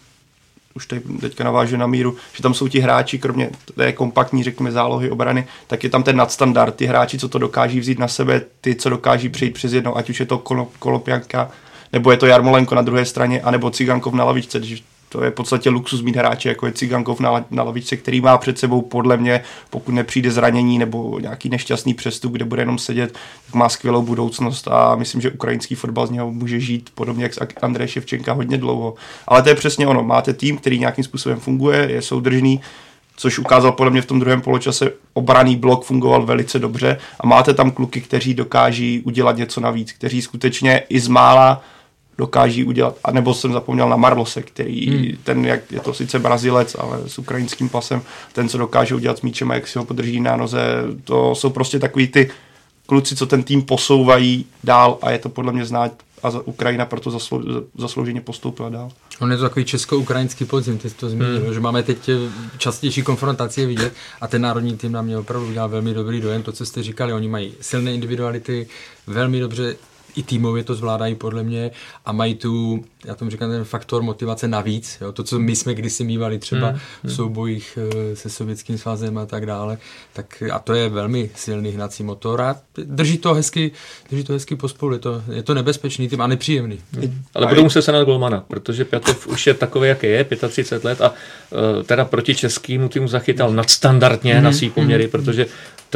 už 0.75 0.88
teď, 0.88 1.04
teďka 1.21 1.43
navážu 1.43 1.78
na 1.78 1.88
míru, 1.88 2.15
že 2.34 2.43
tam 2.43 2.54
jsou 2.54 2.67
ti 2.67 2.80
hráči, 2.80 3.19
kromě 3.19 3.49
té 3.75 3.91
kompaktní, 3.91 4.43
řekněme, 4.43 4.71
zálohy 4.71 5.12
obrany, 5.12 5.47
tak 5.67 5.84
je 5.84 5.89
tam 5.89 6.04
ten 6.04 6.15
nadstandard, 6.15 6.75
ty 6.75 6.86
hráči, 6.86 7.17
co 7.17 7.30
to 7.30 7.39
dokáží 7.39 7.80
vzít 7.80 7.99
na 7.99 8.08
sebe, 8.08 8.41
ty, 8.62 8.75
co 8.75 8.89
dokáží 8.89 9.30
přijít 9.30 9.54
přes 9.54 9.73
jednou, 9.73 9.97
ať 9.97 10.10
už 10.10 10.19
je 10.19 10.25
to 10.25 10.38
Kolopjanka, 10.80 11.51
nebo 11.95 12.12
je 12.12 12.17
to 12.17 12.25
Jarmolenko 12.25 12.75
na 12.75 12.81
druhé 12.81 13.05
straně, 13.05 13.41
anebo 13.41 13.71
Cigankov 13.71 14.13
na 14.13 14.23
lavičce, 14.23 14.60
když 14.60 14.84
To 15.10 15.23
je 15.23 15.31
v 15.31 15.34
podstatě 15.34 15.69
luxus 15.69 16.01
mít 16.01 16.15
hráče, 16.15 16.49
jako 16.49 16.65
je 16.65 16.71
Cigankov 16.71 17.19
na, 17.19 17.45
na 17.51 17.63
lavičce, 17.63 17.97
který 17.97 18.21
má 18.21 18.38
před 18.38 18.60
sebou 18.60 18.81
podle 18.81 19.17
mě, 19.17 19.41
pokud 19.69 19.91
nepřijde 19.91 20.31
zranění 20.31 20.79
nebo 20.79 21.19
nějaký 21.19 21.49
nešťastný 21.49 21.93
přestup, 21.93 22.31
kde 22.31 22.45
bude 22.45 22.62
jenom 22.62 22.77
sedět, 22.77 23.13
tak 23.45 23.55
má 23.55 23.69
skvělou 23.69 24.01
budoucnost 24.01 24.67
a 24.67 24.95
myslím, 24.95 25.21
že 25.21 25.31
ukrajinský 25.31 25.75
fotbal 25.75 26.08
z 26.08 26.12
něho 26.12 26.31
může 26.31 26.60
žít 26.60 26.89
podobně 26.95 27.23
jak 27.23 27.63
Andrej 27.63 27.88
Ševčenka 27.88 28.34
hodně 28.34 28.58
dlouho. 28.58 28.95
Ale 29.27 29.41
to 29.41 29.49
je 29.49 29.55
přesně 29.55 29.88
ono. 29.88 30.03
Máte 30.03 30.34
tým, 30.34 30.58
který 30.58 30.79
nějakým 30.79 31.03
způsobem 31.03 31.39
funguje, 31.39 31.88
je 31.91 32.01
soudržný, 32.01 32.62
což 33.15 33.39
ukázal 33.39 33.71
podle 33.71 33.91
mě 33.91 34.01
v 34.01 34.05
tom 34.05 34.19
druhém 34.19 34.41
poločase. 34.41 34.91
Obraný 35.13 35.55
blok 35.55 35.86
fungoval 35.86 36.25
velice 36.25 36.60
dobře 36.60 36.97
a 37.19 37.27
máte 37.27 37.53
tam 37.53 37.71
kluky, 37.71 38.01
kteří 38.01 38.34
dokáží 38.34 39.01
udělat 39.05 39.38
něco 39.38 39.62
navíc, 39.62 39.91
kteří 39.91 40.21
skutečně 40.21 40.84
i 40.89 40.99
z 40.99 41.08
mála 41.08 41.62
dokáží 42.17 42.63
udělat. 42.63 42.97
A 43.03 43.11
nebo 43.11 43.33
jsem 43.33 43.53
zapomněl 43.53 43.89
na 43.89 43.95
Marlose, 43.95 44.41
který 44.41 44.87
hmm. 44.87 45.17
ten, 45.23 45.45
jak 45.45 45.71
je 45.71 45.79
to 45.79 45.93
sice 45.93 46.19
Brazilec, 46.19 46.75
ale 46.79 46.99
s 47.07 47.19
ukrajinským 47.19 47.69
pasem, 47.69 48.01
ten, 48.33 48.49
co 48.49 48.57
dokáže 48.57 48.95
udělat 48.95 49.17
s 49.17 49.21
míčem 49.21 49.51
a 49.51 49.55
jak 49.55 49.67
si 49.67 49.79
ho 49.79 49.85
podrží 49.85 50.19
na 50.19 50.35
noze, 50.35 50.83
to 51.03 51.35
jsou 51.35 51.49
prostě 51.49 51.79
takový 51.79 52.07
ty 52.07 52.31
kluci, 52.85 53.15
co 53.15 53.25
ten 53.25 53.43
tým 53.43 53.61
posouvají 53.61 54.45
dál 54.63 54.97
a 55.01 55.11
je 55.11 55.19
to 55.19 55.29
podle 55.29 55.53
mě 55.53 55.65
znát 55.65 55.91
a 56.23 56.29
Ukrajina 56.45 56.85
proto 56.85 57.11
zaslou, 57.11 57.41
zaslouženě 57.77 58.21
postoupila 58.21 58.69
dál. 58.69 58.91
On 59.21 59.31
je 59.31 59.37
to 59.37 59.43
takový 59.43 59.65
česko-ukrajinský 59.65 60.45
podzim, 60.45 60.77
ty 60.77 60.89
jsi 60.89 60.95
to 60.95 61.09
zmínil, 61.09 61.39
hmm. 61.39 61.53
že 61.53 61.59
máme 61.59 61.83
teď 61.83 62.09
častější 62.57 63.01
konfrontaci 63.01 63.65
vidět 63.65 63.93
a 64.21 64.27
ten 64.27 64.41
národní 64.41 64.77
tým 64.77 64.91
na 64.91 65.01
mě 65.01 65.17
opravdu 65.17 65.47
udělal 65.47 65.69
velmi 65.69 65.93
dobrý 65.93 66.21
dojem, 66.21 66.43
to, 66.43 66.51
co 66.51 66.65
jste 66.65 66.83
říkali, 66.83 67.13
oni 67.13 67.27
mají 67.27 67.53
silné 67.61 67.93
individuality, 67.93 68.67
velmi 69.07 69.39
dobře 69.39 69.75
i 70.15 70.23
týmově 70.23 70.63
to 70.63 70.75
zvládají 70.75 71.15
podle 71.15 71.43
mě 71.43 71.71
a 72.05 72.11
mají 72.11 72.35
tu, 72.35 72.83
já 73.05 73.15
tomu 73.15 73.31
říkám, 73.31 73.49
ten 73.49 73.63
faktor 73.63 74.03
motivace 74.03 74.47
navíc. 74.47 74.97
Jo? 75.01 75.11
To, 75.11 75.23
co 75.23 75.39
my 75.39 75.55
jsme 75.55 75.73
kdysi 75.73 76.03
mývali 76.03 76.39
třeba 76.39 76.67
hmm. 76.67 76.77
v 76.77 77.03
hmm. 77.03 77.15
soubojích 77.15 77.77
eh, 77.81 78.15
se 78.15 78.29
sovětským 78.29 78.77
svazem 78.77 79.17
a 79.17 79.25
tak 79.25 79.45
dále, 79.45 79.77
tak 80.13 80.43
a 80.51 80.59
to 80.59 80.73
je 80.73 80.89
velmi 80.89 81.29
silný 81.35 81.69
hnací 81.69 82.03
motor 82.03 82.41
a 82.41 82.55
drží 82.83 83.17
to 83.17 83.33
hezky, 83.33 83.71
drží 84.09 84.23
to 84.23 84.33
hezky 84.33 84.55
pospolu. 84.55 84.93
Je 84.93 84.99
to, 84.99 85.23
je 85.31 85.43
to 85.43 85.53
nebezpečný 85.53 86.09
tým 86.09 86.21
a 86.21 86.27
nepříjemný. 86.27 86.79
Hmm. 86.91 87.21
Ale 87.33 87.47
budou 87.47 87.63
muset 87.63 87.81
se 87.81 87.91
na 87.91 88.03
Golmana, 88.03 88.43
protože 88.47 88.85
Pětov 88.85 89.27
už 89.27 89.47
je 89.47 89.53
takový, 89.53 89.87
jaký 89.87 90.07
je, 90.07 90.25
35 90.49 90.83
let 90.83 91.01
a 91.01 91.09
uh, 91.09 91.83
teda 91.83 92.05
proti 92.05 92.35
českému 92.35 92.89
týmu 92.89 93.07
zachytal 93.07 93.51
nadstandardně 93.51 94.33
hmm. 94.33 94.43
na 94.43 94.51
svý 94.51 94.69
poměry, 94.69 95.03
hmm. 95.03 95.11
protože 95.11 95.45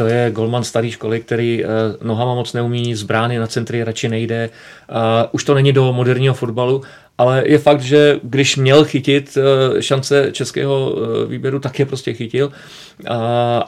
to 0.00 0.06
je 0.06 0.30
golman 0.30 0.64
staré 0.64 0.90
školy, 0.90 1.20
který 1.20 1.64
uh, 1.64 1.70
nohama 2.02 2.34
moc 2.34 2.52
neumí, 2.52 2.94
z 2.94 3.02
brány 3.02 3.38
na 3.38 3.46
centry 3.46 3.84
radši 3.84 4.08
nejde. 4.08 4.50
Uh, 4.90 4.96
už 5.32 5.44
to 5.44 5.54
není 5.54 5.72
do 5.72 5.92
moderního 5.92 6.34
fotbalu, 6.34 6.82
ale 7.18 7.42
je 7.46 7.58
fakt, 7.58 7.80
že 7.80 8.20
když 8.22 8.56
měl 8.56 8.84
chytit 8.84 9.36
uh, 9.36 9.80
šance 9.80 10.28
českého 10.32 10.96
výběru, 11.26 11.58
tak 11.58 11.78
je 11.78 11.86
prostě 11.86 12.12
chytil, 12.12 12.52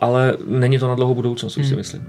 ale 0.00 0.36
není 0.46 0.78
to 0.78 0.88
na 0.88 0.94
dlouhou 0.94 1.14
budoucnost, 1.14 1.56
hmm. 1.56 1.66
si 1.66 1.76
myslím. 1.76 2.06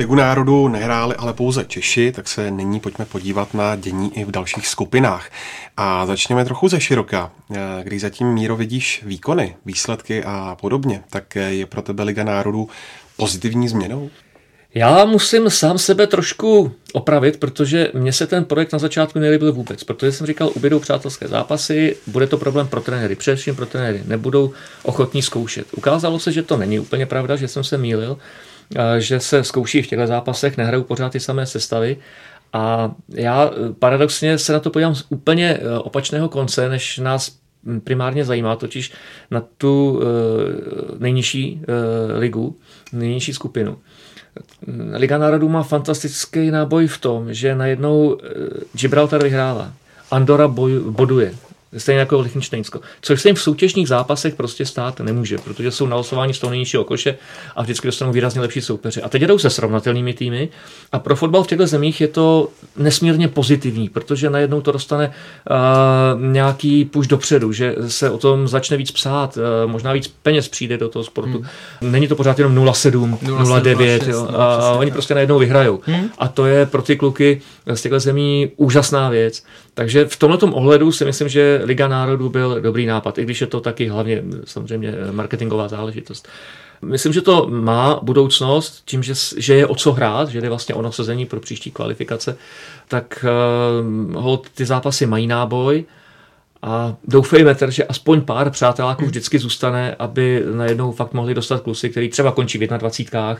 Ligu 0.00 0.14
národů 0.14 0.68
nehráli 0.68 1.14
ale 1.14 1.32
pouze 1.32 1.64
Češi, 1.64 2.12
tak 2.12 2.28
se 2.28 2.50
nyní 2.50 2.80
pojďme 2.80 3.04
podívat 3.04 3.54
na 3.54 3.76
dění 3.76 4.18
i 4.18 4.24
v 4.24 4.30
dalších 4.30 4.66
skupinách. 4.66 5.30
A 5.76 6.06
začněme 6.06 6.44
trochu 6.44 6.68
ze 6.68 6.80
široka. 6.80 7.30
Eh, 7.54 7.58
když 7.82 8.00
zatím 8.00 8.32
míro 8.32 8.56
vidíš 8.56 9.02
výkony, 9.06 9.56
výsledky 9.66 10.24
a 10.24 10.56
podobně, 10.60 11.02
tak 11.10 11.36
je 11.36 11.66
pro 11.66 11.82
tebe 11.82 12.02
Liga 12.02 12.24
národů 12.24 12.68
pozitivní 13.16 13.68
změnou? 13.68 14.10
Já 14.74 15.04
musím 15.04 15.50
sám 15.50 15.78
sebe 15.78 16.06
trošku 16.06 16.72
opravit, 16.92 17.36
protože 17.36 17.90
mně 17.94 18.12
se 18.12 18.26
ten 18.26 18.44
projekt 18.44 18.72
na 18.72 18.78
začátku 18.78 19.18
nelíbil 19.18 19.52
vůbec, 19.52 19.84
protože 19.84 20.12
jsem 20.12 20.26
říkal, 20.26 20.50
ubydou 20.54 20.78
přátelské 20.78 21.28
zápasy, 21.28 21.96
bude 22.06 22.26
to 22.26 22.38
problém 22.38 22.68
pro 22.68 22.80
trenéry, 22.80 23.14
především 23.16 23.56
pro 23.56 23.66
trenéry, 23.66 24.02
nebudou 24.06 24.52
ochotní 24.82 25.22
zkoušet. 25.22 25.66
Ukázalo 25.72 26.18
se, 26.18 26.32
že 26.32 26.42
to 26.42 26.56
není 26.56 26.80
úplně 26.80 27.06
pravda, 27.06 27.36
že 27.36 27.48
jsem 27.48 27.64
se 27.64 27.78
mýlil, 27.78 28.18
že 28.98 29.20
se 29.20 29.44
zkouší 29.44 29.82
v 29.82 29.86
těchto 29.86 30.06
zápasech, 30.06 30.56
nehrajou 30.56 30.82
pořád 30.82 31.12
ty 31.12 31.20
samé 31.20 31.46
sestavy. 31.46 31.96
A 32.52 32.94
já 33.08 33.50
eh, 33.50 33.72
paradoxně 33.78 34.38
se 34.38 34.52
na 34.52 34.60
to 34.60 34.70
podívám 34.70 34.94
z 34.94 35.04
úplně 35.08 35.58
eh, 35.60 35.78
opačného 35.78 36.28
konce, 36.28 36.68
než 36.68 36.98
nás 36.98 37.32
primárně 37.84 38.24
zajímá, 38.24 38.56
totiž 38.56 38.92
na 39.30 39.42
tu 39.58 40.00
eh, 40.02 40.06
nejnižší 40.98 41.62
ligu, 42.18 42.56
nejnižší 42.92 43.34
skupinu. 43.34 43.78
Liga 44.92 45.18
národů 45.18 45.48
má 45.48 45.62
fantastický 45.62 46.50
náboj 46.50 46.86
v 46.86 46.98
tom, 46.98 47.34
že 47.34 47.54
najednou 47.54 48.18
Gibraltar 48.72 49.22
vyhrává. 49.22 49.72
Andora 50.10 50.48
boduje. 50.90 51.34
Stejně 51.76 52.00
jako 52.00 52.20
Lichtensteinsko. 52.20 52.80
Což 53.00 53.22
se 53.22 53.28
jim 53.28 53.36
v 53.36 53.42
soutěžních 53.42 53.88
zápasech 53.88 54.34
prostě 54.34 54.66
stát 54.66 55.00
nemůže, 55.00 55.38
protože 55.38 55.70
jsou 55.70 55.86
nalosováni 55.86 56.34
z 56.34 56.38
toho 56.38 56.50
nejnižšího 56.50 56.84
koše 56.84 57.16
a 57.56 57.62
vždycky 57.62 57.88
dostanou 57.88 58.12
výrazně 58.12 58.40
lepší 58.40 58.60
soupeři. 58.60 59.02
A 59.02 59.08
teď 59.08 59.22
jdou 59.22 59.38
se 59.38 59.50
srovnatelnými 59.50 60.14
týmy 60.14 60.48
a 60.92 60.98
pro 60.98 61.16
fotbal 61.16 61.42
v 61.42 61.46
těchto 61.46 61.66
zemích 61.66 62.00
je 62.00 62.08
to 62.08 62.48
nesmírně 62.76 63.28
pozitivní, 63.28 63.88
protože 63.88 64.30
najednou 64.30 64.60
to 64.60 64.72
dostane 64.72 65.08
uh, 65.08 66.32
nějaký 66.32 66.84
puš 66.84 67.06
dopředu, 67.06 67.52
že 67.52 67.74
se 67.88 68.10
o 68.10 68.18
tom 68.18 68.48
začne 68.48 68.76
víc 68.76 68.90
psát, 68.90 69.36
uh, 69.36 69.70
možná 69.70 69.92
víc 69.92 70.08
peněz 70.22 70.48
přijde 70.48 70.78
do 70.78 70.88
toho 70.88 71.04
sportu. 71.04 71.44
Hmm. 71.80 71.92
Není 71.92 72.08
to 72.08 72.16
pořád 72.16 72.38
jenom 72.38 72.54
0,7, 72.54 73.18
0,9 73.18 74.36
a 74.36 74.72
oni 74.72 74.90
prostě 74.90 75.14
najednou 75.14 75.38
vyhrajou. 75.38 75.80
Hmm. 75.84 76.10
A 76.18 76.28
to 76.28 76.46
je 76.46 76.66
pro 76.66 76.82
ty 76.82 76.96
kluky 76.96 77.40
z 77.74 77.82
těchto 77.82 78.00
zemí 78.00 78.50
úžasná 78.56 79.08
věc. 79.08 79.42
Takže 79.74 80.04
v 80.04 80.16
tomto 80.16 80.46
ohledu 80.46 80.92
si 80.92 81.04
myslím, 81.04 81.28
že 81.28 81.60
Liga 81.64 81.88
národů 81.88 82.28
byl 82.28 82.60
dobrý 82.60 82.86
nápad, 82.86 83.18
i 83.18 83.24
když 83.24 83.40
je 83.40 83.46
to 83.46 83.60
taky 83.60 83.88
hlavně 83.88 84.22
samozřejmě 84.44 84.94
marketingová 85.10 85.68
záležitost. 85.68 86.28
Myslím, 86.82 87.12
že 87.12 87.20
to 87.20 87.46
má 87.50 88.00
budoucnost 88.02 88.82
tím, 88.84 89.02
že, 89.02 89.14
že 89.36 89.54
je 89.54 89.66
o 89.66 89.74
co 89.74 89.92
hrát, 89.92 90.28
že 90.28 90.40
jde 90.40 90.48
vlastně 90.48 90.74
o 90.74 90.82
nasazení 90.82 91.26
pro 91.26 91.40
příští 91.40 91.70
kvalifikace, 91.70 92.36
tak 92.88 93.24
uh, 94.16 94.36
ty 94.54 94.64
zápasy 94.64 95.06
mají 95.06 95.26
náboj 95.26 95.84
a 96.62 96.96
doufejme 97.04 97.54
tedy, 97.54 97.72
že 97.72 97.84
aspoň 97.84 98.20
pár 98.20 98.50
přáteláků 98.50 99.06
vždycky 99.06 99.38
zůstane, 99.38 99.96
aby 99.98 100.44
najednou 100.54 100.92
fakt 100.92 101.12
mohli 101.12 101.34
dostat 101.34 101.60
klusy, 101.60 101.90
který 101.90 102.08
třeba 102.08 102.32
končí 102.32 102.58
v 102.58 102.78
21 102.78 103.36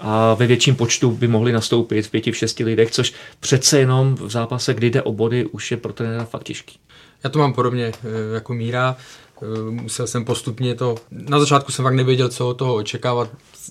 a 0.00 0.34
ve 0.34 0.46
větším 0.46 0.76
počtu 0.76 1.10
by 1.10 1.28
mohli 1.28 1.52
nastoupit 1.52 2.02
v 2.02 2.10
pěti, 2.10 2.32
v 2.32 2.36
šesti 2.36 2.64
lidech, 2.64 2.90
což 2.90 3.12
přece 3.40 3.78
jenom 3.78 4.14
v 4.14 4.30
zápase, 4.30 4.74
kdy 4.74 4.90
jde 4.90 5.02
o 5.02 5.12
body, 5.12 5.46
už 5.46 5.70
je 5.70 5.76
pro 5.76 5.92
trenéra 5.92 6.24
fakt 6.24 6.44
těžký. 6.44 6.78
Já 7.24 7.30
to 7.30 7.38
mám 7.38 7.52
podobně 7.52 7.84
eh, 7.84 8.34
jako 8.34 8.54
Míra. 8.54 8.96
Eh, 9.42 9.70
musel 9.70 10.06
jsem 10.06 10.24
postupně 10.24 10.74
to, 10.74 10.94
na 11.10 11.40
začátku 11.40 11.72
jsem 11.72 11.82
fakt 11.82 11.94
nevěděl, 11.94 12.28
co 12.28 12.48
od 12.48 12.54
toho 12.54 12.74
očekávat, 12.74 13.28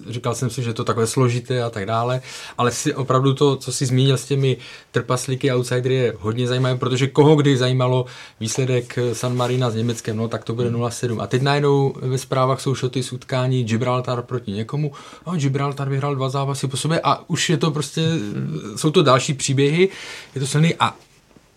říkal 0.09 0.35
jsem 0.35 0.49
si, 0.49 0.63
že 0.63 0.73
to 0.73 0.83
takové 0.83 1.07
složité 1.07 1.63
a 1.63 1.69
tak 1.69 1.85
dále, 1.85 2.21
ale 2.57 2.71
si 2.71 2.93
opravdu 2.93 3.33
to, 3.33 3.55
co 3.55 3.71
si 3.71 3.85
zmínil 3.85 4.17
s 4.17 4.25
těmi 4.25 4.57
trpaslíky 4.91 5.51
a 5.51 5.55
outsidery 5.55 5.95
je 5.95 6.13
hodně 6.19 6.47
zajímavé, 6.47 6.77
protože 6.77 7.07
koho 7.07 7.35
kdy 7.35 7.57
zajímalo 7.57 8.05
výsledek 8.39 8.99
San 9.13 9.35
Marina 9.35 9.69
s 9.69 9.75
Německem, 9.75 10.17
no 10.17 10.27
tak 10.27 10.43
to 10.43 10.53
bude 10.53 10.71
0-7. 10.71 11.21
A 11.21 11.27
teď 11.27 11.41
najednou 11.41 11.93
ve 12.01 12.17
zprávách 12.17 12.61
jsou 12.61 12.75
šoty 12.75 13.01
utkání 13.11 13.63
Gibraltar 13.63 14.21
proti 14.21 14.51
někomu, 14.51 14.91
no, 15.27 15.33
Gibraltar 15.35 15.89
vyhrál 15.89 16.15
dva 16.15 16.29
zápasy 16.29 16.67
po 16.67 16.77
sobě 16.77 16.99
a 17.03 17.29
už 17.29 17.49
je 17.49 17.57
to 17.57 17.71
prostě, 17.71 18.01
jsou 18.75 18.91
to 18.91 19.03
další 19.03 19.33
příběhy, 19.33 19.89
je 20.35 20.41
to 20.41 20.47
silný 20.47 20.75
a 20.79 20.95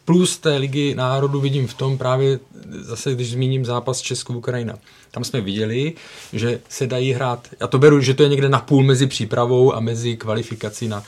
Plus 0.05 0.39
té 0.39 0.57
ligy 0.57 0.95
národů 0.95 1.41
vidím 1.41 1.67
v 1.67 1.75
tom 1.75 1.99
právě, 1.99 2.39
zase 2.71 3.15
když 3.15 3.31
zmíním 3.31 3.65
zápas 3.65 4.01
Česko-Ukrajina. 4.01 4.79
Tam 5.11 5.25
jsme 5.25 5.41
viděli, 5.41 5.93
že 6.33 6.61
se 6.69 6.87
dají 6.87 7.13
hrát, 7.13 7.49
já 7.61 7.67
to 7.67 7.79
beru, 7.79 8.01
že 8.01 8.15
to 8.15 8.23
je 8.23 8.29
někde 8.29 8.49
na 8.49 8.59
půl 8.59 8.85
mezi 8.85 9.07
přípravou 9.07 9.75
a 9.75 9.81
mezi 9.81 10.17
kvalifikací 10.17 10.89
na 10.89 11.03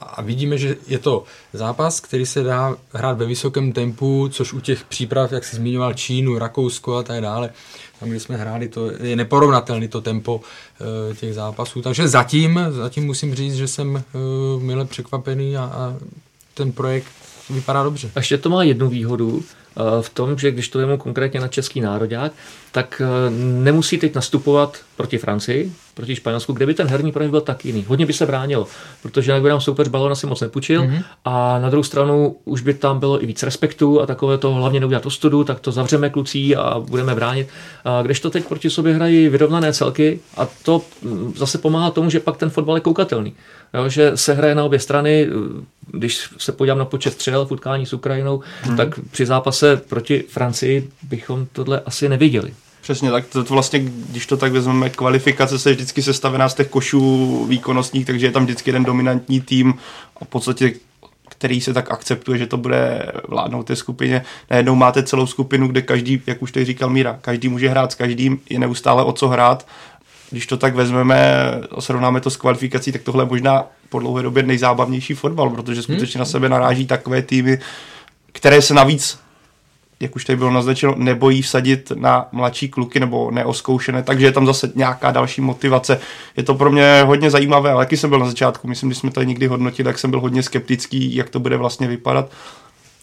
A 0.00 0.22
vidíme, 0.22 0.58
že 0.58 0.76
je 0.86 0.98
to 0.98 1.24
zápas, 1.52 2.00
který 2.00 2.26
se 2.26 2.42
dá 2.42 2.76
hrát 2.92 3.18
ve 3.18 3.26
vysokém 3.26 3.72
tempu, 3.72 4.28
což 4.32 4.52
u 4.52 4.60
těch 4.60 4.84
příprav, 4.84 5.32
jak 5.32 5.44
jsi 5.44 5.56
zmiňoval, 5.56 5.94
Čínu, 5.94 6.38
Rakousko 6.38 6.96
a 6.96 7.02
tak 7.02 7.20
dále, 7.20 7.50
tam, 8.00 8.08
kde 8.08 8.20
jsme 8.20 8.36
hráli, 8.36 8.68
to 8.68 8.90
je 9.00 9.16
neporovnatelný 9.16 9.88
to 9.88 10.00
tempo 10.00 10.36
uh, 10.36 11.16
těch 11.16 11.34
zápasů. 11.34 11.82
Takže 11.82 12.08
zatím, 12.08 12.60
zatím 12.70 13.06
musím 13.06 13.34
říct, 13.34 13.54
že 13.54 13.68
jsem 13.68 13.94
uh, 13.94 14.62
mile 14.62 14.84
překvapený 14.84 15.56
a, 15.56 15.64
a 15.64 15.96
ten 16.54 16.72
projekt 16.72 17.12
vypadá 17.50 17.82
dobře. 17.82 18.10
A 18.14 18.18
ještě 18.18 18.38
to 18.38 18.50
má 18.50 18.62
jednu 18.62 18.88
výhodu, 18.88 19.42
v 20.00 20.10
tom, 20.10 20.38
že 20.38 20.50
když 20.50 20.68
to 20.68 20.78
vezmu 20.78 20.96
konkrétně 20.96 21.40
na 21.40 21.48
český 21.48 21.80
národák, 21.80 22.32
tak 22.72 23.02
nemusí 23.62 23.98
teď 23.98 24.14
nastupovat 24.14 24.78
proti 24.96 25.18
Francii, 25.18 25.72
proti 25.98 26.16
Španělsku, 26.16 26.52
kde 26.52 26.66
by 26.66 26.74
ten 26.74 26.86
herní 26.86 27.12
projev 27.12 27.30
byl 27.30 27.40
tak 27.40 27.64
jiný. 27.64 27.84
Hodně 27.88 28.06
by 28.06 28.12
se 28.12 28.26
bránilo, 28.26 28.66
protože 29.02 29.30
jinak 29.30 29.42
by 29.42 29.48
nám 29.48 29.60
soupeř 29.60 29.88
balon 29.88 30.12
asi 30.12 30.26
moc 30.26 30.40
nepůjčil 30.40 30.82
mm-hmm. 30.82 31.02
a 31.24 31.58
na 31.58 31.70
druhou 31.70 31.82
stranu 31.82 32.36
už 32.44 32.60
by 32.60 32.74
tam 32.74 32.98
bylo 32.98 33.22
i 33.22 33.26
víc 33.26 33.42
respektu 33.42 34.00
a 34.00 34.06
takové 34.06 34.38
to 34.38 34.54
hlavně 34.54 34.80
neudělat 34.80 35.06
ostudu, 35.06 35.44
tak 35.44 35.60
to 35.60 35.72
zavřeme 35.72 36.10
klucí 36.10 36.56
a 36.56 36.80
budeme 36.80 37.14
bránit. 37.14 37.48
A 37.84 38.02
když 38.02 38.20
to 38.20 38.30
teď 38.30 38.48
proti 38.48 38.70
sobě 38.70 38.94
hrají 38.94 39.28
vyrovnané 39.28 39.72
celky 39.72 40.20
a 40.36 40.48
to 40.62 40.82
mm, 41.02 41.32
zase 41.36 41.58
pomáhá 41.58 41.90
tomu, 41.90 42.10
že 42.10 42.20
pak 42.20 42.36
ten 42.36 42.50
fotbal 42.50 42.76
je 42.76 42.80
koukatelný. 42.80 43.32
Jo, 43.74 43.88
že 43.88 44.12
se 44.14 44.34
hraje 44.34 44.54
na 44.54 44.64
obě 44.64 44.78
strany, 44.78 45.28
když 45.86 46.28
se 46.38 46.52
podívám 46.52 46.78
na 46.78 46.84
počet 46.84 47.12
střel 47.12 47.46
v 47.46 47.52
utkání 47.52 47.86
s 47.86 47.92
Ukrajinou, 47.92 48.40
hmm. 48.62 48.76
tak 48.76 49.00
při 49.10 49.26
zápase 49.26 49.76
proti 49.76 50.24
Francii 50.28 50.90
bychom 51.02 51.46
tohle 51.52 51.80
asi 51.80 52.08
neviděli. 52.08 52.54
Přesně 52.88 53.10
tak, 53.10 53.26
to, 53.26 53.44
to 53.44 53.54
vlastně, 53.54 53.80
když 53.84 54.26
to 54.26 54.36
tak 54.36 54.52
vezmeme, 54.52 54.90
kvalifikace 54.90 55.58
se 55.58 55.72
vždycky 55.72 56.02
sestavená 56.02 56.48
z 56.48 56.54
těch 56.54 56.68
košů 56.68 57.44
výkonnostních, 57.48 58.06
takže 58.06 58.26
je 58.26 58.32
tam 58.32 58.44
vždycky 58.44 58.70
jeden 58.70 58.84
dominantní 58.84 59.40
tým 59.40 59.74
a 60.20 60.24
v 60.24 60.28
podstatě 60.28 60.72
který 61.28 61.60
se 61.60 61.74
tak 61.74 61.90
akceptuje, 61.90 62.38
že 62.38 62.46
to 62.46 62.56
bude 62.56 63.12
vládnout 63.28 63.62
té 63.62 63.76
skupině. 63.76 64.22
Najednou 64.50 64.74
máte 64.74 65.02
celou 65.02 65.26
skupinu, 65.26 65.68
kde 65.68 65.82
každý, 65.82 66.22
jak 66.26 66.42
už 66.42 66.52
tady 66.52 66.64
říkal 66.64 66.90
Míra, 66.90 67.18
každý 67.20 67.48
může 67.48 67.68
hrát 67.68 67.92
s 67.92 67.94
každým, 67.94 68.40
je 68.50 68.58
neustále 68.58 69.04
o 69.04 69.12
co 69.12 69.28
hrát. 69.28 69.66
Když 70.30 70.46
to 70.46 70.56
tak 70.56 70.74
vezmeme 70.74 71.50
a 71.76 71.80
srovnáme 71.80 72.20
to 72.20 72.30
s 72.30 72.36
kvalifikací, 72.36 72.92
tak 72.92 73.02
tohle 73.02 73.24
je 73.24 73.28
možná 73.28 73.66
po 73.88 73.98
dlouhé 73.98 74.22
době 74.22 74.42
nejzábavnější 74.42 75.14
fotbal, 75.14 75.50
protože 75.50 75.82
skutečně 75.82 76.18
hmm. 76.18 76.20
na 76.20 76.24
sebe 76.24 76.48
naráží 76.48 76.86
takové 76.86 77.22
týmy, 77.22 77.58
které 78.32 78.62
se 78.62 78.74
navíc 78.74 79.18
jak 80.00 80.16
už 80.16 80.24
tady 80.24 80.36
bylo 80.36 80.50
naznačeno, 80.50 80.94
nebojí 80.96 81.42
vsadit 81.42 81.92
na 81.94 82.28
mladší 82.32 82.68
kluky 82.68 83.00
nebo 83.00 83.30
neoskoušené, 83.30 84.02
takže 84.02 84.26
je 84.26 84.32
tam 84.32 84.46
zase 84.46 84.72
nějaká 84.74 85.10
další 85.10 85.40
motivace. 85.40 86.00
Je 86.36 86.42
to 86.42 86.54
pro 86.54 86.70
mě 86.70 87.02
hodně 87.06 87.30
zajímavé, 87.30 87.72
ale 87.72 87.82
jaký 87.82 87.96
jsem 87.96 88.10
byl 88.10 88.18
na 88.18 88.26
začátku, 88.26 88.68
myslím, 88.68 88.88
když 88.88 88.98
jsme 88.98 89.10
to 89.10 89.22
někdy 89.22 89.46
hodnotili, 89.46 89.84
tak 89.84 89.98
jsem 89.98 90.10
byl 90.10 90.20
hodně 90.20 90.42
skeptický, 90.42 91.14
jak 91.14 91.30
to 91.30 91.40
bude 91.40 91.56
vlastně 91.56 91.88
vypadat. 91.88 92.30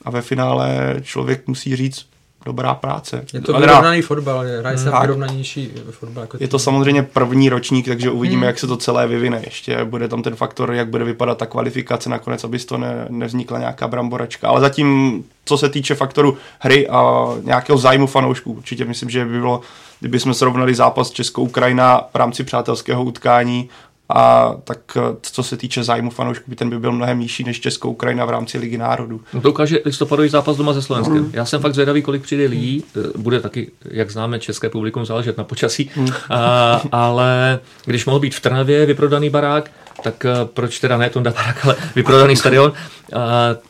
A 0.06 0.10
ve 0.10 0.22
finále 0.22 0.96
člověk 1.02 1.48
musí 1.48 1.76
říct, 1.76 2.06
dobrá 2.46 2.76
práce. 2.76 3.26
Je 3.34 3.42
to 3.42 3.60
vyrovnaný 3.60 4.02
fotbal, 4.02 4.44
hraje 4.60 4.78
se 4.78 4.92
vyrovnanější 5.02 5.72
fotbal. 5.92 6.24
Jako 6.24 6.38
je 6.40 6.48
to 6.48 6.60
samozřejmě 6.60 7.04
první 7.04 7.50
ročník, 7.50 7.88
takže 7.88 8.10
uvidíme, 8.10 8.40
hmm. 8.40 8.48
jak 8.48 8.60
se 8.60 8.68
to 8.68 8.78
celé 8.78 9.08
vyvine. 9.08 9.42
Ještě 9.46 9.86
bude 9.86 10.08
tam 10.08 10.24
ten 10.24 10.36
faktor, 10.36 10.74
jak 10.74 10.90
bude 10.90 11.04
vypadat 11.04 11.38
ta 11.38 11.46
kvalifikace 11.46 12.10
nakonec, 12.10 12.44
aby 12.44 12.60
z 12.60 12.66
toho 12.66 12.80
ne, 12.80 13.06
nevznikla 13.10 13.60
nějaká 13.60 13.88
bramboračka. 13.88 14.48
Ale 14.48 14.62
zatím, 14.62 15.24
co 15.46 15.58
se 15.58 15.70
týče 15.70 15.96
faktoru 15.96 16.38
hry 16.60 16.88
a 16.88 17.28
nějakého 17.44 17.78
zájmu 17.78 18.08
fanoušků, 18.08 18.54
určitě 18.54 18.86
myslím, 18.86 19.10
že 19.10 19.26
by 19.26 19.40
bylo, 19.40 19.62
kdyby 20.00 20.20
jsme 20.20 20.34
srovnali 20.34 20.76
zápas 20.76 21.12
Česko-Ukrajina 21.12 22.02
v 22.14 22.16
rámci 22.16 22.44
přátelského 22.44 23.04
utkání 23.04 23.70
a 24.10 24.56
tak 24.64 24.80
eh, 24.98 25.02
co 25.22 25.44
se 25.44 25.58
týče 25.58 25.84
zájmu 25.84 26.10
fanoušků, 26.10 26.56
ten 26.56 26.70
by 26.70 26.80
byl 26.80 26.92
mnohem 26.92 27.20
nižší 27.20 27.44
než 27.44 27.60
Českou 27.60 27.92
Ukrajina 27.92 28.26
v 28.26 28.30
rámci 28.30 28.58
Ligy 28.58 28.78
národů. 28.78 29.22
No 29.34 29.42
to 29.42 29.50
ukáže 29.50 29.80
listopadový 29.86 30.30
zápas 30.30 30.58
doma 30.58 30.74
se 30.74 30.82
Slovenskem. 30.82 31.18
Mm. 31.18 31.30
Já 31.34 31.46
jsem 31.46 31.62
fakt 31.62 31.74
zvědavý, 31.74 32.02
kolik 32.02 32.22
přijde 32.22 32.46
lidí. 32.46 32.84
Eh, 32.98 33.18
bude 33.18 33.42
taky, 33.42 33.72
jak 33.86 34.12
známe, 34.12 34.40
české 34.40 34.70
publikum 34.70 35.06
záležet 35.06 35.38
na 35.38 35.44
počasí. 35.44 35.90
Mm. 35.96 36.08
A, 36.30 36.82
ale 36.92 37.60
když 37.86 38.06
mohl 38.06 38.20
být 38.20 38.36
v 38.36 38.40
Trnavě 38.40 38.86
vyprodaný 38.86 39.30
barák, 39.30 39.72
tak 40.04 40.26
eh, 40.26 40.32
proč 40.46 40.80
teda 40.80 40.98
ne 40.98 41.10
Tonda 41.10 41.32
Barák, 41.32 41.66
ale 41.66 41.76
vyprodaný 41.96 42.36
stadion, 42.36 42.74
a, 43.14 43.20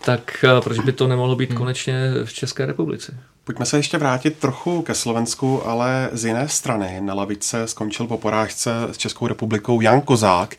tak 0.05 0.45
proč 0.63 0.79
by 0.79 0.91
to 0.91 1.07
nemohlo 1.07 1.35
být 1.35 1.49
mm. 1.49 1.57
konečně 1.57 2.11
v 2.25 2.33
České 2.33 2.65
republice? 2.65 3.17
Pojďme 3.43 3.65
se 3.65 3.77
ještě 3.77 3.97
vrátit 3.97 4.37
trochu 4.37 4.81
ke 4.81 4.93
Slovensku, 4.93 5.67
ale 5.67 6.09
z 6.11 6.25
jiné 6.25 6.47
strany. 6.47 7.01
Na 7.01 7.13
lavice 7.13 7.67
skončil 7.67 8.07
po 8.07 8.17
porážce 8.17 8.71
s 8.91 8.97
Českou 8.97 9.27
republikou 9.27 9.81
Jan 9.81 10.01
Kozák. 10.01 10.55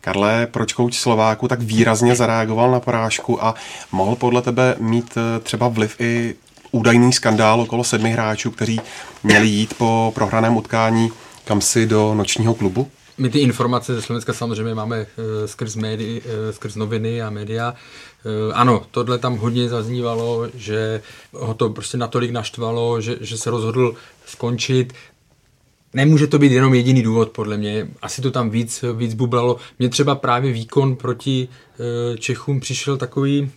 Karle, 0.00 0.46
proč 0.46 0.72
kouč 0.72 0.98
Slováku 0.98 1.48
tak 1.48 1.60
výrazně 1.60 2.16
zareagoval 2.16 2.70
na 2.70 2.80
porážku 2.80 3.44
a 3.44 3.54
mohl 3.92 4.16
podle 4.16 4.42
tebe 4.42 4.74
mít 4.78 5.14
eh, 5.16 5.40
třeba 5.40 5.68
vliv 5.68 5.96
i 6.00 6.34
údajný 6.72 7.12
skandál 7.12 7.60
okolo 7.60 7.84
sedmi 7.84 8.10
hráčů, 8.10 8.50
kteří 8.50 8.80
měli 9.22 9.46
jít 9.46 9.74
po 9.78 10.12
prohraném 10.14 10.56
utkání 10.56 11.10
kam 11.50 11.60
si 11.60 11.86
do 11.86 12.14
nočního 12.14 12.54
klubu? 12.54 12.90
My 13.20 13.30
ty 13.30 13.38
informace 13.38 13.94
ze 13.94 14.02
Slovenska 14.02 14.32
samozřejmě 14.32 14.74
máme 14.74 14.98
eh, 14.98 15.48
skrz, 15.48 15.76
médi, 15.76 16.22
eh, 16.24 16.52
skrz 16.52 16.76
noviny 16.76 17.22
a 17.22 17.30
média. 17.30 17.74
Eh, 18.24 18.52
ano, 18.52 18.86
tohle 18.90 19.18
tam 19.18 19.36
hodně 19.36 19.68
zaznívalo, 19.68 20.48
že 20.54 21.02
ho 21.32 21.54
to 21.54 21.70
prostě 21.70 21.96
natolik 21.96 22.30
naštvalo, 22.30 23.00
že, 23.00 23.16
že 23.20 23.38
se 23.38 23.50
rozhodl 23.50 23.94
skončit. 24.26 24.92
Nemůže 25.94 26.26
to 26.26 26.38
být 26.38 26.52
jenom 26.52 26.74
jediný 26.74 27.02
důvod, 27.02 27.30
podle 27.30 27.56
mě. 27.56 27.88
Asi 28.02 28.22
to 28.22 28.30
tam 28.30 28.50
víc, 28.50 28.84
víc 28.96 29.14
bublalo. 29.14 29.56
Mně 29.78 29.88
třeba 29.88 30.14
právě 30.14 30.52
výkon 30.52 30.96
proti 30.96 31.48
Čechům 32.18 32.60
přišel 32.60 32.96
takový, 32.96 33.50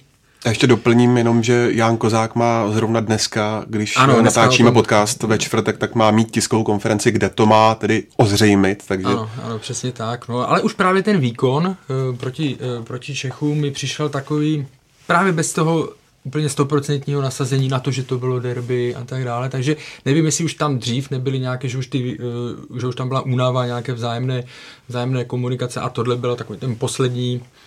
a 0.45 0.49
ještě 0.49 0.67
doplním 0.67 1.17
jenom, 1.17 1.43
že 1.43 1.69
Jan 1.71 1.97
Kozák 1.97 2.35
má 2.35 2.71
zrovna 2.71 2.99
dneska, 2.99 3.65
když 3.67 3.97
ano, 3.97 4.21
natáčíme 4.21 4.67
tom... 4.67 4.73
podcast 4.73 5.23
ve 5.23 5.37
čtvrtek, 5.37 5.77
tak 5.77 5.95
má 5.95 6.11
mít 6.11 6.31
tiskovou 6.31 6.63
konferenci, 6.63 7.11
kde 7.11 7.29
to 7.29 7.45
má 7.45 7.75
tedy 7.75 8.03
ozřejmit. 8.17 8.83
Takže... 8.87 9.07
Ano, 9.07 9.29
ano, 9.43 9.59
přesně 9.59 9.91
tak. 9.91 10.27
No, 10.27 10.49
ale 10.49 10.61
už 10.61 10.73
právě 10.73 11.03
ten 11.03 11.19
výkon 11.19 11.67
uh, 11.67 12.17
proti, 12.17 12.57
uh, 12.77 12.85
proti 12.85 13.15
Čechům 13.15 13.57
mi 13.57 13.71
přišel 13.71 14.09
takový 14.09 14.67
právě 15.07 15.31
bez 15.31 15.53
toho 15.53 15.89
úplně 16.23 16.49
stoprocentního 16.49 17.21
nasazení 17.21 17.67
na 17.67 17.79
to, 17.79 17.91
že 17.91 18.03
to 18.03 18.17
bylo 18.17 18.39
derby 18.39 18.95
a 18.95 19.03
tak 19.03 19.23
dále. 19.23 19.49
Takže 19.49 19.75
nevím, 20.05 20.25
jestli 20.25 20.45
už 20.45 20.53
tam 20.53 20.77
dřív 20.77 21.11
nebyly 21.11 21.39
nějaké, 21.39 21.67
že 21.67 21.77
už, 21.77 21.87
ty, 21.87 22.19
uh, 22.19 22.79
že 22.79 22.87
už 22.87 22.95
tam 22.95 23.07
byla 23.07 23.21
únava, 23.21 23.65
nějaké 23.65 23.93
vzájemné, 23.93 24.43
vzájemné 24.87 25.25
komunikace 25.25 25.79
a 25.79 25.89
tohle 25.89 26.15
byl 26.15 26.35
takový 26.35 26.59
ten 26.59 26.75
poslední 26.75 27.41
Eh, 27.41 27.62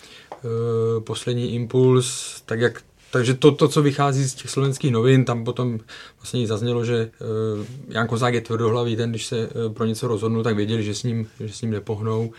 poslední 1.05 1.55
impuls, 1.55 2.41
tak 2.47 2.61
jak 2.61 2.83
takže 3.11 3.35
to, 3.35 3.53
to, 3.53 3.69
co 3.69 3.83
vychází 3.83 4.25
z 4.25 4.35
těch 4.35 4.51
slovenských 4.51 4.93
novin, 4.93 5.25
tam 5.25 5.45
potom 5.45 5.79
vlastně 6.21 6.47
zaznělo, 6.47 6.85
že 6.85 7.11
uh, 7.59 7.65
Jan 7.89 8.07
Kozák 8.07 8.35
je 8.35 8.41
tvrdohlavý, 8.41 8.97
ten, 8.97 9.11
když 9.11 9.27
se 9.27 9.49
uh, 9.49 9.73
pro 9.73 9.85
něco 9.85 10.09
rozhodnul, 10.09 10.43
tak 10.43 10.57
věděli, 10.57 10.83
že 10.83 10.95
s 10.95 11.03
ním, 11.03 11.29
že 11.41 11.55
s 11.55 11.63
ním 11.63 11.71
nepohnou. 11.71 12.33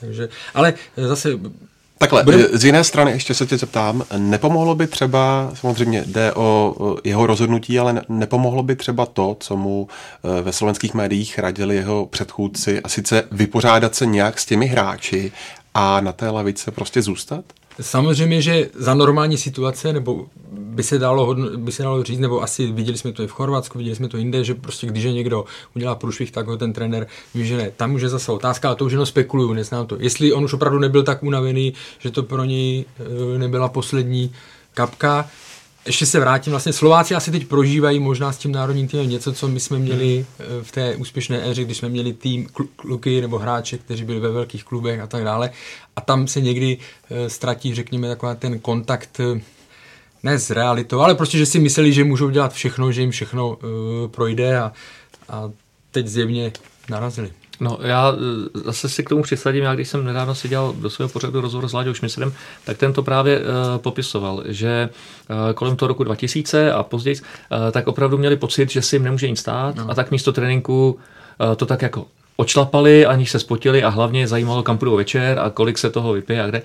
Takže, 0.00 0.28
ale 0.54 0.74
zase 0.96 1.38
Takhle, 1.98 2.24
Bude... 2.24 2.48
z 2.52 2.64
jiné 2.64 2.84
strany 2.84 3.10
ještě 3.10 3.34
se 3.34 3.46
tě 3.46 3.58
zeptám, 3.58 4.04
nepomohlo 4.18 4.74
by 4.74 4.86
třeba, 4.86 5.50
samozřejmě 5.54 6.04
jde 6.06 6.32
o 6.32 6.74
jeho 7.04 7.26
rozhodnutí, 7.26 7.78
ale 7.78 8.02
nepomohlo 8.08 8.62
by 8.62 8.76
třeba 8.76 9.06
to, 9.06 9.36
co 9.40 9.56
mu 9.56 9.88
ve 10.42 10.52
slovenských 10.52 10.94
médiích 10.94 11.38
radili 11.38 11.76
jeho 11.76 12.06
předchůdci, 12.06 12.80
a 12.80 12.88
sice 12.88 13.24
vypořádat 13.32 13.94
se 13.94 14.06
nějak 14.06 14.40
s 14.40 14.46
těmi 14.46 14.66
hráči 14.66 15.32
a 15.74 16.00
na 16.00 16.12
té 16.12 16.30
lavice 16.30 16.70
prostě 16.70 17.02
zůstat? 17.02 17.44
Samozřejmě, 17.80 18.42
že 18.42 18.68
za 18.74 18.94
normální 18.94 19.36
situace, 19.38 19.92
nebo 19.92 20.26
by 20.52 20.82
se 20.82 20.98
dalo, 20.98 21.34
by 21.56 21.72
se 21.72 21.82
dalo 21.82 22.02
říct, 22.02 22.18
nebo 22.18 22.42
asi 22.42 22.72
viděli 22.72 22.98
jsme 22.98 23.12
to 23.12 23.22
i 23.22 23.26
v 23.26 23.30
Chorvatsku, 23.30 23.78
viděli 23.78 23.96
jsme 23.96 24.08
to 24.08 24.16
jinde, 24.16 24.44
že 24.44 24.54
prostě 24.54 24.86
když 24.86 25.04
je 25.04 25.12
někdo 25.12 25.44
udělá 25.76 25.94
průšvih, 25.94 26.30
tak 26.30 26.46
ho 26.46 26.56
ten 26.56 26.72
trenér 26.72 27.06
vyžene. 27.34 27.70
Tam 27.76 27.94
už 27.94 28.02
je 28.02 28.08
zase 28.08 28.32
otázka, 28.32 28.70
a 28.70 28.74
to 28.74 28.84
už 28.84 28.92
jenom 28.92 29.06
spekuluju, 29.06 29.52
neznám 29.52 29.86
to. 29.86 29.96
Jestli 30.00 30.32
on 30.32 30.44
už 30.44 30.52
opravdu 30.52 30.78
nebyl 30.78 31.02
tak 31.02 31.22
unavený, 31.22 31.74
že 31.98 32.10
to 32.10 32.22
pro 32.22 32.44
něj 32.44 32.84
eh, 33.34 33.38
nebyla 33.38 33.68
poslední 33.68 34.32
kapka, 34.74 35.30
ještě 35.86 36.06
se 36.06 36.20
vrátím, 36.20 36.50
vlastně 36.50 36.72
Slováci 36.72 37.14
asi 37.14 37.30
teď 37.30 37.46
prožívají 37.46 38.00
možná 38.00 38.32
s 38.32 38.38
tím 38.38 38.52
národním 38.52 38.88
týmem 38.88 39.08
něco, 39.08 39.32
co 39.32 39.48
my 39.48 39.60
jsme 39.60 39.78
měli 39.78 40.26
eh, 40.40 40.44
v 40.62 40.72
té 40.72 40.96
úspěšné 40.96 41.50
éře, 41.50 41.64
když 41.64 41.76
jsme 41.76 41.88
měli 41.88 42.12
tým 42.12 42.48
kluky 42.76 43.20
nebo 43.20 43.38
hráče, 43.38 43.78
kteří 43.78 44.04
byli 44.04 44.20
ve 44.20 44.30
velkých 44.30 44.64
klubech 44.64 45.00
a 45.00 45.06
tak 45.06 45.24
dále. 45.24 45.50
A 45.96 46.00
tam 46.00 46.26
se 46.26 46.40
někdy 46.40 46.78
eh, 47.10 47.30
ztratí, 47.30 47.74
řekněme, 47.74 48.08
taková 48.08 48.34
ten 48.34 48.58
kontakt 48.58 49.20
eh, 49.20 49.40
ne 50.22 50.38
s 50.38 50.50
realitou, 50.50 51.00
ale 51.00 51.14
prostě, 51.14 51.38
že 51.38 51.46
si 51.46 51.58
mysleli, 51.58 51.92
že 51.92 52.04
můžou 52.04 52.30
dělat 52.30 52.52
všechno, 52.52 52.92
že 52.92 53.00
jim 53.00 53.10
všechno 53.10 53.48
uh, 53.48 53.56
projde 54.10 54.58
a, 54.58 54.72
a 55.28 55.50
teď 55.90 56.06
zjevně 56.06 56.52
narazili. 56.90 57.30
No 57.60 57.78
já 57.82 58.12
e, 58.12 58.58
zase 58.64 58.88
si 58.88 59.04
k 59.04 59.08
tomu 59.08 59.22
přisadím, 59.22 59.64
já 59.64 59.74
když 59.74 59.88
jsem 59.88 60.04
nedávno 60.04 60.34
si 60.34 60.48
dělal 60.48 60.72
do 60.72 60.90
svého 60.90 61.08
pořadu 61.08 61.40
rozhovor 61.40 61.68
s 61.68 61.72
Láďou 61.72 61.94
Šmisrem, 61.94 62.32
tak 62.64 62.76
ten 62.76 62.92
to 62.92 63.02
právě 63.02 63.40
uh, 63.40 63.44
popisoval, 63.76 64.42
že 64.46 64.88
uh, 65.30 65.52
kolem 65.52 65.76
toho 65.76 65.88
roku 65.88 66.04
2000 66.04 66.72
a 66.72 66.82
později, 66.82 67.16
uh, 67.16 67.58
tak 67.72 67.86
opravdu 67.86 68.18
měli 68.18 68.36
pocit, 68.36 68.70
že 68.70 68.82
si 68.82 68.96
jim 68.96 69.02
nemůže 69.02 69.30
nic 69.30 69.40
stát 69.40 69.76
no. 69.76 69.90
a 69.90 69.94
tak 69.94 70.10
místo 70.10 70.32
tréninku 70.32 70.98
uh, 71.40 71.54
to 71.56 71.66
tak 71.66 71.82
jako 71.82 72.06
očlapali, 72.36 73.06
aniž 73.06 73.30
se 73.30 73.38
spotili 73.38 73.82
a 73.82 73.88
hlavně 73.88 74.28
zajímalo, 74.28 74.62
kam 74.62 74.78
půjdou 74.78 74.96
večer 74.96 75.38
a 75.38 75.50
kolik 75.50 75.78
se 75.78 75.90
toho 75.90 76.12
vypije 76.12 76.42
a 76.42 76.46
kde. 76.46 76.62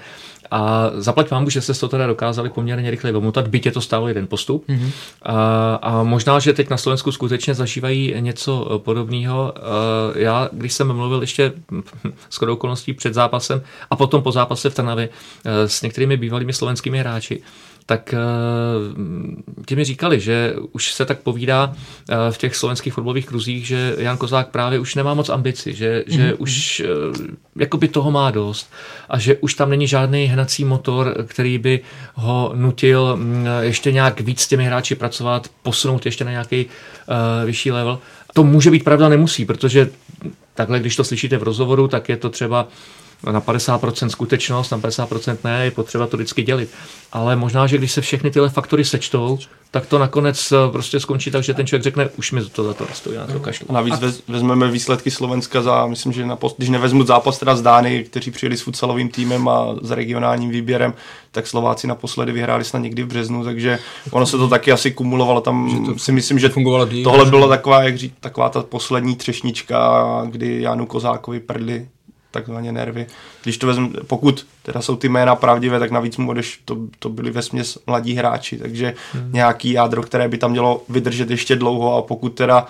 A 0.52 0.92
zaplať 0.96 1.32
vám, 1.32 1.50
že 1.50 1.62
jste 1.62 1.74
to 1.74 1.88
teda 1.88 2.08
dokázali 2.08 2.50
poměrně 2.50 2.92
rychle 2.92 3.12
vymutat, 3.12 3.48
byť 3.48 3.66
je 3.66 3.72
to 3.72 3.82
stálo 3.82 4.08
jeden 4.08 4.28
postup. 4.28 4.68
Mm-hmm. 4.70 4.92
A, 5.22 5.76
a 5.76 6.04
možná, 6.04 6.40
že 6.40 6.54
teď 6.54 6.70
na 6.70 6.78
Slovensku 6.78 7.12
skutečně 7.12 7.54
zažívají 7.54 8.16
něco 8.20 8.72
eh, 8.72 8.80
podobného. 8.80 9.54
Eh, 9.58 9.62
já, 10.20 10.50
když 10.52 10.74
jsem 10.74 10.94
mluvil 10.94 11.22
ještě 11.22 11.52
s 12.30 12.42
okolností 12.42 12.94
před 12.94 13.14
zápasem 13.14 13.62
a 13.90 13.96
potom 13.96 14.24
po 14.24 14.32
zápase 14.32 14.70
v 14.70 14.76
Trnavě 14.76 15.10
eh, 15.46 15.68
s 15.70 15.82
některými 15.82 16.18
bývalými 16.18 16.54
slovenskými 16.54 17.00
hráči, 17.00 17.42
tak 17.90 18.14
ti 19.66 19.76
mi 19.76 19.84
říkali, 19.84 20.20
že 20.20 20.54
už 20.72 20.94
se 20.94 21.06
tak 21.06 21.20
povídá 21.20 21.74
v 22.32 22.38
těch 22.38 22.56
slovenských 22.56 22.94
fotbalových 22.94 23.26
kruzích, 23.26 23.68
že 23.68 23.96
Jan 23.98 24.18
Kozák 24.18 24.48
právě 24.48 24.80
už 24.80 24.96
nemá 24.96 25.14
moc 25.14 25.30
ambici, 25.30 25.74
že, 25.74 26.04
mm-hmm. 26.08 26.16
že 26.16 26.24
mhm. 26.28 26.36
už 26.40 26.84
jakoby 27.56 27.88
toho 27.88 28.12
má 28.12 28.32
dost 28.32 28.72
a 29.10 29.20
že 29.20 29.38
už 29.38 29.54
tam 29.54 29.70
není 29.70 29.88
žádný 29.88 30.26
hnací 30.26 30.66
motor, 30.66 31.26
který 31.28 31.58
by 31.58 31.80
ho 32.14 32.52
nutil 32.56 33.18
mm, 33.18 33.46
ještě 33.62 33.92
nějak 33.92 34.22
víc 34.22 34.42
s 34.42 34.48
těmi 34.48 34.66
hráči 34.66 34.96
pracovat, 34.96 35.48
posunout 35.64 36.06
ještě 36.06 36.24
na 36.26 36.32
nějaký 36.32 36.66
vyšší 37.46 37.72
level. 37.72 38.00
To 38.34 38.44
může 38.44 38.72
být 38.72 38.84
pravda, 38.84 39.10
nemusí, 39.10 39.46
protože 39.46 39.90
takhle, 40.54 40.80
když 40.80 40.96
to 40.96 41.04
slyšíte 41.04 41.38
v 41.38 41.44
rozhovoru, 41.44 41.88
tak 41.88 42.10
je 42.10 42.18
to 42.18 42.30
třeba 42.30 42.68
na 43.24 43.42
50% 43.42 44.08
skutečnost, 44.08 44.72
na 44.72 44.80
50% 44.80 45.38
ne, 45.44 45.66
je 45.66 45.72
potřeba 45.72 46.08
to 46.08 46.18
vždycky 46.18 46.44
dělit. 46.44 46.70
Ale 47.12 47.36
možná, 47.36 47.68
že 47.68 47.78
když 47.78 47.92
se 47.92 48.02
všechny 48.02 48.32
tyhle 48.32 48.50
faktory 48.50 48.86
sečtou, 48.86 49.38
tak 49.72 49.86
to 49.86 50.00
nakonec 50.00 50.52
eh, 50.52 50.72
prostě 50.72 51.00
skončí 51.00 51.32
tak, 51.32 51.44
že 51.44 51.54
ten 51.54 51.68
člověk 51.68 51.84
řekne, 51.84 52.10
už 52.18 52.32
mi 52.32 52.46
to 52.46 52.64
za 52.64 52.74
to 52.74 52.86
nestojí, 52.90 53.18
na 53.18 53.28
to 53.28 53.40
kašlu. 53.40 53.68
A 53.70 53.74
navíc 53.74 53.94
a... 53.94 54.12
vezmeme 54.28 54.72
výsledky 54.72 55.12
Slovenska 55.12 55.62
za, 55.62 55.86
myslím, 55.86 56.14
že 56.14 56.26
na 56.26 56.36
post, 56.36 56.56
když 56.58 56.70
nevezmu 56.70 57.04
zápas 57.04 57.40
teda 57.40 57.56
z 57.56 57.62
Dány, 57.62 58.04
kteří 58.04 58.32
přijeli 58.32 58.58
s 58.58 58.62
futsalovým 58.62 59.10
týmem 59.10 59.48
a 59.48 59.76
s 59.82 59.92
regionálním 59.92 60.50
výběrem, 60.50 60.94
tak 61.32 61.48
Slováci 61.48 61.88
naposledy 61.88 62.32
vyhráli 62.32 62.64
snad 62.64 62.80
někdy 62.80 63.04
v 63.04 63.08
březnu, 63.08 63.44
takže 63.44 63.80
ono 64.12 64.26
se 64.26 64.38
to 64.38 64.48
taky 64.48 64.72
asi 64.72 64.92
kumulovalo. 64.92 65.42
Tam 65.42 65.70
že 65.70 65.92
to 65.94 66.00
si 66.00 66.12
myslím, 66.12 66.40
že 66.40 66.50
fungovalo 66.50 66.86
díl, 66.86 67.04
tohle 67.04 67.26
bylo 67.26 67.48
taková, 67.48 67.84
jak 67.84 67.98
říct, 67.98 68.14
taková 68.20 68.50
ta 68.50 68.64
poslední 68.64 69.16
třešnička, 69.16 70.04
kdy 70.30 70.62
Janu 70.62 70.86
Kozákovi 70.86 71.40
prdli 71.40 71.88
takzvaně 72.32 72.72
nervy. 72.72 73.08
Když 73.44 73.58
to 73.58 73.68
vezmu, 73.68 73.92
pokud 74.08 74.48
teda 74.64 74.82
jsou 74.82 74.96
ty 74.96 75.10
jména 75.10 75.36
pravdivé, 75.36 75.80
tak 75.80 75.92
navíc 75.92 76.18
mu 76.18 76.30
odeš, 76.30 76.62
to, 76.66 76.78
to 77.00 77.10
byli 77.10 77.32
ve 77.32 77.42
směs 77.42 77.78
mladí 77.88 78.14
hráči, 78.14 78.58
takže 78.58 78.94
hmm. 79.14 79.30
nějaký 79.34 79.72
jádro, 79.72 80.04
které 80.04 80.28
by 80.28 80.38
tam 80.38 80.52
mělo 80.52 80.84
vydržet 80.90 81.30
ještě 81.32 81.56
dlouho 81.56 81.96
a 81.96 82.02
pokud 82.02 82.30
teda 82.30 82.68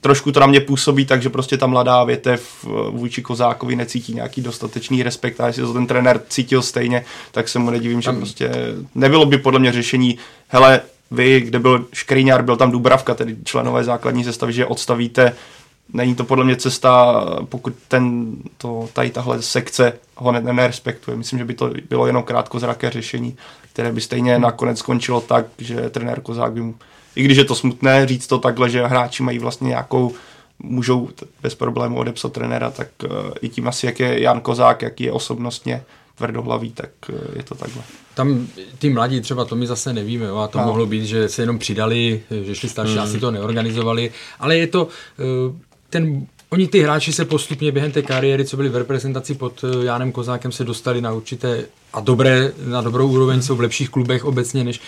trošku 0.00 0.32
to 0.32 0.40
na 0.40 0.46
mě 0.46 0.60
působí 0.60 1.06
tak, 1.06 1.22
že 1.22 1.30
prostě 1.30 1.56
ta 1.56 1.66
mladá 1.66 2.04
větev 2.04 2.66
vůči 2.90 3.22
Kozákovi 3.22 3.76
necítí 3.76 4.14
nějaký 4.14 4.40
dostatečný 4.40 5.02
respekt 5.02 5.40
a 5.40 5.46
jestli 5.46 5.62
to 5.62 5.72
ten 5.72 5.86
trenér 5.86 6.20
cítil 6.28 6.62
stejně, 6.62 7.04
tak 7.32 7.48
se 7.48 7.58
mu 7.58 7.70
nedivím, 7.70 8.00
že 8.00 8.12
prostě 8.12 8.50
nebylo 8.94 9.26
by 9.26 9.38
podle 9.38 9.60
mě 9.60 9.72
řešení, 9.72 10.18
hele, 10.48 10.80
vy, 11.10 11.40
kde 11.40 11.58
byl 11.58 11.86
Škriňar, 11.92 12.42
byl 12.42 12.56
tam 12.56 12.70
Dubravka, 12.70 13.14
tedy 13.14 13.36
členové 13.44 13.84
základní 13.84 14.24
sestavy, 14.24 14.52
že 14.52 14.66
odstavíte 14.66 15.32
není 15.92 16.14
to 16.14 16.24
podle 16.24 16.44
mě 16.44 16.56
cesta, 16.56 17.24
pokud 17.44 17.74
ten, 17.88 18.32
to, 18.56 18.88
tady 18.92 19.10
tahle 19.10 19.42
sekce 19.42 19.92
ho 20.16 20.32
ne, 20.32 20.40
nerespektuje. 20.40 21.16
Myslím, 21.16 21.38
že 21.38 21.44
by 21.44 21.54
to 21.54 21.70
bylo 21.88 22.06
jenom 22.06 22.22
krátkozraké 22.22 22.90
řešení, 22.90 23.36
které 23.72 23.92
by 23.92 24.00
stejně 24.00 24.38
nakonec 24.38 24.78
skončilo 24.78 25.20
tak, 25.20 25.46
že 25.58 25.90
trenér 25.90 26.20
Kozák 26.20 26.52
by 26.52 26.60
mu, 26.60 26.74
i 27.16 27.22
když 27.22 27.38
je 27.38 27.44
to 27.44 27.54
smutné 27.54 28.06
říct 28.06 28.26
to 28.26 28.38
takhle, 28.38 28.70
že 28.70 28.86
hráči 28.86 29.22
mají 29.22 29.38
vlastně 29.38 29.68
nějakou 29.68 30.14
můžou 30.58 31.08
bez 31.42 31.54
problému 31.54 31.98
odepsat 31.98 32.32
trenéra, 32.32 32.70
tak 32.70 32.88
uh, 33.04 33.10
i 33.40 33.48
tím 33.48 33.68
asi, 33.68 33.86
jak 33.86 34.00
je 34.00 34.22
Jan 34.22 34.40
Kozák, 34.40 34.82
jaký 34.82 35.04
je 35.04 35.12
osobnostně 35.12 35.82
tvrdohlaví, 36.14 36.72
tak 36.72 36.90
uh, 37.08 37.16
je 37.36 37.42
to 37.42 37.54
takhle. 37.54 37.82
Tam 38.14 38.46
ty 38.78 38.90
mladí 38.90 39.20
třeba 39.20 39.44
to 39.44 39.56
my 39.56 39.66
zase 39.66 39.92
nevíme, 39.92 40.26
jo, 40.26 40.36
a 40.36 40.48
to 40.48 40.58
no. 40.58 40.64
mohlo 40.64 40.86
být, 40.86 41.04
že 41.04 41.28
se 41.28 41.42
jenom 41.42 41.58
přidali, 41.58 42.22
že 42.42 42.54
šli 42.54 42.68
starší, 42.68 42.94
mm. 42.94 43.00
asi 43.00 43.20
to 43.20 43.30
neorganizovali, 43.30 44.12
ale 44.40 44.56
je 44.56 44.66
to, 44.66 44.84
uh, 44.84 45.54
ten, 45.94 46.26
oni 46.50 46.68
ty 46.68 46.80
hráči 46.80 47.12
se 47.12 47.24
postupně 47.24 47.72
během 47.72 47.92
té 47.92 48.02
kariéry, 48.02 48.44
co 48.44 48.56
byli 48.56 48.68
v 48.68 48.76
reprezentaci 48.76 49.34
pod 49.34 49.64
eh, 49.64 49.84
Jánem 49.84 50.12
Kozákem, 50.12 50.52
se 50.52 50.64
dostali 50.64 51.00
na 51.00 51.12
určité 51.12 51.64
a 51.92 52.00
dobré, 52.00 52.52
na 52.66 52.80
dobrou 52.80 53.08
úroveň, 53.08 53.42
jsou 53.42 53.56
v 53.56 53.60
lepších 53.60 53.90
klubech 53.90 54.24
obecně 54.24 54.64
než, 54.64 54.80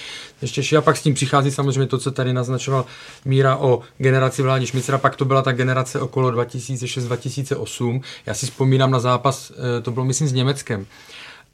než 0.42 0.52
Češi. 0.52 0.76
A 0.76 0.80
pak 0.80 0.96
s 0.96 1.02
tím 1.02 1.14
přichází 1.14 1.50
samozřejmě 1.50 1.86
to, 1.86 1.98
co 1.98 2.10
tady 2.10 2.32
naznačoval 2.32 2.84
Míra 3.24 3.56
o 3.56 3.80
generaci 3.98 4.42
Vládi 4.42 4.66
Šmicera, 4.66 4.98
pak 4.98 5.16
to 5.16 5.24
byla 5.24 5.42
ta 5.42 5.52
generace 5.52 6.00
okolo 6.00 6.30
2006-2008. 6.30 8.00
Já 8.26 8.34
si 8.34 8.46
vzpomínám 8.46 8.90
na 8.90 9.00
zápas, 9.00 9.52
eh, 9.52 9.80
to 9.80 9.90
bylo 9.90 10.04
myslím 10.04 10.28
s 10.28 10.32
Německem. 10.32 10.86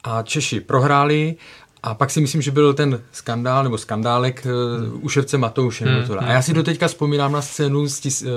A 0.03 0.23
Češi 0.23 0.59
prohráli 0.59 1.35
a 1.83 1.93
pak 1.93 2.11
si 2.11 2.21
myslím, 2.21 2.41
že 2.41 2.51
byl 2.51 2.73
ten 2.73 3.01
skandál 3.11 3.63
nebo 3.63 3.77
skandálek 3.77 4.47
uh, 4.93 5.05
u 5.05 5.09
ševce 5.09 5.37
Matouše. 5.37 5.85
Hmm. 5.85 6.19
A 6.19 6.31
já 6.31 6.41
si 6.41 6.53
doteďka 6.53 6.87
vzpomínám 6.87 7.31
na 7.31 7.41
scénu 7.41 7.87
z, 7.87 7.99
tis, 7.99 8.21
uh, 8.21 8.29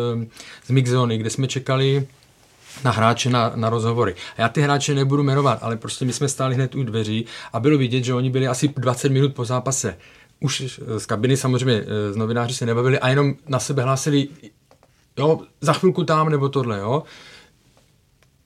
z 0.66 0.70
Mixzony, 0.70 1.18
kde 1.18 1.30
jsme 1.30 1.46
čekali 1.46 2.06
na 2.84 2.90
hráče 2.90 3.30
na, 3.30 3.52
na 3.54 3.70
rozhovory. 3.70 4.14
A 4.36 4.40
já 4.40 4.48
ty 4.48 4.60
hráče 4.60 4.94
nebudu 4.94 5.22
jmenovat, 5.22 5.58
ale 5.62 5.76
prostě 5.76 6.04
my 6.04 6.12
jsme 6.12 6.28
stáli 6.28 6.54
hned 6.54 6.74
u 6.74 6.82
dveří 6.82 7.26
a 7.52 7.60
bylo 7.60 7.78
vidět, 7.78 8.04
že 8.04 8.14
oni 8.14 8.30
byli 8.30 8.48
asi 8.48 8.68
20 8.68 9.08
minut 9.08 9.34
po 9.34 9.44
zápase. 9.44 9.96
Už 10.40 10.80
z 10.98 11.06
kabiny 11.06 11.36
samozřejmě 11.36 11.84
z 12.10 12.16
novináři 12.16 12.54
se 12.54 12.66
nebavili 12.66 12.98
a 12.98 13.08
jenom 13.08 13.34
na 13.48 13.58
sebe 13.58 13.82
hlásili, 13.82 14.28
jo, 15.18 15.40
za 15.60 15.72
chvilku 15.72 16.04
tam 16.04 16.30
nebo 16.30 16.48
tohle, 16.48 16.78
jo. 16.78 17.02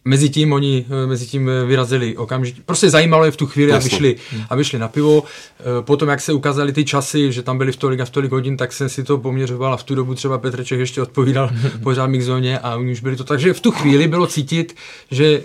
Mezi 0.04 0.28
tím 0.28 0.52
oni 0.52 0.86
eh, 0.88 1.06
mezi 1.06 1.26
tím 1.26 1.48
eh, 1.48 1.64
vyrazili 1.64 2.16
okamžitě. 2.16 2.62
Prostě 2.66 2.90
zajímalo 2.90 3.24
je 3.24 3.30
v 3.30 3.36
tu 3.36 3.46
chvíli, 3.46 3.72
aby 3.72 3.90
šli, 3.90 4.16
aby 4.50 4.64
šli 4.64 4.78
na 4.78 4.88
pivo. 4.88 5.24
Eh, 5.24 5.62
potom, 5.80 6.08
jak 6.08 6.20
se 6.20 6.32
ukázaly 6.32 6.72
ty 6.72 6.84
časy, 6.84 7.32
že 7.32 7.42
tam 7.42 7.58
byli 7.58 7.72
v 7.72 7.76
tolik 7.76 8.00
a 8.00 8.04
v 8.04 8.10
tolik 8.10 8.32
hodin, 8.32 8.56
tak 8.56 8.72
jsem 8.72 8.88
si 8.88 9.04
to 9.04 9.18
poměřoval 9.18 9.72
a 9.72 9.76
v 9.76 9.82
tu 9.82 9.94
dobu 9.94 10.14
třeba 10.14 10.38
Petrček 10.38 10.80
ještě 10.80 11.02
odpovídal 11.02 11.50
pořád 11.82 12.06
mi 12.06 12.22
zóně 12.22 12.58
a 12.58 12.76
oni 12.76 12.92
už 12.92 13.00
byli 13.00 13.16
to. 13.16 13.24
Takže 13.24 13.52
v 13.52 13.60
tu 13.60 13.70
chvíli 13.70 14.08
bylo 14.08 14.26
cítit, 14.26 14.76
že 15.10 15.42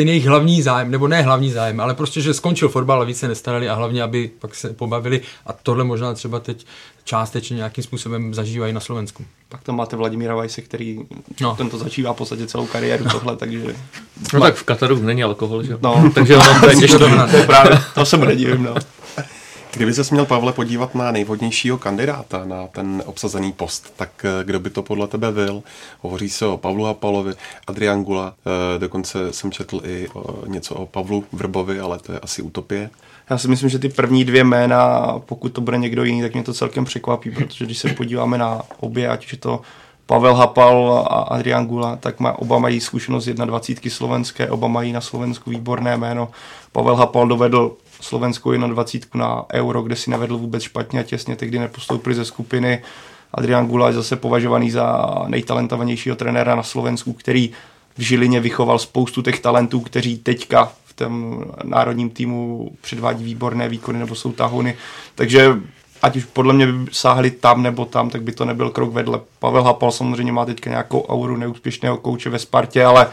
ten 0.00 0.08
jejich 0.08 0.26
hlavní 0.26 0.62
zájem, 0.62 0.90
nebo 0.90 1.08
ne 1.08 1.22
hlavní 1.22 1.50
zájem, 1.50 1.80
ale 1.80 1.94
prostě, 1.94 2.20
že 2.20 2.34
skončil 2.34 2.68
fotbal 2.68 3.02
a 3.02 3.04
více 3.04 3.28
nestarali 3.28 3.68
a 3.68 3.74
hlavně, 3.74 4.02
aby 4.02 4.30
pak 4.38 4.54
se 4.54 4.72
pobavili 4.72 5.20
a 5.46 5.52
tohle 5.52 5.84
možná 5.84 6.14
třeba 6.14 6.40
teď 6.40 6.66
částečně 7.04 7.56
nějakým 7.56 7.84
způsobem 7.84 8.34
zažívají 8.34 8.72
na 8.72 8.80
Slovensku. 8.80 9.24
Pak 9.48 9.62
tam 9.62 9.76
máte 9.76 9.96
Vladimíra 9.96 10.34
Vajse, 10.34 10.62
který 10.62 10.98
no. 11.40 11.56
tento 11.56 11.78
začívá 11.78 12.12
v 12.12 12.16
podstatě 12.16 12.46
celou 12.46 12.66
kariéru 12.66 13.04
tohle, 13.12 13.36
takže... 13.36 13.74
No 14.34 14.40
tak 14.40 14.54
v 14.54 14.62
Kataru 14.62 15.02
není 15.02 15.24
alkohol, 15.24 15.62
že 15.62 15.78
No, 15.82 16.10
takže 16.14 16.36
ono 16.36 16.60
to 16.60 16.70
je 16.70 16.76
těžké. 16.76 16.98
To, 17.30 17.46
právě, 17.46 17.80
to 17.94 18.06
se 18.06 18.16
mu 18.16 18.24
nedivím, 18.24 18.62
no. 18.62 18.74
Kdyby 19.72 19.94
se 19.94 20.14
měl, 20.14 20.26
Pavle, 20.26 20.52
podívat 20.52 20.94
na 20.94 21.12
nejvhodnějšího 21.12 21.78
kandidáta 21.78 22.44
na 22.44 22.66
ten 22.66 23.02
obsazený 23.06 23.52
post, 23.52 23.92
tak 23.96 24.24
eh, 24.24 24.44
kdo 24.44 24.60
by 24.60 24.70
to 24.70 24.82
podle 24.82 25.06
tebe 25.06 25.32
byl? 25.32 25.62
Hovoří 26.00 26.28
se 26.28 26.46
o 26.46 26.56
Pavlu 26.56 26.84
Hapalovi, 26.84 27.32
Adrian 27.66 28.04
Gula, 28.04 28.34
eh, 28.46 28.78
dokonce 28.78 29.32
jsem 29.32 29.52
četl 29.52 29.80
i 29.84 30.08
něco 30.46 30.74
o 30.74 30.86
Pavlu 30.86 31.24
Vrbovi, 31.32 31.80
ale 31.80 31.98
to 31.98 32.12
je 32.12 32.18
asi 32.20 32.42
utopie. 32.42 32.90
Já 33.30 33.38
si 33.38 33.48
myslím, 33.48 33.68
že 33.68 33.78
ty 33.78 33.88
první 33.88 34.24
dvě 34.24 34.44
jména, 34.44 35.14
pokud 35.18 35.48
to 35.48 35.60
bude 35.60 35.78
někdo 35.78 36.04
jiný, 36.04 36.22
tak 36.22 36.34
mě 36.34 36.42
to 36.42 36.54
celkem 36.54 36.84
překvapí, 36.84 37.30
protože 37.34 37.64
když 37.64 37.78
se 37.78 37.88
podíváme 37.88 38.38
na 38.38 38.62
obě, 38.80 39.08
ať 39.08 39.24
už 39.24 39.32
je 39.32 39.38
to 39.38 39.60
Pavel 40.06 40.34
Hapal 40.34 41.06
a 41.10 41.20
Adrian 41.22 41.66
Gula, 41.66 41.96
tak 41.96 42.20
má, 42.20 42.38
oba 42.38 42.58
mají 42.58 42.80
zkušenost 42.80 43.28
21 43.28 43.90
slovenské, 43.90 44.50
oba 44.50 44.68
mají 44.68 44.92
na 44.92 45.00
Slovensku 45.00 45.50
výborné 45.50 45.96
jméno. 45.96 46.28
Pavel 46.72 46.96
Hapal 46.96 47.28
dovedl 47.28 47.76
slovenskou 48.00 48.52
21 48.52 49.26
na 49.26 49.44
Euro, 49.52 49.82
kde 49.82 49.96
si 49.96 50.10
nevedl 50.10 50.38
vůbec 50.38 50.62
špatně 50.62 51.00
a 51.00 51.02
těsně 51.02 51.36
tehdy 51.36 51.58
nepostoupili 51.58 52.14
ze 52.14 52.24
skupiny. 52.24 52.82
Adrian 53.34 53.66
Gula 53.66 53.86
je 53.86 53.94
zase 53.94 54.16
považovaný 54.16 54.70
za 54.70 55.06
nejtalentovanějšího 55.28 56.16
trenéra 56.16 56.54
na 56.54 56.62
Slovensku, 56.62 57.12
který 57.12 57.50
v 57.98 58.02
Žilině 58.02 58.40
vychoval 58.40 58.78
spoustu 58.78 59.22
těch 59.22 59.40
talentů, 59.40 59.80
kteří 59.80 60.18
teďka 60.18 60.72
tom 61.00 61.44
národním 61.64 62.10
týmu 62.10 62.70
předvádí 62.80 63.24
výborné 63.24 63.68
výkony 63.68 63.98
nebo 63.98 64.14
jsou 64.14 64.32
tahony. 64.32 64.76
Takže 65.14 65.56
ať 66.02 66.16
už 66.16 66.24
podle 66.24 66.54
mě 66.54 66.66
by 66.66 66.90
sáhli 66.92 67.30
tam 67.30 67.62
nebo 67.62 67.84
tam, 67.84 68.10
tak 68.10 68.22
by 68.22 68.32
to 68.32 68.44
nebyl 68.44 68.70
krok 68.70 68.92
vedle. 68.92 69.20
Pavel 69.38 69.62
Hapal 69.62 69.92
samozřejmě 69.92 70.32
má 70.32 70.44
teďka 70.44 70.70
nějakou 70.70 71.02
auru 71.02 71.36
neúspěšného 71.36 71.96
kouče 71.96 72.30
ve 72.30 72.38
Spartě, 72.38 72.84
ale 72.84 73.06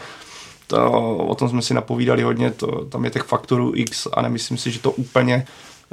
to, 0.68 1.16
o 1.16 1.34
tom 1.34 1.48
jsme 1.48 1.62
si 1.62 1.74
napovídali 1.74 2.22
hodně, 2.22 2.50
to, 2.50 2.84
tam 2.84 3.04
je 3.04 3.10
těch 3.10 3.22
faktorů 3.22 3.72
X 3.74 4.06
a 4.12 4.22
nemyslím 4.22 4.58
si, 4.58 4.70
že 4.70 4.78
to 4.78 4.90
úplně 4.90 5.46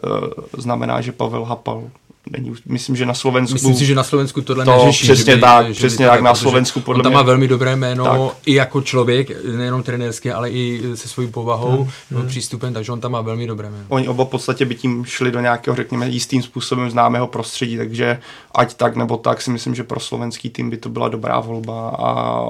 uh, 0.03 0.29
znamená, 0.57 1.01
že 1.01 1.11
Pavel 1.11 1.43
Hapal 1.43 1.89
není, 2.29 2.53
myslím, 2.65 2.95
že 2.95 3.05
na 3.05 3.13
Slovensku... 3.13 3.53
Myslím 3.53 3.75
si, 3.75 3.85
že 3.85 3.95
na 3.95 4.03
Slovensku 4.03 4.41
tohle 4.41 4.65
to 4.65 4.71
neřeší. 4.71 5.03
Přesně 5.03 5.31
že 5.31 5.35
by, 5.35 5.41
tak, 5.41 5.67
že 5.67 5.73
přesně 5.73 6.05
tak, 6.05 6.15
tak, 6.15 6.23
na 6.23 6.35
Slovensku 6.35 6.79
podle 6.79 6.99
on 6.99 7.03
tam 7.03 7.13
má 7.13 7.21
velmi 7.21 7.47
dobré 7.47 7.75
jméno 7.75 8.03
tak. 8.03 8.37
i 8.45 8.53
jako 8.53 8.81
člověk, 8.81 9.45
nejenom 9.57 9.83
trenérské, 9.83 10.33
ale 10.33 10.49
i 10.49 10.81
se 10.95 11.07
svojí 11.07 11.27
povahou, 11.27 11.77
hmm. 11.77 12.19
hmm. 12.19 12.27
přístupem, 12.27 12.73
takže 12.73 12.91
on 12.91 12.99
tam 12.99 13.11
má 13.11 13.21
velmi 13.21 13.47
dobré 13.47 13.69
jméno. 13.69 13.85
Oni 13.89 14.07
oba 14.07 14.25
v 14.25 14.27
podstatě 14.27 14.65
by 14.65 14.75
tím 14.75 15.05
šli 15.05 15.31
do 15.31 15.39
nějakého, 15.39 15.75
řekněme, 15.75 16.09
jistým 16.09 16.43
způsobem 16.43 16.89
známého 16.89 17.27
prostředí, 17.27 17.77
takže 17.77 18.19
ať 18.55 18.73
tak 18.73 18.95
nebo 18.95 19.17
tak 19.17 19.41
si 19.41 19.51
myslím, 19.51 19.75
že 19.75 19.83
pro 19.83 19.99
slovenský 19.99 20.49
tým 20.49 20.69
by 20.69 20.77
to 20.77 20.89
byla 20.89 21.07
dobrá 21.07 21.39
volba 21.39 21.89
a 21.89 22.45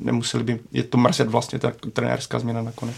nemuseli 0.00 0.44
by 0.44 0.60
je 0.72 0.82
to 0.82 0.98
mrzet 0.98 1.28
vlastně 1.28 1.58
ta 1.58 1.72
trenérská 1.92 2.38
změna 2.38 2.62
nakonec. 2.62 2.96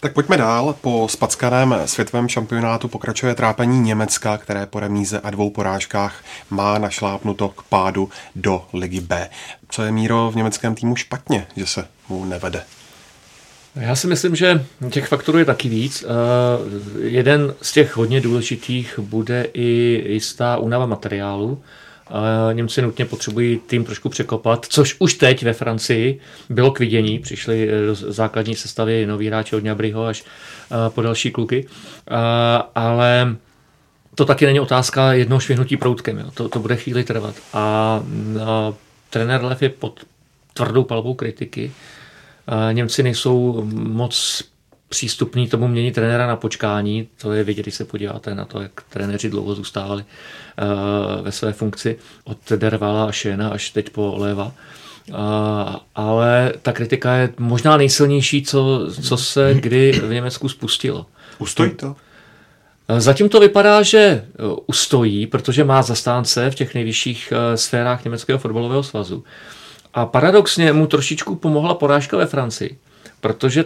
Tak 0.00 0.12
pojďme 0.12 0.36
dál. 0.36 0.76
Po 0.80 1.08
spackaném 1.10 1.74
světovém 1.84 2.28
šampionátu 2.28 2.88
pokračuje 2.88 3.34
trápení 3.34 3.80
Německa, 3.80 4.38
které 4.38 4.66
po 4.66 4.80
remíze 4.80 5.20
a 5.20 5.30
dvou 5.30 5.50
porážkách 5.50 6.24
má 6.50 6.78
našlápnuto 6.78 7.48
k 7.48 7.62
pádu 7.62 8.10
do 8.36 8.64
ligy 8.72 9.00
B. 9.00 9.28
Co 9.68 9.82
je 9.82 9.92
Míro 9.92 10.30
v 10.30 10.36
německém 10.36 10.74
týmu 10.74 10.96
špatně, 10.96 11.46
že 11.56 11.66
se 11.66 11.86
mu 12.08 12.24
nevede? 12.24 12.62
Já 13.74 13.96
si 13.96 14.06
myslím, 14.06 14.36
že 14.36 14.64
těch 14.90 15.08
faktorů 15.08 15.38
je 15.38 15.44
taky 15.44 15.68
víc. 15.68 16.04
Jeden 17.02 17.54
z 17.62 17.72
těch 17.72 17.96
hodně 17.96 18.20
důležitých 18.20 18.98
bude 18.98 19.46
i 19.54 20.02
jistá 20.12 20.56
únava 20.56 20.86
materiálu. 20.86 21.62
Němci 22.52 22.82
nutně 22.82 23.04
potřebují 23.04 23.58
tým 23.58 23.84
trošku 23.84 24.08
překopat, 24.08 24.66
což 24.68 24.96
už 24.98 25.14
teď 25.14 25.42
ve 25.42 25.52
Francii 25.52 26.20
bylo 26.48 26.70
k 26.70 26.78
vidění. 26.78 27.18
Přišli 27.18 27.68
do 27.86 27.94
základní 27.94 28.54
sestavy 28.54 29.06
noví 29.06 29.26
hráči 29.26 29.56
od 29.56 29.64
Ňabryho 29.64 30.04
až 30.04 30.24
po 30.88 31.02
další 31.02 31.30
kluky. 31.30 31.66
Ale 32.74 33.36
to 34.14 34.24
taky 34.24 34.46
není 34.46 34.60
otázka 34.60 35.12
jednoho 35.12 35.40
švihnutí 35.40 35.76
proutkem. 35.76 36.18
Jo. 36.18 36.30
To, 36.34 36.48
to 36.48 36.58
bude 36.58 36.76
chvíli 36.76 37.04
trvat. 37.04 37.34
A, 37.52 37.60
a 37.60 38.02
trenér 39.10 39.44
Lev 39.44 39.62
je 39.62 39.68
pod 39.68 40.00
tvrdou 40.54 40.84
palbou 40.84 41.14
kritiky. 41.14 41.72
A 42.46 42.72
Němci 42.72 43.02
nejsou 43.02 43.64
moc 43.72 44.42
přístupní 44.88 45.48
tomu 45.48 45.68
mění 45.68 45.92
trenéra 45.92 46.26
na 46.26 46.36
počkání. 46.36 47.08
To 47.20 47.32
je 47.32 47.44
vidět, 47.44 47.62
když 47.62 47.74
se 47.74 47.84
podíváte 47.84 48.34
na 48.34 48.44
to, 48.44 48.60
jak 48.60 48.72
trenéři 48.90 49.30
dlouho 49.30 49.54
zůstávali 49.54 50.04
uh, 50.04 51.24
ve 51.24 51.32
své 51.32 51.52
funkci 51.52 51.98
od 52.24 52.38
Dervala 52.56 53.04
a 53.04 53.12
Šena 53.12 53.48
až 53.48 53.70
teď 53.70 53.90
po 53.90 54.14
Leva. 54.16 54.44
Uh, 55.08 55.16
ale 55.94 56.52
ta 56.62 56.72
kritika 56.72 57.14
je 57.14 57.32
možná 57.38 57.76
nejsilnější, 57.76 58.42
co, 58.42 58.88
co 59.02 59.16
se 59.16 59.54
kdy 59.54 59.92
v 59.92 60.12
Německu 60.12 60.48
spustilo. 60.48 61.06
Ustojí 61.38 61.70
to? 61.70 61.96
Zatím 62.98 63.28
to 63.28 63.40
vypadá, 63.40 63.82
že 63.82 64.24
ustojí, 64.66 65.26
protože 65.26 65.64
má 65.64 65.82
zastánce 65.82 66.50
v 66.50 66.54
těch 66.54 66.74
nejvyšších 66.74 67.32
sférách 67.54 68.04
Německého 68.04 68.38
fotbalového 68.38 68.82
svazu. 68.82 69.24
A 69.94 70.06
paradoxně 70.06 70.72
mu 70.72 70.86
trošičku 70.86 71.34
pomohla 71.36 71.74
porážka 71.74 72.16
ve 72.16 72.26
Francii, 72.26 72.78
protože 73.20 73.64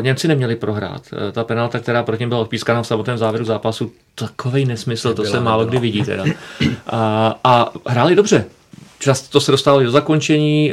Němci 0.00 0.28
neměli 0.28 0.56
prohrát. 0.56 1.02
Ta 1.32 1.44
penalta, 1.44 1.78
která 1.78 2.02
proti 2.02 2.26
byla 2.26 2.40
odpískána 2.40 2.82
v 2.82 2.86
samotném 2.86 3.18
závěru 3.18 3.44
zápasu, 3.44 3.92
takový 4.14 4.64
nesmysl, 4.64 5.14
to 5.14 5.24
se 5.24 5.40
málo 5.40 5.64
kdy 5.64 5.78
vidí 5.78 6.02
teda. 6.02 6.24
A, 6.86 7.34
a 7.44 7.70
hráli 7.86 8.14
dobře. 8.14 8.44
Často 8.98 9.40
se 9.40 9.50
dostávali 9.50 9.84
do 9.84 9.90
zakončení, 9.90 10.72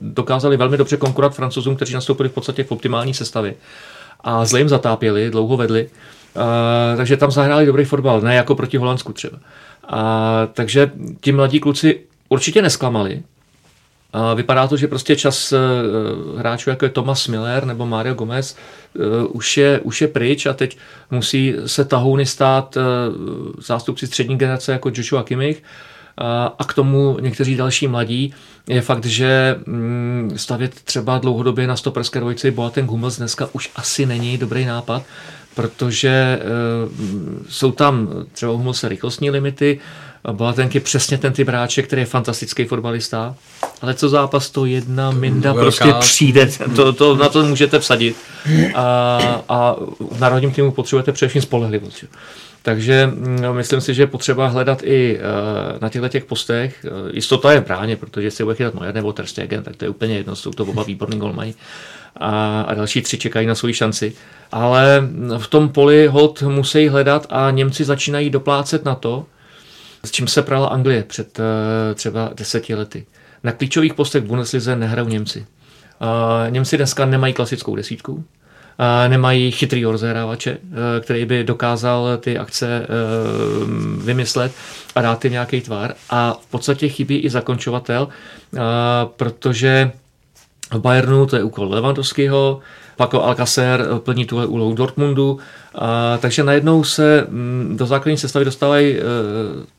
dokázali 0.00 0.56
velmi 0.56 0.76
dobře 0.76 0.96
konkurovat 0.96 1.34
francouzům, 1.34 1.76
kteří 1.76 1.94
nastoupili 1.94 2.28
v 2.28 2.32
podstatě 2.32 2.64
v 2.64 2.72
optimální 2.72 3.14
sestavě. 3.14 3.54
A 4.20 4.44
zle 4.44 4.60
jim 4.60 4.68
zatápěli, 4.68 5.30
dlouho 5.30 5.56
vedli. 5.56 5.88
Uh, 6.36 6.96
takže 6.96 7.16
tam 7.16 7.30
zahráli 7.30 7.66
dobrý 7.66 7.84
fotbal, 7.84 8.20
ne 8.20 8.34
jako 8.34 8.54
proti 8.54 8.76
Holandsku 8.76 9.12
třeba. 9.12 9.38
Uh, 9.92 9.98
takže 10.52 10.90
ti 11.20 11.32
mladí 11.32 11.60
kluci 11.60 12.00
určitě 12.28 12.62
nesklamali. 12.62 13.22
Vypadá 14.34 14.68
to, 14.68 14.76
že 14.76 14.88
prostě 14.88 15.16
čas 15.16 15.52
uh, 15.52 16.38
hráčů 16.38 16.70
jako 16.70 16.84
je 16.84 16.88
Thomas 16.88 17.28
Miller 17.28 17.64
nebo 17.64 17.86
Mario 17.86 18.14
Gomez 18.14 18.56
uh, 18.94 19.36
už, 19.36 19.56
je, 19.56 19.80
už 19.80 20.00
je 20.00 20.08
pryč 20.08 20.46
a 20.46 20.52
teď 20.52 20.78
musí 21.10 21.54
se 21.66 21.84
tahouny 21.84 22.26
stát 22.26 22.76
uh, 22.76 22.82
zástupci 23.58 24.06
střední 24.06 24.38
generace 24.38 24.72
jako 24.72 24.90
Joshua 24.94 25.22
Kimmich 25.22 25.62
a 26.58 26.64
k 26.64 26.74
tomu 26.74 27.18
někteří 27.20 27.56
další 27.56 27.88
mladí. 27.88 28.34
Je 28.68 28.80
fakt, 28.80 29.04
že 29.04 29.56
mm, 29.66 30.32
stavět 30.36 30.74
třeba 30.84 31.18
dlouhodobě 31.18 31.66
na 31.66 31.76
stoperské 31.76 32.20
dvojici 32.20 32.50
Boateng 32.50 32.90
Hummels 32.90 33.16
dneska 33.16 33.48
už 33.52 33.70
asi 33.76 34.06
není 34.06 34.38
dobrý 34.38 34.64
nápad, 34.64 35.02
protože 35.54 36.40
uh, 36.86 37.42
jsou 37.48 37.72
tam 37.72 38.08
třeba 38.32 38.52
u 38.52 38.72
se 38.72 38.88
rychlostní 38.88 39.30
limity, 39.30 39.80
Boateng 40.32 40.74
je 40.74 40.80
přesně 40.80 41.18
ten 41.18 41.32
typ 41.32 41.48
hráče, 41.48 41.82
který 41.82 42.02
je 42.02 42.06
fantastický 42.06 42.64
fotbalista, 42.64 43.36
ale 43.82 43.94
co 43.94 44.08
zápas 44.08 44.50
to 44.50 44.66
jedna 44.66 45.10
minda 45.10 45.52
Velká. 45.52 45.64
prostě 45.64 45.94
přijde, 46.00 46.48
to, 46.76 46.92
to, 46.92 47.16
na 47.16 47.28
to 47.28 47.46
můžete 47.46 47.78
vsadit 47.78 48.16
a, 48.74 49.18
a 49.48 49.76
v 50.10 50.20
národním 50.20 50.52
týmu 50.52 50.70
potřebujete 50.70 51.12
především 51.12 51.42
spolehlivost. 51.42 52.04
Takže 52.64 53.10
no, 53.16 53.54
myslím 53.54 53.80
si, 53.80 53.94
že 53.94 54.02
je 54.02 54.06
potřeba 54.06 54.46
hledat 54.46 54.82
i 54.82 55.18
uh, 55.18 55.80
na 55.80 55.88
těchto 55.88 56.08
těch 56.08 56.24
postech. 56.24 56.86
Uh, 56.90 57.10
jistota 57.12 57.52
je 57.52 57.60
v 57.60 57.64
bráně, 57.64 57.96
protože 57.96 58.30
si 58.30 58.44
bude 58.44 58.56
chytat 58.56 58.74
Neuer 58.74 58.94
nebo 58.94 59.12
Ter 59.12 59.26
Stegen, 59.26 59.62
tak 59.62 59.76
to 59.76 59.84
je 59.84 59.88
úplně 59.88 60.16
jedno, 60.16 60.36
jsou 60.36 60.50
to 60.50 60.64
oba 60.64 60.82
výborný 60.86 61.18
golmají. 61.18 61.54
A, 62.16 62.60
a 62.60 62.74
další 62.74 63.02
tři 63.02 63.18
čekají 63.18 63.46
na 63.46 63.54
svoji 63.54 63.74
šanci. 63.74 64.12
Ale 64.52 65.08
v 65.38 65.46
tom 65.48 65.68
poli 65.68 66.06
hod 66.06 66.42
musí 66.42 66.88
hledat 66.88 67.26
a 67.30 67.50
Němci 67.50 67.84
začínají 67.84 68.30
doplácet 68.30 68.84
na 68.84 68.94
to, 68.94 69.26
s 70.04 70.10
čím 70.10 70.26
se 70.26 70.42
prala 70.42 70.68
Anglie 70.68 71.02
před 71.02 71.38
uh, 71.38 71.44
třeba 71.94 72.30
deseti 72.34 72.74
lety. 72.74 73.06
Na 73.42 73.52
klíčových 73.52 73.94
postech 73.94 74.22
v 74.22 74.26
Bundeslize 74.26 74.76
nehrajou 74.76 75.08
Němci. 75.08 75.46
Němci 76.50 76.76
dneska 76.76 77.06
nemají 77.06 77.34
klasickou 77.34 77.76
desítku, 77.76 78.24
nemají 79.08 79.50
chytrý 79.50 79.84
rozehrávače, 79.84 80.50
eh, 80.50 81.00
který 81.00 81.24
by 81.24 81.44
dokázal 81.44 82.16
ty 82.20 82.38
akce 82.38 82.66
eh, 82.66 82.86
vymyslet 84.04 84.52
a 84.94 85.02
dát 85.02 85.24
jim 85.24 85.32
nějaký 85.32 85.60
tvar. 85.60 85.94
A 86.10 86.38
v 86.42 86.46
podstatě 86.46 86.88
chybí 86.88 87.18
i 87.18 87.30
zakončovatel, 87.30 88.08
eh, 88.08 88.60
protože 89.16 89.92
v 90.72 90.78
Bayernu 90.78 91.26
to 91.26 91.36
je 91.36 91.42
úkol 91.42 91.68
Lewandowskiho, 91.68 92.60
Paco 92.96 93.24
Alcacer 93.24 93.86
plní 93.98 94.24
tuhle 94.24 94.46
úlohu 94.46 94.74
Dortmundu, 94.74 95.38
a, 95.74 96.18
takže 96.18 96.44
najednou 96.44 96.84
se 96.84 97.26
mm, 97.28 97.74
do 97.76 97.86
základní 97.86 98.18
sestavy 98.18 98.44
dostávají 98.44 98.96
e, 98.96 99.00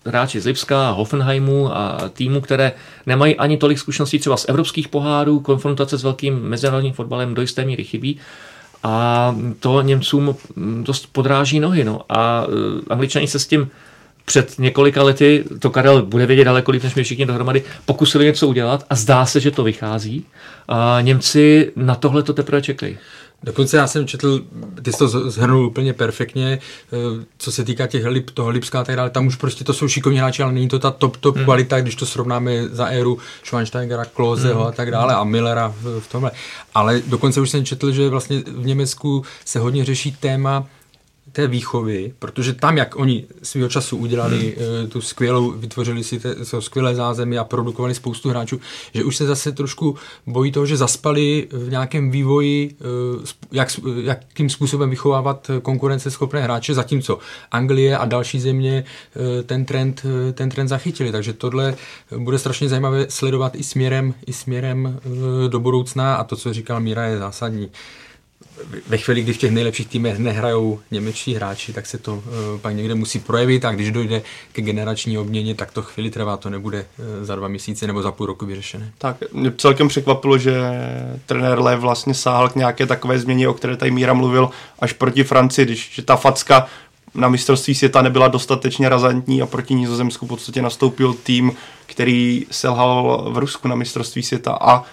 hráči 0.05 0.41
z 0.41 0.45
Lipska, 0.45 0.89
Hoffenheimu 0.89 1.77
a 1.77 2.09
týmu, 2.13 2.41
které 2.41 2.71
nemají 3.05 3.35
ani 3.35 3.57
tolik 3.57 3.79
zkušeností 3.79 4.19
třeba 4.19 4.37
z 4.37 4.49
evropských 4.49 4.87
pohárů, 4.87 5.39
konfrontace 5.39 5.97
s 5.97 6.03
velkým 6.03 6.41
mezinárodním 6.41 6.93
fotbalem 6.93 7.33
do 7.33 7.41
jisté 7.41 7.65
míry 7.65 7.83
chybí 7.83 8.19
a 8.85 9.35
to 9.59 9.81
Němcům 9.81 10.35
dost 10.81 11.07
podráží 11.11 11.59
nohy. 11.59 11.83
No. 11.83 12.01
A 12.09 12.45
uh, 12.45 12.53
Angličani 12.89 13.27
se 13.27 13.39
s 13.39 13.47
tím 13.47 13.69
před 14.25 14.59
několika 14.59 15.03
lety, 15.03 15.43
to 15.59 15.69
Karel 15.69 16.05
bude 16.05 16.25
vědět 16.25 16.43
daleko 16.43 16.71
líp 16.71 16.83
než 16.83 16.95
my 16.95 17.03
všichni 17.03 17.25
dohromady, 17.25 17.63
pokusili 17.85 18.25
něco 18.25 18.47
udělat 18.47 18.85
a 18.89 18.95
zdá 18.95 19.25
se, 19.25 19.39
že 19.39 19.51
to 19.51 19.63
vychází. 19.63 20.25
A 20.67 20.97
Němci 21.01 21.71
na 21.75 21.95
tohle 21.95 22.23
to 22.23 22.33
teprve 22.33 22.61
čekají. 22.61 22.97
Dokonce 23.43 23.77
já 23.77 23.87
jsem 23.87 24.07
četl, 24.07 24.41
ty 24.83 24.91
jsi 24.91 24.97
to 24.97 25.07
zhrnul 25.07 25.65
úplně 25.65 25.93
perfektně, 25.93 26.59
eh, 26.93 27.25
co 27.37 27.51
se 27.51 27.63
týká 27.63 27.87
těch 27.87 28.05
lip, 28.05 28.31
toho 28.31 28.49
Lipska 28.49 28.79
a 28.79 28.83
tak 28.83 28.95
dále, 28.95 29.09
tam 29.09 29.27
už 29.27 29.35
prostě 29.35 29.63
to 29.63 29.73
jsou 29.73 29.87
šikovní 29.87 30.19
hráči, 30.19 30.43
ale 30.43 30.53
není 30.53 30.67
to 30.67 30.79
ta 30.79 30.91
top, 30.91 31.17
top 31.17 31.35
hmm. 31.35 31.45
kvalita, 31.45 31.81
když 31.81 31.95
to 31.95 32.05
srovnáme 32.05 32.67
za 32.67 32.85
éru 32.85 33.17
Schweinsteigera, 33.43 34.05
Klozeho 34.05 34.59
hmm. 34.59 34.69
a 34.69 34.71
tak 34.71 34.91
dále 34.91 35.15
a 35.15 35.23
Millera 35.23 35.73
v, 35.81 35.99
v 35.99 36.07
tomhle. 36.07 36.31
Ale 36.73 37.01
dokonce 37.07 37.41
už 37.41 37.49
jsem 37.49 37.65
četl, 37.65 37.91
že 37.91 38.09
vlastně 38.09 38.43
v 38.47 38.65
Německu 38.65 39.23
se 39.45 39.59
hodně 39.59 39.85
řeší 39.85 40.11
téma 40.11 40.67
té 41.35 41.47
výchovy, 41.47 42.13
protože 42.19 42.53
tam, 42.53 42.77
jak 42.77 42.95
oni 42.95 43.25
svého 43.43 43.69
času 43.69 43.97
udělali 43.97 44.55
hmm. 44.57 44.89
tu 44.89 45.01
skvělou, 45.01 45.51
vytvořili 45.51 46.03
si 46.03 46.19
te, 46.19 46.35
skvělé 46.59 46.95
zázemí 46.95 47.37
a 47.37 47.43
produkovali 47.43 47.95
spoustu 47.95 48.29
hráčů, 48.29 48.59
že 48.93 49.03
už 49.03 49.15
se 49.15 49.25
zase 49.25 49.51
trošku 49.51 49.95
bojí 50.27 50.51
toho, 50.51 50.65
že 50.65 50.77
zaspali 50.77 51.47
v 51.51 51.69
nějakém 51.69 52.11
vývoji, 52.11 52.75
eh, 52.81 53.25
jak, 53.51 53.69
jakým 54.03 54.49
způsobem 54.49 54.89
vychovávat 54.89 55.51
konkurenceschopné 55.61 56.41
hráče, 56.41 56.73
zatímco 56.73 57.19
Anglie 57.51 57.97
a 57.97 58.05
další 58.05 58.39
země 58.39 58.83
eh, 58.83 59.43
ten 59.43 59.65
trend, 59.65 60.05
ten 60.33 60.49
trend 60.49 60.67
zachytili. 60.67 61.11
Takže 61.11 61.33
tohle 61.33 61.75
bude 62.17 62.39
strašně 62.39 62.69
zajímavé 62.69 63.05
sledovat 63.09 63.55
i 63.55 63.63
směrem, 63.63 64.13
i 64.27 64.33
směrem 64.33 64.99
do 65.47 65.59
budoucna 65.59 66.15
a 66.15 66.23
to, 66.23 66.35
co 66.35 66.53
říkal 66.53 66.79
Míra, 66.79 67.05
je 67.05 67.17
zásadní 67.17 67.69
ve 68.87 68.97
chvíli, 68.97 69.21
kdy 69.21 69.33
v 69.33 69.37
těch 69.37 69.51
nejlepších 69.51 69.87
týmech 69.87 70.19
nehrajou 70.19 70.79
němečtí 70.91 71.33
hráči, 71.33 71.73
tak 71.73 71.85
se 71.85 71.97
to 71.97 72.13
uh, 72.13 72.21
pak 72.61 72.75
někde 72.75 72.95
musí 72.95 73.19
projevit 73.19 73.65
a 73.65 73.71
když 73.71 73.91
dojde 73.91 74.21
ke 74.51 74.61
generační 74.61 75.17
obměně, 75.17 75.55
tak 75.55 75.71
to 75.71 75.81
chvíli 75.81 76.09
trvá, 76.11 76.37
to 76.37 76.49
nebude 76.49 76.85
uh, 76.97 77.25
za 77.25 77.35
dva 77.35 77.47
měsíce 77.47 77.87
nebo 77.87 78.01
za 78.01 78.11
půl 78.11 78.25
roku 78.25 78.45
vyřešené. 78.45 78.91
Tak 78.97 79.17
mě 79.33 79.51
celkem 79.57 79.87
překvapilo, 79.87 80.37
že 80.37 80.55
trenér 81.25 81.59
Lev 81.59 81.79
vlastně 81.79 82.13
sáhl 82.13 82.49
k 82.49 82.55
nějaké 82.55 82.85
takové 82.85 83.19
změně, 83.19 83.47
o 83.47 83.53
které 83.53 83.77
tady 83.77 83.91
Míra 83.91 84.13
mluvil, 84.13 84.49
až 84.79 84.93
proti 84.93 85.23
Francii, 85.23 85.65
když 85.65 85.91
že 85.93 86.01
ta 86.01 86.15
facka 86.15 86.67
na 87.15 87.29
mistrovství 87.29 87.75
světa 87.75 88.01
nebyla 88.01 88.27
dostatečně 88.27 88.89
razantní 88.89 89.41
a 89.41 89.45
proti 89.45 89.73
Nizozemsku 89.73 90.25
v 90.25 90.29
podstatě 90.29 90.61
nastoupil 90.61 91.13
tým, 91.13 91.51
který 91.85 92.45
selhal 92.51 93.27
v 93.31 93.37
Rusku 93.37 93.67
na 93.67 93.75
mistrovství 93.75 94.23
světa 94.23 94.57
a 94.61 94.83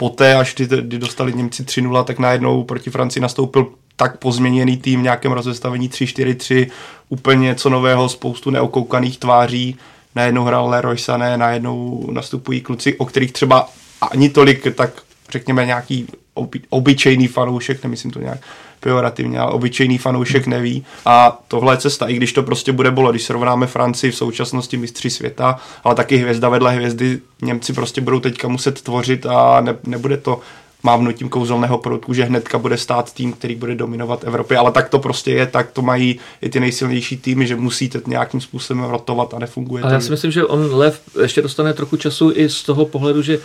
poté, 0.00 0.34
až 0.34 0.54
kdy, 0.54 0.66
kdy 0.82 0.98
dostali 0.98 1.32
Němci 1.32 1.62
3-0, 1.62 2.04
tak 2.04 2.18
najednou 2.18 2.64
proti 2.64 2.90
Francii 2.90 3.22
nastoupil 3.22 3.66
tak 3.96 4.18
pozměněný 4.18 4.76
tým 4.76 5.00
v 5.00 5.02
nějakém 5.02 5.32
rozestavení 5.32 5.88
3-4-3, 5.88 6.70
úplně 7.08 7.46
něco 7.46 7.70
nového, 7.70 8.08
spoustu 8.08 8.50
neokoukaných 8.50 9.18
tváří, 9.18 9.76
najednou 10.14 10.44
hrál 10.44 10.68
Leroy 10.68 10.98
Sané, 10.98 11.36
najednou 11.36 12.08
nastupují 12.12 12.60
kluci, 12.60 12.96
o 12.98 13.04
kterých 13.04 13.32
třeba 13.32 13.68
ani 14.10 14.28
tolik, 14.28 14.74
tak 14.74 14.90
řekněme 15.30 15.66
nějaký 15.66 16.06
oby, 16.34 16.60
obyčejný 16.70 17.26
fanoušek, 17.26 17.82
nemyslím 17.82 18.10
to 18.10 18.20
nějak 18.20 18.40
pejorativně, 18.80 19.38
ale 19.38 19.52
obyčejný 19.52 19.98
fanoušek 19.98 20.46
neví. 20.46 20.84
A 21.06 21.38
tohle 21.48 21.74
je 21.74 21.78
cesta, 21.78 22.06
i 22.06 22.14
když 22.14 22.32
to 22.32 22.42
prostě 22.42 22.72
bude 22.72 22.90
bolet, 22.90 23.12
když 23.12 23.22
srovnáme 23.22 23.66
Francii 23.66 24.10
v 24.10 24.16
současnosti 24.16 24.76
mistři 24.76 25.10
světa, 25.10 25.58
ale 25.84 25.94
taky 25.94 26.16
hvězda 26.16 26.48
vedle 26.48 26.72
hvězdy, 26.72 27.20
Němci 27.42 27.72
prostě 27.72 28.00
budou 28.00 28.20
teďka 28.20 28.48
muset 28.48 28.82
tvořit 28.82 29.26
a 29.26 29.60
ne, 29.60 29.76
nebude 29.86 30.16
to 30.16 30.40
mávnutím 30.82 31.28
kouzelného 31.28 31.78
proutku, 31.78 32.14
že 32.14 32.24
hnedka 32.24 32.58
bude 32.58 32.76
stát 32.76 33.12
tým, 33.12 33.32
který 33.32 33.54
bude 33.54 33.74
dominovat 33.74 34.24
Evropě, 34.24 34.58
ale 34.58 34.72
tak 34.72 34.88
to 34.88 34.98
prostě 34.98 35.30
je, 35.30 35.46
tak 35.46 35.70
to 35.70 35.82
mají 35.82 36.18
i 36.42 36.48
ty 36.48 36.60
nejsilnější 36.60 37.16
týmy, 37.16 37.46
že 37.46 37.56
musíte 37.56 38.00
nějakým 38.06 38.40
způsobem 38.40 38.84
rotovat 38.84 39.34
a 39.34 39.38
nefunguje 39.38 39.82
Ale 39.82 39.90
to. 39.90 39.94
já 39.94 40.00
si 40.00 40.10
myslím, 40.10 40.30
že 40.30 40.44
on 40.44 40.74
Lev 40.74 41.00
ještě 41.22 41.42
dostane 41.42 41.72
trochu 41.72 41.96
času 41.96 42.32
i 42.34 42.48
z 42.48 42.62
toho 42.62 42.86
pohledu, 42.86 43.22
že 43.22 43.38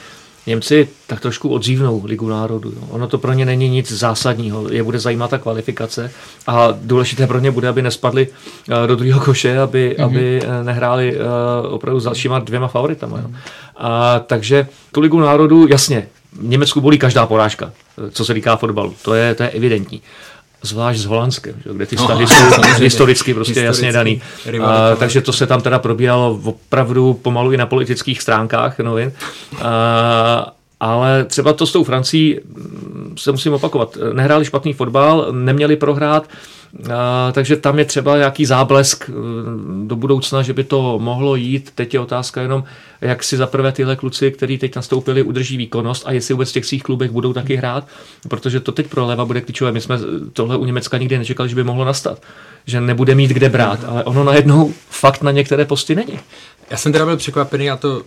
Němci 0.48 0.88
tak 1.08 1.20
trošku 1.20 1.50
odzívnou 1.50 2.06
Ligu 2.06 2.30
národů. 2.30 2.70
Jo. 2.76 2.88
Ono 2.90 3.08
to 3.08 3.18
pro 3.18 3.34
ně 3.34 3.46
není 3.46 3.70
nic 3.70 3.92
zásadního. 3.92 4.72
Je 4.72 4.84
bude 4.84 5.00
zajímat 5.00 5.30
ta 5.30 5.38
kvalifikace 5.38 6.12
a 6.48 6.68
důležité 6.82 7.28
pro 7.28 7.40
ně 7.40 7.52
bude, 7.52 7.68
aby 7.68 7.82
nespadli 7.82 8.28
eh, 8.28 8.88
do 8.88 8.96
druhého 8.96 9.20
koše, 9.20 9.60
aby, 9.60 9.96
mm-hmm. 9.98 10.06
aby 10.06 10.42
eh, 10.44 10.64
nehráli 10.64 11.18
uh, 11.18 11.74
opravdu 11.74 12.00
s 12.00 12.04
dalšíma 12.04 12.40
dvěma 12.40 12.68
favoritama. 12.68 13.18
Jo. 13.18 13.30
A, 13.78 14.20
takže 14.20 14.68
tu 14.92 15.02
Ligu 15.02 15.20
národů, 15.20 15.68
jasně, 15.68 16.08
v 16.34 16.44
Německu 16.48 16.82
bolí 16.82 16.98
každá 16.98 17.26
porážka, 17.26 17.72
co 18.12 18.26
se 18.26 18.34
týká 18.34 18.56
fotbalu. 18.56 18.94
To 19.02 19.14
je, 19.14 19.36
to 19.36 19.44
je 19.44 19.50
evidentní 19.50 20.02
zvlášť 20.66 21.00
s 21.00 21.06
Holandskem, 21.06 21.56
že, 21.66 21.74
kde 21.74 21.86
ty 21.86 21.96
vztahy 21.96 22.26
no, 22.26 22.28
jsou 22.78 22.82
historicky 22.82 23.34
prostě 23.34 23.52
historicky 23.52 23.66
jasně 23.66 23.92
daný. 23.92 24.22
A, 24.62 24.96
takže 24.96 25.22
to 25.22 25.34
se 25.34 25.48
tam 25.48 25.62
teda 25.62 25.80
probíralo 25.80 26.40
opravdu 26.44 27.14
pomalu 27.14 27.52
i 27.52 27.58
na 27.58 27.66
politických 27.66 28.22
stránkách 28.22 28.80
novin. 28.80 29.12
A, 29.62 30.54
ale 30.80 31.26
třeba 31.26 31.54
to 31.54 31.66
s 31.66 31.72
tou 31.72 31.84
Francií 31.84 32.40
mm, 32.46 33.16
se 33.18 33.32
musím 33.32 33.54
opakovat. 33.54 33.98
Nehráli 34.14 34.46
špatný 34.46 34.74
fotbal, 34.74 35.28
neměli 35.32 35.76
prohrát, 35.76 36.28
takže 37.32 37.56
tam 37.56 37.80
je 37.80 37.86
třeba 37.86 38.18
nějaký 38.18 38.46
záblesk 38.46 39.10
mm, 39.10 39.88
do 39.88 39.96
budoucna, 39.96 40.42
že 40.42 40.54
by 40.54 40.64
to 40.64 41.00
mohlo 41.00 41.36
jít. 41.36 41.72
Teď 41.76 41.94
je 41.94 42.00
otázka 42.00 42.42
jenom, 42.42 42.64
jak 43.02 43.24
si 43.24 43.38
zaprvé 43.38 43.72
tyhle 43.72 43.96
kluci, 43.96 44.32
kteří 44.32 44.58
teď 44.58 44.76
nastoupili, 44.76 45.24
udrží 45.24 45.58
výkonnost 45.58 46.04
a 46.06 46.12
jestli 46.12 46.34
vůbec 46.34 46.50
v 46.50 46.54
těch 46.54 46.66
svých 46.66 46.84
klubech 46.84 47.12
budou 47.12 47.34
taky 47.34 47.56
hrát, 47.56 47.88
protože 48.28 48.60
to 48.60 48.72
teď 48.72 48.88
pro 48.88 49.06
Leva 49.06 49.26
bude 49.26 49.42
klíčové. 49.42 49.72
My 49.72 49.82
jsme 49.82 50.00
tohle 50.34 50.58
u 50.58 50.66
Německa 50.66 50.98
nikdy 50.98 51.18
nečekali, 51.18 51.50
že 51.50 51.56
by 51.56 51.64
mohlo 51.64 51.86
nastat, 51.86 52.22
že 52.66 52.82
nebude 52.82 53.16
mít 53.16 53.32
kde 53.32 53.50
brát, 53.50 53.80
ale 53.88 54.04
ono 54.04 54.24
najednou 54.24 54.74
fakt 54.90 55.22
na 55.22 55.32
některé 55.32 55.66
posty 55.66 55.96
není. 55.96 56.20
Já 56.70 56.78
jsem 56.78 56.92
teda 56.92 57.06
byl 57.06 57.18
překvapený 57.18 57.70
a 57.70 57.78
to 57.78 58.04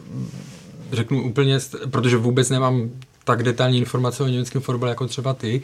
řeknu 0.93 1.23
úplně, 1.23 1.59
protože 1.91 2.17
vůbec 2.17 2.51
nemám 2.51 2.91
tak 3.29 3.43
detailní 3.43 3.79
informace 3.79 4.23
o 4.23 4.27
německém 4.27 4.63
fotbale 4.63 4.93
jako 4.93 5.07
třeba 5.07 5.35
ty, 5.35 5.61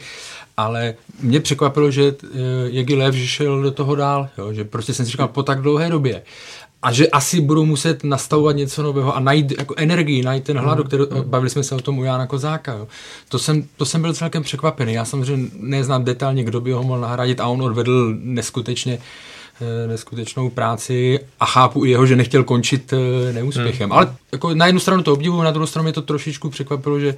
ale 0.57 0.93
mě 1.21 1.39
překvapilo, 1.39 1.91
že 1.91 2.15
eh, 2.23 2.27
Jegi 2.65 2.95
Lev 2.95 3.15
šel 3.15 3.61
do 3.61 3.71
toho 3.71 3.95
dál, 3.95 4.29
jo, 4.37 4.53
že 4.53 4.63
prostě 4.63 4.93
jsem 4.93 5.05
si 5.05 5.11
říkal 5.11 5.27
po 5.27 5.43
tak 5.43 5.61
dlouhé 5.61 5.89
době 5.89 6.21
a 6.81 6.91
že 6.91 7.07
asi 7.07 7.41
budou 7.41 7.65
muset 7.65 8.03
nastavovat 8.03 8.55
něco 8.55 8.83
nového 8.83 9.15
a 9.15 9.19
najít 9.19 9.57
jako 9.57 9.73
energii, 9.77 10.23
najít 10.23 10.43
ten 10.43 10.57
hlad, 10.57 10.77
mm. 10.77 10.83
který, 10.83 11.03
bavili 11.25 11.49
jsme 11.49 11.63
se 11.63 11.75
o 11.75 11.81
tom 11.81 11.99
u 11.99 12.03
Jána 12.03 12.27
Kozáka. 12.27 12.73
Jo. 12.73 12.87
To, 13.29 13.39
jsem, 13.39 13.63
to 13.77 13.85
jsem 13.85 14.01
byl 14.01 14.13
celkem 14.13 14.43
překvapený. 14.43 14.93
Já 14.93 15.05
samozřejmě 15.05 15.49
neznám 15.59 16.03
detailně, 16.03 16.43
kdo 16.43 16.61
by 16.61 16.71
ho 16.71 16.83
mohl 16.83 17.01
nahradit 17.01 17.39
a 17.39 17.47
on 17.47 17.61
odvedl 17.61 18.13
neskutečně 18.19 18.93
eh, 18.93 19.34
neskutečnou 19.87 20.49
práci 20.49 21.19
a 21.39 21.45
chápu 21.45 21.85
i 21.85 21.89
jeho, 21.89 22.05
že 22.05 22.15
nechtěl 22.15 22.43
končit 22.43 22.93
eh, 22.93 23.33
neúspěchem. 23.33 23.89
Hmm. 23.89 23.97
Ale 23.97 24.15
jako 24.31 24.53
na 24.53 24.65
jednu 24.65 24.79
stranu 24.79 25.03
to 25.03 25.13
obdivuju, 25.13 25.43
na 25.43 25.51
druhou 25.51 25.67
stranu 25.67 25.83
mě 25.83 25.93
to 25.93 26.01
trošičku 26.01 26.49
překvapilo, 26.49 26.99
že, 26.99 27.15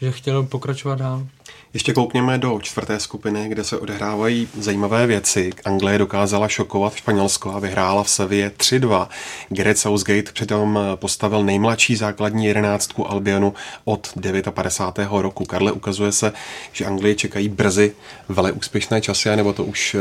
že 0.00 0.12
chtěl 0.12 0.42
pokračovat 0.42 0.98
dál. 0.98 1.26
Ještě 1.74 1.92
koukněme 1.92 2.38
do 2.38 2.58
čtvrté 2.62 3.00
skupiny, 3.00 3.48
kde 3.48 3.64
se 3.64 3.78
odehrávají 3.78 4.48
zajímavé 4.58 5.06
věci. 5.06 5.50
Anglie 5.64 5.98
dokázala 5.98 6.48
šokovat 6.48 6.94
Španělsko 6.94 7.54
a 7.54 7.58
vyhrála 7.58 8.02
v 8.02 8.10
Sevě 8.10 8.50
3-2. 8.50 9.08
Gareth 9.48 9.78
Southgate 9.78 10.32
přitom 10.32 10.78
postavil 10.94 11.44
nejmladší 11.44 11.96
základní 11.96 12.44
jedenáctku 12.44 13.10
Albionu 13.10 13.54
od 13.84 14.12
59. 14.50 15.08
roku. 15.12 15.44
Karle, 15.44 15.72
ukazuje 15.72 16.12
se, 16.12 16.32
že 16.72 16.84
Anglie 16.84 17.14
čekají 17.14 17.48
brzy 17.48 17.92
vele 18.28 18.52
úspěšné 18.52 19.00
časy, 19.00 19.36
nebo 19.36 19.52
to 19.52 19.64
už 19.64 19.94
eh, 19.94 19.98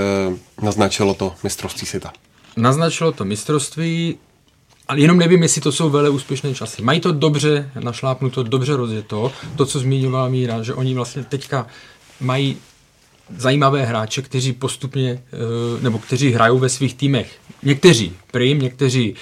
naznačilo 0.62 1.14
to 1.14 1.36
mistrovství 1.44 1.88
světa? 1.88 2.14
Naznačilo 2.58 3.12
to 3.12 3.26
mistrovství, 3.26 4.18
ale 4.88 5.00
jenom 5.00 5.18
nevím, 5.18 5.44
jestli 5.44 5.62
to 5.62 5.72
jsou 5.72 5.90
vele 5.90 6.10
úspěšné 6.10 6.54
časy. 6.54 6.82
Mají 6.82 7.00
to 7.00 7.12
dobře 7.12 7.72
našlápnuto, 7.80 8.44
dobře 8.44 8.76
rozjeto. 8.76 9.32
To, 9.56 9.66
co 9.66 9.80
zmiňoval 9.80 10.30
Míra, 10.30 10.64
že 10.64 10.74
oni 10.74 10.94
vlastně 10.94 11.24
teďka 11.24 11.68
mají 12.22 12.58
zajímavé 13.38 13.86
hráče, 13.86 14.22
kteří 14.22 14.54
postupně, 14.54 15.24
eh, 15.34 15.84
nebo 15.84 16.00
kteří 16.00 16.32
hrajou 16.32 16.60
ve 16.60 16.70
svých 16.70 16.94
týmech. 16.94 17.32
Někteří 17.64 18.16
prim, 18.32 18.60
někteří 18.60 19.16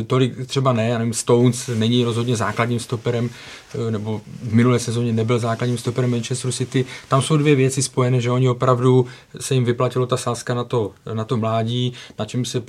eh, 0.00 0.04
tolik 0.04 0.46
třeba 0.46 0.72
ne, 0.72 0.88
já 0.88 0.98
nevím, 0.98 1.14
Stones 1.14 1.70
není 1.74 2.04
rozhodně 2.04 2.36
základním 2.36 2.80
stoperem, 2.80 3.30
eh, 3.74 3.90
nebo 3.90 4.20
v 4.42 4.54
minulé 4.54 4.78
sezóně 4.78 5.12
nebyl 5.12 5.38
základním 5.38 5.78
stoperem 5.78 6.10
Manchester 6.10 6.52
City. 6.52 6.84
Tam 7.08 7.22
jsou 7.22 7.36
dvě 7.36 7.54
věci 7.54 7.82
spojené, 7.82 8.20
že 8.20 8.30
oni 8.30 8.48
opravdu 8.48 9.06
se 9.40 9.54
jim 9.54 9.64
vyplatilo 9.64 10.06
ta 10.06 10.16
sázka 10.16 10.54
na 10.54 10.64
to, 10.64 10.92
na 11.14 11.24
to 11.24 11.36
mládí, 11.36 11.92
na 12.18 12.24
čem 12.24 12.44
se, 12.44 12.62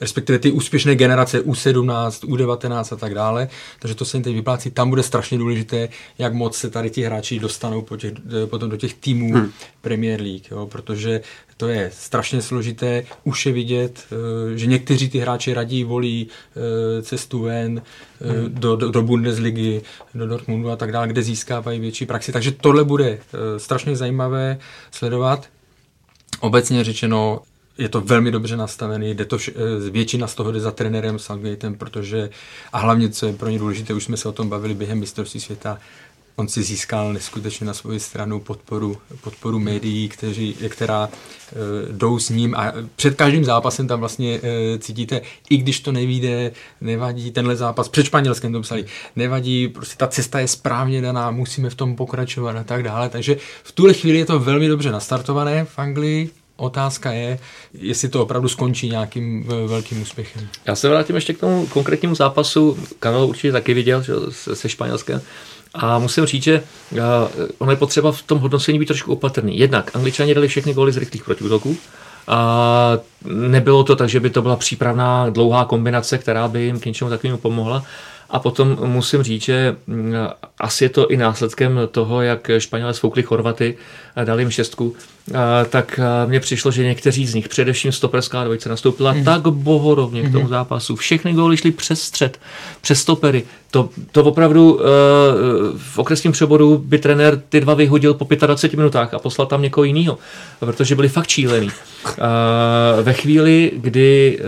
respektive 0.00 0.38
ty 0.38 0.50
úspěšné 0.50 0.94
generace 0.94 1.40
U17, 1.44 2.28
U19 2.28 2.94
a 2.94 2.96
tak 2.96 3.14
dále, 3.14 3.48
takže 3.78 3.94
to 3.94 4.04
se 4.04 4.16
jim 4.16 4.24
teď 4.24 4.34
vyplácí. 4.34 4.70
Tam 4.70 4.90
bude 4.90 5.02
strašně 5.02 5.38
důležité, 5.38 5.88
jak 6.18 6.34
moc 6.34 6.56
se 6.56 6.70
tady 6.70 6.90
ti 6.90 7.02
hráči 7.02 7.38
dostanou 7.38 7.82
po 7.82 7.96
těch, 7.96 8.12
potom 8.46 8.70
do 8.70 8.76
těch 8.76 8.94
týmů 8.94 9.34
hmm. 9.34 9.50
Premier 9.80 10.20
League, 10.20 10.50
jo, 10.50 10.66
protože 10.66 11.20
to 11.58 11.68
je 11.68 11.90
strašně 11.94 12.42
složité. 12.42 13.04
Už 13.24 13.46
je 13.46 13.52
vidět, 13.52 14.06
eh, 14.12 14.58
že 14.58 14.66
někteří 14.66 15.08
ty 15.10 15.18
hráči 15.18 15.54
radí 15.54 15.84
volí 15.84 16.28
eh, 16.28 17.02
cestu 17.02 17.42
ven 17.42 17.82
eh, 18.20 18.32
hmm. 18.32 18.54
do, 18.54 18.76
do, 18.76 18.90
do 18.90 19.02
Bundesligy, 19.02 19.82
do 20.14 20.26
Dortmundu 20.26 20.70
a 20.70 20.76
tak 20.76 20.92
dále, 20.92 21.08
kde 21.08 21.22
získávají 21.22 21.80
větší 21.80 22.06
praxi. 22.06 22.32
Takže 22.32 22.52
tohle 22.52 22.84
bude 22.84 23.18
strašně 23.56 23.96
zajímavé 23.96 24.58
sledovat. 24.90 25.48
Obecně 26.40 26.84
řečeno, 26.84 27.40
je 27.78 27.88
to 27.88 28.00
velmi 28.00 28.30
dobře 28.30 28.56
nastavený, 28.56 29.14
jde 29.14 29.24
to 29.24 29.36
vš- 29.36 29.52
většina 29.90 30.26
z 30.26 30.34
toho 30.34 30.52
jde 30.52 30.60
za 30.60 30.70
trenérem 30.70 31.18
Southgatem, 31.18 31.74
protože 31.74 32.30
a 32.72 32.78
hlavně, 32.78 33.08
co 33.08 33.26
je 33.26 33.32
pro 33.32 33.48
ně 33.48 33.58
důležité, 33.58 33.94
už 33.94 34.04
jsme 34.04 34.16
se 34.16 34.28
o 34.28 34.32
tom 34.32 34.48
bavili 34.48 34.74
během 34.74 34.98
mistrovství 34.98 35.40
světa, 35.40 35.78
on 36.38 36.48
si 36.48 36.62
získal 36.62 37.12
neskutečně 37.12 37.66
na 37.66 37.74
svoji 37.74 38.00
stranu 38.00 38.40
podporu, 38.40 38.96
podporu 39.20 39.58
médií, 39.58 40.08
kteří, 40.08 40.56
která 40.68 41.08
e, 41.08 41.92
jdou 41.92 42.18
s 42.18 42.30
ním 42.30 42.54
a 42.54 42.72
před 42.96 43.14
každým 43.14 43.44
zápasem 43.44 43.88
tam 43.88 44.00
vlastně 44.00 44.40
e, 44.42 44.78
cítíte, 44.78 45.20
i 45.50 45.56
když 45.56 45.80
to 45.80 45.92
nevíde, 45.92 46.52
nevadí 46.80 47.30
tenhle 47.30 47.56
zápas, 47.56 47.88
před 47.88 48.06
Španělskem 48.06 48.52
to 48.52 48.60
psali, 48.60 48.84
nevadí, 49.16 49.68
prostě 49.68 49.96
ta 49.96 50.06
cesta 50.06 50.40
je 50.40 50.48
správně 50.48 51.00
daná, 51.00 51.30
musíme 51.30 51.70
v 51.70 51.74
tom 51.74 51.96
pokračovat 51.96 52.56
a 52.56 52.64
tak 52.64 52.82
dále, 52.82 53.08
takže 53.08 53.36
v 53.62 53.72
tuhle 53.72 53.94
chvíli 53.94 54.18
je 54.18 54.26
to 54.26 54.38
velmi 54.38 54.68
dobře 54.68 54.92
nastartované 54.92 55.64
v 55.64 55.78
Anglii, 55.78 56.30
Otázka 56.60 57.12
je, 57.12 57.38
jestli 57.72 58.08
to 58.08 58.22
opravdu 58.22 58.48
skončí 58.48 58.88
nějakým 58.88 59.44
velkým 59.66 60.02
úspěchem. 60.02 60.48
Já 60.66 60.76
se 60.76 60.88
vrátím 60.88 61.14
ještě 61.14 61.34
k 61.34 61.40
tomu 61.40 61.66
konkrétnímu 61.66 62.14
zápasu. 62.14 62.78
Kanal 62.98 63.26
určitě 63.26 63.52
taky 63.52 63.74
viděl 63.74 64.02
že, 64.02 64.12
se, 64.30 64.56
se 64.56 64.68
Španělskem. 64.68 65.20
A 65.74 65.98
musím 65.98 66.24
říct, 66.26 66.42
že 66.42 66.62
uh, 66.92 66.98
ono 67.58 67.70
je 67.70 67.76
potřeba 67.76 68.12
v 68.12 68.22
tom 68.22 68.38
hodnocení 68.38 68.78
být 68.78 68.86
trošku 68.86 69.12
opatrný. 69.12 69.58
Jednak 69.58 69.96
angličani 69.96 70.34
dali 70.34 70.48
všechny 70.48 70.74
góly 70.74 70.92
z 70.92 70.96
rychlých 70.96 71.24
protiútoků, 71.24 71.76
a 72.28 72.98
nebylo 73.24 73.84
to 73.84 73.96
tak, 73.96 74.08
že 74.08 74.20
by 74.20 74.30
to 74.30 74.42
byla 74.42 74.56
přípravná 74.56 75.30
dlouhá 75.30 75.64
kombinace, 75.64 76.18
která 76.18 76.48
by 76.48 76.62
jim 76.62 76.80
k 76.80 76.84
něčemu 76.84 77.10
takovému 77.10 77.38
pomohla. 77.38 77.82
A 78.30 78.38
potom 78.38 78.78
musím 78.84 79.22
říct, 79.22 79.42
že 79.42 79.76
mm, 79.86 80.14
asi 80.58 80.84
je 80.84 80.88
to 80.88 81.08
i 81.08 81.16
následkem 81.16 81.80
toho, 81.90 82.22
jak 82.22 82.50
Španělé 82.58 82.94
svoukli 82.94 83.22
Chorvaty, 83.22 83.76
dali 84.24 84.42
jim 84.42 84.50
šestku, 84.50 84.94
tak 85.70 86.00
mně 86.26 86.40
přišlo, 86.40 86.70
že 86.70 86.84
někteří 86.84 87.26
z 87.26 87.34
nich, 87.34 87.48
především 87.48 87.92
stoperská 87.92 88.44
dvojice, 88.44 88.68
nastoupila 88.68 89.12
mm. 89.12 89.24
tak 89.24 89.42
bohorovně 89.42 90.22
k 90.22 90.32
tomu 90.32 90.44
mm. 90.44 90.50
zápasu. 90.50 90.96
Všechny 90.96 91.32
góly 91.32 91.56
šly 91.56 91.70
přes 91.70 92.02
střed, 92.02 92.40
přes 92.80 93.00
stopery. 93.00 93.44
To, 93.70 93.88
to 94.12 94.24
opravdu 94.24 94.80
v 95.76 95.98
okresním 95.98 96.32
přeboru 96.32 96.78
by 96.78 96.98
trenér 96.98 97.42
ty 97.48 97.60
dva 97.60 97.74
vyhodil 97.74 98.14
po 98.14 98.28
25 98.46 98.76
minutách 98.76 99.14
a 99.14 99.18
poslal 99.18 99.46
tam 99.46 99.62
někoho 99.62 99.84
jiného, 99.84 100.18
protože 100.60 100.94
byli 100.94 101.08
fakt 101.08 101.28
šílený. 101.28 101.70
Ve 103.02 103.12
chvíli, 103.12 103.72
kdy 103.76 104.38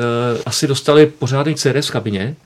asi 0.46 0.66
dostali 0.66 1.06
pořádný 1.06 1.54
CRS 1.54 1.88
v 1.88 1.90
kabině, 1.90 2.36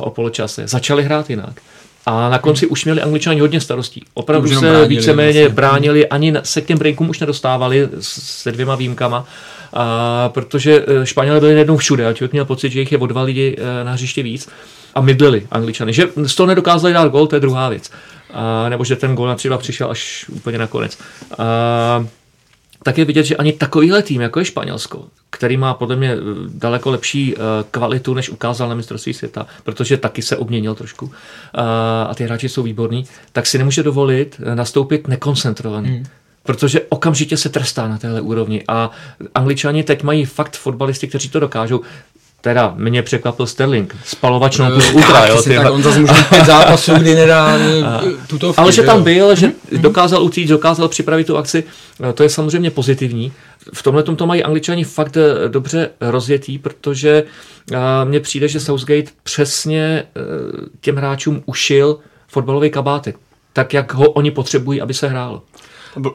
o 0.00 0.10
poločase. 0.10 0.66
Začali 0.66 1.04
hrát 1.04 1.30
jinak. 1.30 1.60
A 2.06 2.28
na 2.28 2.38
konci 2.38 2.66
už 2.66 2.84
měli 2.84 3.02
angličani 3.02 3.40
hodně 3.40 3.60
starostí. 3.60 4.04
Opravdu 4.14 4.48
se 4.48 4.60
bránili, 4.60 4.88
víceméně 4.88 5.40
vlastně. 5.40 5.54
bránili, 5.54 6.08
ani 6.08 6.34
se 6.42 6.60
k 6.60 6.66
těm 6.66 6.78
breakům 6.78 7.08
už 7.08 7.20
nedostávali 7.20 7.88
se 8.00 8.52
dvěma 8.52 8.74
výjimkama, 8.74 9.24
a, 9.72 10.28
protože 10.28 10.84
e, 10.88 11.06
Španělé 11.06 11.40
byli 11.40 11.58
jednou 11.58 11.76
všude 11.76 12.06
a 12.06 12.12
člověk 12.12 12.32
měl 12.32 12.44
pocit, 12.44 12.72
že 12.72 12.80
jich 12.80 12.92
je 12.92 12.98
o 12.98 13.06
dva 13.06 13.22
lidi 13.22 13.56
e, 13.58 13.84
na 13.84 13.92
hřiště 13.92 14.22
víc 14.22 14.48
a 14.94 15.00
mydlili 15.00 15.46
angličany. 15.50 15.92
Že 15.92 16.08
z 16.26 16.34
toho 16.34 16.46
nedokázali 16.46 16.94
dát 16.94 17.08
gol, 17.08 17.26
to 17.26 17.36
je 17.36 17.40
druhá 17.40 17.68
věc. 17.68 17.90
A, 18.32 18.68
nebo 18.68 18.84
že 18.84 18.96
ten 18.96 19.14
gol 19.14 19.34
třeba 19.34 19.58
přišel 19.58 19.90
až 19.90 20.26
úplně 20.28 20.58
nakonec. 20.58 20.98
A, 21.38 22.06
tak 22.82 22.98
je 22.98 23.04
vidět, 23.04 23.24
že 23.24 23.36
ani 23.36 23.52
takovýhle 23.52 24.02
tým, 24.02 24.20
jako 24.20 24.38
je 24.38 24.44
Španělsko, 24.44 25.04
který 25.30 25.56
má 25.56 25.74
podle 25.74 25.96
mě 25.96 26.12
eh, 26.12 26.18
daleko 26.48 26.90
lepší 26.90 27.34
eh, 27.34 27.40
kvalitu, 27.70 28.14
než 28.14 28.30
ukázal 28.30 28.68
na 28.68 28.74
mistrovství 28.74 29.14
světa, 29.14 29.46
protože 29.64 29.96
taky 29.96 30.22
se 30.22 30.36
obměnil 30.36 30.74
trošku 30.74 31.10
eh, 31.12 31.60
a 32.08 32.14
ty 32.14 32.24
hráči 32.24 32.48
jsou 32.48 32.62
výborní, 32.62 33.04
tak 33.32 33.46
si 33.46 33.58
nemůže 33.58 33.82
dovolit 33.82 34.40
nastoupit 34.54 35.08
nekoncentrovaný. 35.08 35.88
Hmm 35.88 36.04
protože 36.42 36.80
okamžitě 36.88 37.36
se 37.36 37.48
trestá 37.48 37.88
na 37.88 37.98
téhle 37.98 38.20
úrovni. 38.20 38.64
A 38.68 38.90
angličani 39.34 39.82
teď 39.82 40.02
mají 40.02 40.24
fakt 40.24 40.56
fotbalisty, 40.56 41.08
kteří 41.08 41.28
to 41.28 41.40
dokážou. 41.40 41.80
Teda 42.40 42.74
mě 42.76 43.02
překvapil 43.02 43.46
Sterling, 43.46 43.96
spalovač 44.04 44.58
no, 44.58 44.70
plus 44.70 44.92
ultra, 44.92 45.26
jo. 45.26 45.42
Ty 45.42 45.56
tak 45.56 45.72
on 45.72 45.82
zase 45.82 46.00
může 46.00 46.22
pět 46.28 46.46
zápasů, 46.46 46.94
kdy 46.94 47.14
nedá 47.14 47.58
tuto 48.26 48.54
Ale 48.56 48.72
že 48.72 48.82
tam 48.82 49.02
byl, 49.02 49.34
že 49.34 49.46
hmm. 49.46 49.82
dokázal 49.82 50.22
utít, 50.22 50.48
dokázal 50.48 50.88
připravit 50.88 51.26
tu 51.26 51.36
akci, 51.36 51.64
to 52.14 52.22
je 52.22 52.28
samozřejmě 52.28 52.70
pozitivní. 52.70 53.32
V 53.72 53.82
tomhle 53.82 54.02
to 54.02 54.26
mají 54.26 54.44
angličani 54.44 54.84
fakt 54.84 55.16
eh, 55.16 55.48
dobře 55.48 55.90
rozjetý, 56.00 56.58
protože 56.58 57.24
mně 58.04 58.20
přijde, 58.20 58.48
že 58.48 58.60
Southgate 58.60 59.10
přesně 59.22 60.04
eh, 60.04 60.20
těm 60.80 60.96
hráčům 60.96 61.42
ušil 61.46 61.98
fotbalový 62.28 62.70
kabátek, 62.70 63.16
tak 63.52 63.74
jak 63.74 63.94
ho 63.94 64.10
oni 64.10 64.30
potřebují, 64.30 64.80
aby 64.80 64.94
se 64.94 65.08
hrálo. 65.08 65.42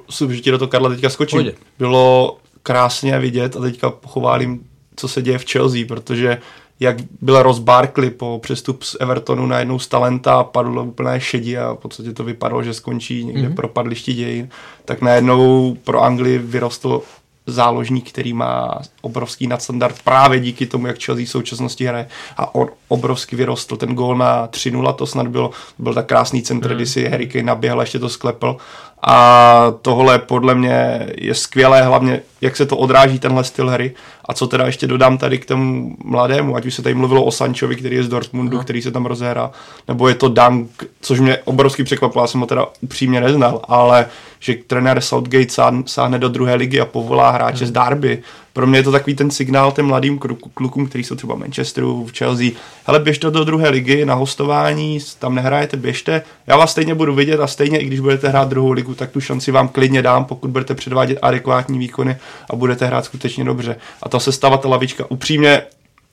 Super, 0.09 0.36
že 0.36 0.41
ti 0.41 0.51
do 0.51 0.57
toho 0.57 0.69
Karla 0.69 0.89
teďka 0.89 1.09
skočím. 1.09 1.51
Bylo 1.80 2.38
krásně 2.63 3.19
vidět 3.19 3.55
a 3.57 3.59
teďka 3.59 3.89
pochválím 3.89 4.63
co 4.96 5.08
se 5.08 5.22
děje 5.22 5.38
v 5.38 5.52
Chelsea, 5.52 5.86
protože 5.88 6.38
jak 6.80 6.98
byl 7.22 7.44
Ross 7.44 7.60
Barkley 7.60 8.10
po 8.10 8.39
přestup 8.44 8.84
z 8.84 8.96
Evertonu 9.00 9.48
na 9.48 9.60
jednou 9.60 9.80
z 9.80 9.88
talenta, 9.88 10.44
padl 10.44 10.80
úplné 10.80 11.22
šedi 11.22 11.58
a 11.58 11.74
v 11.74 11.78
podstatě 11.78 12.14
to 12.14 12.24
vypadalo, 12.24 12.64
že 12.64 12.74
skončí 12.74 13.26
někde 13.26 13.50
mm-hmm. 13.50 13.56
pro 13.56 13.68
padlišti 13.68 14.14
dějin, 14.14 14.50
tak 14.86 15.02
najednou 15.02 15.76
pro 15.84 16.02
Anglii 16.02 16.38
vyrostl 16.38 17.02
záložník, 17.48 18.10
který 18.10 18.34
má 18.34 18.82
obrovský 19.04 19.47
nadstandard 19.47 19.95
právě 20.04 20.39
díky 20.39 20.66
tomu, 20.66 20.88
jak 20.88 21.04
Chelsea 21.04 21.26
v 21.26 21.30
současnosti 21.30 21.86
hraje 21.86 22.08
a 22.38 22.56
on 22.56 22.70
obrovsky 22.88 23.36
vyrostl. 23.36 23.76
Ten 23.76 23.95
gól 23.95 24.18
na 24.18 24.47
3-0 24.47 24.93
to 24.93 25.06
snad 25.06 25.28
bylo, 25.28 25.51
byl 25.80 25.93
tak 25.93 26.06
krásný 26.06 26.41
centr, 26.41 26.70
mm. 26.70 26.76
kdy 26.76 26.86
si 26.86 27.10
Harry 27.10 27.28
Kane 27.28 27.43
naběhl 27.43 27.82
ještě 27.82 27.99
to 27.99 28.10
sklepl 28.10 28.58
a 29.06 29.74
tohle 29.82 30.20
podle 30.20 30.56
mě 30.56 31.08
je 31.18 31.36
skvělé, 31.36 31.84
hlavně 31.84 32.22
jak 32.41 32.56
se 32.56 32.66
to 32.66 32.78
odráží 32.78 33.20
tenhle 33.20 33.43
styl 33.43 33.70
hry. 33.70 33.93
A 34.26 34.34
co 34.34 34.47
teda 34.47 34.66
ještě 34.66 34.88
dodám 34.88 35.18
tady 35.18 35.38
k 35.38 35.45
tomu 35.45 35.95
mladému, 36.04 36.56
ať 36.56 36.66
už 36.66 36.74
se 36.74 36.82
tady 36.82 36.95
mluvilo 36.95 37.24
o 37.24 37.32
Sančovi, 37.32 37.76
který 37.76 37.95
je 37.95 38.04
z 38.04 38.08
Dortmundu, 38.08 38.58
no. 38.58 38.64
který 38.64 38.82
se 38.82 38.91
tam 38.91 39.06
rozehrá, 39.06 39.51
nebo 39.88 40.08
je 40.08 40.16
to 40.16 40.30
Dank, 40.30 40.84
což 41.01 41.20
mě 41.20 41.38
obrovsky 41.38 41.84
překvapilo, 41.84 42.24
já 42.24 42.28
jsem 42.28 42.41
ho 42.41 42.47
teda 42.47 42.68
upřímně 42.82 43.22
neznal, 43.22 43.62
ale 43.68 44.06
že 44.39 44.56
trenér 44.68 45.01
Southgate 45.01 45.84
sáhne 45.86 46.20
do 46.20 46.30
druhé 46.30 46.56
ligy 46.56 46.80
a 46.80 46.86
povolá 46.86 47.32
hráče 47.32 47.64
no. 47.64 47.68
z 47.68 47.72
Derby, 47.72 48.24
pro 48.54 48.68
mě 48.68 48.80
je 48.80 48.84
to 48.84 48.91
takový 48.91 49.16
ten 49.16 49.32
signál 49.32 49.72
těm 49.72 49.86
mladým 49.86 50.20
klukům, 50.54 50.88
kteří 50.88 51.04
jsou 51.04 51.16
třeba 51.16 51.36
v 51.36 51.39
Manchesteru, 51.39 52.06
v 52.06 52.18
Chelsea. 52.18 52.51
Hele, 52.86 52.99
běžte 52.99 53.32
do 53.32 53.43
druhé 53.43 53.70
ligy 53.70 54.06
na 54.06 54.14
hostování, 54.14 54.99
tam 55.20 55.36
nehrajete, 55.36 55.78
běžte. 55.78 56.22
Já 56.47 56.58
vás 56.58 56.72
stejně 56.72 56.95
budu 56.95 57.16
vidět 57.16 57.39
a 57.39 57.47
stejně, 57.47 57.80
i 57.80 57.86
když 57.86 57.99
budete 57.99 58.30
hrát 58.30 58.49
druhou 58.49 58.72
ligu, 58.72 58.93
tak 58.95 59.12
tu 59.12 59.22
šanci 59.22 59.51
vám 59.51 59.68
klidně 59.68 60.01
dám, 60.01 60.26
pokud 60.26 60.49
budete 60.49 60.76
předvádět 60.76 61.20
adekvátní 61.22 61.80
výkony 61.80 62.18
a 62.49 62.56
budete 62.56 62.86
hrát 62.86 63.06
skutečně 63.06 63.43
dobře. 63.43 63.76
A 64.04 64.10
ta 64.10 64.20
sestava, 64.20 64.58
ta 64.58 64.70
lavička, 64.70 65.06
upřímně, 65.10 65.62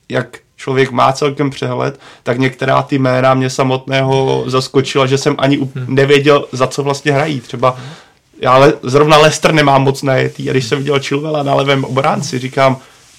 jak 0.09 0.39
člověk 0.57 0.91
má 0.91 1.13
celkem 1.13 1.51
přehled, 1.51 2.01
tak 2.23 2.39
některá 2.39 2.83
ty 2.83 2.99
jména 2.99 3.35
mě 3.35 3.51
samotného 3.51 4.45
zaskočila, 4.47 5.07
že 5.07 5.19
jsem 5.19 5.35
ani 5.39 5.57
hmm. 5.57 5.71
nevěděl, 5.89 6.47
za 6.53 6.67
co 6.67 6.83
vlastně 6.83 7.13
hrají. 7.13 7.41
Třeba 7.41 7.77
já 8.41 8.59
le, 8.59 8.73
zrovna 8.83 9.19
Lester 9.19 9.55
nemám 9.55 9.83
moc 9.83 10.03
najetý 10.03 10.51
a 10.51 10.53
když 10.53 10.65
jsem 10.65 10.79
viděl 10.79 11.01
Chilvela 11.01 11.43
na 11.43 11.55
levém 11.55 11.85
obránci, 11.85 12.39
říkám, 12.39 12.77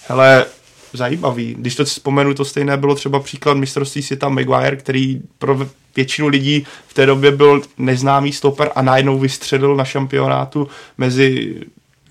hele, 0.08 0.46
zajímavý. 0.94 1.56
Když 1.60 1.76
to 1.76 1.86
si 1.86 1.92
vzpomenu, 1.92 2.34
to 2.34 2.46
stejné 2.46 2.78
bylo 2.78 2.96
třeba 2.96 3.20
příklad 3.20 3.58
mistrovství 3.58 4.02
světa 4.02 4.30
Maguire, 4.30 4.76
který 4.76 5.22
pro 5.38 5.60
většinu 5.96 6.28
lidí 6.28 6.66
v 6.88 6.94
té 6.94 7.06
době 7.06 7.32
byl 7.32 7.62
neznámý 7.78 8.32
stoper 8.32 8.72
a 8.76 8.82
najednou 8.82 9.20
vystředil 9.20 9.76
na 9.76 9.86
šampionátu 9.86 10.68
mezi 10.98 11.56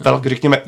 velk, 0.00 0.26
řekněme, 0.26 0.62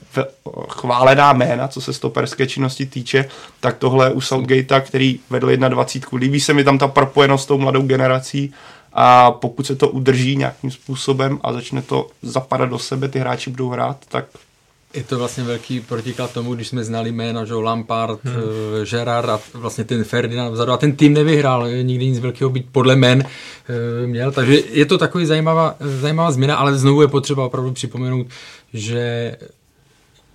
chválená 0.69 1.33
jména, 1.33 1.69
co 1.69 1.81
se 1.81 1.93
stoperské 1.93 2.47
činnosti 2.47 2.87
týče, 2.87 3.29
tak 3.61 3.77
tohle 3.77 4.11
u 4.11 4.21
Southgate, 4.21 4.81
který 4.81 5.21
vedl 5.31 5.57
21. 5.57 6.19
Líbí 6.19 6.41
se 6.41 6.55
mi 6.55 6.65
tam 6.65 6.79
ta 6.79 6.89
propojenost 6.89 7.45
s 7.45 7.47
tou 7.47 7.59
mladou 7.59 7.83
generací 7.83 8.53
a 8.95 9.31
pokud 9.31 9.67
se 9.67 9.77
to 9.77 9.89
udrží 9.89 10.37
nějakým 10.37 10.71
způsobem 10.71 11.39
a 11.43 11.53
začne 11.53 11.83
to 11.83 12.07
zapadat 12.23 12.69
do 12.69 12.79
sebe, 12.79 13.09
ty 13.09 13.19
hráči 13.19 13.51
budou 13.51 13.69
hrát, 13.69 13.97
tak 14.09 14.25
je 14.95 15.03
to 15.03 15.19
vlastně 15.19 15.45
velký 15.45 15.81
protiklad 15.81 16.33
tomu, 16.33 16.55
když 16.55 16.69
jsme 16.69 16.85
znali 16.85 17.13
jména, 17.13 17.45
že 17.45 17.55
Lampard, 17.55 18.25
hmm. 18.25 18.35
Eh, 18.83 18.87
Gerard 18.87 19.29
a 19.29 19.41
vlastně 19.55 19.85
ten 19.85 20.05
Ferdinand 20.05 20.53
vzadu 20.53 20.73
a 20.73 20.77
ten 20.77 20.97
tým 20.97 21.13
nevyhrál, 21.13 21.69
nikdy 21.83 22.07
nic 22.07 22.19
velkého 22.19 22.51
být 22.51 22.67
podle 22.73 22.97
men 22.97 23.25
eh, 23.25 24.07
měl, 24.07 24.33
takže 24.33 24.61
je 24.71 24.87
to 24.87 24.99
takový 24.99 25.27
zajímavá, 25.27 25.77
zajímavá 25.81 26.31
změna, 26.31 26.57
ale 26.57 26.79
znovu 26.79 27.03
je 27.03 27.09
potřeba 27.09 27.47
opravdu 27.47 27.73
připomenout, 27.73 28.27
že 28.75 29.37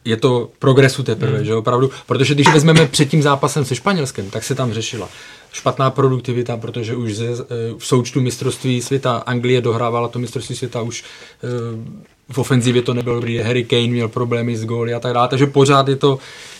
je 0.05 0.18
to 0.18 0.49
progresu 0.60 1.03
teprve, 1.03 1.38
hmm. 1.38 1.45
že 1.45 1.55
opravdu, 1.55 1.89
protože 2.05 2.34
když 2.34 2.53
vezmeme 2.53 2.88
před 2.88 3.05
tím 3.05 3.22
zápasem 3.22 3.66
se 3.66 3.76
Španělskem, 3.76 4.30
tak 4.30 4.43
se 4.43 4.55
tam 4.55 4.74
řešila 4.74 5.10
špatná 5.52 5.89
produktivita, 5.89 6.58
protože 6.58 6.95
už 6.95 7.16
ze, 7.16 7.26
eh, 7.26 7.36
v 7.78 7.86
součtu 7.86 8.22
mistrovství 8.22 8.82
světa 8.82 9.18
Anglie 9.18 9.62
dohrávala 9.62 10.08
to 10.08 10.20
mistrovství 10.20 10.56
světa 10.56 10.82
už 10.82 11.04
eh, 11.43 12.08
v 12.32 12.38
ofenzivě 12.38 12.82
to 12.82 12.93
nebylo 12.93 13.16
dobrý, 13.16 13.38
Harry 13.38 13.64
Kane 13.64 13.88
měl 13.88 14.08
problémy 14.08 14.58
s 14.58 14.66
góly 14.66 14.93
a 14.93 15.00
tak 15.00 15.14
dále, 15.14 15.28
takže 15.28 15.45
pořád 15.45 15.88
je 15.88 15.95
to, 15.95 16.20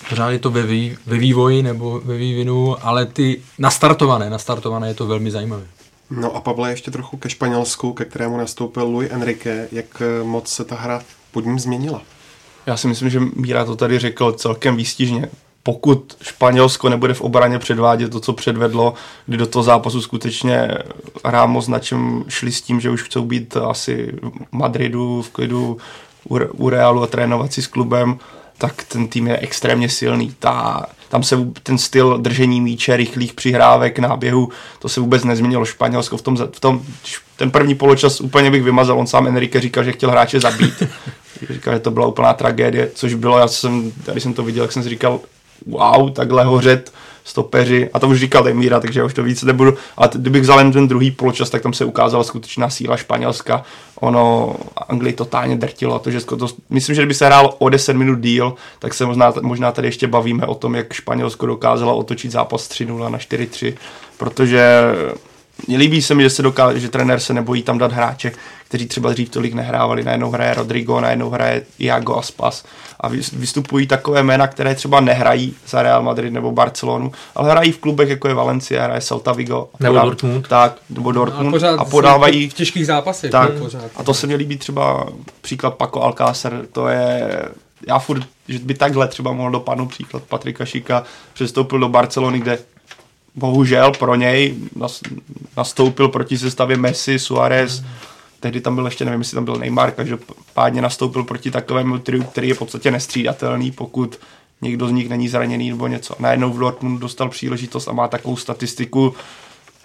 pořád 0.10 0.30
je 0.30 0.40
to 0.40 0.52
ve, 0.52 0.64
vý, 0.64 0.98
ve 1.06 1.18
vývoji 1.18 1.64
nebo 1.64 2.02
ve 2.06 2.18
vývinu, 2.18 2.86
ale 2.86 3.06
ty 3.06 3.42
nastartované, 3.60 4.30
nastartované 4.30 4.88
je 4.88 4.94
to 4.94 5.08
velmi 5.08 5.32
zajímavé. 5.32 5.68
No 6.10 6.36
a 6.36 6.42
Pavle 6.42 6.70
ještě 6.70 6.92
trochu 6.92 7.18
ke 7.18 7.30
Španělsku, 7.30 7.94
ke 7.94 8.06
kterému 8.06 8.38
nastoupil 8.38 8.84
Luis 8.84 9.12
Enrique, 9.12 9.68
jak 9.72 10.02
eh, 10.02 10.24
moc 10.24 10.48
se 10.48 10.66
ta 10.66 10.76
hra 10.76 11.02
pod 11.32 11.46
ním 11.46 11.60
změnila? 11.60 12.02
Já 12.66 12.78
si 12.78 12.88
myslím, 12.88 13.10
že 13.10 13.20
Míra 13.20 13.66
to 13.66 13.76
tady 13.76 14.00
řekl 14.00 14.32
celkem 14.32 14.76
výstižně 14.76 15.30
pokud 15.68 16.18
Španělsko 16.22 16.90
nebude 16.90 17.14
v 17.14 17.22
obraně 17.22 17.60
předvádět 17.60 18.12
to, 18.12 18.20
co 18.20 18.34
předvedlo, 18.34 18.94
kdy 19.26 19.38
do 19.38 19.46
toho 19.46 19.64
zápasu 19.64 20.02
skutečně 20.02 20.72
Ramos 21.24 21.68
na 21.68 21.80
čem 21.80 22.24
šli 22.28 22.52
s 22.52 22.62
tím, 22.62 22.80
že 22.80 22.90
už 22.90 23.04
chcou 23.04 23.26
být 23.26 23.58
asi 23.58 24.14
v 24.22 24.32
Madridu, 24.52 25.22
v 25.22 25.30
klidu 25.30 25.78
u 26.54 26.70
Realu 26.70 27.04
a 27.04 27.08
trénovat 27.08 27.54
si 27.54 27.62
s 27.62 27.68
klubem, 27.68 28.20
tak 28.58 28.84
ten 28.84 29.08
tým 29.08 29.28
je 29.28 29.38
extrémně 29.38 29.90
silný. 29.90 30.36
Ta, 30.40 30.86
tam 31.10 31.24
se 31.24 31.38
ten 31.64 31.78
styl 31.78 32.18
držení 32.18 32.62
míče, 32.62 32.98
rychlých 32.98 33.34
přihrávek, 33.34 34.00
náběhu, 34.00 34.50
to 34.80 34.90
se 34.90 35.00
vůbec 35.00 35.24
nezměnilo. 35.24 35.66
Španělsko 35.66 36.18
v 36.18 36.22
tom, 36.22 36.38
v 36.38 36.60
tom 36.60 36.82
ten 37.36 37.52
první 37.52 37.76
poločas 37.76 38.22
úplně 38.22 38.52
bych 38.52 38.64
vymazal. 38.64 39.00
On 39.00 39.08
sám 39.08 39.28
Enrique 39.28 39.62
říkal, 39.62 39.84
že 39.84 39.92
chtěl 39.92 40.12
hráče 40.12 40.40
zabít. 40.40 40.84
říkal, 41.54 41.74
že 41.74 41.80
to 41.80 41.92
byla 41.92 42.08
úplná 42.08 42.34
tragédie, 42.34 42.92
což 42.94 43.14
bylo, 43.14 43.38
já 43.38 43.48
jsem, 43.48 43.92
když 44.12 44.24
jsem 44.24 44.34
to 44.34 44.44
viděl, 44.44 44.64
jak 44.64 44.72
jsem 44.72 44.84
si 44.84 44.90
říkal, 44.90 45.20
wow, 45.66 46.12
takhle 46.12 46.44
hořet 46.44 46.92
stopeři, 47.28 47.90
a 47.94 48.00
to 48.00 48.08
už 48.08 48.20
říkal 48.20 48.54
Míra, 48.54 48.80
takže 48.80 49.00
já 49.00 49.06
už 49.06 49.14
to 49.14 49.24
víc 49.24 49.44
nebudu, 49.44 49.74
a 49.98 50.08
kdybych 50.08 50.42
vzal 50.42 50.60
jen 50.60 50.72
ten 50.72 50.88
druhý 50.88 51.12
poločas, 51.12 51.50
tak 51.50 51.62
tam 51.62 51.74
se 51.74 51.86
ukázala 51.86 52.24
skutečná 52.24 52.70
síla 52.70 52.98
Španělska, 52.98 53.64
ono 54.00 54.56
Anglii 54.90 55.14
totálně 55.14 55.56
drtilo, 55.56 56.00
to, 56.00 56.12
že 56.12 56.26
to, 56.26 56.48
myslím, 56.70 56.96
že 56.96 57.02
kdyby 57.02 57.14
se 57.14 57.26
hrálo 57.26 57.56
o 57.56 57.70
10 57.70 57.94
minut 57.94 58.20
díl, 58.20 58.54
tak 58.80 58.94
se 58.94 59.06
možná, 59.06 59.34
možná 59.42 59.72
tady 59.72 59.88
ještě 59.88 60.08
bavíme 60.08 60.46
o 60.46 60.56
tom, 60.56 60.76
jak 60.76 60.94
Španělsko 60.94 61.46
dokázalo 61.46 61.98
otočit 61.98 62.32
zápas 62.32 62.70
3-0 62.70 63.12
na 63.12 63.18
4-3, 63.18 63.74
protože 64.18 64.82
líbí 65.78 66.02
se 66.02 66.16
mi, 66.16 66.24
že 66.24 66.30
se 66.30 66.42
dokáže, 66.42 66.80
že 66.80 66.90
trenér 66.90 67.20
se 67.20 67.34
nebojí 67.34 67.64
tam 67.64 67.78
dát 67.78 67.92
hráče, 67.92 68.32
kteří 68.68 68.88
třeba 68.88 69.12
dřív 69.12 69.30
tolik 69.30 69.54
nehrávali. 69.54 70.04
Najednou 70.04 70.32
hraje 70.32 70.54
Rodrigo, 70.54 71.00
najednou 71.00 71.30
hraje 71.30 71.64
Iago 71.80 72.16
Aspas 72.16 72.66
a 73.00 73.08
vystupují 73.34 73.88
takové 73.88 74.24
jména, 74.24 74.48
které 74.48 74.76
třeba 74.76 75.00
nehrají 75.00 75.56
za 75.68 75.82
Real 75.82 76.04
Madrid 76.04 76.34
nebo 76.34 76.52
Barcelonu, 76.52 77.12
ale 77.36 77.52
hrají 77.52 77.72
v 77.72 77.78
klubech, 77.78 78.10
jako 78.10 78.28
je 78.28 78.34
Valencia, 78.34 78.84
hraje 78.84 79.02
Celta 79.02 79.34
Vigo. 79.34 79.70
A 79.74 79.78
nebo 79.84 79.94
podá, 79.94 80.06
Dortmund. 80.06 80.48
Tak, 80.48 80.78
nebo 80.90 81.12
Dortmund. 81.12 81.64
A, 81.64 81.76
a 81.78 81.86
podávají... 81.86 82.50
V 82.50 82.54
těžkých 82.54 82.86
zápasech. 82.86 83.32
Tak, 83.32 83.54
pořád. 83.54 83.84
a 83.96 84.04
to 84.04 84.14
se 84.14 84.28
mi 84.28 84.36
líbí 84.36 84.58
třeba 84.58 85.08
příklad 85.42 85.76
Paco 85.76 86.02
Alcácer, 86.02 86.66
to 86.72 86.88
je 86.88 87.42
já 87.88 88.00
furt, 88.00 88.24
že 88.48 88.60
by 88.60 88.74
takhle 88.74 89.08
třeba 89.08 89.34
mohl 89.34 89.52
dopadnout 89.52 89.86
příklad 89.86 90.24
Patrika 90.24 90.66
Šika, 90.66 91.04
přestoupil 91.34 91.80
do 91.80 91.90
Barcelony, 91.90 92.40
kde 92.40 92.60
bohužel 93.38 93.92
pro 93.92 94.16
něj 94.16 94.56
nastoupil 95.58 96.10
proti 96.10 96.38
sestavě 96.38 96.78
Messi, 96.78 97.20
Suarez, 97.20 97.84
tehdy 98.40 98.62
tam 98.62 98.76
byl 98.76 98.86
ještě, 98.86 99.06
nevím, 99.06 99.22
jestli 99.22 99.36
tam 99.36 99.46
byl 99.46 99.56
Neymar, 99.56 99.94
pádně 100.54 100.82
nastoupil 100.82 101.24
proti 101.24 101.52
takovému 101.52 101.98
triu, 101.98 102.24
který 102.24 102.48
je 102.48 102.54
v 102.54 102.60
podstatě 102.60 102.92
nestřídatelný, 102.92 103.72
pokud 103.72 104.20
někdo 104.62 104.88
z 104.88 104.92
nich 104.92 105.10
není 105.10 105.28
zraněný 105.28 105.70
nebo 105.70 105.88
něco. 105.88 106.16
Najednou 106.20 106.54
v 106.54 106.60
Dortmundu 106.60 107.00
dostal 107.00 107.30
příležitost 107.30 107.88
a 107.88 107.94
má 107.94 108.08
takovou 108.08 108.36
statistiku, 108.36 109.14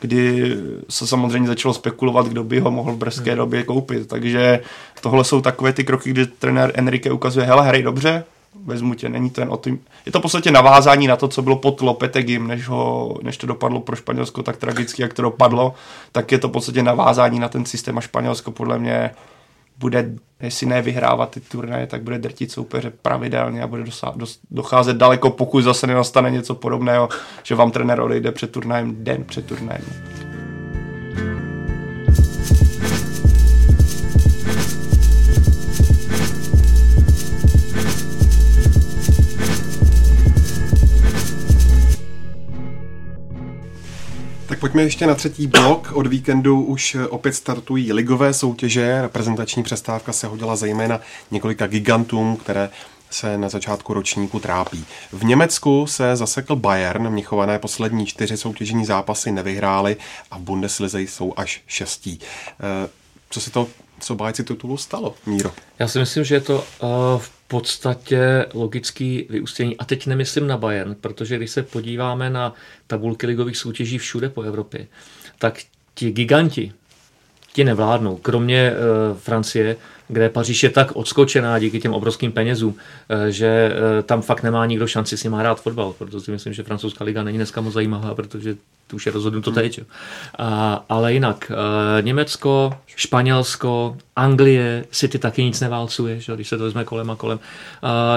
kdy 0.00 0.56
se 0.88 1.06
samozřejmě 1.06 1.48
začalo 1.48 1.74
spekulovat, 1.74 2.26
kdo 2.26 2.44
by 2.44 2.60
ho 2.60 2.70
mohl 2.70 2.92
v 2.92 2.96
brzké 2.96 3.30
hmm. 3.30 3.38
době 3.38 3.62
koupit. 3.62 4.08
Takže 4.08 4.60
tohle 5.00 5.24
jsou 5.24 5.40
takové 5.40 5.72
ty 5.72 5.84
kroky, 5.84 6.10
kdy 6.10 6.26
trenér 6.26 6.72
Enrique 6.74 7.12
ukazuje, 7.12 7.46
hele, 7.46 7.68
hrej 7.68 7.82
dobře, 7.82 8.24
vezmu 8.64 8.94
tě, 8.94 9.08
není 9.08 9.30
to 9.30 9.40
jen 9.40 9.52
o 9.52 9.56
tom. 9.56 9.78
Je 10.06 10.12
to 10.12 10.18
v 10.18 10.22
podstatě 10.22 10.50
navázání 10.50 11.06
na 11.06 11.16
to, 11.16 11.28
co 11.28 11.42
bylo 11.42 11.56
pod 11.56 11.80
Lopetegim, 11.80 12.46
než, 12.46 12.68
ho, 12.68 13.14
než 13.22 13.36
to 13.36 13.46
dopadlo 13.46 13.80
pro 13.80 13.96
Španělsko 13.96 14.42
tak 14.42 14.56
tragicky, 14.56 15.02
jak 15.02 15.14
to 15.14 15.22
dopadlo, 15.22 15.74
tak 16.12 16.32
je 16.32 16.38
to 16.38 16.48
v 16.48 16.52
podstatě 16.52 16.82
navázání 16.82 17.38
na 17.38 17.48
ten 17.48 17.64
systém 17.64 17.98
a 17.98 18.00
Španělsko 18.00 18.50
podle 18.50 18.78
mě 18.78 19.10
bude, 19.78 20.10
jestli 20.40 20.66
ne 20.66 20.82
vyhrávat 20.82 21.30
ty 21.30 21.40
turnaje, 21.40 21.86
tak 21.86 22.02
bude 22.02 22.18
drtit 22.18 22.52
soupeře 22.52 22.92
pravidelně 23.02 23.62
a 23.62 23.66
bude 23.66 23.82
dosa- 23.82 24.16
dos- 24.16 24.38
docházet 24.50 24.96
daleko, 24.96 25.30
pokud 25.30 25.62
zase 25.62 25.86
nenastane 25.86 26.30
něco 26.30 26.54
podobného, 26.54 27.08
že 27.42 27.54
vám 27.54 27.70
trenér 27.70 28.00
odejde 28.00 28.32
před 28.32 28.50
turnajem 28.50 29.04
den 29.04 29.24
před 29.24 29.46
turnajem. 29.46 29.84
Pojďme 44.62 44.82
ještě 44.82 45.06
na 45.06 45.14
třetí 45.14 45.46
blok. 45.46 45.92
Od 45.94 46.06
víkendu 46.06 46.62
už 46.64 46.96
opět 47.10 47.32
startují 47.32 47.92
ligové 47.92 48.34
soutěže. 48.34 49.02
Reprezentační 49.02 49.62
přestávka 49.62 50.12
se 50.12 50.26
hodila 50.26 50.56
zejména 50.56 51.00
několika 51.30 51.66
gigantům, 51.66 52.36
které 52.36 52.70
se 53.10 53.38
na 53.38 53.48
začátku 53.48 53.94
ročníku 53.94 54.40
trápí. 54.40 54.84
V 55.12 55.24
Německu 55.24 55.86
se 55.86 56.16
zasekl 56.16 56.56
Bayern, 56.56 57.08
Mnichované 57.08 57.58
poslední 57.58 58.06
čtyři 58.06 58.36
soutěžní 58.36 58.84
zápasy 58.84 59.32
nevyhráli 59.32 59.96
a 60.30 60.38
v 60.38 60.40
Bundeslize 60.40 61.00
jsou 61.00 61.32
až 61.36 61.62
šestí. 61.66 62.20
Eh, 62.60 62.88
co 63.30 63.40
se 63.40 63.50
to 63.50 63.68
co 64.00 64.14
bájci 64.14 64.44
titulu 64.44 64.76
stalo, 64.76 65.14
Míro? 65.26 65.52
Já 65.78 65.88
si 65.88 65.98
myslím, 65.98 66.24
že 66.24 66.34
je 66.34 66.40
to 66.40 66.54
uh, 66.56 66.88
v 67.18 67.30
podstatě 67.52 68.46
logický 68.54 69.26
vyústění. 69.30 69.76
A 69.76 69.84
teď 69.84 70.06
nemyslím 70.06 70.46
na 70.46 70.56
Bayern, 70.56 70.96
protože 71.00 71.36
když 71.36 71.50
se 71.50 71.62
podíváme 71.62 72.30
na 72.30 72.54
tabulky 72.86 73.26
ligových 73.26 73.56
soutěží 73.56 73.98
všude 73.98 74.28
po 74.28 74.42
Evropě, 74.42 74.86
tak 75.38 75.60
ti 75.94 76.12
giganti, 76.12 76.72
ti 77.52 77.64
nevládnou. 77.64 78.16
Kromě 78.16 78.72
uh, 78.72 79.18
Francie, 79.18 79.76
kde 80.08 80.28
Paříž 80.28 80.62
je 80.62 80.70
tak 80.70 80.96
odskočená 80.96 81.58
díky 81.58 81.80
těm 81.80 81.92
obrovským 81.92 82.32
penězům, 82.32 82.72
uh, 82.72 83.24
že 83.28 83.72
uh, 83.72 84.02
tam 84.02 84.22
fakt 84.22 84.42
nemá 84.42 84.66
nikdo 84.66 84.86
šanci 84.86 85.16
s 85.16 85.24
ním 85.24 85.32
hrát 85.32 85.60
fotbal, 85.60 85.92
protože 85.92 86.20
si 86.20 86.30
myslím, 86.30 86.52
že 86.52 86.62
francouzská 86.62 87.04
liga 87.04 87.22
není 87.22 87.38
dneska 87.38 87.60
moc 87.60 87.74
zajímavá, 87.74 88.14
protože 88.14 88.56
to 88.86 88.96
už 88.96 89.06
je 89.06 89.12
rozhodnuto 89.12 89.50
hmm. 89.50 89.60
teď. 89.60 89.80
A, 90.38 90.84
ale 90.88 91.12
jinak, 91.12 91.52
uh, 91.52 92.04
Německo, 92.04 92.72
Španělsko, 92.86 93.96
Anglie, 94.16 94.84
City 94.90 95.18
taky 95.18 95.44
nic 95.44 95.60
neválcuje, 95.60 96.20
že, 96.20 96.34
když 96.34 96.48
se 96.48 96.58
to 96.58 96.64
vezme 96.64 96.84
kolem 96.84 97.10
a 97.10 97.16
kolem. 97.16 97.40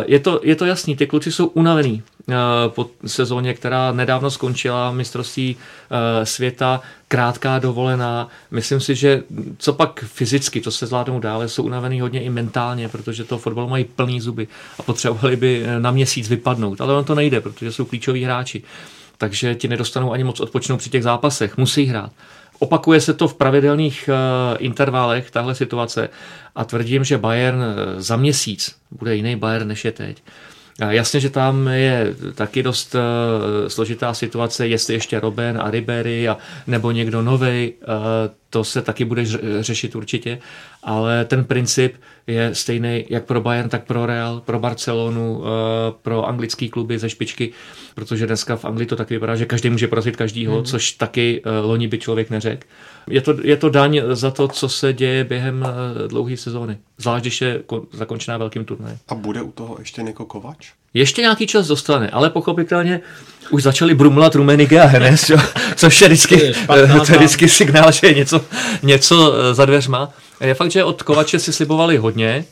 Je, 0.06 0.20
to, 0.20 0.40
je 0.44 0.56
to 0.56 0.66
jasný, 0.66 0.96
ty 0.96 1.08
kluci 1.08 1.32
jsou 1.32 1.46
unavení 1.48 2.04
uh, 2.28 2.36
po 2.68 2.90
sezóně, 3.06 3.54
která 3.54 3.92
nedávno 3.92 4.32
skončila, 4.32 4.92
mistrovství 4.92 5.56
uh, 5.56 5.98
světa, 6.24 6.82
krátká 7.08 7.60
dovolená. 7.60 8.28
Myslím 8.52 8.80
si, 8.80 8.96
že 8.96 9.24
co 9.58 9.74
pak 9.74 10.04
fyzicky, 10.08 10.62
to 10.62 10.72
se 10.72 10.86
zvládnou 10.86 11.20
dále, 11.20 11.48
jsou 11.48 11.64
unavený 11.64 12.02
hodně 12.02 12.24
i 12.24 12.30
mentálně, 12.30 12.90
protože 12.90 13.24
to 13.24 13.38
fotbal 13.38 13.68
mají 13.68 13.84
plný 13.84 14.22
zuby 14.22 14.48
a 14.80 14.84
potřebovali 14.84 15.36
by 15.36 15.66
na 15.80 15.92
měsíc 15.92 16.30
vypadnout. 16.30 16.82
Ale 16.82 16.94
on 16.94 17.04
to 17.04 17.16
nejde, 17.16 17.42
protože 17.42 17.72
jsou 17.72 17.86
klíčoví 17.86 18.24
hráči 18.24 18.64
takže 19.18 19.56
ti 19.56 19.68
nedostanou 19.68 20.12
ani 20.12 20.24
moc 20.24 20.40
odpočnout 20.40 20.80
při 20.80 20.90
těch 20.90 21.04
zápasech. 21.04 21.58
Musí 21.58 21.86
hrát. 21.86 22.12
Opakuje 22.60 23.02
se 23.02 23.14
to 23.14 23.28
v 23.28 23.34
pravidelných 23.34 24.10
uh, 24.10 24.58
intervalech, 24.60 25.32
tahle 25.32 25.56
situace, 25.56 26.10
a 26.56 26.66
tvrdím, 26.66 27.04
že 27.04 27.18
Bayern 27.18 27.64
eh, 27.64 28.02
za 28.02 28.16
měsíc 28.16 28.76
bude 28.92 29.16
jiný 29.16 29.36
Bayern, 29.36 29.68
než 29.68 29.86
je 29.86 29.92
teď. 29.92 30.24
Jasně, 30.90 31.20
že 31.20 31.30
tam 31.30 31.68
je 31.68 32.16
taky 32.36 32.64
dost 32.64 32.96
uh, 32.96 33.02
složitá 33.68 34.14
situace, 34.14 34.68
jestli 34.68 34.94
ještě 34.94 35.20
Robben 35.20 35.60
a 35.62 35.72
Ribery 35.72 36.28
a 36.28 36.38
nebo 36.68 36.92
někdo 36.92 37.22
nový, 37.22 37.74
uh, 37.74 37.94
to 38.56 38.64
se 38.64 38.82
taky 38.82 39.06
bude 39.06 39.26
řešit 39.60 39.96
určitě, 39.96 40.40
ale 40.84 41.26
ten 41.26 41.44
princip 41.44 41.96
je 42.28 42.56
stejný 42.56 43.06
jak 43.10 43.26
pro 43.26 43.42
Bayern, 43.42 43.70
tak 43.70 43.84
pro 43.84 44.06
Real, 44.06 44.40
pro 44.40 44.60
Barcelonu, 44.60 45.38
uh, 45.38 45.46
pro 46.02 46.28
anglický 46.28 46.70
kluby 46.70 47.00
ze 47.00 47.10
špičky, 47.10 47.52
protože 47.96 48.28
dneska 48.28 48.56
v 48.56 48.66
Anglii 48.66 48.88
to 48.88 48.96
tak 48.96 49.10
vypadá, 49.10 49.36
že 49.36 49.46
každý 49.46 49.70
může 49.70 49.88
porazit 49.88 50.16
každýho, 50.16 50.58
mm. 50.58 50.66
což 50.66 50.92
taky 50.92 51.42
uh, 51.46 51.70
loni 51.70 51.88
by 51.88 51.98
člověk 52.00 52.30
neřekl. 52.30 52.68
Je 53.10 53.22
to, 53.22 53.36
je 53.44 53.58
to 53.58 53.70
daň 53.70 54.02
za 54.12 54.32
to, 54.32 54.48
co 54.48 54.70
se 54.70 54.94
děje 54.94 55.24
během 55.24 55.62
uh, 55.62 56.08
dlouhé 56.08 56.38
sezóny, 56.38 56.78
zvlášť 56.98 57.24
když 57.24 57.42
je 57.42 57.64
zakončená 57.92 58.38
velkým 58.38 58.66
turnajem. 58.66 58.98
A 59.08 59.16
bude 59.16 59.42
u 59.42 59.52
toho 59.52 59.76
ještě 59.80 60.04
Niko 60.04 60.26
Kovač? 60.26 60.72
Ještě 60.96 61.22
nějaký 61.22 61.48
čas 61.48 61.68
dostane, 61.68 62.10
ale 62.10 62.30
pochopitelně 62.30 63.02
už 63.50 63.64
začali 63.64 63.96
brumlat 63.96 64.36
Rumenige 64.36 64.82
a 64.82 64.86
Hennes, 64.86 65.32
což 65.76 66.02
je 66.02 66.08
vždycky, 66.08 66.54
to 66.68 67.12
je 67.12 67.18
vždycky 67.18 67.50
signál, 67.50 67.92
že 67.92 68.08
je 68.08 68.14
něco, 68.14 68.42
něco 68.84 69.34
za 69.54 69.66
dveřma. 69.66 70.10
Je 70.42 70.54
fakt, 70.54 70.72
že 70.72 70.84
od 70.84 71.04
Kovače 71.04 71.40
si 71.40 71.54
slibovali 71.54 71.98
hodně, 71.98 72.46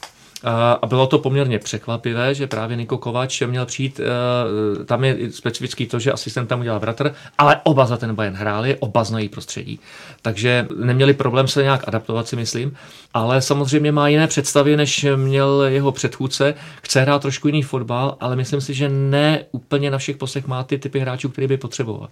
a 0.82 0.86
bylo 0.88 1.08
to 1.08 1.20
poměrně 1.20 1.60
překvapivé, 1.60 2.36
že 2.36 2.48
právě 2.48 2.78
Niko 2.78 2.98
Kovač 2.98 3.42
měl 3.42 3.66
přijít, 3.66 4.00
eh, 4.00 4.86
tam 4.86 5.04
je 5.04 5.32
specifický 5.32 5.88
to, 5.88 6.00
že 6.00 6.12
asistent 6.12 6.50
tam 6.50 6.60
udělal 6.60 6.80
bratr, 6.80 7.14
ale 7.38 7.60
oba 7.64 7.86
za 7.86 7.98
ten 7.98 8.16
Bayern 8.16 8.36
hráli, 8.36 8.78
oba 8.80 9.04
znají 9.04 9.30
prostředí. 9.30 9.80
Takže 10.22 10.68
neměli 10.76 11.14
problém 11.14 11.48
se 11.48 11.64
nějak 11.64 11.88
adaptovat, 11.88 12.28
si 12.28 12.36
myslím, 12.36 12.76
ale 13.14 13.42
samozřejmě 13.42 13.92
má 13.92 14.08
jiné 14.08 14.28
představy, 14.28 14.78
než 14.78 15.06
měl 15.16 15.64
jeho 15.64 15.92
předchůdce. 15.92 16.54
Chce 16.82 17.02
hrát 17.02 17.22
trošku 17.22 17.48
jiný 17.48 17.62
fotbal, 17.62 18.18
ale 18.20 18.36
myslím 18.36 18.62
si, 18.62 18.74
že 18.74 18.90
ne 18.90 19.46
úplně 19.52 19.92
na 19.92 19.98
všech 19.98 20.18
postech 20.18 20.48
má 20.48 20.64
ty 20.64 20.78
typy 20.78 21.00
hráčů, 21.00 21.30
který 21.30 21.48
by 21.48 21.58
potřeboval. 21.58 22.10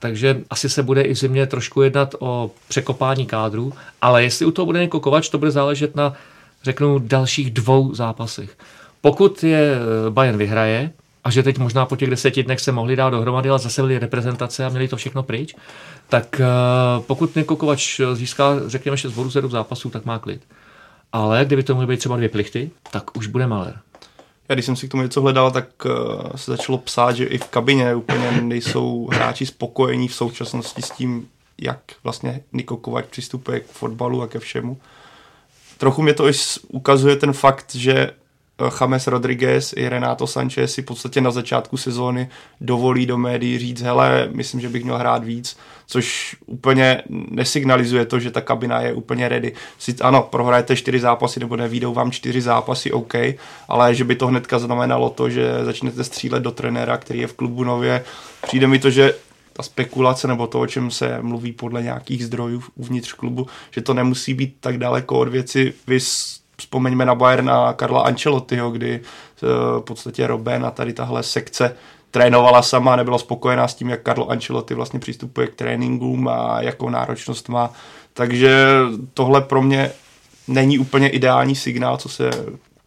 Takže 0.00 0.40
asi 0.50 0.68
se 0.68 0.82
bude 0.82 1.02
i 1.02 1.14
zimě 1.14 1.46
trošku 1.46 1.82
jednat 1.82 2.14
o 2.18 2.50
překopání 2.68 3.26
kádru, 3.26 3.72
ale 4.02 4.22
jestli 4.22 4.46
u 4.46 4.50
toho 4.50 4.66
bude 4.66 4.80
Niko 4.80 5.00
Kovač, 5.00 5.28
to 5.28 5.38
bude 5.38 5.50
záležet 5.50 5.96
na 5.96 6.14
řeknu, 6.62 6.98
dalších 6.98 7.50
dvou 7.50 7.94
zápasech. 7.94 8.56
Pokud 9.00 9.44
je 9.44 9.74
eh, 9.74 10.10
Bayern 10.10 10.38
vyhraje, 10.38 10.92
a 11.24 11.30
že 11.30 11.42
teď 11.42 11.58
možná 11.58 11.86
po 11.86 11.96
těch 11.96 12.10
deseti 12.10 12.42
dnech 12.42 12.60
se 12.60 12.72
mohli 12.72 12.96
dát 12.96 13.10
dohromady, 13.10 13.50
ale 13.50 13.58
zase 13.58 13.82
byly 13.82 13.98
reprezentace 13.98 14.66
a 14.66 14.68
měli 14.68 14.88
to 14.88 14.96
všechno 14.96 15.22
pryč, 15.22 15.54
tak 16.08 16.40
eh, 16.40 16.44
pokud 17.06 17.36
Niko 17.36 17.56
Kovač 17.56 18.00
získá, 18.12 18.54
řekněme, 18.66 18.96
6 18.96 19.12
bodů 19.12 19.30
7 19.30 19.50
zápasů, 19.50 19.90
tak 19.90 20.04
má 20.04 20.18
klid. 20.18 20.42
Ale 21.12 21.44
kdyby 21.44 21.62
to 21.62 21.74
mohly 21.74 21.86
být 21.86 21.98
třeba 21.98 22.16
dvě 22.16 22.28
plichty, 22.28 22.70
tak 22.90 23.16
už 23.16 23.26
bude 23.26 23.46
malér. 23.46 23.78
Já 24.48 24.54
když 24.54 24.66
jsem 24.66 24.76
si 24.76 24.88
k 24.88 24.90
tomu 24.90 25.02
něco 25.02 25.20
hledal, 25.20 25.50
tak 25.50 25.66
se 26.36 26.50
začalo 26.50 26.78
psát, 26.78 27.16
že 27.16 27.24
i 27.24 27.38
v 27.38 27.44
kabině 27.44 27.94
úplně 27.94 28.40
nejsou 28.40 29.08
hráči 29.12 29.46
spokojení 29.46 30.08
v 30.08 30.14
současnosti 30.14 30.82
s 30.82 30.90
tím, 30.90 31.28
jak 31.58 31.80
vlastně 32.04 32.40
Niko 32.52 32.76
Kovač 32.76 33.04
přistupuje 33.10 33.60
k 33.60 33.66
fotbalu 33.66 34.22
a 34.22 34.26
ke 34.26 34.38
všemu. 34.38 34.78
Trochu 35.80 36.02
mě 36.02 36.14
to 36.14 36.28
i 36.28 36.32
ukazuje 36.68 37.16
ten 37.16 37.32
fakt, 37.32 37.74
že 37.74 37.94
eh, 37.94 38.70
James 38.80 39.06
Rodriguez 39.06 39.74
i 39.76 39.88
Renato 39.88 40.26
Sanchez 40.26 40.74
si 40.74 40.82
v 40.82 40.84
podstatě 40.84 41.20
na 41.20 41.30
začátku 41.30 41.76
sezóny 41.76 42.28
dovolí 42.60 43.06
do 43.06 43.18
médií 43.18 43.58
říct, 43.58 43.82
hele, 43.82 44.28
myslím, 44.32 44.60
že 44.60 44.68
bych 44.68 44.84
měl 44.84 44.98
hrát 44.98 45.24
víc, 45.24 45.56
což 45.86 46.36
úplně 46.46 47.02
nesignalizuje 47.08 48.06
to, 48.06 48.18
že 48.20 48.30
ta 48.30 48.40
kabina 48.40 48.80
je 48.80 48.92
úplně 48.92 49.28
ready. 49.28 49.52
Si, 49.78 49.94
ano, 50.00 50.28
prohrajete 50.30 50.76
čtyři 50.76 51.00
zápasy 51.00 51.40
nebo 51.40 51.56
nevídou 51.56 51.94
vám 51.94 52.10
čtyři 52.10 52.40
zápasy, 52.40 52.92
OK, 52.92 53.14
ale 53.68 53.94
že 53.94 54.04
by 54.04 54.14
to 54.14 54.26
hnedka 54.26 54.58
znamenalo 54.58 55.10
to, 55.10 55.30
že 55.30 55.64
začnete 55.64 56.04
střílet 56.04 56.42
do 56.42 56.50
trenéra, 56.50 56.96
který 56.96 57.18
je 57.18 57.26
v 57.26 57.34
klubu 57.34 57.64
nově. 57.64 58.04
Přijde 58.46 58.66
mi 58.66 58.78
to, 58.78 58.90
že 58.90 59.14
ta 59.60 59.64
spekulace 59.64 60.28
nebo 60.28 60.46
to, 60.46 60.60
o 60.60 60.66
čem 60.66 60.90
se 60.90 61.18
mluví 61.22 61.52
podle 61.52 61.82
nějakých 61.82 62.26
zdrojů 62.26 62.62
uvnitř 62.74 63.12
klubu, 63.12 63.46
že 63.70 63.80
to 63.80 63.94
nemusí 63.94 64.34
být 64.34 64.56
tak 64.60 64.78
daleko 64.78 65.18
od 65.18 65.28
věci. 65.28 65.72
Vy 65.86 65.98
vzpomeňme 66.56 67.04
na 67.04 67.14
Bayern 67.14 67.50
a 67.50 67.72
Karla 67.72 68.02
Ancelottiho, 68.02 68.70
kdy 68.70 69.00
eh, 69.00 69.46
v 69.80 69.80
podstatě 69.80 70.26
Robben 70.26 70.66
a 70.66 70.70
tady 70.70 70.92
tahle 70.92 71.22
sekce 71.22 71.76
trénovala 72.10 72.62
sama, 72.62 72.96
nebyla 72.96 73.18
spokojená 73.18 73.68
s 73.68 73.74
tím, 73.74 73.88
jak 73.90 74.02
Carlo 74.04 74.30
Ancelotti 74.30 74.74
vlastně 74.74 75.00
přistupuje 75.00 75.46
k 75.46 75.54
tréninkům 75.54 76.28
a 76.28 76.62
jakou 76.62 76.88
náročnost 76.88 77.48
má. 77.48 77.72
Takže 78.12 78.66
tohle 79.14 79.40
pro 79.40 79.62
mě 79.62 79.90
není 80.48 80.78
úplně 80.78 81.08
ideální 81.08 81.56
signál, 81.56 81.96
co 81.96 82.08
se 82.08 82.30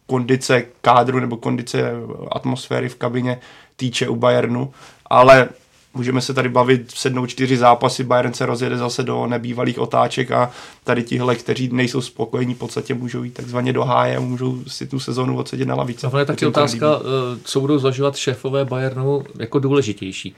kondice 0.06 0.62
kádru 0.80 1.20
nebo 1.20 1.36
kondice 1.36 1.92
atmosféry 2.30 2.88
v 2.88 2.96
kabině 2.96 3.38
týče 3.76 4.08
u 4.08 4.16
Bayernu, 4.16 4.72
ale 5.06 5.48
můžeme 5.94 6.20
se 6.20 6.34
tady 6.34 6.48
bavit, 6.48 6.90
sednou 6.90 7.26
čtyři 7.26 7.56
zápasy, 7.56 8.04
Bayern 8.04 8.34
se 8.34 8.46
rozjede 8.46 8.76
zase 8.76 9.02
do 9.02 9.26
nebývalých 9.26 9.78
otáček 9.78 10.30
a 10.30 10.50
tady 10.84 11.02
tihle, 11.02 11.36
kteří 11.36 11.68
nejsou 11.72 12.00
spokojení, 12.00 12.54
v 12.54 12.58
podstatě 12.58 12.94
můžou 12.94 13.22
jít 13.22 13.34
takzvaně 13.34 13.72
do 13.72 13.84
háje 13.84 14.16
a 14.16 14.20
můžou 14.20 14.64
si 14.66 14.86
tu 14.86 15.00
sezonu 15.00 15.38
odsedět 15.38 15.68
na 15.68 15.74
lavice. 15.74 16.06
A 16.06 16.18
je 16.18 16.24
taky 16.24 16.46
otázka, 16.46 16.86
eh, 17.00 17.38
co 17.44 17.60
budou 17.60 17.78
zvažovat 17.78 18.16
šéfové 18.16 18.64
Bayernu 18.64 19.24
jako 19.38 19.58
důležitější. 19.58 20.34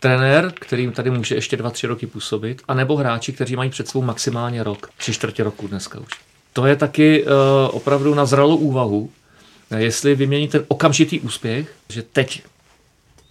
trenér, 0.00 0.52
kterým 0.60 0.92
tady 0.92 1.10
může 1.10 1.34
ještě 1.34 1.56
dva, 1.56 1.70
tři 1.70 1.86
roky 1.86 2.06
působit, 2.06 2.62
anebo 2.68 2.96
hráči, 2.96 3.32
kteří 3.32 3.56
mají 3.56 3.70
před 3.70 3.88
svou 3.88 4.02
maximálně 4.02 4.62
rok, 4.62 4.90
tři 4.96 5.12
čtvrtě 5.12 5.44
roku 5.44 5.68
dneska 5.68 6.00
už. 6.00 6.12
To 6.52 6.66
je 6.66 6.76
taky 6.76 7.24
uh, 7.24 7.30
opravdu 7.70 8.14
na 8.14 8.26
zralou 8.26 8.56
úvahu, 8.56 9.10
jestli 9.76 10.14
vymění 10.14 10.48
ten 10.48 10.64
okamžitý 10.68 11.20
úspěch, 11.20 11.74
že 11.88 12.02
teď 12.02 12.42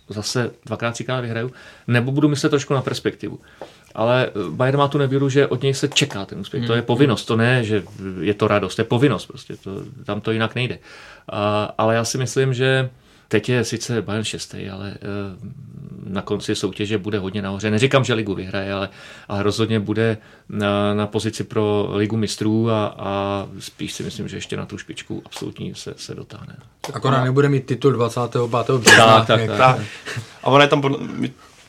zase 0.10 0.52
dvakrát, 0.66 0.92
třikrát 0.92 1.22
vyhraju, 1.22 1.52
nebo 1.88 2.12
budu 2.12 2.28
myslet 2.28 2.50
trošku 2.50 2.74
na 2.74 2.82
perspektivu. 2.82 3.40
Ale 3.96 4.30
Bayern 4.50 4.78
má 4.78 4.88
tu 4.88 4.98
nevýhodu, 4.98 5.30
že 5.30 5.48
od 5.48 5.64
něj 5.64 5.74
se 5.74 5.88
čeká 5.88 6.26
ten 6.26 6.40
úspěch. 6.40 6.62
Hmm. 6.62 6.68
To 6.68 6.74
je 6.74 6.82
povinnost, 6.82 7.26
to 7.26 7.36
ne, 7.36 7.64
že 7.64 7.84
je 8.22 8.34
to 8.34 8.48
radost, 8.48 8.76
to 8.76 8.82
je 8.82 8.86
povinnost 8.86 9.26
prostě, 9.26 9.56
to, 9.58 9.72
tam 10.04 10.22
to 10.22 10.32
jinak 10.32 10.56
nejde. 10.56 10.80
A, 11.30 11.74
ale 11.78 11.96
já 11.96 12.06
si 12.06 12.18
myslím, 12.18 12.54
že 12.54 12.90
teď 13.28 13.50
je 13.50 13.64
sice 13.64 14.02
Bayern 14.02 14.24
šestý, 14.24 14.70
ale 14.70 14.90
e, 14.90 14.98
na 16.10 16.22
konci 16.22 16.56
soutěže 16.56 16.98
bude 16.98 17.20
hodně 17.20 17.42
nahoře. 17.42 17.72
Neříkám, 17.72 18.04
že 18.04 18.14
ligu 18.14 18.36
vyhraje, 18.36 18.74
ale, 18.74 18.90
ale 19.28 19.44
rozhodně 19.44 19.80
bude 19.80 20.18
na, 20.50 20.94
na 20.94 21.08
pozici 21.08 21.44
pro 21.44 21.90
ligu 21.94 22.18
mistrů 22.18 22.70
a, 22.72 22.96
a 22.98 23.46
spíš 23.60 23.94
si 23.94 24.04
myslím, 24.04 24.28
že 24.28 24.38
ještě 24.38 24.58
na 24.58 24.66
tu 24.66 24.78
špičku 24.78 25.22
absolutní 25.26 25.76
se, 25.76 25.94
se 25.98 26.16
dotáhne. 26.16 26.56
Akorát 26.94 27.24
nebude 27.24 27.50
mít 27.50 27.66
titul 27.66 27.92
25. 27.92 28.42
března. 28.78 29.06
Tak, 29.06 29.28
tak, 29.28 29.48
tak. 29.48 29.58
tak. 29.58 29.80
A 30.44 30.48
ono 30.48 30.62
je 30.62 30.68
tam, 30.68 30.82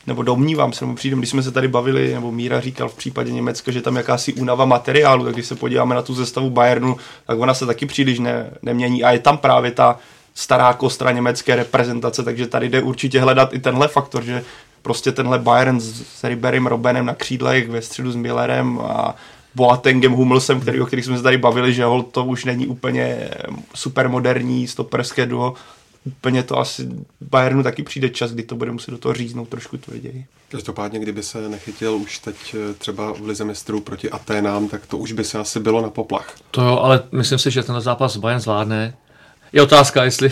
nebo 0.08 0.22
domnívám 0.22 0.72
se, 0.72 0.84
nebo 0.84 0.96
přijde, 0.96 1.16
když 1.16 1.30
jsme 1.30 1.42
se 1.42 1.50
tady 1.50 1.68
bavili, 1.68 2.14
nebo 2.14 2.32
Míra 2.32 2.60
říkal 2.60 2.88
v 2.88 2.96
případě 2.96 3.32
Německa, 3.32 3.72
že 3.72 3.82
tam 3.82 3.96
jakási 3.96 4.32
únava 4.32 4.64
materiálu, 4.64 5.24
tak 5.24 5.34
když 5.34 5.46
se 5.46 5.54
podíváme 5.54 5.94
na 5.94 6.02
tu 6.02 6.14
zestavu 6.14 6.50
Bayernu, 6.50 6.96
tak 7.26 7.38
ona 7.38 7.54
se 7.54 7.66
taky 7.66 7.86
příliš 7.86 8.18
ne, 8.18 8.50
nemění 8.62 9.04
a 9.04 9.10
je 9.10 9.18
tam 9.18 9.38
právě 9.38 9.70
ta 9.70 9.98
stará 10.38 10.72
kostra 10.72 11.12
německé 11.12 11.56
reprezentace, 11.56 12.22
takže 12.22 12.46
tady 12.46 12.68
jde 12.68 12.82
určitě 12.82 13.20
hledat 13.20 13.54
i 13.54 13.58
tenhle 13.58 13.88
faktor, 13.88 14.24
že 14.24 14.44
prostě 14.82 15.12
tenhle 15.12 15.38
Bayern 15.38 15.80
s 15.80 16.24
Riberem 16.24 16.66
Robenem 16.66 17.06
na 17.06 17.14
křídlech, 17.14 17.68
ve 17.68 17.82
středu 17.82 18.12
s 18.12 18.16
Millerem 18.16 18.78
a 18.78 19.14
Boatengem, 19.54 20.12
Hummelsem, 20.12 20.60
který, 20.60 20.80
o 20.80 20.86
kterých 20.86 21.04
jsme 21.04 21.16
se 21.16 21.22
tady 21.22 21.38
bavili, 21.38 21.74
že 21.74 21.84
hol 21.84 22.02
to 22.02 22.24
už 22.24 22.44
není 22.44 22.66
úplně 22.66 23.30
super 23.74 24.08
moderní 24.08 24.68
stoperské 24.68 25.26
duo, 25.26 25.54
úplně 26.06 26.42
to 26.42 26.58
asi 26.58 26.88
Bayernu 27.20 27.62
taky 27.62 27.82
přijde 27.82 28.08
čas, 28.08 28.32
kdy 28.32 28.42
to 28.42 28.56
bude 28.56 28.72
muset 28.72 28.90
do 28.90 28.98
toho 28.98 29.14
říznout 29.14 29.48
trošku 29.48 29.76
tvrději. 29.76 30.24
Každopádně, 30.48 30.98
kdyby 30.98 31.22
se 31.22 31.48
nechytil 31.48 31.94
už 31.94 32.18
teď 32.18 32.36
eh, 32.54 32.74
třeba 32.74 33.12
v 33.12 33.26
Lize 33.26 33.44
mistrů 33.44 33.80
proti 33.80 34.10
Aténám, 34.10 34.68
tak 34.68 34.86
to 34.86 34.98
už 34.98 35.12
by 35.12 35.24
se 35.24 35.38
asi 35.38 35.60
bylo 35.60 35.82
na 35.82 35.90
poplach. 35.90 36.34
To 36.50 36.62
jo, 36.62 36.78
ale 36.78 37.02
myslím 37.12 37.38
si, 37.38 37.50
že 37.50 37.62
ten 37.62 37.80
zápas 37.80 38.16
Bayern 38.16 38.40
zvládne. 38.40 38.94
Je 39.52 39.62
otázka, 39.62 40.04
jestli 40.04 40.30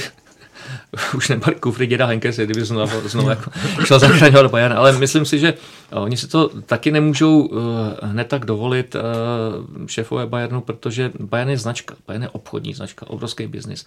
už 1.15 1.29
nebali 1.29 1.55
kufry 1.55 1.87
děda 1.87 2.07
Henkese, 2.07 2.45
kdyby 2.45 2.65
znovu, 2.65 3.09
znovu 3.09 3.31
jako 3.31 3.51
šel 3.85 3.99
zachraňovat 3.99 4.51
Bayern, 4.51 4.73
ale 4.73 4.99
myslím 4.99 5.25
si, 5.25 5.39
že 5.39 5.55
oni 5.91 6.17
si 6.17 6.29
to 6.29 6.49
taky 6.49 6.91
nemůžou 6.91 7.41
uh, 7.41 7.61
hned 8.03 8.29
tak 8.29 8.45
dovolit 8.45 8.95
uh, 8.95 9.87
šéfové 9.87 10.27
Bayernu, 10.27 10.61
protože 10.61 11.13
Bayern 11.21 11.51
je 11.51 11.59
značka, 11.59 11.95
Bayern 12.07 12.23
je 12.23 12.29
obchodní 12.29 12.75
značka, 12.75 13.11
obrovský 13.11 13.47
biznis. 13.47 13.87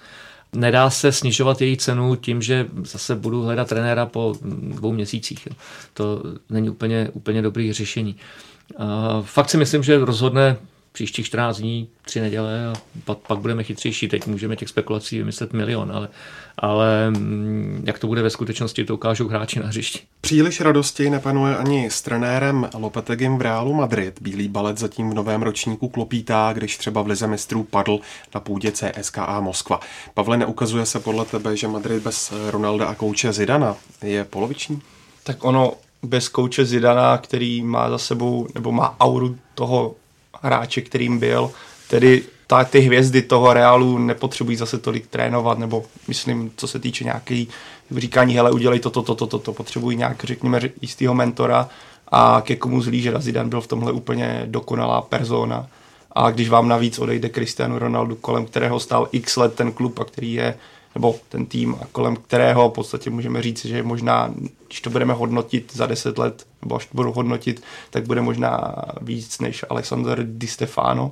Nedá 0.54 0.90
se 0.90 1.12
snižovat 1.12 1.62
její 1.62 1.78
cenu 1.78 2.16
tím, 2.16 2.42
že 2.42 2.66
zase 2.84 3.16
budu 3.16 3.44
hledat 3.44 3.68
trenéra 3.68 4.06
po 4.06 4.36
dvou 4.62 4.92
měsících. 4.92 5.48
To 5.94 6.24
není 6.50 6.70
úplně, 6.70 7.10
úplně 7.14 7.42
dobrý 7.42 7.74
řešení. 7.74 8.16
Uh, 8.80 8.86
fakt 9.26 9.50
si 9.50 9.58
myslím, 9.58 9.84
že 9.84 10.06
rozhodne 10.06 10.58
příštích 10.92 11.26
14 11.26 11.58
dní, 11.58 11.90
tři 12.06 12.22
neděle 12.22 12.68
a 12.68 12.74
pak, 13.06 13.18
pak 13.18 13.40
budeme 13.40 13.64
chytřejší. 13.64 14.08
Teď 14.08 14.28
můžeme 14.28 14.56
těch 14.56 14.70
spekulací 14.70 15.18
vymyslet 15.18 15.54
milion, 15.54 15.92
ale, 15.92 16.10
ale 16.58 17.12
mm, 17.12 17.84
jak 17.88 18.00
to 18.00 18.08
bude 18.08 18.22
ve 18.22 18.30
skutečnosti, 18.30 18.86
to 18.86 18.94
ukážou 18.94 19.28
hráči 19.28 19.60
na 19.60 19.68
hřišti. 19.68 20.00
Příliš 20.22 20.62
radosti 20.62 21.10
nepanuje 21.10 21.58
ani 21.58 21.92
s 21.92 22.02
trenérem 22.02 22.70
Lopetegem 22.74 23.38
v 23.38 23.42
Reálu 23.42 23.74
Madrid. 23.74 24.22
Bílý 24.22 24.48
balet 24.48 24.78
zatím 24.78 25.10
v 25.10 25.14
novém 25.14 25.42
ročníku 25.42 25.90
klopítá, 25.90 26.54
když 26.54 26.78
třeba 26.78 27.02
v 27.02 27.08
Lize 27.08 27.28
mistrů 27.28 27.64
padl 27.64 28.00
na 28.36 28.42
půdě 28.42 28.72
CSKA 28.72 29.40
Moskva. 29.40 29.80
Pavle, 30.14 30.38
neukazuje 30.38 30.86
se 30.86 31.00
podle 31.00 31.26
tebe, 31.26 31.58
že 31.58 31.68
Madrid 31.68 32.04
bez 32.04 32.34
Ronalda 32.50 32.86
a 32.86 32.96
kouče 32.96 33.34
Zidana 33.34 33.76
je 34.04 34.24
poloviční? 34.24 34.82
Tak 35.24 35.44
ono 35.44 35.74
bez 36.04 36.30
kouče 36.30 36.66
Zidana, 36.66 37.18
který 37.18 37.64
má 37.64 37.90
za 37.90 37.98
sebou, 37.98 38.48
nebo 38.56 38.72
má 38.72 38.96
auru 39.00 39.38
toho 39.56 39.96
hráče, 40.42 40.82
kterým 40.82 41.20
byl. 41.20 41.52
Tedy 41.90 42.24
ta, 42.48 42.64
ty 42.64 42.80
hvězdy 42.80 43.22
toho 43.22 43.54
Realu 43.54 43.98
nepotřebují 43.98 44.58
zase 44.58 44.78
tolik 44.78 45.08
trénovat, 45.08 45.60
nebo 45.60 45.84
myslím, 46.08 46.52
co 46.56 46.68
se 46.68 46.80
týče 46.80 47.04
nějaký 47.04 47.48
říkání, 47.98 48.36
hele, 48.36 48.52
udělej 48.52 48.80
to, 48.80 48.90
to, 48.90 49.16
to, 49.16 49.40
to, 49.40 49.54
potřebují 49.54 49.98
nějak, 49.98 50.24
řekněme, 50.24 50.60
jistého 50.82 51.14
mentora 51.14 51.70
a 52.08 52.42
ke 52.46 52.56
komu 52.56 52.82
zlí, 52.82 53.02
že 53.02 53.14
Zidane 53.18 53.50
byl 53.50 53.62
v 53.62 53.68
tomhle 53.68 53.92
úplně 53.92 54.44
dokonalá 54.46 55.02
persona. 55.02 55.68
A 56.12 56.32
když 56.32 56.50
vám 56.50 56.68
navíc 56.68 57.00
odejde 57.00 57.30
Cristiano 57.30 57.80
Ronaldo, 57.80 58.16
kolem 58.16 58.46
kterého 58.46 58.80
stál 58.80 59.10
x 59.12 59.38
let 59.38 59.56
ten 59.56 59.72
klub 59.72 60.00
a 60.00 60.06
který 60.06 60.34
je 60.34 60.56
nebo 60.96 61.16
ten 61.30 61.46
tým, 61.46 61.76
a 61.82 61.86
kolem 61.92 62.16
kterého 62.16 62.70
v 62.70 62.74
podstatě 62.74 63.10
můžeme 63.10 63.42
říct, 63.42 63.66
že 63.66 63.84
možná, 63.84 64.34
když 64.68 64.82
to 64.82 64.90
budeme 64.90 65.14
hodnotit 65.14 65.72
za 65.76 65.86
10 65.86 66.18
let, 66.18 66.48
nebo 66.62 66.76
až 66.76 66.86
to 66.86 66.92
budu 66.96 67.12
hodnotit, 67.12 67.64
tak 67.90 68.08
bude 68.08 68.22
možná 68.22 68.76
víc 69.02 69.40
než 69.40 69.66
Alexander 69.70 70.20
Di 70.24 70.48
Stefano, 70.48 71.12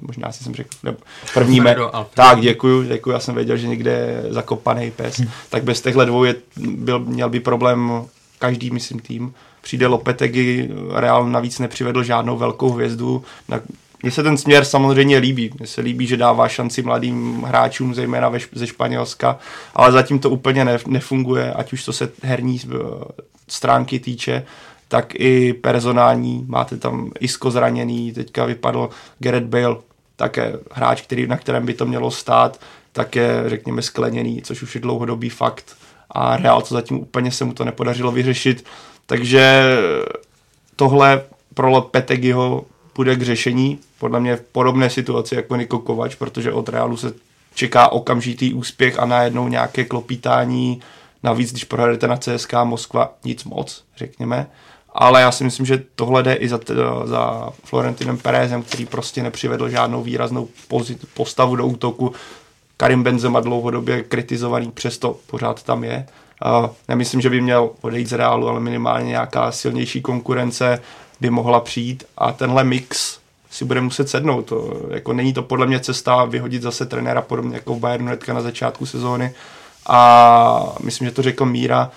možná 0.00 0.32
si 0.32 0.44
jsem 0.44 0.54
řekl, 0.54 0.70
nebo 0.82 0.98
první 1.34 1.60
me... 1.60 1.76
Tak, 2.14 2.40
děkuju, 2.40 2.82
děkuju, 2.82 3.14
já 3.14 3.20
jsem 3.20 3.34
věděl, 3.34 3.56
že 3.56 3.68
někde 3.68 3.90
je 3.90 4.32
zakopaný 4.32 4.90
pes. 4.90 5.18
Hmm. 5.18 5.28
Tak 5.50 5.64
bez 5.64 5.80
těchto 5.80 6.04
dvou 6.04 6.24
je, 6.24 6.34
byl, 6.56 6.98
měl 6.98 7.30
by 7.30 7.40
problém 7.40 8.04
každý, 8.38 8.70
myslím, 8.70 9.00
tým. 9.00 9.34
Přijde 9.60 9.86
Lopetegui, 9.86 10.70
Real 10.90 11.28
navíc 11.30 11.58
nepřivedl 11.58 12.02
žádnou 12.02 12.36
velkou 12.36 12.70
hvězdu, 12.70 13.24
na 13.48 13.60
mně 14.04 14.10
se 14.10 14.22
ten 14.22 14.36
směr 14.36 14.64
samozřejmě 14.64 15.18
líbí. 15.18 15.50
Mně 15.58 15.66
se 15.66 15.80
líbí, 15.80 16.06
že 16.06 16.16
dává 16.16 16.48
šanci 16.48 16.82
mladým 16.82 17.42
hráčům, 17.42 17.94
zejména 17.94 18.28
ve, 18.28 18.38
ze 18.52 18.66
Španělska, 18.66 19.38
ale 19.74 19.92
zatím 19.92 20.18
to 20.18 20.30
úplně 20.30 20.64
ne, 20.64 20.78
nefunguje, 20.86 21.52
ať 21.52 21.72
už 21.72 21.84
to 21.84 21.92
se 21.92 22.08
herní 22.22 22.60
eh, 22.64 22.76
stránky 23.48 24.00
týče, 24.00 24.44
tak 24.88 25.14
i 25.14 25.52
personální. 25.52 26.44
Máte 26.48 26.76
tam 26.76 27.10
Isko 27.20 27.50
zraněný, 27.50 28.12
teďka 28.12 28.44
vypadl 28.44 28.90
Gareth 29.18 29.46
Bale, 29.46 29.76
také 30.16 30.52
hráč, 30.72 31.02
který, 31.02 31.26
na 31.26 31.36
kterém 31.36 31.66
by 31.66 31.74
to 31.74 31.86
mělo 31.86 32.10
stát, 32.10 32.60
také, 32.92 33.44
řekněme, 33.46 33.82
skleněný, 33.82 34.42
což 34.42 34.62
už 34.62 34.74
je 34.74 34.80
dlouhodobý 34.80 35.30
fakt. 35.30 35.76
A 36.10 36.36
Real 36.36 36.62
to 36.62 36.74
zatím 36.74 37.00
úplně 37.00 37.30
se 37.30 37.44
mu 37.44 37.52
to 37.52 37.64
nepodařilo 37.64 38.12
vyřešit. 38.12 38.64
Takže 39.06 39.76
tohle 40.76 41.22
pro 41.54 41.70
Lopetegiho 41.70 42.64
půjde 42.94 43.16
k 43.16 43.22
řešení. 43.22 43.78
Podle 43.98 44.20
mě 44.20 44.36
v 44.36 44.40
podobné 44.40 44.90
situaci 44.90 45.34
jako 45.34 45.56
Niko 45.56 45.78
Kovač, 45.78 46.14
protože 46.14 46.52
od 46.52 46.68
Realu 46.68 46.96
se 46.96 47.12
čeká 47.54 47.88
okamžitý 47.88 48.54
úspěch 48.54 48.98
a 48.98 49.06
najednou 49.06 49.48
nějaké 49.48 49.84
klopítání. 49.84 50.80
Navíc, 51.22 51.50
když 51.50 51.64
prohradete 51.64 52.08
na 52.08 52.16
CSK 52.16 52.52
Moskva, 52.64 53.12
nic 53.24 53.44
moc, 53.44 53.84
řekněme. 53.96 54.46
Ale 54.92 55.20
já 55.20 55.32
si 55.32 55.44
myslím, 55.44 55.66
že 55.66 55.82
tohle 55.94 56.22
jde 56.22 56.34
i 56.34 56.48
za, 56.48 56.60
za 57.04 57.50
Florentinem 57.64 58.18
Perezem, 58.18 58.62
který 58.62 58.86
prostě 58.86 59.22
nepřivedl 59.22 59.68
žádnou 59.68 60.02
výraznou 60.02 60.48
pozit, 60.68 61.06
postavu 61.14 61.56
do 61.56 61.66
útoku. 61.66 62.12
Karim 62.76 63.02
Benzema 63.02 63.40
dlouhodobě 63.40 64.02
kritizovaný, 64.02 64.70
přesto 64.70 65.16
pořád 65.26 65.62
tam 65.62 65.84
je. 65.84 66.06
Uh, 66.62 66.70
nemyslím, 66.88 67.20
že 67.20 67.30
by 67.30 67.40
měl 67.40 67.70
odejít 67.80 68.08
z 68.08 68.12
Realu, 68.12 68.48
ale 68.48 68.60
minimálně 68.60 69.06
nějaká 69.06 69.52
silnější 69.52 70.02
konkurence 70.02 70.82
by 71.24 71.30
mohla 71.30 71.60
přijít 71.60 72.04
a 72.18 72.32
tenhle 72.32 72.64
mix 72.64 73.18
si 73.50 73.64
bude 73.64 73.80
muset 73.80 74.08
sednout. 74.08 74.42
To, 74.42 74.86
jako 74.90 75.12
není 75.12 75.32
to 75.32 75.42
podle 75.42 75.66
mě 75.66 75.80
cesta 75.80 76.24
vyhodit 76.24 76.62
zase 76.62 76.86
trenéra 76.86 77.22
podobně 77.22 77.54
jako 77.54 77.74
v 77.74 77.78
Bayernu 77.78 78.06
hnedka 78.06 78.34
na 78.34 78.40
začátku 78.40 78.86
sezóny 78.86 79.34
a 79.86 80.76
myslím, 80.82 81.08
že 81.08 81.14
to 81.14 81.22
řekl 81.22 81.46
Míra, 81.46 81.90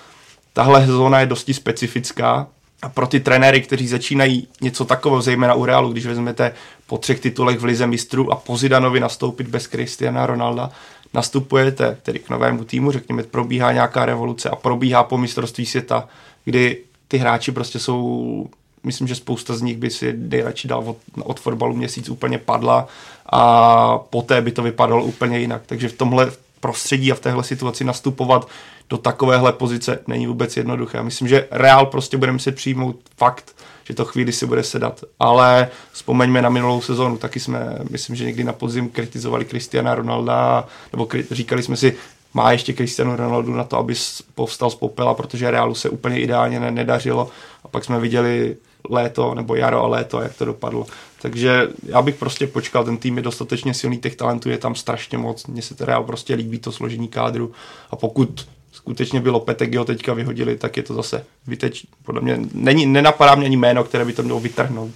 tahle 0.52 0.86
sezóna 0.86 1.20
je 1.20 1.26
dosti 1.26 1.54
specifická 1.54 2.46
a 2.82 2.88
pro 2.88 3.06
ty 3.06 3.20
trenéry, 3.20 3.60
kteří 3.60 3.88
začínají 3.88 4.48
něco 4.60 4.84
takového, 4.84 5.22
zejména 5.22 5.54
u 5.54 5.64
Realu, 5.64 5.92
když 5.92 6.06
vezmete 6.06 6.54
po 6.86 6.98
třech 6.98 7.20
titulech 7.20 7.58
v 7.58 7.64
Lize 7.64 7.86
mistrů 7.86 8.32
a 8.32 8.36
po 8.36 8.56
Zidanovi 8.56 9.00
nastoupit 9.00 9.48
bez 9.48 9.66
Cristiana 9.66 10.26
Ronalda, 10.26 10.70
nastupujete 11.14 11.98
tedy 12.02 12.18
k 12.18 12.30
novému 12.30 12.64
týmu, 12.64 12.92
řekněme, 12.92 13.22
probíhá 13.22 13.72
nějaká 13.72 14.06
revoluce 14.06 14.50
a 14.50 14.56
probíhá 14.56 15.04
po 15.04 15.18
mistrovství 15.18 15.66
světa, 15.66 16.08
kdy 16.44 16.78
ty 17.08 17.18
hráči 17.18 17.52
prostě 17.52 17.78
jsou 17.78 18.46
myslím, 18.88 19.08
že 19.08 19.14
spousta 19.14 19.56
z 19.56 19.62
nich 19.62 19.76
by 19.76 19.90
si 19.90 20.14
nejradši 20.16 20.68
dal 20.68 20.82
od, 20.86 20.96
od 21.22 21.40
fotbalu 21.40 21.76
měsíc 21.76 22.08
úplně 22.08 22.38
padla 22.38 22.88
a 23.32 23.98
poté 23.98 24.40
by 24.40 24.52
to 24.52 24.62
vypadalo 24.62 25.04
úplně 25.04 25.38
jinak. 25.38 25.62
Takže 25.66 25.88
v 25.88 25.92
tomhle 25.92 26.30
prostředí 26.60 27.12
a 27.12 27.14
v 27.14 27.20
téhle 27.20 27.44
situaci 27.44 27.84
nastupovat 27.84 28.48
do 28.90 28.98
takovéhle 28.98 29.52
pozice 29.52 29.98
není 30.06 30.26
vůbec 30.26 30.56
jednoduché. 30.56 31.02
Myslím, 31.02 31.28
že 31.28 31.48
Real 31.50 31.86
prostě 31.86 32.16
bude 32.16 32.32
muset 32.32 32.54
přijmout 32.54 32.96
fakt, 33.16 33.56
že 33.84 33.94
to 33.94 34.04
chvíli 34.04 34.32
si 34.32 34.46
bude 34.46 34.62
sedat. 34.62 35.04
Ale 35.18 35.68
vzpomeňme 35.92 36.42
na 36.42 36.48
minulou 36.48 36.80
sezónu, 36.80 37.18
taky 37.18 37.40
jsme, 37.40 37.78
myslím, 37.90 38.16
že 38.16 38.24
někdy 38.24 38.44
na 38.44 38.52
podzim 38.52 38.88
kritizovali 38.88 39.44
Cristiana 39.44 39.94
Ronalda, 39.94 40.64
nebo 40.92 41.04
kri- 41.04 41.24
říkali 41.30 41.62
jsme 41.62 41.76
si, 41.76 41.96
má 42.34 42.52
ještě 42.52 42.72
Cristiano 42.72 43.16
Ronaldo 43.16 43.52
na 43.52 43.64
to, 43.64 43.78
aby 43.78 43.94
povstal 44.34 44.70
z 44.70 44.74
popela, 44.74 45.14
protože 45.14 45.50
Realu 45.50 45.74
se 45.74 45.88
úplně 45.88 46.20
ideálně 46.20 46.60
nedařilo 46.60 47.30
a 47.64 47.68
pak 47.68 47.84
jsme 47.84 48.00
viděli 48.00 48.56
léto 48.90 49.34
nebo 49.34 49.54
jaro 49.54 49.84
a 49.84 49.86
léto, 49.86 50.20
jak 50.20 50.34
to 50.36 50.44
dopadlo. 50.44 50.86
Takže 51.22 51.68
já 51.82 52.02
bych 52.02 52.14
prostě 52.14 52.46
počkal, 52.46 52.84
ten 52.84 52.96
tým 52.96 53.16
je 53.16 53.22
dostatečně 53.22 53.74
silný, 53.74 53.98
těch 53.98 54.16
talentů 54.16 54.50
je 54.50 54.58
tam 54.58 54.74
strašně 54.74 55.18
moc, 55.18 55.46
mně 55.46 55.62
se 55.62 55.74
Real 55.80 56.04
prostě 56.04 56.34
líbí 56.34 56.58
to 56.58 56.72
složení 56.72 57.08
kádru 57.08 57.52
a 57.90 57.96
pokud 57.96 58.46
skutečně 58.72 59.20
bylo 59.20 59.40
Petek, 59.40 59.74
ho 59.74 59.84
teďka 59.84 60.14
vyhodili, 60.14 60.56
tak 60.56 60.76
je 60.76 60.82
to 60.82 60.94
zase 60.94 61.24
vyteč. 61.46 61.86
Podle 62.04 62.20
mě 62.20 62.40
není, 62.54 62.86
nenapadá 62.86 63.34
mě 63.34 63.46
ani 63.46 63.56
jméno, 63.56 63.84
které 63.84 64.04
by 64.04 64.12
to 64.12 64.22
mělo 64.22 64.40
vytrhnout. 64.40 64.90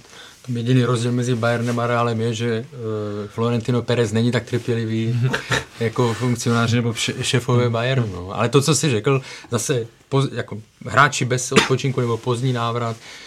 Jediný 0.55 0.83
rozdíl 0.83 1.11
mezi 1.11 1.35
Bayernem 1.35 1.79
a 1.79 1.87
Realem 1.87 2.21
je, 2.21 2.33
že 2.33 2.65
uh, 2.73 3.27
Florentino 3.27 3.81
Perez 3.81 4.11
není 4.11 4.31
tak 4.31 4.43
trpělivý 4.43 5.19
jako 5.79 6.13
funkcionáři 6.13 6.75
nebo 6.75 6.93
šéfové 7.21 7.69
Bayernu. 7.69 8.07
No. 8.13 8.37
Ale 8.37 8.49
to, 8.49 8.61
co 8.61 8.75
jsi 8.75 8.89
řekl, 8.89 9.21
zase 9.51 9.87
poz, 10.09 10.29
jako 10.31 10.57
hráči 10.85 11.25
bez 11.25 11.51
odpočinku 11.51 12.01
nebo 12.01 12.17
pozdní 12.17 12.53
návrat, 12.53 12.95
uh, 12.95 13.22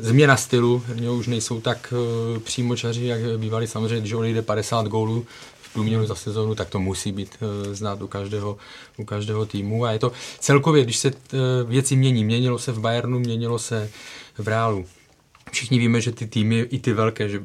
změna 0.00 0.36
stylu, 0.36 0.82
už 1.18 1.26
nejsou 1.26 1.60
tak 1.60 1.94
uh, 2.32 2.38
přímočaří, 2.38 3.06
jak 3.06 3.20
bývali 3.38 3.66
samozřejmě, 3.66 4.00
když 4.00 4.12
odejde 4.12 4.42
50 4.42 4.86
gólů 4.86 5.26
v 5.62 5.72
průměru 5.72 6.06
za 6.06 6.14
sezónu, 6.14 6.54
tak 6.54 6.68
to 6.68 6.80
musí 6.80 7.12
být 7.12 7.36
uh, 7.40 7.74
znát 7.74 8.02
u 8.02 8.06
každého, 8.06 8.56
u 8.96 9.04
každého 9.04 9.46
týmu. 9.46 9.84
A 9.84 9.92
je 9.92 9.98
to 9.98 10.12
celkově, 10.38 10.84
když 10.84 10.96
se 10.96 11.12
věci 11.66 11.96
mění, 11.96 12.24
měnilo 12.24 12.58
se 12.58 12.72
v 12.72 12.80
Bayernu, 12.80 13.18
měnilo 13.18 13.58
se 13.58 13.90
v 14.38 14.48
Realu 14.48 14.86
všichni 15.50 15.78
víme, 15.78 16.00
že 16.00 16.12
ty 16.12 16.26
týmy, 16.26 16.58
i 16.58 16.78
ty 16.78 16.92
velké, 16.92 17.28
že 17.28 17.42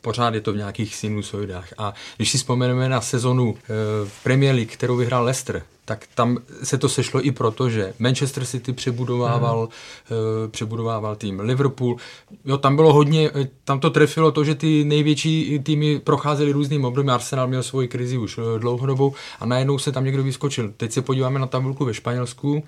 pořád 0.00 0.34
je 0.34 0.40
to 0.40 0.52
v 0.52 0.56
nějakých 0.56 0.96
sinusoidách. 0.96 1.68
A 1.78 1.94
když 2.16 2.30
si 2.30 2.38
vzpomeneme 2.38 2.88
na 2.88 3.00
sezonu 3.00 3.56
eh, 3.56 3.68
v 4.08 4.22
Premier 4.22 4.54
League, 4.54 4.72
kterou 4.72 4.96
vyhrál 4.96 5.24
Leicester, 5.24 5.62
tak 5.86 6.06
tam 6.14 6.38
se 6.62 6.78
to 6.78 6.88
sešlo 6.88 7.26
i 7.26 7.30
proto, 7.30 7.70
že 7.70 7.94
Manchester 7.98 8.44
City 8.44 8.72
přebudovával, 8.72 9.68
hmm. 10.08 10.50
přebudovával 10.50 11.16
tým 11.16 11.40
Liverpool. 11.40 11.96
Jo, 12.44 12.58
tam 12.58 12.76
bylo 12.76 12.92
hodně, 12.92 13.30
eh, 13.34 13.48
tam 13.64 13.80
to 13.80 13.90
trefilo 13.90 14.32
to, 14.32 14.44
že 14.44 14.54
ty 14.54 14.84
největší 14.84 15.58
týmy 15.58 15.98
procházely 15.98 16.52
různým 16.52 16.84
obdobím. 16.84 17.10
Arsenal 17.10 17.48
měl 17.48 17.62
svoji 17.62 17.88
krizi 17.88 18.18
už 18.18 18.40
dlouhodobou 18.58 19.14
a 19.40 19.46
najednou 19.46 19.78
se 19.78 19.92
tam 19.92 20.04
někdo 20.04 20.22
vyskočil. 20.22 20.72
Teď 20.76 20.92
se 20.92 21.02
podíváme 21.02 21.38
na 21.38 21.46
tabulku 21.46 21.84
ve 21.84 21.94
Španělsku, 21.94 22.62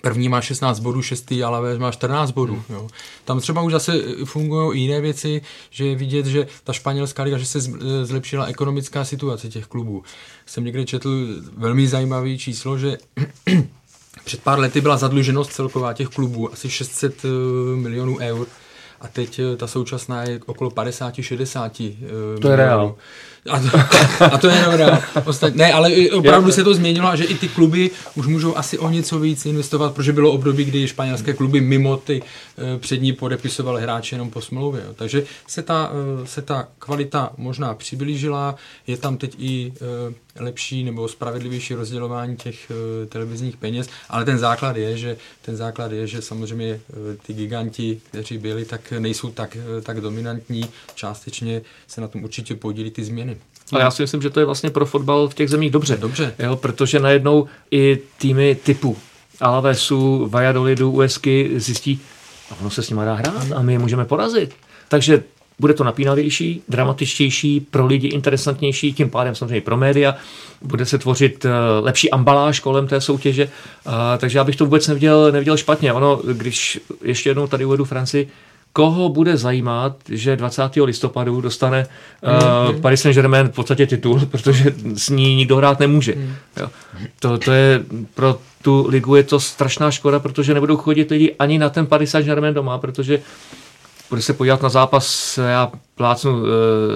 První 0.00 0.28
má 0.28 0.40
16 0.40 0.80
bodů, 0.80 1.02
šestý 1.02 1.42
ale 1.42 1.78
má 1.78 1.90
14 1.92 2.30
bodů. 2.30 2.54
Hmm. 2.54 2.78
Jo. 2.78 2.88
Tam 3.24 3.40
třeba 3.40 3.62
už 3.62 3.72
zase 3.72 3.92
fungují 4.24 4.78
i 4.78 4.82
jiné 4.82 5.00
věci, 5.00 5.42
že 5.70 5.86
je 5.86 5.96
vidět, 5.96 6.26
že 6.26 6.46
ta 6.64 6.72
španělská 6.72 7.22
liga, 7.22 7.38
že 7.38 7.46
se 7.46 7.60
zlepšila 8.02 8.44
ekonomická 8.46 9.04
situace 9.04 9.48
těch 9.48 9.66
klubů. 9.66 10.02
Jsem 10.46 10.64
někde 10.64 10.84
četl 10.84 11.10
velmi 11.56 11.86
zajímavý 11.88 12.38
číslo, 12.38 12.78
že 12.78 12.96
před 14.24 14.40
pár 14.42 14.58
lety 14.58 14.80
byla 14.80 14.96
zadluženost 14.96 15.52
celková 15.52 15.92
těch 15.92 16.08
klubů 16.08 16.52
asi 16.52 16.70
600 16.70 17.24
eh, 17.24 17.28
milionů 17.76 18.18
eur 18.18 18.46
a 19.00 19.08
teď 19.08 19.38
eh, 19.38 19.56
ta 19.56 19.66
současná 19.66 20.22
je 20.22 20.40
okolo 20.46 20.70
50-60 20.70 21.70
To 21.70 22.08
milionů. 22.08 22.48
je 22.50 22.56
reál. 22.56 22.94
A 23.48 23.60
to, 23.60 23.68
a 24.34 24.38
to 24.38 24.48
je 24.48 24.62
dobrá. 24.64 25.02
Ostat, 25.24 25.54
ne, 25.54 25.72
ale 25.72 25.90
opravdu 26.12 26.52
se 26.52 26.64
to 26.64 26.74
změnilo 26.74 27.08
a 27.08 27.16
že 27.16 27.24
i 27.24 27.34
ty 27.34 27.48
kluby 27.48 27.90
už 28.14 28.26
můžou 28.26 28.56
asi 28.56 28.78
o 28.78 28.90
něco 28.90 29.18
víc 29.18 29.46
investovat, 29.46 29.94
protože 29.94 30.12
bylo 30.12 30.32
období, 30.32 30.64
kdy 30.64 30.88
španělské 30.88 31.32
kluby 31.32 31.60
mimo 31.60 31.96
ty 31.96 32.22
uh, 32.22 32.80
přední 32.80 33.12
podepisovaly 33.12 33.82
hráče 33.82 34.14
jenom 34.14 34.30
po 34.30 34.40
smlouvě. 34.40 34.82
Jo. 34.86 34.94
Takže 34.94 35.24
se 35.46 35.62
ta, 35.62 35.90
uh, 36.18 36.24
se 36.24 36.42
ta 36.42 36.68
kvalita 36.78 37.32
možná 37.36 37.74
přiblížila, 37.74 38.54
je 38.86 38.96
tam 38.96 39.16
teď 39.16 39.34
i 39.38 39.72
uh, 40.08 40.14
lepší 40.38 40.84
nebo 40.84 41.08
spravedlivější 41.08 41.74
rozdělování 41.74 42.36
těch 42.36 42.70
uh, 42.70 43.08
televizních 43.08 43.56
peněz, 43.56 43.88
ale 44.08 44.24
ten 44.24 44.38
základ 44.38 44.76
je, 44.76 44.98
že 44.98 45.16
ten 45.42 45.56
základ 45.56 45.92
je, 45.92 46.06
že 46.06 46.22
samozřejmě 46.22 46.80
uh, 46.88 46.96
ty 47.26 47.34
giganti, 47.34 48.00
kteří 48.10 48.38
byli, 48.38 48.64
tak 48.64 48.92
nejsou 48.98 49.30
tak, 49.30 49.56
uh, 49.56 49.82
tak 49.82 50.00
dominantní, 50.00 50.64
částečně 50.94 51.62
se 51.86 52.00
na 52.00 52.08
tom 52.08 52.24
určitě 52.24 52.54
podílí 52.54 52.90
ty 52.90 53.04
změny. 53.04 53.36
Ale 53.72 53.82
já 53.82 53.90
si 53.90 54.02
myslím, 54.02 54.22
že 54.22 54.30
to 54.30 54.40
je 54.40 54.46
vlastně 54.46 54.70
pro 54.70 54.86
fotbal 54.86 55.28
v 55.28 55.34
těch 55.34 55.50
zemích 55.50 55.70
dobře. 55.70 55.96
Dobře. 55.96 56.34
Jo, 56.38 56.56
protože 56.56 57.00
najednou 57.00 57.48
i 57.70 57.98
týmy 58.18 58.54
typu 58.54 58.96
Alavesu, 59.40 60.26
Valladolidu, 60.28 60.90
USky 60.90 61.50
zjistí, 61.56 62.00
a 62.50 62.60
ono 62.60 62.70
se 62.70 62.82
s 62.82 62.90
nimi 62.90 63.02
dá 63.04 63.14
hrát 63.14 63.52
a 63.52 63.62
my 63.62 63.72
je 63.72 63.78
můžeme 63.78 64.04
porazit. 64.04 64.54
Takže 64.88 65.22
bude 65.58 65.74
to 65.74 65.84
napínavější, 65.84 66.62
dramatičtější, 66.68 67.60
pro 67.60 67.86
lidi 67.86 68.08
interesantnější, 68.08 68.92
tím 68.92 69.10
pádem 69.10 69.34
samozřejmě 69.34 69.60
pro 69.60 69.76
média. 69.76 70.14
Bude 70.62 70.86
se 70.86 70.98
tvořit 70.98 71.44
eh, 71.44 71.50
lepší 71.80 72.10
ambaláž 72.10 72.60
kolem 72.60 72.86
té 72.86 73.00
soutěže, 73.00 73.48
takže 74.18 74.38
já 74.38 74.44
bych 74.44 74.56
to 74.56 74.64
vůbec 74.64 74.88
neviděl, 74.88 75.32
neviděl 75.32 75.56
špatně. 75.56 75.92
Ono, 75.92 76.20
když 76.32 76.80
ještě 77.04 77.30
jednou 77.30 77.46
tady 77.46 77.64
uvedu 77.64 77.84
Francii, 77.84 78.28
koho 78.76 79.08
bude 79.08 79.36
zajímat, 79.36 79.96
že 80.08 80.36
20. 80.36 80.62
listopadu 80.84 81.40
dostane 81.40 81.86
uh, 82.66 82.80
Paris 82.80 83.00
Saint-Germain 83.00 83.48
v 83.48 83.54
podstatě 83.54 83.86
titul, 83.86 84.20
protože 84.30 84.74
s 84.94 85.08
ní 85.08 85.34
nikdo 85.34 85.56
hrát 85.56 85.80
nemůže. 85.80 86.14
Mm. 86.16 86.34
Jo. 86.56 86.68
To, 87.20 87.38
to 87.38 87.52
je 87.52 87.82
pro 88.14 88.38
tu 88.62 88.86
ligu 88.88 89.14
je 89.14 89.22
to 89.22 89.40
strašná 89.40 89.90
škoda, 89.90 90.18
protože 90.18 90.54
nebudou 90.54 90.76
chodit 90.76 91.10
lidi 91.10 91.34
ani 91.38 91.58
na 91.58 91.70
ten 91.70 91.86
Paris 91.86 92.10
Saint-Germain 92.10 92.54
doma, 92.54 92.78
protože 92.78 93.20
bude 94.10 94.22
se 94.22 94.32
podívat 94.32 94.62
na 94.62 94.68
zápas, 94.68 95.38
já 95.38 95.72
plácnu 95.94 96.32
uh, 96.32 96.48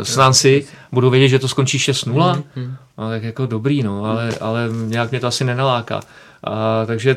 s 0.02 0.16
Nancy, 0.16 0.66
budu 0.92 1.10
vědět, 1.10 1.28
že 1.28 1.38
to 1.38 1.48
skončí 1.48 1.78
6-0, 1.78 2.36
mm, 2.36 2.42
mm. 2.62 2.76
No, 2.98 3.08
tak 3.08 3.22
jako 3.22 3.46
dobrý, 3.46 3.82
no, 3.82 4.04
ale, 4.04 4.34
ale 4.40 4.68
nějak 4.86 5.10
mě 5.10 5.20
to 5.20 5.26
asi 5.26 5.44
nenaláká. 5.44 6.00
A, 6.44 6.86
takže 6.86 7.16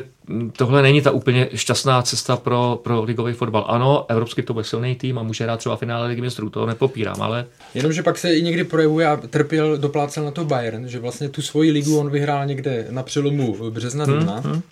tohle 0.56 0.82
není 0.82 1.02
ta 1.02 1.10
úplně 1.10 1.48
šťastná 1.54 2.02
cesta 2.02 2.36
pro, 2.36 2.80
pro 2.84 3.02
ligový 3.02 3.32
fotbal. 3.32 3.64
Ano, 3.68 4.06
evropský 4.08 4.42
to 4.42 4.52
bude 4.52 4.64
silný 4.64 4.94
tým 4.94 5.18
a 5.18 5.22
může 5.22 5.44
hrát 5.44 5.56
třeba 5.56 5.76
finále 5.76 6.08
ligy 6.08 6.20
mistrů, 6.20 6.50
to 6.50 6.66
nepopírám, 6.66 7.22
ale... 7.22 7.46
Jenomže 7.74 8.02
pak 8.02 8.18
se 8.18 8.34
i 8.34 8.42
někdy 8.42 8.64
projevuje 8.64 9.06
a 9.06 9.16
trpěl, 9.16 9.78
doplácel 9.78 10.24
na 10.24 10.30
to 10.30 10.44
Bayern, 10.44 10.88
že 10.88 10.98
vlastně 10.98 11.28
tu 11.28 11.42
svoji 11.42 11.70
ligu 11.70 11.98
on 11.98 12.10
vyhrál 12.10 12.46
někde 12.46 12.86
na 12.90 13.02
přelomu 13.02 13.70
března, 13.70 14.04
hmm, 14.04 14.14
dubna. 14.14 14.34
Hmm, 14.34 14.52
hmm. 14.52 14.62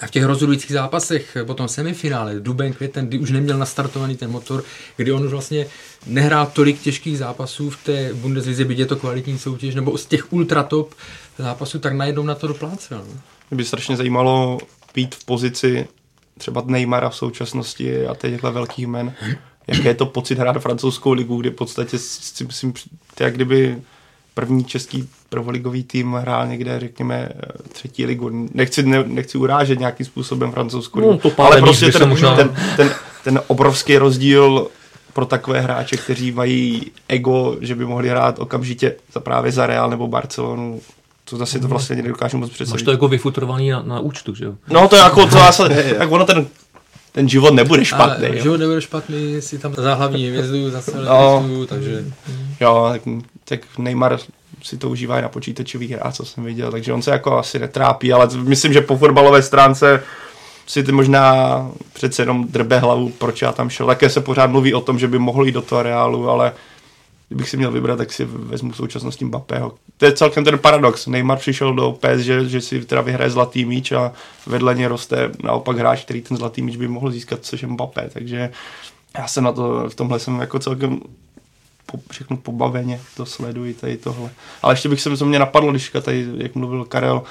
A 0.00 0.06
v 0.06 0.10
těch 0.10 0.24
rozhodujících 0.24 0.72
zápasech, 0.72 1.36
potom 1.46 1.68
semifinále, 1.68 2.40
duben, 2.40 2.72
květen, 2.72 3.06
kdy 3.06 3.18
už 3.18 3.30
neměl 3.30 3.58
nastartovaný 3.58 4.16
ten 4.16 4.30
motor, 4.30 4.64
kdy 4.96 5.12
on 5.12 5.24
už 5.24 5.30
vlastně 5.30 5.66
nehrál 6.06 6.46
tolik 6.46 6.80
těžkých 6.80 7.18
zápasů 7.18 7.70
v 7.70 7.84
té 7.84 8.14
Bundeslize, 8.14 8.64
byť 8.64 8.78
je 8.78 8.86
to 8.86 8.96
kvalitní 8.96 9.38
soutěž, 9.38 9.74
nebo 9.74 9.98
z 9.98 10.06
těch 10.06 10.32
ultratop 10.32 10.94
zápasů, 11.38 11.78
tak 11.78 11.92
najednou 11.92 12.22
na 12.22 12.34
to 12.34 12.46
doplácel. 12.46 12.98
No. 12.98 13.20
Mě 13.50 13.56
by 13.56 13.64
strašně 13.64 13.96
zajímalo 13.96 14.58
být 14.94 15.14
v 15.14 15.24
pozici 15.24 15.88
třeba 16.38 16.62
Neymara 16.66 17.08
v 17.10 17.16
současnosti 17.16 18.06
a 18.06 18.14
těchto 18.14 18.52
velkých 18.52 18.86
men. 18.86 19.14
Jaký 19.66 19.84
je 19.84 19.94
to 19.94 20.06
pocit 20.06 20.38
hrát 20.38 20.58
francouzskou 20.58 21.12
ligu, 21.12 21.40
kdy 21.40 21.50
v 21.50 21.54
podstatě 21.54 21.98
si 21.98 22.44
myslím, 22.44 22.72
jak 23.20 23.34
kdyby 23.34 23.82
první 24.38 24.64
český 24.64 25.08
prvoligový 25.28 25.84
tým 25.84 26.12
hrál 26.12 26.46
někde, 26.46 26.80
řekněme, 26.80 27.28
třetí 27.72 28.06
ligu. 28.06 28.48
Nechci, 28.54 28.82
ne, 28.82 29.04
nechci 29.06 29.38
urážet 29.38 29.78
nějakým 29.78 30.06
způsobem 30.06 30.52
francouzskou 30.52 30.98
ligu, 30.98 31.20
no, 31.24 31.44
ale 31.44 31.60
prostě 31.60 31.92
ten, 31.92 32.08
možná... 32.08 32.36
ten, 32.36 32.54
ten, 32.76 32.90
ten 33.24 33.40
obrovský 33.46 33.98
rozdíl 33.98 34.66
pro 35.12 35.26
takové 35.26 35.60
hráče, 35.60 35.96
kteří 35.96 36.32
mají 36.32 36.90
ego, 37.08 37.56
že 37.60 37.74
by 37.74 37.84
mohli 37.84 38.08
hrát 38.08 38.38
okamžitě 38.38 38.94
za 39.12 39.20
právě 39.20 39.52
za 39.52 39.66
Real 39.66 39.90
nebo 39.90 40.08
Barcelonu, 40.08 40.80
to 41.24 41.36
zase 41.36 41.58
to 41.58 41.68
vlastně 41.68 41.96
nedokážu 41.96 42.38
moc 42.38 42.50
představit. 42.50 42.80
Máš 42.80 42.84
to 42.84 42.90
jako 42.90 43.08
vyfutrovaný 43.08 43.70
na, 43.70 43.82
na 43.82 44.00
účtu, 44.00 44.34
že 44.34 44.44
jo? 44.44 44.54
No 44.70 44.88
to 44.88 44.96
je 44.96 45.02
jako, 45.02 45.26
to 45.26 45.30
zase, 45.30 45.94
jak 45.98 46.10
ono 46.10 46.24
ten 46.24 46.46
ten 47.12 47.28
život 47.28 47.54
nebude 47.54 47.84
špatný. 47.84 48.26
Ale 48.26 48.40
život 48.40 48.56
nebude 48.56 48.80
špatný, 48.80 49.42
si 49.42 49.58
tam 49.58 49.74
za 49.74 49.94
hlavní 49.94 50.28
hvězdu, 50.28 50.70
za 50.70 50.82
no, 51.04 51.40
hvězdu, 51.40 51.66
takže... 51.66 52.04
Jo, 52.60 52.88
tak, 52.92 53.02
tak 53.48 53.78
Neymar 53.78 54.18
si 54.62 54.76
to 54.76 54.90
užívá 54.90 55.18
i 55.18 55.22
na 55.22 55.28
počítačových 55.28 55.90
hrách, 55.90 56.14
co 56.14 56.24
jsem 56.24 56.44
viděl, 56.44 56.70
takže 56.70 56.92
on 56.92 57.02
se 57.02 57.10
jako 57.10 57.38
asi 57.38 57.58
netrápí, 57.58 58.12
ale 58.12 58.28
myslím, 58.36 58.72
že 58.72 58.80
po 58.80 58.96
fotbalové 58.96 59.42
stránce 59.42 60.02
si 60.66 60.82
ty 60.82 60.92
možná 60.92 61.70
přece 61.92 62.22
jenom 62.22 62.48
drbe 62.48 62.78
hlavu, 62.78 63.08
proč 63.08 63.42
já 63.42 63.52
tam 63.52 63.70
šel. 63.70 63.86
Také 63.86 64.10
se 64.10 64.20
pořád 64.20 64.50
mluví 64.50 64.74
o 64.74 64.80
tom, 64.80 64.98
že 64.98 65.08
by 65.08 65.18
mohl 65.18 65.46
jít 65.46 65.52
do 65.52 65.62
toho 65.62 65.82
reálu, 65.82 66.30
ale 66.30 66.52
kdybych 67.28 67.48
si 67.48 67.56
měl 67.56 67.72
vybrat, 67.72 67.96
tak 67.96 68.12
si 68.12 68.24
vezmu 68.24 68.70
v 68.72 68.76
současnosti 68.76 69.24
Mbappého. 69.24 69.74
To 69.96 70.04
je 70.04 70.12
celkem 70.12 70.44
ten 70.44 70.58
paradox. 70.58 71.06
Neymar 71.06 71.38
přišel 71.38 71.74
do 71.74 71.92
PS, 71.92 72.18
že, 72.18 72.48
že 72.48 72.60
si 72.60 72.84
teda 72.84 73.00
vyhraje 73.00 73.30
zlatý 73.30 73.64
míč 73.64 73.92
a 73.92 74.12
vedle 74.46 74.74
ně 74.74 74.88
roste 74.88 75.30
naopak 75.44 75.78
hráč, 75.78 76.04
který 76.04 76.22
ten 76.22 76.36
zlatý 76.36 76.62
míč 76.62 76.76
by 76.76 76.88
mohl 76.88 77.10
získat, 77.10 77.38
což 77.42 77.62
je 77.62 77.68
Mbappé. 77.68 78.10
Takže 78.12 78.50
já 79.18 79.26
jsem 79.26 79.44
na 79.44 79.52
to, 79.52 79.88
v 79.88 79.94
tomhle 79.94 80.18
jsem 80.18 80.40
jako 80.40 80.58
celkem 80.58 81.00
po, 81.92 81.98
řeknu 82.10 82.36
pobaveně, 82.36 83.00
to 83.16 83.26
sleduji 83.26 83.74
tady 83.74 83.96
tohle. 83.96 84.30
Ale 84.62 84.72
ještě 84.72 84.88
bych 84.88 85.00
se, 85.00 85.24
mě 85.24 85.38
napadlo, 85.38 85.70
když 85.70 85.92
tady, 86.02 86.26
jak 86.36 86.54
mluvil 86.54 86.84
Karel, 86.84 87.22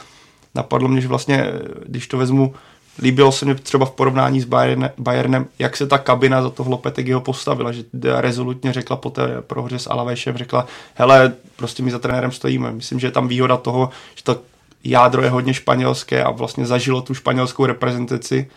napadlo 0.56 0.88
mě, 0.88 1.02
že 1.02 1.08
vlastně, 1.08 1.52
když 1.86 2.08
to 2.08 2.18
vezmu 2.18 2.54
líbilo 3.00 3.32
se 3.32 3.46
mi 3.46 3.56
třeba 3.56 3.86
v 3.86 3.92
porovnání 3.92 4.42
s 4.42 4.46
Bayern, 4.46 4.90
Bayernem, 4.98 5.46
jak 5.60 5.78
se 5.78 5.88
ta 5.88 5.98
kabina 5.98 6.42
za 6.42 6.50
toho 6.50 6.72
Lopetegiho 6.72 7.22
postavila, 7.22 7.72
že 7.72 7.84
rezolutně 8.04 8.74
řekla 8.74 8.96
po 8.96 9.10
té 9.10 9.42
prohře 9.42 9.80
s 9.80 9.90
Alavešem, 9.90 10.38
řekla, 10.38 10.68
hele, 10.96 11.34
prostě 11.56 11.84
my 11.84 11.92
za 11.92 12.00
trenérem 12.00 12.32
stojíme. 12.32 12.72
Myslím, 12.72 13.00
že 13.00 13.08
je 13.08 13.12
tam 13.12 13.28
výhoda 13.28 13.58
toho, 13.58 13.90
že 14.16 14.24
ta 14.24 14.36
jádro 14.84 15.24
je 15.24 15.30
hodně 15.30 15.54
španělské 15.54 16.24
a 16.24 16.32
vlastně 16.32 16.66
zažilo 16.66 17.02
tu 17.02 17.14
španělskou 17.14 17.66
reprezentaci. 17.66 18.50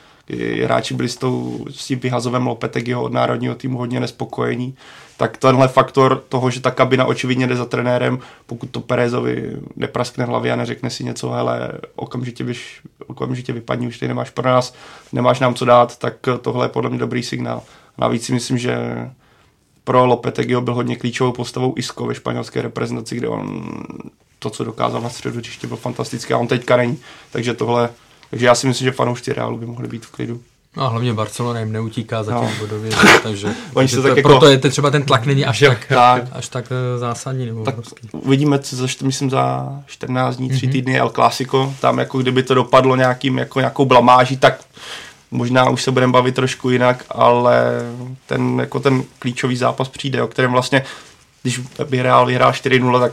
Hráči 0.65 0.94
byli 0.94 1.09
s, 1.09 1.16
tou, 1.16 1.66
s 1.70 1.86
tím 1.86 1.98
vyhazovem 1.98 2.47
Lopetegiho 2.47 3.02
od 3.02 3.12
národního 3.12 3.55
týmu 3.55 3.78
hodně 3.78 4.01
nespokojení. 4.01 4.74
Tak 5.16 5.36
tenhle 5.36 5.69
faktor 5.69 6.24
toho, 6.28 6.51
že 6.51 6.61
ta 6.61 6.70
kabina 6.70 7.05
očividně 7.05 7.47
jde 7.47 7.57
za 7.57 7.65
trenérem, 7.65 8.19
pokud 8.47 8.70
to 8.70 8.81
Perezovi 8.81 9.57
nepraskne 9.77 10.24
hlavě 10.24 10.52
a 10.52 10.57
neřekne 10.57 10.90
si 10.90 11.05
něco, 11.05 11.31
hele, 11.31 11.73
okamžitě, 11.97 12.44
byš, 12.44 12.81
okamžitě 13.07 13.52
vypadni, 13.52 13.86
už 13.86 13.98
ty 13.98 14.09
nemáš 14.09 14.31
pro 14.31 14.48
nás, 14.48 14.74
nemáš 15.12 15.40
nám 15.40 15.55
co 15.55 15.65
dát, 15.65 15.98
tak 15.98 16.15
tohle 16.40 16.65
je 16.65 16.69
podle 16.69 16.90
mě 16.90 16.98
dobrý 16.98 17.23
signál. 17.23 17.62
Navíc 17.98 18.24
si 18.24 18.32
myslím, 18.32 18.59
že 18.59 18.77
pro 19.85 20.07
Lopetegio 20.07 20.61
byl 20.61 20.74
hodně 20.74 20.97
klíčovou 20.97 21.32
postavou 21.32 21.74
Isco 21.77 22.07
ve 22.07 22.15
španělské 22.15 22.62
reprezentaci, 22.62 23.16
kde 23.16 23.28
on 23.28 23.73
to, 24.39 24.51
co 24.51 24.65
dokázal 24.65 25.01
na 25.01 25.09
středu 25.09 25.39
hřiště, 25.39 25.66
byl 25.66 25.77
fantastický 25.77 26.32
a 26.32 26.39
on 26.39 26.47
teďka 26.47 26.77
není. 26.77 26.98
Takže 27.32 27.55
tohle, 27.55 27.90
takže 28.31 28.47
já 28.47 28.55
si 28.55 28.66
myslím, 28.66 28.85
že 28.85 28.93
fanoušci 28.93 29.32
Realu 29.32 29.59
by 29.59 29.66
mohli 29.66 29.89
být 29.89 30.07
v 30.07 30.11
klidu. 30.11 30.40
No 30.77 30.82
a 30.82 30.89
hlavně 30.89 31.15
Barcelona 31.15 31.61
jim 31.61 31.73
neutíká 31.73 32.23
zatím 32.23 32.48
no. 32.48 32.55
bodově, 32.59 32.93
takže, 33.23 33.55
takže 33.74 33.97
to, 33.97 34.02
tak 34.02 34.16
jako, 34.16 34.28
proto 34.28 34.47
je 34.47 34.59
to 34.59 34.70
třeba 34.70 34.90
ten 34.90 35.02
tlak 35.02 35.27
není 35.27 35.44
až 35.44 35.61
tak, 35.61 35.86
tak, 35.86 36.24
až 36.32 36.48
tak 36.48 36.65
eh, 36.70 36.98
zásadní. 36.98 37.47
Nebo 37.47 37.65
tak 37.65 37.74
uvidíme, 38.12 38.59
co 38.59 38.77
za, 38.77 38.86
myslím 39.02 39.31
za 39.31 39.69
14 39.86 40.36
dní, 40.36 40.48
3 40.48 40.66
mm-hmm. 40.66 40.73
týdny 40.73 41.01
El 41.01 41.11
Clásico, 41.11 41.74
tam 41.81 41.98
jako 41.98 42.19
kdyby 42.19 42.43
to 42.43 42.55
dopadlo 42.55 42.97
nějakým, 42.97 43.39
jako 43.39 43.61
nějakou 43.61 43.85
blamáží, 43.85 44.36
tak 44.36 44.61
možná 45.31 45.70
už 45.70 45.82
se 45.82 45.90
budeme 45.90 46.12
bavit 46.12 46.35
trošku 46.35 46.70
jinak, 46.70 47.05
ale 47.09 47.65
ten, 48.27 48.61
jako 48.61 48.81
ten 48.81 49.02
klíčový 49.19 49.57
zápas 49.57 49.89
přijde, 49.89 50.23
o 50.23 50.28
kterém 50.28 50.52
vlastně 50.52 50.82
když 51.43 51.61
by 51.89 52.02
Real 52.02 52.27
vyhrál 52.27 52.52
4-0, 52.52 53.01
tak 53.01 53.12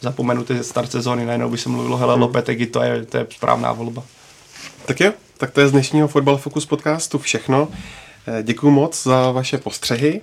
zapomenu 0.00 0.44
ty 0.44 0.64
start 0.64 0.90
sezóny, 0.90 1.26
najednou 1.26 1.50
by 1.50 1.58
se 1.58 1.68
mluvilo, 1.68 1.96
hele 1.96 2.14
hmm. 2.14 2.22
Lopetegui, 2.22 2.66
to 2.66 2.82
je, 2.82 3.06
to 3.06 3.16
je 3.16 3.26
správná 3.30 3.72
volba. 3.72 4.02
Tak 4.90 5.00
jo, 5.00 5.12
tak 5.38 5.50
to 5.50 5.60
je 5.60 5.68
z 5.68 5.72
dnešního 5.72 6.08
Fotbal 6.08 6.36
Focus 6.36 6.66
podcastu 6.66 7.18
všechno. 7.18 7.68
Eh, 8.26 8.42
Děkuji 8.42 8.70
moc 8.70 9.02
za 9.02 9.30
vaše 9.30 9.58
postřehy. 9.58 10.20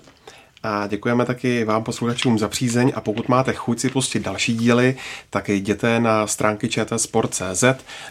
A 0.64 0.88
děkujeme 0.88 1.26
taky 1.26 1.64
vám 1.64 1.84
posluchačům 1.84 2.40
za 2.40 2.48
přízeň 2.48 2.92
a 2.96 3.02
pokud 3.02 3.30
máte 3.30 3.54
chuť 3.54 3.80
si 3.80 3.90
pustit 3.90 4.20
další 4.20 4.58
díly, 4.58 4.96
tak 5.30 5.50
jděte 5.50 6.00
na 6.00 6.28
stránky 6.28 6.70
čtsport.cz 6.70 7.64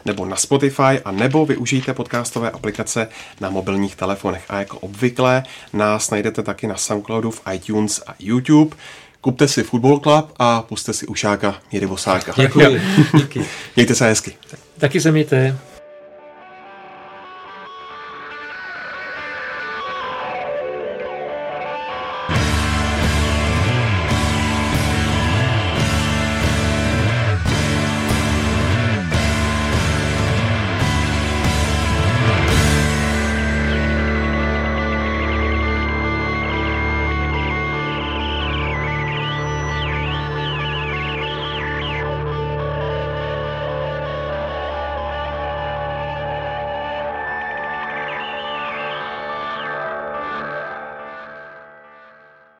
nebo 0.05 0.27
na 0.27 0.37
Spotify 0.37 1.01
a 1.05 1.11
nebo 1.11 1.47
využijte 1.47 1.95
podcastové 1.95 2.51
aplikace 2.51 3.09
na 3.41 3.51
mobilních 3.51 3.97
telefonech. 3.97 4.45
A 4.49 4.59
jako 4.59 4.79
obvykle 4.79 5.43
nás 5.73 6.11
najdete 6.11 6.43
taky 6.43 6.67
na 6.67 6.77
Soundcloudu, 6.77 7.31
v 7.31 7.43
iTunes 7.53 8.03
a 8.07 8.15
YouTube. 8.19 8.77
Kupte 9.21 9.49
si 9.49 9.63
Football 9.63 9.99
Club 10.01 10.33
a 10.39 10.63
puste 10.63 10.93
si 10.93 11.07
ušáka 11.07 11.55
Jiry 11.73 11.87
Vosáka. 11.87 12.33
Děkuji. 12.37 12.81
Díky. 13.17 13.47
Mějte 13.77 13.95
se 13.95 14.07
hezky. 14.07 14.37
Taky 14.79 15.01
se 15.01 15.13
mějte. 15.13 15.59